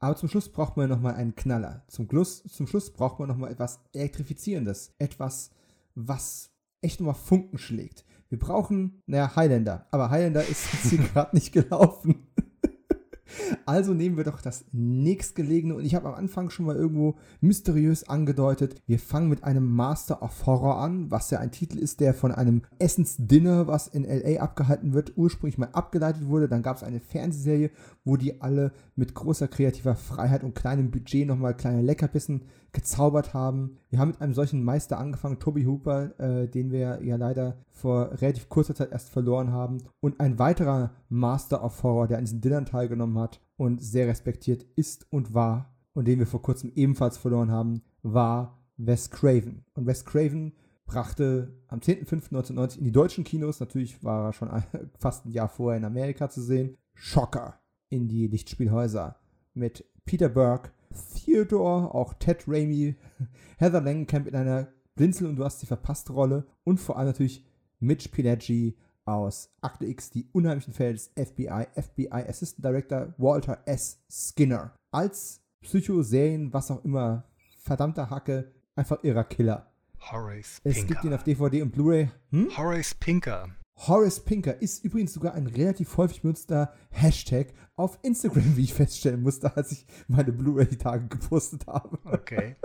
[0.00, 1.84] Aber zum Schluss braucht man nochmal einen Knaller.
[1.86, 4.92] Zum, Schluss, zum Schluss braucht man nochmal etwas Elektrifizierendes.
[4.98, 5.52] Etwas,
[5.94, 8.04] was echt nochmal Funken schlägt.
[8.28, 9.86] Wir brauchen, naja, Highlander.
[9.90, 12.26] Aber Highlander ist jetzt hier gerade nicht gelaufen.
[13.66, 18.08] Also nehmen wir doch das nächstgelegene und ich habe am Anfang schon mal irgendwo mysteriös
[18.08, 22.14] angedeutet, wir fangen mit einem Master of Horror an, was ja ein Titel ist, der
[22.14, 26.48] von einem Essensdinner, was in LA abgehalten wird, ursprünglich mal abgeleitet wurde.
[26.48, 27.70] Dann gab es eine Fernsehserie,
[28.04, 33.78] wo die alle mit großer kreativer Freiheit und kleinem Budget nochmal kleine Leckerbissen gezaubert haben.
[33.90, 38.10] Wir haben mit einem solchen Meister angefangen, Toby Hooper, äh, den wir ja leider vor
[38.20, 39.78] relativ kurzer Zeit erst verloren haben.
[40.00, 44.64] Und ein weiterer Master of Horror, der an diesen Dinnern teilgenommen hat und sehr respektiert
[44.74, 49.64] ist und war und den wir vor kurzem ebenfalls verloren haben, war Wes Craven.
[49.74, 50.54] Und Wes Craven
[50.86, 54.50] brachte am 10.05.1990 in die deutschen Kinos, natürlich war er schon
[54.98, 57.61] fast ein Jahr vorher in Amerika zu sehen, Schocker
[57.92, 59.16] in die Lichtspielhäuser
[59.54, 60.70] mit Peter Burke,
[61.14, 62.96] Theodore, auch Ted Raimi,
[63.58, 67.44] Heather Langenkamp in einer Blinzel und du hast die verpasste Rolle und vor allem natürlich
[67.80, 74.00] Mitch Pileggi aus Akte X, die unheimlichen Fälle des FBI, FBI Assistant Director Walter S.
[74.10, 74.74] Skinner.
[74.90, 77.24] Als Psycho-Serien, was auch immer,
[77.58, 79.72] verdammter Hacke, einfach irrer Killer.
[80.10, 80.88] Horace Es Pinker.
[80.94, 82.10] gibt ihn auf DVD und Blu-ray.
[82.30, 82.56] Hm?
[82.56, 83.48] Horace Pinker.
[83.76, 89.22] Horace Pinker ist übrigens sogar ein relativ häufig benutzter Hashtag auf Instagram, wie ich feststellen
[89.22, 91.98] musste, als ich meine Blu-ray die Tage gepostet habe.
[92.04, 92.56] Okay.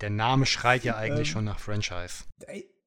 [0.00, 1.32] Der Name schreit ja eigentlich Ähm.
[1.32, 2.24] schon nach Franchise.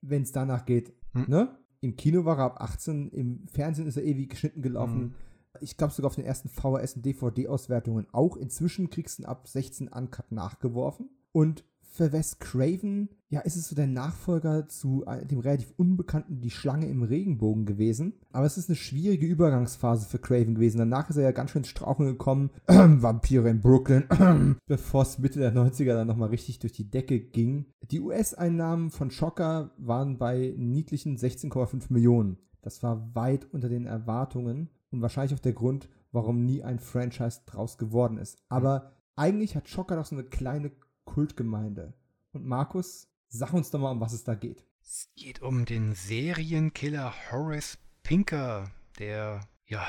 [0.01, 0.93] Wenn es danach geht.
[1.13, 1.25] Hm.
[1.27, 1.57] Ne?
[1.81, 4.99] Im Kino war er ab 18, im Fernsehen ist er ewig geschnitten gelaufen.
[5.01, 5.15] Hm.
[5.61, 8.37] Ich glaube sogar auf den ersten VHS- und DVD-Auswertungen auch.
[8.37, 11.09] Inzwischen kriegst du ihn ab 16 Uncut nachgeworfen.
[11.31, 16.41] Und für Wes Craven, ja, ist es so der Nachfolger zu äh, dem relativ unbekannten
[16.41, 18.13] Die Schlange im Regenbogen gewesen.
[18.31, 20.79] Aber es ist eine schwierige Übergangsphase für Craven gewesen.
[20.79, 22.49] Danach ist er ja ganz schön ins Straucheln gekommen.
[22.67, 24.57] Vampire in Brooklyn.
[24.65, 27.65] Bevor es Mitte der 90er dann nochmal richtig durch die Decke ging.
[27.81, 32.37] Die US-Einnahmen von Schocker waren bei niedlichen 16,5 Millionen.
[32.61, 37.41] Das war weit unter den Erwartungen und wahrscheinlich auch der Grund, warum nie ein Franchise
[37.45, 38.37] draus geworden ist.
[38.49, 40.71] Aber eigentlich hat Schocker doch so eine kleine
[41.09, 41.93] Kultgemeinde.
[42.33, 44.63] Und Markus, sag uns doch mal, um was es da geht.
[44.81, 49.87] Es geht um den Serienkiller Horace Pinker, der, ja,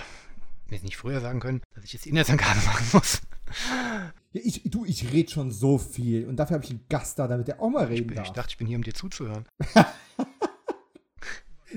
[0.68, 3.20] mir nicht früher sagen können, dass ich jetzt Inhaltsangabe machen muss.
[4.32, 7.28] Ja, ich, du, ich rede schon so viel und dafür habe ich einen Gast da,
[7.28, 8.26] damit der auch mal reden ich, darf.
[8.26, 9.46] Ich dachte, ich bin hier, um dir zuzuhören.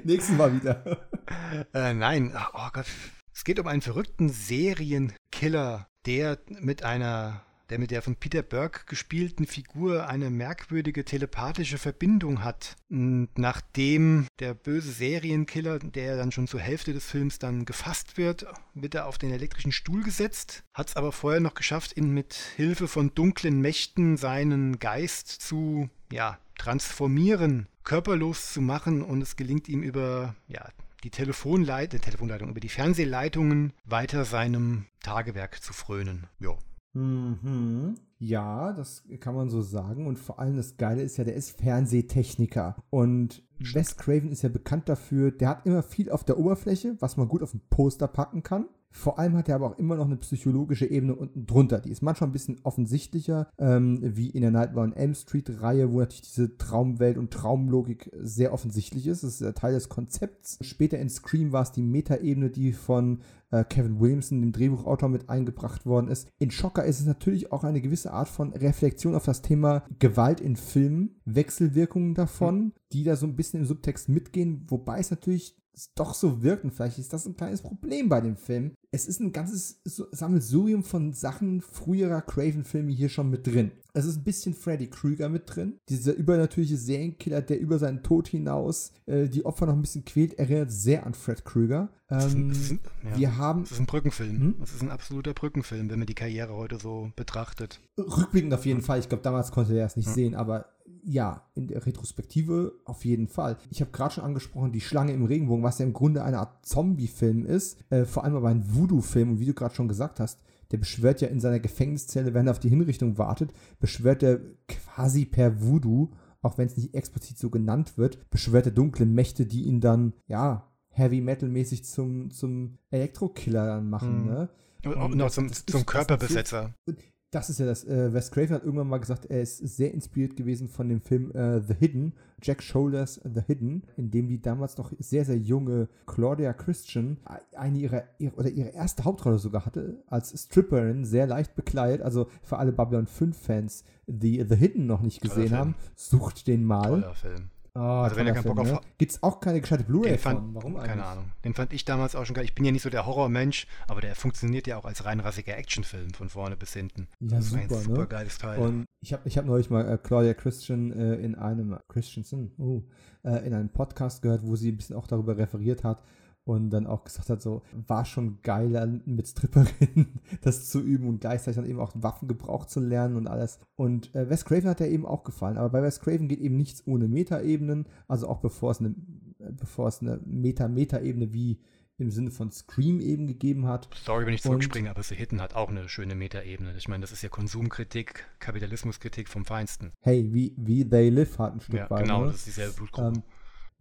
[0.04, 1.08] Nächsten Mal wieder.
[1.74, 2.86] äh, nein, oh Gott.
[3.34, 8.82] Es geht um einen verrückten Serienkiller, der mit einer der mit der von Peter Burke
[8.86, 12.76] gespielten Figur eine merkwürdige telepathische Verbindung hat.
[12.90, 18.46] Und nachdem der böse Serienkiller, der dann schon zur Hälfte des Films dann gefasst wird,
[18.74, 22.34] wird er auf den elektrischen Stuhl gesetzt, hat es aber vorher noch geschafft, ihn mit
[22.56, 29.68] Hilfe von dunklen Mächten seinen Geist zu ja, transformieren, körperlos zu machen und es gelingt
[29.68, 30.68] ihm über ja,
[31.04, 36.28] die Telefonleit Telefonleitung, über die Fernsehleitungen weiter seinem Tagewerk zu frönen.
[36.40, 36.58] Jo.
[36.94, 37.96] Mhm.
[38.20, 40.08] Ja, das kann man so sagen.
[40.08, 42.78] Und vor allem das Geile ist ja, der ist Fernsehtechniker.
[42.90, 47.18] Und Wes Craven ist ja bekannt dafür, der hat immer viel auf der Oberfläche, was
[47.18, 48.68] man gut auf ein Poster packen kann.
[48.96, 51.80] Vor allem hat er aber auch immer noch eine psychologische Ebene unten drunter.
[51.80, 56.00] Die ist manchmal ein bisschen offensichtlicher, ähm, wie in der Nightmare on Elm Street-Reihe, wo
[56.00, 59.24] natürlich diese Traumwelt und Traumlogik sehr offensichtlich ist.
[59.24, 60.60] Das ist ja Teil des Konzepts.
[60.62, 65.28] Später in Scream war es die Metaebene, die von äh, Kevin Williamson, dem Drehbuchautor, mit
[65.28, 66.28] eingebracht worden ist.
[66.38, 70.40] In Schocker ist es natürlich auch eine gewisse Art von Reflexion auf das Thema Gewalt
[70.40, 72.74] in Filmen, Wechselwirkungen davon, mhm.
[72.92, 75.58] die da so ein bisschen im Subtext mitgehen, wobei es natürlich
[75.96, 78.76] doch so wirkt, und vielleicht ist das ein kleines Problem bei dem Film.
[78.92, 83.72] Es ist ein ganzes Sammelsurium von Sachen früherer Craven-Filme hier schon mit drin.
[83.96, 85.80] Es ist ein bisschen Freddy Krueger mit drin.
[85.90, 90.34] Dieser übernatürliche Serienkiller, der über seinen Tod hinaus äh, die Opfer noch ein bisschen quält,
[90.40, 91.90] erinnert sehr an Fred Krueger.
[92.10, 93.64] Ähm, das ist, ein, ja, wir haben.
[93.64, 94.40] Das ist ein Brückenfilm.
[94.40, 94.56] Hm?
[94.60, 97.82] Das ist ein absoluter Brückenfilm, wenn man die Karriere heute so betrachtet.
[97.98, 99.00] Rückblickend auf jeden Fall.
[99.00, 100.14] Ich glaube, damals konnte er es nicht hm.
[100.14, 100.66] sehen, aber
[101.04, 103.58] ja, in der Retrospektive auf jeden Fall.
[103.70, 106.66] Ich habe gerade schon angesprochen, die Schlange im Regenbogen, was ja im Grunde eine Art
[106.66, 109.32] Zombie-Film ist, äh, vor allem aber ein Voodoo-Film.
[109.32, 110.40] Und wie du gerade schon gesagt hast,
[110.72, 115.26] der beschwört ja in seiner Gefängniszelle, wenn er auf die Hinrichtung wartet, beschwört er quasi
[115.26, 119.64] per Voodoo, auch wenn es nicht explizit so genannt wird, beschwört er dunkle Mächte, die
[119.64, 124.30] ihn dann, ja, Heavy Metal-mäßig zum, zum Elektrokiller dann machen, mhm.
[124.30, 124.50] ne?
[124.86, 126.74] Und, und noch zum, zum Körperbesetzer.
[126.86, 126.98] Und
[127.34, 127.84] das ist ja das.
[127.86, 131.32] Äh, Wes Craven hat irgendwann mal gesagt, er ist sehr inspiriert gewesen von dem Film
[131.32, 135.88] äh, The Hidden, Jack Shoulders The Hidden, in dem die damals noch sehr, sehr junge
[136.06, 137.18] Claudia Christian
[137.56, 142.02] eine ihrer, ihre, oder ihre erste Hauptrolle sogar hatte, als Stripperin, sehr leicht bekleidet.
[142.02, 147.02] Also für alle Babylon 5-Fans, die The Hidden noch nicht gesehen haben, sucht den mal.
[147.02, 147.50] Toller Film.
[147.76, 148.72] Oh, also wenn ihr keinen Bock auf...
[148.72, 148.80] Ne?
[149.00, 150.54] Gibt es auch keine gescheite Blu-ray von?
[150.54, 150.90] Warum eigentlich?
[150.90, 151.32] Keine Ahnung.
[151.44, 152.46] Den fand ich damals auch schon geil.
[152.46, 156.14] Ich bin ja nicht so der Horrormensch, aber der funktioniert ja auch als reinrassiger Actionfilm
[156.14, 157.08] von vorne bis hinten.
[157.20, 158.08] Ja, das super, ist ein super ne?
[158.08, 158.60] geiles Teil.
[158.60, 162.84] Und ich habe ich hab neulich mal äh, Claudia Christian äh, in einem Christensen, uh,
[163.24, 166.04] äh, in einem Podcast gehört, wo sie ein bisschen auch darüber referiert hat,
[166.46, 171.22] und dann auch gesagt hat, so war schon geil, mit Stripperinnen das zu üben und
[171.22, 173.60] gleichzeitig dann eben auch Waffengebrauch zu lernen und alles.
[173.76, 176.58] Und äh, Wes Craven hat ja eben auch gefallen, aber bei Wes Craven geht eben
[176.58, 178.94] nichts ohne Metaebenen, also auch bevor es eine,
[179.40, 181.60] bevor es eine Meta-Meta-Ebene wie
[181.98, 183.88] im Sinne von Scream eben gegeben hat.
[184.04, 186.76] Sorry, wenn ich zurückspringe, aber The Hidden hat auch eine schöne Metaebene.
[186.76, 189.92] Ich meine, das ist ja Konsumkritik, Kapitalismuskritik vom Feinsten.
[190.02, 192.04] Hey, wie, wie They Live hat ein Stück ja, weit.
[192.04, 192.28] Genau, ne?
[192.28, 193.18] das ist dieselbe Blutgruppe.
[193.18, 193.24] Ähm,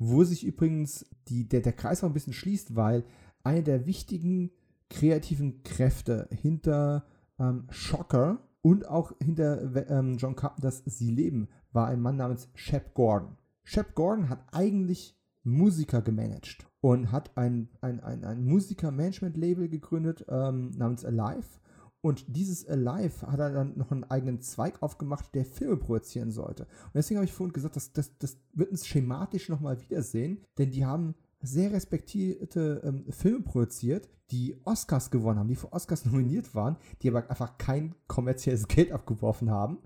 [0.05, 3.05] wo sich übrigens die, der, der Kreis auch ein bisschen schließt, weil
[3.45, 4.51] eine der wichtigen
[4.91, 7.07] kreativen Kräfte hinter
[7.39, 12.95] ähm, Shocker und auch hinter ähm, John Carpenters Sie leben war ein Mann namens Shep
[12.95, 13.37] Gordon.
[13.65, 20.71] Shep Gordon hat eigentlich Musiker gemanagt und hat ein, ein, ein, ein Musiker-Management-Label gegründet ähm,
[20.77, 21.47] namens Alive
[22.03, 26.65] und dieses Alive hat er dann noch einen eigenen Zweig aufgemacht, der Filme produzieren sollte.
[26.65, 30.73] Und deswegen habe ich vorhin gesagt, das, das, das wird uns schematisch nochmal wiedersehen, denn
[30.73, 36.57] die haben sehr respektierte ähm, Filme produziert, die Oscars gewonnen haben, die für Oscars nominiert
[36.57, 39.79] waren, die aber einfach kein kommerzielles Geld abgeworfen haben.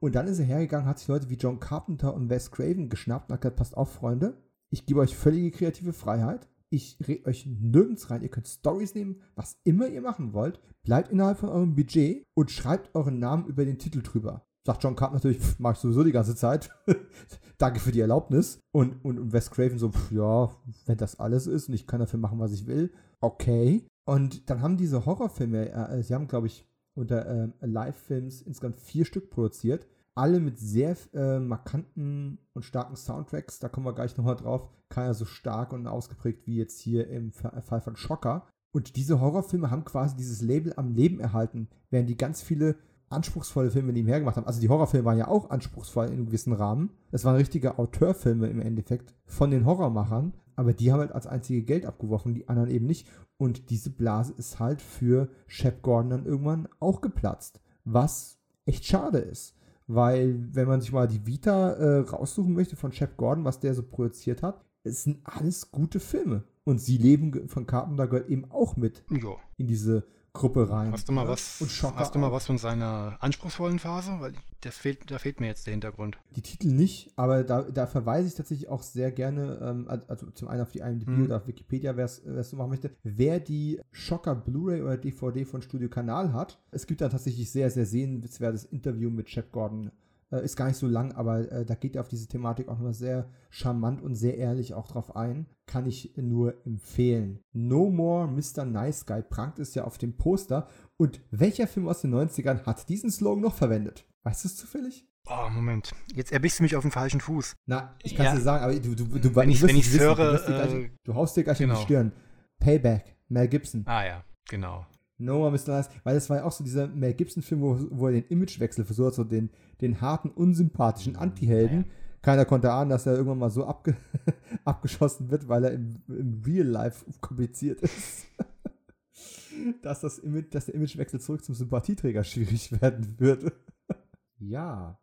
[0.00, 3.28] Und dann ist er hergegangen, hat sich Leute wie John Carpenter und Wes Craven geschnappt
[3.28, 4.38] und hat gesagt, passt auf, Freunde,
[4.70, 8.22] ich gebe euch völlige kreative Freiheit ich rede euch nirgends rein.
[8.22, 10.60] Ihr könnt Stories nehmen, was immer ihr machen wollt.
[10.82, 14.44] Bleibt innerhalb von eurem Budget und schreibt euren Namen über den Titel drüber.
[14.66, 16.70] Sagt John Carp natürlich, pff, mach ich sowieso die ganze Zeit.
[17.58, 18.60] Danke für die Erlaubnis.
[18.72, 20.50] Und, und, Wes Craven so, pff, ja,
[20.86, 23.86] wenn das alles ist und ich kann dafür machen, was ich will, okay.
[24.06, 29.04] Und dann haben diese Horrorfilme, äh, sie haben, glaube ich, unter äh, Live-Films insgesamt vier
[29.04, 33.58] Stück produziert alle mit sehr äh, markanten und starken Soundtracks.
[33.58, 34.68] Da kommen wir gleich nochmal drauf.
[34.88, 38.46] Keiner so stark und ausgeprägt wie jetzt hier im Fall von Schocker.
[38.72, 42.76] Und diese Horrorfilme haben quasi dieses Label am Leben erhalten, während die ganz viele
[43.08, 44.46] anspruchsvolle Filme nebenher gemacht haben.
[44.46, 46.90] Also die Horrorfilme waren ja auch anspruchsvoll in einem gewissen Rahmen.
[47.12, 51.62] Es waren richtige Auteurfilme im Endeffekt von den Horrormachern, aber die haben halt als einzige
[51.62, 53.08] Geld abgeworfen, die anderen eben nicht.
[53.36, 59.18] Und diese Blase ist halt für Shep Gordon dann irgendwann auch geplatzt, was echt schade
[59.18, 59.53] ist.
[59.86, 63.74] Weil, wenn man sich mal die Vita äh, raussuchen möchte von Shep Gordon, was der
[63.74, 66.44] so produziert hat, es sind alles gute Filme.
[66.64, 69.36] Und sie leben von Carpenter gehört eben auch mit Jo.
[69.58, 70.04] in diese
[70.34, 70.92] Gruppe rein.
[70.92, 71.60] Hast du mal was?
[71.94, 74.16] Hast du mal was von seiner anspruchsvollen Phase?
[74.18, 74.32] Weil
[74.62, 76.18] das fehlt, da fehlt mir jetzt der Hintergrund.
[76.34, 80.48] Die Titel nicht, aber da, da verweise ich tatsächlich auch sehr gerne, ähm, also zum
[80.48, 81.24] einen auf die IMDb Mhm.
[81.26, 82.90] oder auf Wikipedia, wer es so machen möchte.
[83.04, 87.70] Wer die Schocker Blu-ray oder DVD von Studio Kanal hat, es gibt da tatsächlich sehr,
[87.70, 89.92] sehr sehenswertes Interview mit Chef Gordon.
[90.30, 92.74] Äh, ist gar nicht so lang, aber äh, da geht er auf diese Thematik auch
[92.74, 95.46] nochmal sehr charmant und sehr ehrlich auch drauf ein.
[95.66, 97.40] Kann ich nur empfehlen.
[97.52, 98.64] No More Mr.
[98.64, 100.68] Nice Guy prangt es ja auf dem Poster.
[100.96, 104.06] Und welcher Film aus den 90ern hat diesen Slogan noch verwendet?
[104.22, 105.06] Weißt du es zufällig?
[105.26, 105.92] Oh, Moment.
[106.14, 107.56] Jetzt erwischst du mich auf dem falschen Fuß.
[107.66, 108.38] Na, ich kann es Ja.
[108.38, 110.52] dir sagen, aber du, du, du, Wenn du wenn es wissen, höre, du, wirst dir
[110.54, 111.78] gleich, äh, du haust dir gleich in genau.
[111.78, 112.12] die Stirn.
[112.60, 113.82] Payback, Mel Gibson.
[113.86, 114.86] Ah ja, genau.
[115.18, 115.76] No More Mr.
[115.76, 118.84] Nice, weil das war ja auch so dieser Mel Gibson-Film, wo, wo er den Imagewechsel
[118.84, 121.86] versucht hat, so den, den harten, unsympathischen Anti-Helden.
[122.20, 123.96] Keiner konnte ahnen, dass er irgendwann mal so abge
[124.64, 128.26] abgeschossen wird, weil er im, im Real Life kompliziert ist.
[129.82, 133.52] dass, das Image, dass der Imagewechsel zurück zum Sympathieträger schwierig werden würde.
[134.38, 134.98] ja,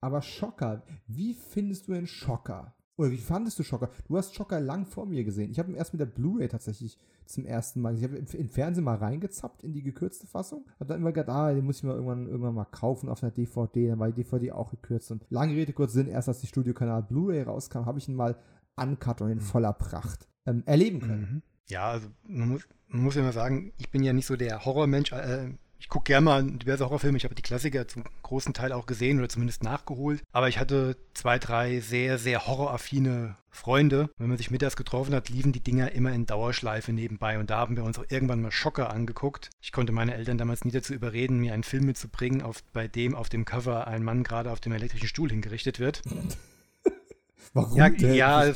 [0.00, 2.74] aber Schocker, wie findest du denn Schocker?
[2.98, 3.90] Oder wie fandest du Schocker?
[4.08, 5.52] Du hast Schocker lang vor mir gesehen.
[5.52, 8.12] Ich habe ihn erst mit der Blu-ray tatsächlich zum ersten Mal gesehen.
[8.12, 10.66] Ich habe im, Fernsehen mal reingezappt in die gekürzte Fassung.
[10.80, 13.30] Hab dann immer gedacht, ah, den muss ich mal irgendwann, irgendwann mal kaufen auf einer
[13.30, 13.88] DVD.
[13.88, 15.12] Dann war die DVD auch gekürzt.
[15.12, 18.36] Und lange Rede, kurz Sinn, erst als die Studiokanal Blu-ray rauskam, habe ich ihn mal
[18.74, 21.20] uncut und in voller Pracht ähm, erleben können.
[21.20, 21.42] Mhm.
[21.68, 24.64] Ja, also man muss, man muss ja mal sagen, ich bin ja nicht so der
[24.64, 25.12] Horrormensch.
[25.12, 27.16] Äh, ich gucke gerne mal diverse Horrorfilme.
[27.16, 30.22] Ich habe die Klassiker zum großen Teil auch gesehen oder zumindest nachgeholt.
[30.32, 34.10] Aber ich hatte zwei, drei sehr, sehr horroraffine Freunde.
[34.18, 37.38] Wenn man sich mittags getroffen hat, liefen die Dinger immer in Dauerschleife nebenbei.
[37.38, 39.50] Und da haben wir uns auch irgendwann mal Schocker angeguckt.
[39.60, 43.14] Ich konnte meine Eltern damals nie dazu überreden, mir einen Film mitzubringen, auf, bei dem
[43.14, 46.02] auf dem Cover ein Mann gerade auf dem elektrischen Stuhl hingerichtet wird.
[47.54, 48.14] Warum Ja, denn?
[48.14, 48.52] ja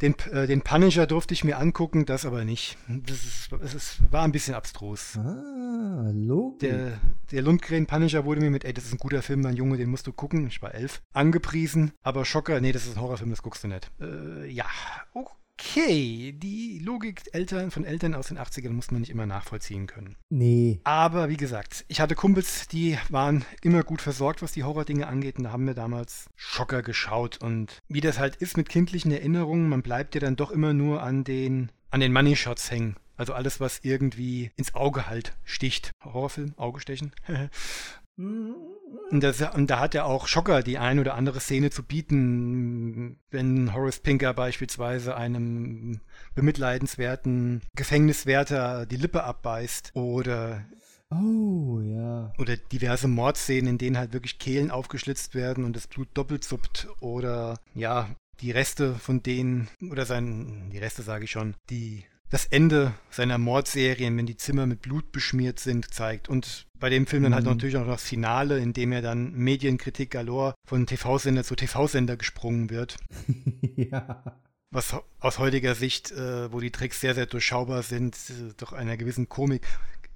[0.00, 2.76] Den, äh, den Punisher durfte ich mir angucken, das aber nicht.
[2.88, 5.18] Das, ist, das ist, war ein bisschen abstrus.
[5.18, 6.68] Ah, Logisch.
[6.68, 7.00] Der,
[7.32, 9.90] der Lundgren Punisher wurde mir mit, ey, das ist ein guter Film, mein Junge, den
[9.90, 10.46] musst du gucken.
[10.46, 11.02] Ich war elf.
[11.12, 13.90] Angepriesen, aber Schocker, nee, das ist ein Horrorfilm, das guckst du nicht.
[14.00, 14.66] Äh, ja,
[15.14, 15.34] okay.
[16.32, 20.16] Die Logik Eltern, von Eltern aus den 80ern muss man nicht immer nachvollziehen können.
[20.30, 20.80] nee.
[20.84, 25.38] Aber wie gesagt, ich hatte Kumpels, die waren immer gut versorgt, was die Horrordinge angeht.
[25.38, 27.38] Und da haben wir damals Schocker geschaut.
[27.42, 31.02] Und wie das halt ist mit kindlichen Erinnerungen, man bleibt ja dann doch immer nur
[31.02, 32.96] an den, an den Money Shots hängen.
[33.16, 35.90] Also alles, was irgendwie ins Auge halt sticht.
[36.04, 37.12] Horrorfilm, Auge stechen.
[38.18, 43.18] Und, das, und da hat er auch Schocker die ein oder andere Szene zu bieten,
[43.30, 46.00] wenn Horace Pinker beispielsweise einem
[46.34, 50.64] bemitleidenswerten Gefängniswärter die Lippe abbeißt oder,
[51.10, 52.32] Oh, ja.
[52.38, 56.88] oder diverse Mordszenen, in denen halt wirklich Kehlen aufgeschlitzt werden und das Blut doppelt suppt
[57.00, 62.44] oder ja, die Reste von denen, oder sein, die Reste sage ich schon, die das
[62.46, 66.28] Ende seiner Mordserien, wenn die Zimmer mit Blut beschmiert sind, zeigt.
[66.28, 67.50] Und bei dem Film dann halt Mhm.
[67.52, 72.16] natürlich auch noch das Finale, in dem er dann Medienkritik galore von TV-Sender zu TV-Sender
[72.16, 72.96] gesprungen wird.
[73.76, 74.22] ja.
[74.70, 78.98] Was aus heutiger Sicht, äh, wo die Tricks sehr, sehr durchschaubar sind, äh, doch einer
[78.98, 79.66] gewissen Komik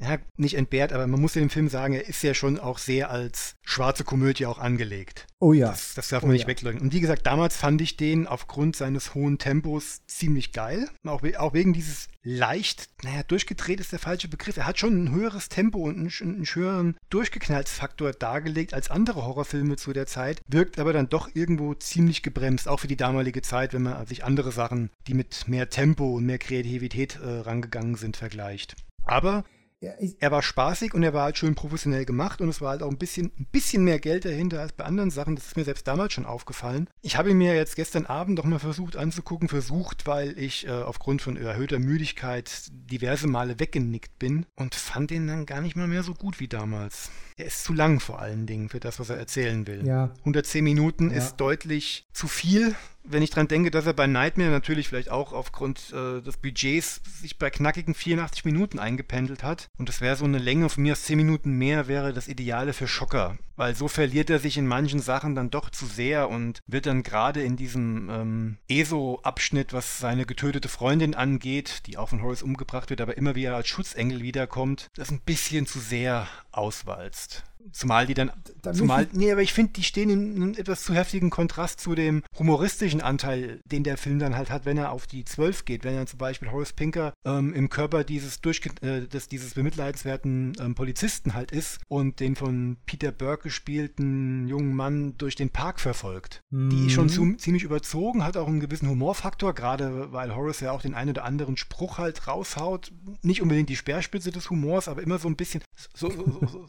[0.00, 3.10] ja, nicht entbehrt, aber man muss dem Film sagen, er ist ja schon auch sehr
[3.10, 5.26] als schwarze Komödie auch angelegt.
[5.38, 5.70] Oh ja.
[5.70, 6.48] Das, das darf Oh man nicht ja.
[6.48, 6.82] wegleugnen.
[6.82, 10.88] Und wie gesagt, damals fand ich den aufgrund seines hohen Tempos ziemlich geil.
[11.04, 14.56] Auch, auch wegen dieses leicht, naja, durchgedreht ist der falsche Begriff.
[14.56, 19.76] Er hat schon ein höheres Tempo und einen, einen höheren Durchgeknallsfaktor dargelegt als andere Horrorfilme
[19.76, 23.72] zu der Zeit, wirkt aber dann doch irgendwo ziemlich gebremst, auch für die damalige Zeit,
[23.72, 28.16] wenn man sich andere Sachen, die mit mehr Tempo und mehr Kreativität äh, rangegangen sind,
[28.16, 28.76] vergleicht.
[29.04, 29.44] Aber
[29.83, 32.83] ja er war spaßig und er war halt schön professionell gemacht und es war halt
[32.83, 35.36] auch ein bisschen, ein bisschen mehr Geld dahinter als bei anderen Sachen.
[35.36, 36.89] Das ist mir selbst damals schon aufgefallen.
[37.02, 40.70] Ich habe ihn mir jetzt gestern Abend noch mal versucht anzugucken, versucht, weil ich äh,
[40.70, 45.89] aufgrund von erhöhter Müdigkeit diverse Male weggenickt bin und fand ihn dann gar nicht mal
[45.89, 47.11] mehr so gut wie damals.
[47.36, 49.86] Er ist zu lang vor allen Dingen für das, was er erzählen will.
[49.86, 50.12] ja.
[50.20, 51.17] 110 Minuten Ja.
[51.17, 52.75] ist deutlich zu viel.
[53.05, 57.00] Wenn ich dran denke, dass er bei Nightmare natürlich vielleicht auch aufgrund äh, des Budgets
[57.20, 59.70] sich bei knackigen 84 Minuten eingependelt hat.
[59.76, 62.72] Und das wäre so eine Länge von mir aus 10 Minuten mehr, wäre das Ideale
[62.72, 63.39] für Schocker.
[63.56, 67.02] Weil so verliert er sich in manchen Sachen dann doch zu sehr und wird dann
[67.02, 72.90] gerade in diesem ähm, ESO-Abschnitt, was seine getötete Freundin angeht, die auch von Horace umgebracht
[72.90, 77.44] wird, aber immer wieder als Schutzengel wiederkommt, das ein bisschen zu sehr auswalzt.
[77.73, 80.94] Zumal die dann, da zumal, nee, aber ich finde, die stehen in einem etwas zu
[80.94, 85.07] heftigen Kontrast zu dem humoristischen Anteil, den der Film dann halt hat, wenn er auf
[85.07, 85.84] die Zwölf geht.
[85.84, 90.52] Wenn er zum Beispiel Horace Pinker ähm, im Körper dieses, Durchge äh, des, dieses bemitleidenswerten
[90.60, 95.81] ähm, Polizisten halt ist und den von Peter Burke gespielten jungen Mann durch den Park
[95.81, 96.42] verfolgt.
[96.50, 96.70] Mhm.
[96.70, 100.73] Die ist schon zu, ziemlich überzogen, hat auch einen gewissen Humorfaktor, gerade weil Horace ja
[100.73, 102.92] auch den einen oder anderen Spruch halt raushaut.
[103.23, 105.62] Nicht unbedingt die Speerspitze des Humors, aber immer so ein bisschen,
[105.94, 106.68] so, so, so,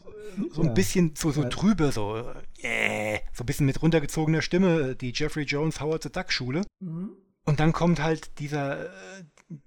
[0.52, 0.72] so ein ja.
[0.84, 2.32] Bisschen so, so trübe, so,
[2.62, 6.62] äh, so ein bisschen mit runtergezogener Stimme, die Jeffrey Jones Howard the Duck Schule.
[6.80, 7.16] Mhm.
[7.44, 9.24] Und dann kommt halt dieser, äh,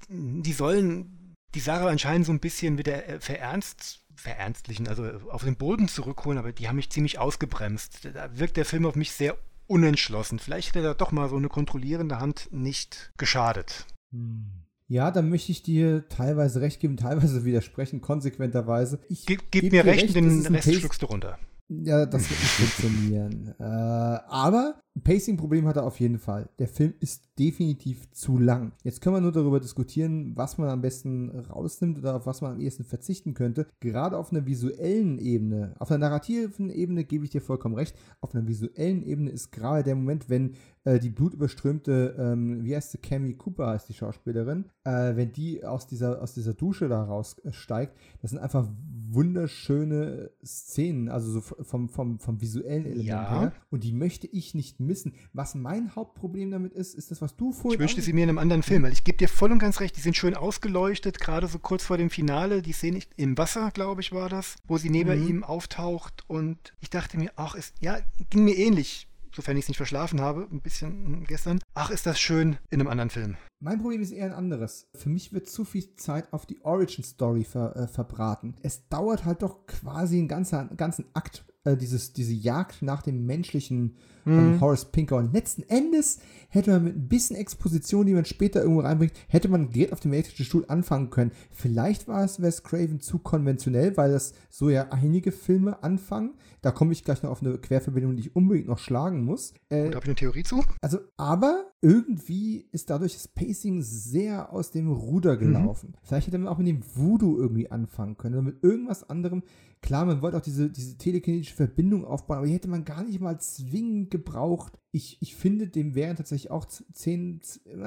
[0.10, 5.58] die sollen die Sache anscheinend so ein bisschen wieder äh, verernst, verernstlichen, also auf den
[5.58, 8.10] Boden zurückholen, aber die haben mich ziemlich ausgebremst.
[8.14, 9.38] Da wirkt der Film auf mich sehr
[9.68, 10.40] unentschlossen.
[10.40, 13.86] Vielleicht hätte da doch mal so eine kontrollierende Hand nicht geschadet.
[14.12, 14.67] Hm.
[14.90, 19.00] Ja, da möchte ich dir teilweise recht geben, teilweise widersprechen, konsequenterweise.
[19.10, 21.38] Ich gib, gib mir recht, recht den Rest schluckst du runter.
[21.70, 23.54] Ja, das wird nicht funktionieren.
[23.60, 26.50] Äh, aber ein Pacing-Problem hat er auf jeden Fall.
[26.60, 28.72] Der Film ist definitiv zu lang.
[28.84, 32.54] Jetzt können wir nur darüber diskutieren, was man am besten rausnimmt oder auf was man
[32.54, 33.68] am ehesten verzichten könnte.
[33.80, 37.96] Gerade auf einer visuellen Ebene, auf einer narrativen Ebene gebe ich dir vollkommen recht.
[38.22, 40.54] Auf einer visuellen Ebene ist gerade der Moment, wenn
[40.88, 45.66] äh, die blutüberströmte, ähm, wie heißt sie, Cammy Cooper heißt die Schauspielerin, äh, wenn die
[45.66, 48.70] aus dieser, aus dieser Dusche da raussteigt, das sind einfach
[49.10, 53.30] wunderschöne Szenen, also so vom, vom, vom visuellen Element ja.
[53.30, 53.54] her.
[53.70, 55.14] Und die möchte ich nicht missen.
[55.34, 57.74] Was mein Hauptproblem damit ist, ist das, was du vorhin.
[57.74, 59.82] Ich wünschte sie mir in einem anderen Film, weil ich gebe dir voll und ganz
[59.82, 62.62] recht, die sind schön ausgeleuchtet, gerade so kurz vor dem Finale.
[62.62, 65.28] Die Szene im Wasser, glaube ich, war das, wo sie neben mhm.
[65.28, 66.24] ihm auftaucht.
[66.28, 67.98] Und ich dachte mir, ach, ist, ja,
[68.30, 69.07] ging mir ähnlich
[69.38, 71.60] sofern ich es nicht verschlafen habe, ein bisschen gestern.
[71.76, 73.38] Ach, ist das schön in einem anderen Film.
[73.60, 74.88] Mein Problem ist eher ein anderes.
[74.94, 78.56] Für mich wird zu viel Zeit auf die Origin Story ver, äh, verbraten.
[78.62, 83.26] Es dauert halt doch quasi einen ganzen, ganzen Akt, äh, dieses, diese Jagd nach dem
[83.26, 83.96] menschlichen
[84.28, 84.62] ähm, mhm.
[84.62, 85.18] Horace Pinker.
[85.18, 86.20] Und letzten Endes
[86.50, 90.00] hätte man mit ein bisschen Exposition, die man später irgendwo reinbringt, hätte man direkt auf
[90.02, 91.32] dem elektrischen Stuhl anfangen können.
[91.52, 96.36] Vielleicht war es Wes Craven zu konventionell, weil das so ja einige Filme anfangen.
[96.62, 99.54] Da komme ich gleich noch auf eine Querverbindung, die ich unbedingt noch schlagen muss.
[99.70, 100.64] Äh, Und habe ich eine Theorie zu?
[100.82, 105.40] Also, aber irgendwie ist dadurch das Pacing sehr aus dem Ruder mhm.
[105.40, 105.90] gelaufen.
[105.92, 105.98] Mhm.
[106.04, 109.44] Vielleicht hätte man auch mit dem Voodoo irgendwie anfangen können oder mit irgendwas anderem.
[109.82, 113.22] Klar, man wollte auch diese, diese telekinetische Verbindung aufbauen, aber die hätte man gar nicht
[113.22, 114.80] mal zwingend gebraucht.
[114.92, 117.42] Ich, ich finde, dem wären tatsächlich auch 10,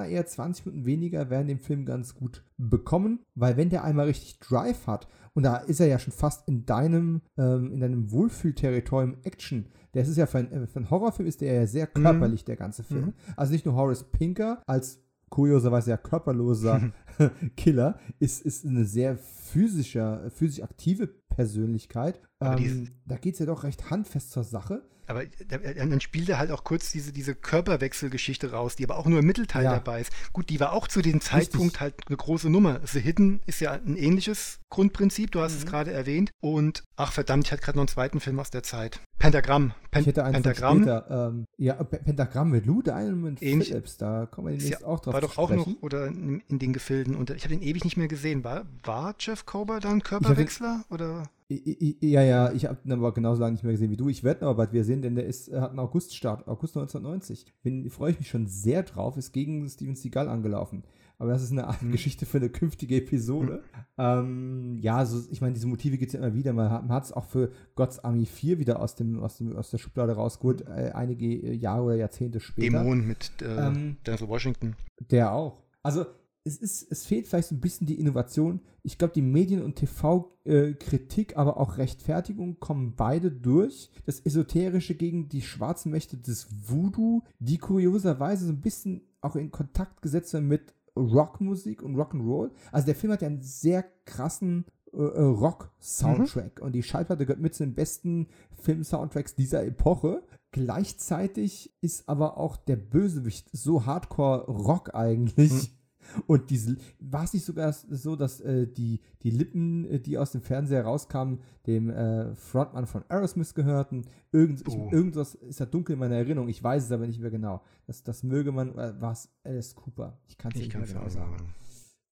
[0.09, 4.39] eher 20 Minuten weniger, wären dem Film ganz gut bekommen, weil wenn der einmal richtig
[4.39, 9.17] Drive hat, und da ist er ja schon fast in deinem, ähm, in deinem Wohlfühlterritorium
[9.23, 12.03] Action, das ist ja für, ein, für einen Horrorfilm ist der ja sehr mhm.
[12.03, 12.47] körperlich, mhm.
[12.47, 13.07] der ganze Film.
[13.07, 13.15] Mhm.
[13.37, 16.93] Also nicht nur Horace Pinker als kurioserweise ja körperloser
[17.57, 22.21] Killer, ist, ist eine sehr physischer, physisch aktive Persönlichkeit.
[22.41, 24.83] Ähm, da geht es ja doch recht handfest zur Sache.
[25.07, 29.19] Aber dann spielt er halt auch kurz diese, diese Körperwechselgeschichte raus, die aber auch nur
[29.19, 29.73] im Mittelteil ja.
[29.73, 30.13] dabei ist.
[30.33, 31.81] Gut, die war auch zu dem Zeitpunkt Richtig.
[31.81, 32.81] halt eine große Nummer.
[32.87, 35.59] The Hidden ist ja ein ähnliches Grundprinzip, du hast mhm.
[35.59, 36.31] es gerade erwähnt.
[36.41, 39.01] Und ach verdammt, ich hatte gerade noch einen zweiten Film aus der Zeit.
[39.19, 39.75] Pentagramm.
[39.91, 40.79] Pen ich hätte einen Pentagramm.
[40.79, 45.01] Später, ähm, ja, Pentagramm mit Lou Diamond Ähnlich, Phillips, da kommen wir demnächst ja, auch
[45.01, 47.17] drauf War doch auch noch, oder in, in, den Gefilden.
[47.17, 48.45] Und ich habe den ewig nicht mehr gesehen.
[48.45, 50.85] War, war Jeff Kober dann Körperwechsler?
[50.89, 51.25] oder?
[51.49, 54.09] Ja, ja, ich habe ihn aber genauso lange nicht mehr gesehen wie du.
[54.09, 57.53] Ich werde aber bald wieder sehen, denn der ist, hat einen Auguststart, August 1990.
[57.65, 60.85] Bin, freue ich mich schon sehr drauf, ist gegen Steven Seagal angelaufen.
[61.21, 61.93] Aber das ist eine Art mhm.
[61.93, 63.63] Geschichte für eine künftige Episode.
[63.63, 63.95] Mhm.
[63.99, 66.55] Ähm, ja, so, ich meine, diese Motive gibt es ja immer wieder.
[66.55, 69.77] Man hat es auch für God's Army 4 wieder aus, dem, aus, dem, aus der
[69.77, 70.75] Schublade rausgeholt, mhm.
[70.75, 72.79] äh, einige Jahre oder Jahrzehnte später.
[72.79, 74.77] Dämon mit äh, ähm, Denzel Washington.
[75.11, 75.63] Der auch.
[75.83, 76.07] Also
[76.43, 78.61] es, ist, es fehlt vielleicht so ein bisschen die Innovation.
[78.83, 83.91] Ich glaube, die Medien- und TV-Kritik, aber auch Rechtfertigung kommen beide durch.
[84.07, 89.51] Das Esoterische gegen die schwarzen Mächte des Voodoo, die kurioserweise so ein bisschen auch in
[89.51, 92.51] Kontakt gesetzt werden mit Rockmusik und Rock'n'Roll.
[92.73, 96.67] Also der Film hat ja einen sehr krassen äh, äh Rock-Soundtrack mhm.
[96.67, 98.29] und die Schallplatte gehört mit zu den besten
[98.63, 100.23] Film-Soundtracks dieser Epoche.
[100.53, 105.53] Gleichzeitig ist aber auch der Bösewicht so Hardcore-Rock eigentlich.
[105.53, 105.80] Mhm
[106.27, 110.33] und diese, war es nicht sogar so, dass äh, die, die Lippen, äh, die aus
[110.33, 114.05] dem Fernseher rauskamen, dem äh, Frontmann von Aerosmith gehörten?
[114.33, 114.71] Irgend, oh.
[114.71, 117.63] ich, irgendwas ist ja dunkel in meiner Erinnerung, ich weiß es aber nicht mehr genau.
[117.87, 120.19] Das, das möge man, äh, war es Alice Cooper?
[120.29, 121.37] Ich kann es nicht mehr genau sagen.
[121.37, 121.55] sagen.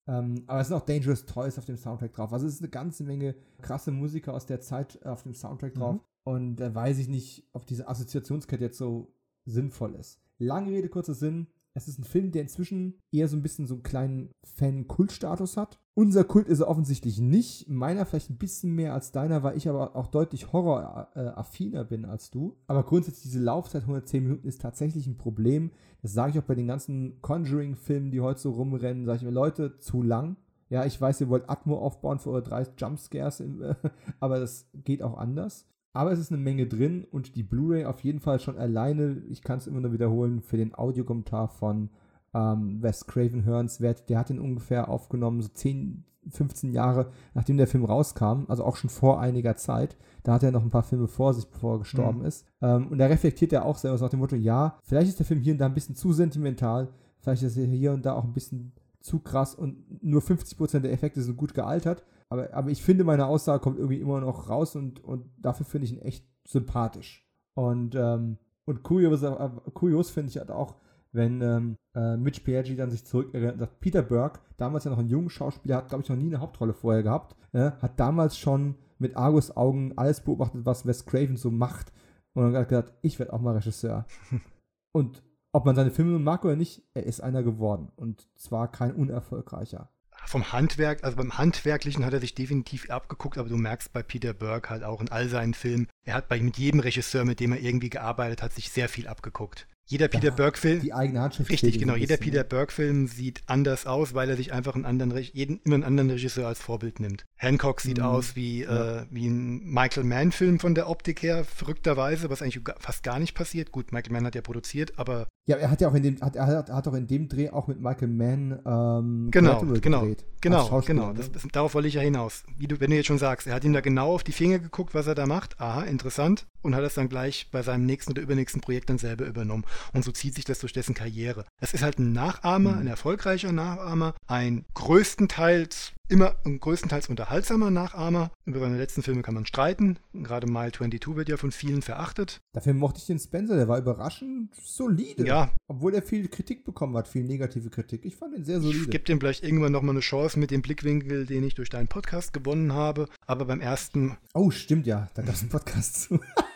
[0.09, 2.33] Ähm, aber es sind auch Dangerous Toys auf dem Soundtrack drauf.
[2.33, 5.97] Also es ist eine ganze Menge krasse Musiker aus der Zeit auf dem Soundtrack drauf.
[5.97, 6.01] Mhm.
[6.25, 10.20] Und da weiß ich nicht, ob diese Assoziationskette jetzt so sinnvoll ist.
[10.39, 11.47] Lange Rede, kurzer Sinn
[11.78, 15.78] es ist ein Film, der inzwischen eher so ein bisschen so einen kleinen Fan-Kult-Status hat.
[15.94, 17.68] Unser Kult ist er offensichtlich nicht.
[17.68, 22.31] Meiner vielleicht ein bisschen mehr als deiner, weil ich aber auch deutlich horroraffiner bin als
[22.31, 22.57] du.
[22.66, 25.70] Aber grundsätzlich diese Laufzeit 110 Minuten ist tatsächlich ein Problem.
[26.02, 29.07] Das sage ich auch bei den ganzen Conjuring-Filmen, die heute so rumrennen.
[29.07, 30.36] Sage ich mir, Leute, zu lang.
[30.70, 33.42] Ja, ich weiß, ihr wollt Atmo aufbauen für eure drei Jumpscares,
[34.20, 35.66] aber das geht auch anders.
[35.92, 39.42] Aber es ist eine Menge drin und die Blu-ray auf jeden Fall schon alleine, ich
[39.42, 41.91] kann es immer nur wiederholen, für den Audiokommentar von
[42.34, 44.08] ähm, Wes Craven hörenswert.
[44.08, 48.76] Der hat ihn ungefähr aufgenommen, so 10, 15 Jahre nachdem der Film rauskam, also auch
[48.76, 49.97] schon vor einiger Zeit.
[50.23, 52.26] Da hat er noch ein paar Filme vor sich, bevor er gestorben mhm.
[52.26, 52.47] ist.
[52.60, 55.26] Ähm, und da reflektiert er auch selber so nach dem Motto, ja, vielleicht ist der
[55.26, 56.89] Film hier und da ein bisschen zu sentimental,
[57.20, 60.92] vielleicht ist er hier und da auch ein bisschen zu krass und nur 50% der
[60.92, 62.05] Effekte sind gut gealtert.
[62.31, 65.86] Aber, aber ich finde, meine Aussage kommt irgendwie immer noch raus und, und dafür finde
[65.86, 67.26] ich ihn echt sympathisch.
[67.55, 70.76] Und, ähm, und kurios, äh, kurios finde ich halt auch,
[71.12, 74.98] wenn ähm, äh, Mitch Piaggi dann sich zurückerinnert und sagt, Peter Burke, damals ja noch
[74.98, 78.36] ein junger Schauspieler, hat, glaube ich, noch nie eine Hauptrolle vorher gehabt, äh, hat damals
[78.36, 81.92] schon mit Argus Augen alles beobachtet, was Wes Craven so macht.
[82.34, 84.07] Und dann hat gesagt, ich werde auch mal Regisseur.
[84.92, 87.90] und ob man seine Filme mag oder nicht, er ist einer geworden.
[87.97, 89.90] Und zwar kein unerfolgreicher
[90.26, 94.34] vom Handwerk, also beim Handwerklichen hat er sich definitiv abgeguckt, aber du merkst bei Peter
[94.34, 97.52] Burke halt auch in all seinen Filmen, er hat bei mit jedem Regisseur, mit dem
[97.52, 99.66] er irgendwie gearbeitet hat, sich sehr viel abgeguckt.
[99.91, 100.81] Jeder Peter Burke-Film.
[100.83, 101.50] Die eigene Handschrift.
[101.50, 101.94] Richtig, genau.
[101.94, 105.84] Jeder Peter Burke-Film sieht anders aus, weil er sich einfach einen anderen, jeden, immer einen
[105.84, 107.25] anderen Regisseur als Vorbild nimmt.
[107.36, 108.05] Hancock sieht mhm.
[108.05, 109.00] aus wie, ja.
[109.00, 113.34] äh, wie ein Michael Mann-Film von der Optik her, verrückterweise, was eigentlich fast gar nicht
[113.34, 113.73] passiert.
[113.73, 115.26] Gut, Michael Mann hat ja produziert, aber.
[115.47, 117.49] Ja, er hat ja auch in dem, hat, er hat, hat auch in dem Dreh
[117.49, 120.25] auch mit Michael Mann ähm, genau, genau, gedreht.
[120.42, 121.12] Genau, genau.
[121.15, 122.44] Das, das, darauf wollte ich ja hinaus.
[122.58, 124.58] Wie du, wenn du jetzt schon sagst, er hat ihm da genau auf die Finger
[124.58, 125.58] geguckt, was er da macht.
[125.58, 126.47] Aha, interessant.
[126.60, 129.65] Und hat es dann gleich bei seinem nächsten oder übernächsten Projekt dann selber übernommen.
[129.92, 131.44] Und so zieht sich das durch dessen Karriere.
[131.60, 132.78] Es ist halt ein Nachahmer, mhm.
[132.78, 138.31] ein erfolgreicher Nachahmer, ein größtenteils immer ein größtenteils unterhaltsamer Nachahmer.
[138.44, 139.98] Über seine letzten Filme kann man streiten.
[140.15, 142.40] Gerade Mile 22 wird ja von vielen verachtet.
[142.52, 145.26] Dafür mochte ich den Spencer, der war überraschend solide.
[145.26, 145.50] Ja.
[145.68, 148.05] Obwohl er viel Kritik bekommen hat, viel negative Kritik.
[148.05, 148.84] Ich fand ihn sehr solide.
[148.84, 151.89] Ich gebe dem vielleicht irgendwann nochmal eine Chance mit dem Blickwinkel, den ich durch deinen
[151.89, 153.08] Podcast gewonnen habe.
[153.26, 154.16] Aber beim ersten.
[154.34, 155.08] Oh, stimmt ja.
[155.15, 156.20] Da gab es einen Podcast zu.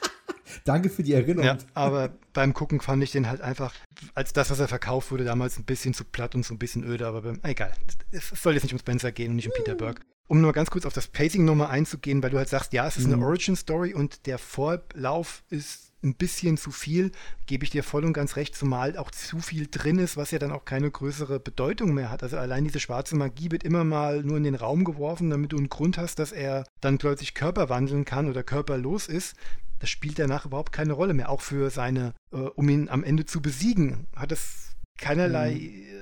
[0.65, 1.45] Danke für die Erinnerung.
[1.45, 3.75] Ja, aber beim Gucken fand ich den halt einfach,
[4.15, 6.85] als das, was er verkauft wurde, damals ein bisschen zu platt und so ein bisschen
[6.85, 7.73] öde, aber beim, egal.
[8.11, 10.03] Es soll jetzt nicht um Spencer gehen und nicht um Peter Burke.
[10.29, 12.97] Um nur ganz kurz auf das Pacing nochmal einzugehen, weil du halt sagst, ja, es
[12.97, 13.25] ist eine mhm.
[13.25, 17.13] Origin-Story und der Vorlauf ist ein bisschen zu viel,
[17.47, 20.39] gebe ich dir voll und ganz recht, zumal auch zu viel drin ist, was ja
[20.39, 22.23] dann auch keine größere Bedeutung mehr hat.
[22.23, 25.59] Also allein diese schwarze Magie wird immer mal nur in den Raum geworfen, damit du
[25.59, 29.37] einen Grund hast, dass er dann plötzlich Körper wandeln kann oder körperlos ist
[29.83, 31.29] das spielt danach überhaupt keine Rolle mehr.
[31.29, 35.55] Auch für seine, äh, um ihn am Ende zu besiegen, hat es keinerlei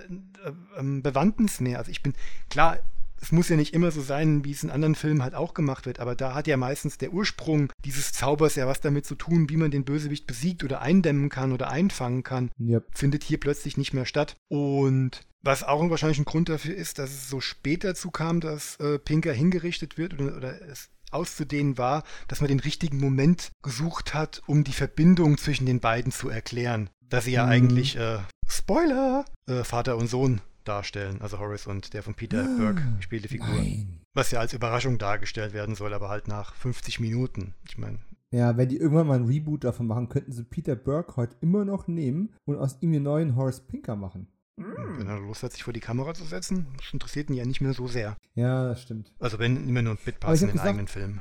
[0.09, 0.33] mhm.
[0.45, 1.79] äh, äh, Bewandtnis mehr.
[1.79, 2.13] Also ich bin,
[2.51, 2.79] klar,
[3.23, 5.87] es muss ja nicht immer so sein, wie es in anderen Filmen halt auch gemacht
[5.87, 9.49] wird, aber da hat ja meistens der Ursprung dieses Zaubers ja was damit zu tun,
[9.49, 12.51] wie man den Bösewicht besiegt oder eindämmen kann oder einfangen kann.
[12.61, 12.87] Yep.
[12.93, 14.37] Findet hier plötzlich nicht mehr statt.
[14.49, 18.77] Und was auch wahrscheinlich ein Grund dafür ist, dass es so spät dazu kam, dass
[18.77, 24.15] äh, Pinker hingerichtet wird oder, oder es auszudehnen war, dass man den richtigen Moment gesucht
[24.15, 26.91] hat, um die Verbindung zwischen den beiden zu erklären.
[27.09, 27.53] Dass sie ja mhm.
[27.53, 32.57] eigentlich, äh, Spoiler, äh, Vater und Sohn darstellen, also Horace und der von Peter ah,
[32.59, 33.49] Burke gespielte Figur.
[33.49, 34.01] Nein.
[34.15, 37.55] Was ja als Überraschung dargestellt werden soll, aber halt nach 50 Minuten.
[37.67, 37.99] Ich meine.
[38.33, 41.65] Ja, wenn die irgendwann mal ein Reboot davon machen, könnten sie Peter Burke heute immer
[41.65, 44.29] noch nehmen und aus ihm den neuen Horace Pinker machen.
[44.61, 44.99] Hm.
[44.99, 47.61] Wenn er Lust hat, sich vor die Kamera zu setzen, das interessiert ihn ja nicht
[47.61, 48.17] mehr so sehr.
[48.35, 49.13] Ja, das stimmt.
[49.19, 51.21] Also wenn immer nur ein Bit passen in den eigenen Film.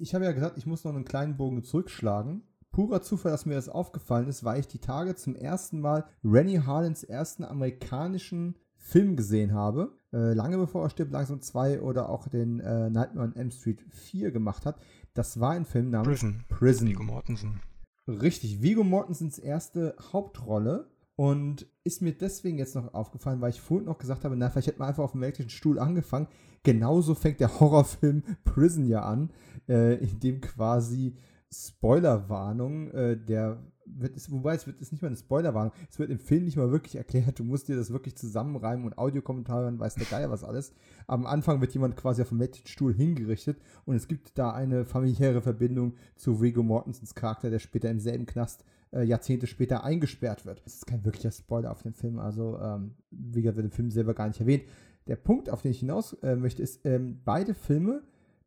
[0.00, 2.42] Ich habe ja gesagt, ich muss noch einen kleinen Bogen zurückschlagen.
[2.72, 6.60] Purer Zufall, dass mir das aufgefallen ist, weil ich die Tage zum ersten Mal Rennie
[6.60, 9.92] Harlins ersten amerikanischen Film gesehen habe.
[10.12, 13.82] Äh, lange bevor er stirbt, langsam 2 oder auch den äh, Nightmare on M Street
[13.90, 14.78] 4 gemacht hat.
[15.14, 16.44] Das war ein Film namens Prison.
[16.48, 16.88] Prison.
[16.88, 17.60] Vigo Mortensen.
[18.08, 23.86] Richtig, Vigo Mortensens erste Hauptrolle und ist mir deswegen jetzt noch aufgefallen, weil ich vorhin
[23.86, 26.28] noch gesagt habe, na, vielleicht hätte man einfach auf dem elektrischen Stuhl angefangen.
[26.62, 29.30] Genauso fängt der Horrorfilm Prison ja an,
[29.68, 31.16] äh, in dem quasi
[31.50, 36.10] Spoilerwarnung, äh, der wird es, wobei es wird es nicht mal eine Spoilerwarnung, es wird
[36.10, 39.78] im Film nicht mal wirklich erklärt, du musst dir das wirklich zusammenreimen und Audiokommentare hören,
[39.78, 40.72] weiß der Geier was alles.
[41.06, 45.42] Am Anfang wird jemand quasi auf dem Stuhl hingerichtet und es gibt da eine familiäre
[45.42, 50.62] Verbindung zu Viggo Mortensens Charakter, der später im selben Knast äh, Jahrzehnte später eingesperrt wird.
[50.64, 53.90] Das ist kein wirklicher Spoiler auf den Film, also ähm, wie gesagt, wird im Film
[53.90, 54.64] selber gar nicht erwähnt.
[55.06, 58.02] Der Punkt, auf den ich hinaus äh, möchte, ist, ähm, beide Filme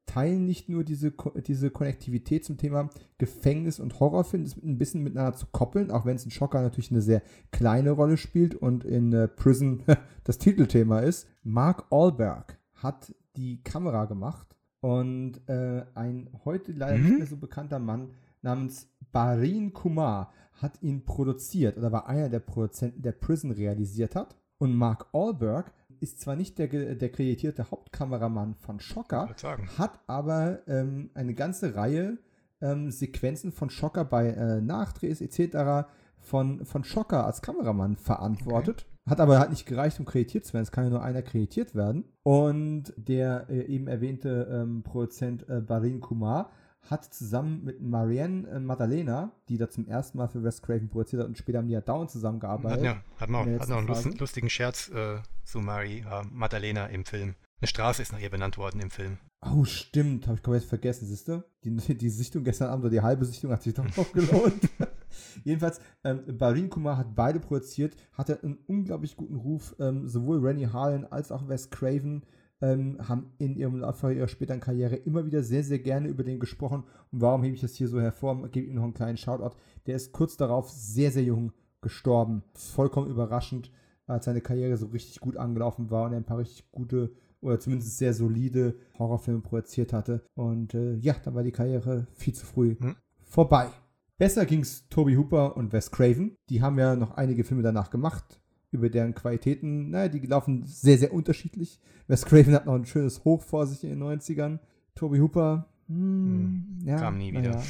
[0.10, 1.14] teilen nicht nur diese,
[1.46, 2.90] diese Konnektivität zum Thema
[3.20, 6.90] Gefängnis und Horrorfilm, das ein bisschen miteinander zu koppeln, auch wenn es in Schocker natürlich
[6.90, 7.22] eine sehr
[7.52, 9.84] kleine Rolle spielt und in äh, Prison
[10.24, 11.28] das Titelthema ist.
[11.44, 17.04] Mark Allberg hat die Kamera gemacht und äh, ein heute leider mhm.
[17.04, 18.10] nicht mehr so bekannter Mann
[18.42, 24.36] namens Barin Kumar hat ihn produziert oder war einer der Produzenten, der Prison realisiert hat.
[24.58, 25.72] Und Mark Allberg
[26.02, 29.36] ist zwar nicht der, der kreditierte Hauptkameramann von Schocker,
[29.78, 32.18] hat aber ähm, eine ganze Reihe
[32.62, 35.88] ähm, Sequenzen von Schocker bei äh, Nachdrehs etc.
[36.20, 38.86] Von, von Schocker als Kameramann verantwortet.
[38.86, 39.12] Okay.
[39.12, 40.64] Hat aber halt nicht gereicht, um kreditiert zu werden.
[40.64, 42.06] Es kann ja nur einer kreditiert werden.
[42.24, 46.52] Und der äh, eben erwähnte ähm, Produzent äh, Barin Kumar
[46.90, 51.22] hat zusammen mit Marianne äh, Maddalena, die da zum ersten Mal für Wes Craven produziert
[51.22, 52.80] hat und später haben die ja dauernd zusammengearbeitet.
[52.80, 56.88] Hat, ja, hat, man auch, hat noch einen lustigen Scherz äh, zu Marie äh, Maddalena
[56.88, 57.36] im Film.
[57.62, 59.18] Eine Straße ist nach ihr benannt worden im Film.
[59.42, 60.28] Oh, stimmt.
[60.28, 61.44] Habe ich komplett vergessen, siehst du?
[61.64, 64.70] Die, die Sichtung gestern Abend oder die halbe Sichtung hat sich doch noch gelohnt.
[65.44, 69.76] Jedenfalls, ähm, Barin Kumar hat beide produziert, hatte einen unglaublich guten Ruf.
[69.80, 72.24] Ähm, sowohl Rennie Harlan als auch Wes Craven
[72.62, 76.40] ähm, haben in ihrem Laufe ihrer späteren Karriere immer wieder sehr, sehr gerne über den
[76.40, 76.84] gesprochen.
[77.12, 78.48] Und warum hebe ich das hier so hervor?
[78.50, 79.56] Gebe ihm noch einen kleinen Shoutout.
[79.86, 82.44] Der ist kurz darauf sehr, sehr jung gestorben.
[82.54, 83.72] Vollkommen überraschend,
[84.08, 87.60] als seine Karriere so richtig gut angelaufen war und er ein paar richtig gute oder
[87.60, 90.26] zumindest sehr solide Horrorfilme produziert hatte.
[90.36, 92.96] Und äh, ja, da war die Karriere viel zu früh hm.
[93.24, 93.70] vorbei.
[94.18, 96.36] Besser ging es Toby Hooper und Wes Craven.
[96.50, 98.39] Die haben ja noch einige Filme danach gemacht
[98.72, 101.80] über deren Qualitäten, naja, die laufen sehr, sehr unterschiedlich.
[102.08, 104.60] Wes Craven hat noch ein schönes Hoch vor sich in den 90ern.
[104.96, 107.52] Toby Hooper, hm, ja, kam nie wieder.
[107.52, 107.64] Ja.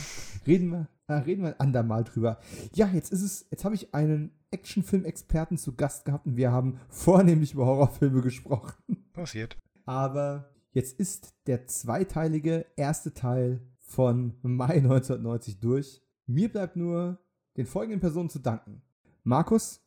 [0.46, 2.40] Reden wir, na, reden wir ein andermal drüber.
[2.74, 6.80] Ja, jetzt ist es, jetzt habe ich einen Actionfilm-Experten zu Gast gehabt und wir haben
[6.90, 8.74] vornehmlich über Horrorfilme gesprochen.
[9.14, 9.58] Passiert.
[9.86, 16.02] Aber jetzt ist der zweiteilige erste Teil von Mai 1990 durch.
[16.26, 17.20] Mir bleibt nur
[17.58, 18.82] den folgenden Personen zu danken.
[19.24, 19.82] Markus,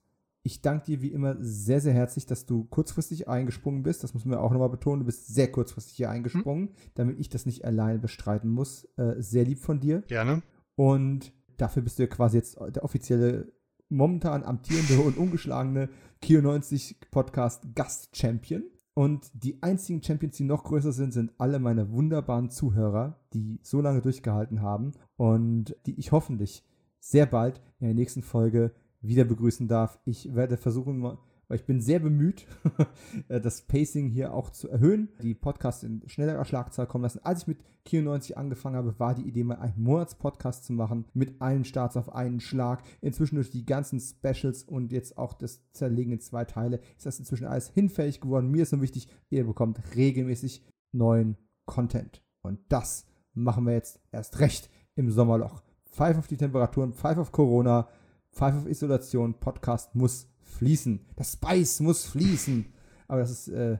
[0.45, 4.03] ich danke dir wie immer sehr, sehr herzlich, dass du kurzfristig eingesprungen bist.
[4.03, 5.01] Das müssen wir auch nochmal betonen.
[5.01, 6.75] Du bist sehr kurzfristig hier eingesprungen, hm.
[6.95, 8.85] damit ich das nicht alleine bestreiten muss.
[8.97, 10.03] Äh, sehr lieb von dir.
[10.09, 10.43] Gerne.
[10.75, 13.53] Und dafür bist du ja quasi jetzt der offizielle,
[13.89, 15.89] momentan amtierende und ungeschlagene
[16.21, 18.65] Kio 90 Podcast Gast-Champion.
[18.95, 23.81] Und die einzigen Champions, die noch größer sind, sind alle meine wunderbaren Zuhörer, die so
[23.81, 26.65] lange durchgehalten haben und die ich hoffentlich
[27.01, 29.99] sehr bald in der nächsten Folge wieder begrüßen darf.
[30.05, 31.19] Ich werde versuchen, weil
[31.59, 32.47] ich bin sehr bemüht,
[33.29, 37.21] das Pacing hier auch zu erhöhen, die Podcasts in schnellerer Schlagzahl kommen lassen.
[37.23, 41.43] Als ich mit Q90 angefangen habe, war die Idee, mal einen Monatspodcast zu machen, mit
[41.43, 42.83] allen Starts auf einen Schlag.
[43.01, 47.19] Inzwischen durch die ganzen Specials und jetzt auch das Zerlegen in zwei Teile ist das
[47.19, 48.51] inzwischen alles hinfällig geworden.
[48.51, 52.23] Mir ist nur wichtig, ihr bekommt regelmäßig neuen Content.
[52.43, 55.63] Und das machen wir jetzt erst recht im Sommerloch.
[55.91, 57.89] Pfeif auf die Temperaturen, pfeif auf Corona.
[58.33, 61.07] Five of Isolation Podcast muss fließen.
[61.17, 62.73] Das Spice muss fließen.
[63.09, 63.79] Aber das ist, äh,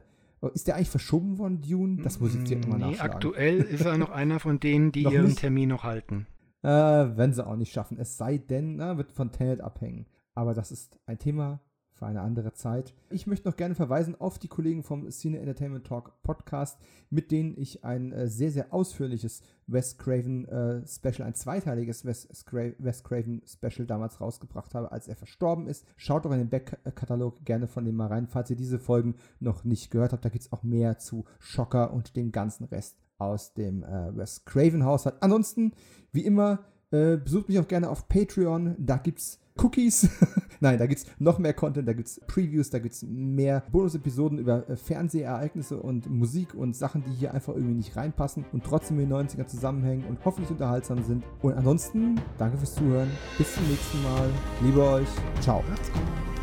[0.53, 2.01] ist der eigentlich verschoben worden, Dune?
[2.03, 3.13] Das muss ich jetzt immer nee, nachschlagen.
[3.13, 5.39] aktuell ist er noch einer von denen, die ihren nicht?
[5.39, 6.27] Termin noch halten.
[6.61, 7.97] Äh, wenn sie auch nicht schaffen.
[7.97, 10.05] Es sei denn, na, wird von Tenet abhängen.
[10.35, 11.59] Aber das ist ein Thema
[12.03, 12.93] für eine andere Zeit.
[13.09, 16.77] Ich möchte noch gerne verweisen auf die Kollegen vom Cine Entertainment Talk Podcast,
[17.09, 22.27] mit denen ich ein äh, sehr, sehr ausführliches Wes Craven äh, Special, ein zweiteiliges Wes,
[22.77, 25.85] Wes Craven Special damals rausgebracht habe, als er verstorben ist.
[25.95, 29.63] Schaut doch in den Backkatalog gerne von dem mal rein, falls ihr diese Folgen noch
[29.63, 30.25] nicht gehört habt.
[30.25, 34.43] Da gibt es auch mehr zu Schocker und dem ganzen Rest aus dem äh, Wes
[34.43, 35.15] Craven Haushalt.
[35.21, 35.71] Ansonsten,
[36.11, 38.75] wie immer, äh, besucht mich auch gerne auf Patreon.
[38.77, 40.09] Da gibt es Cookies.
[40.59, 43.63] Nein, da gibt es noch mehr Content, da gibt es Previews, da gibt es mehr
[43.71, 48.99] Bonus-Episoden über Fernsehereignisse und Musik und Sachen, die hier einfach irgendwie nicht reinpassen und trotzdem
[48.99, 51.23] in den 90er zusammenhängen und hoffentlich unterhaltsam sind.
[51.41, 53.11] Und ansonsten, danke fürs Zuhören.
[53.37, 54.29] Bis zum nächsten Mal.
[54.61, 55.09] Liebe euch.
[55.41, 55.63] Ciao.
[55.69, 56.42] Macht's gut.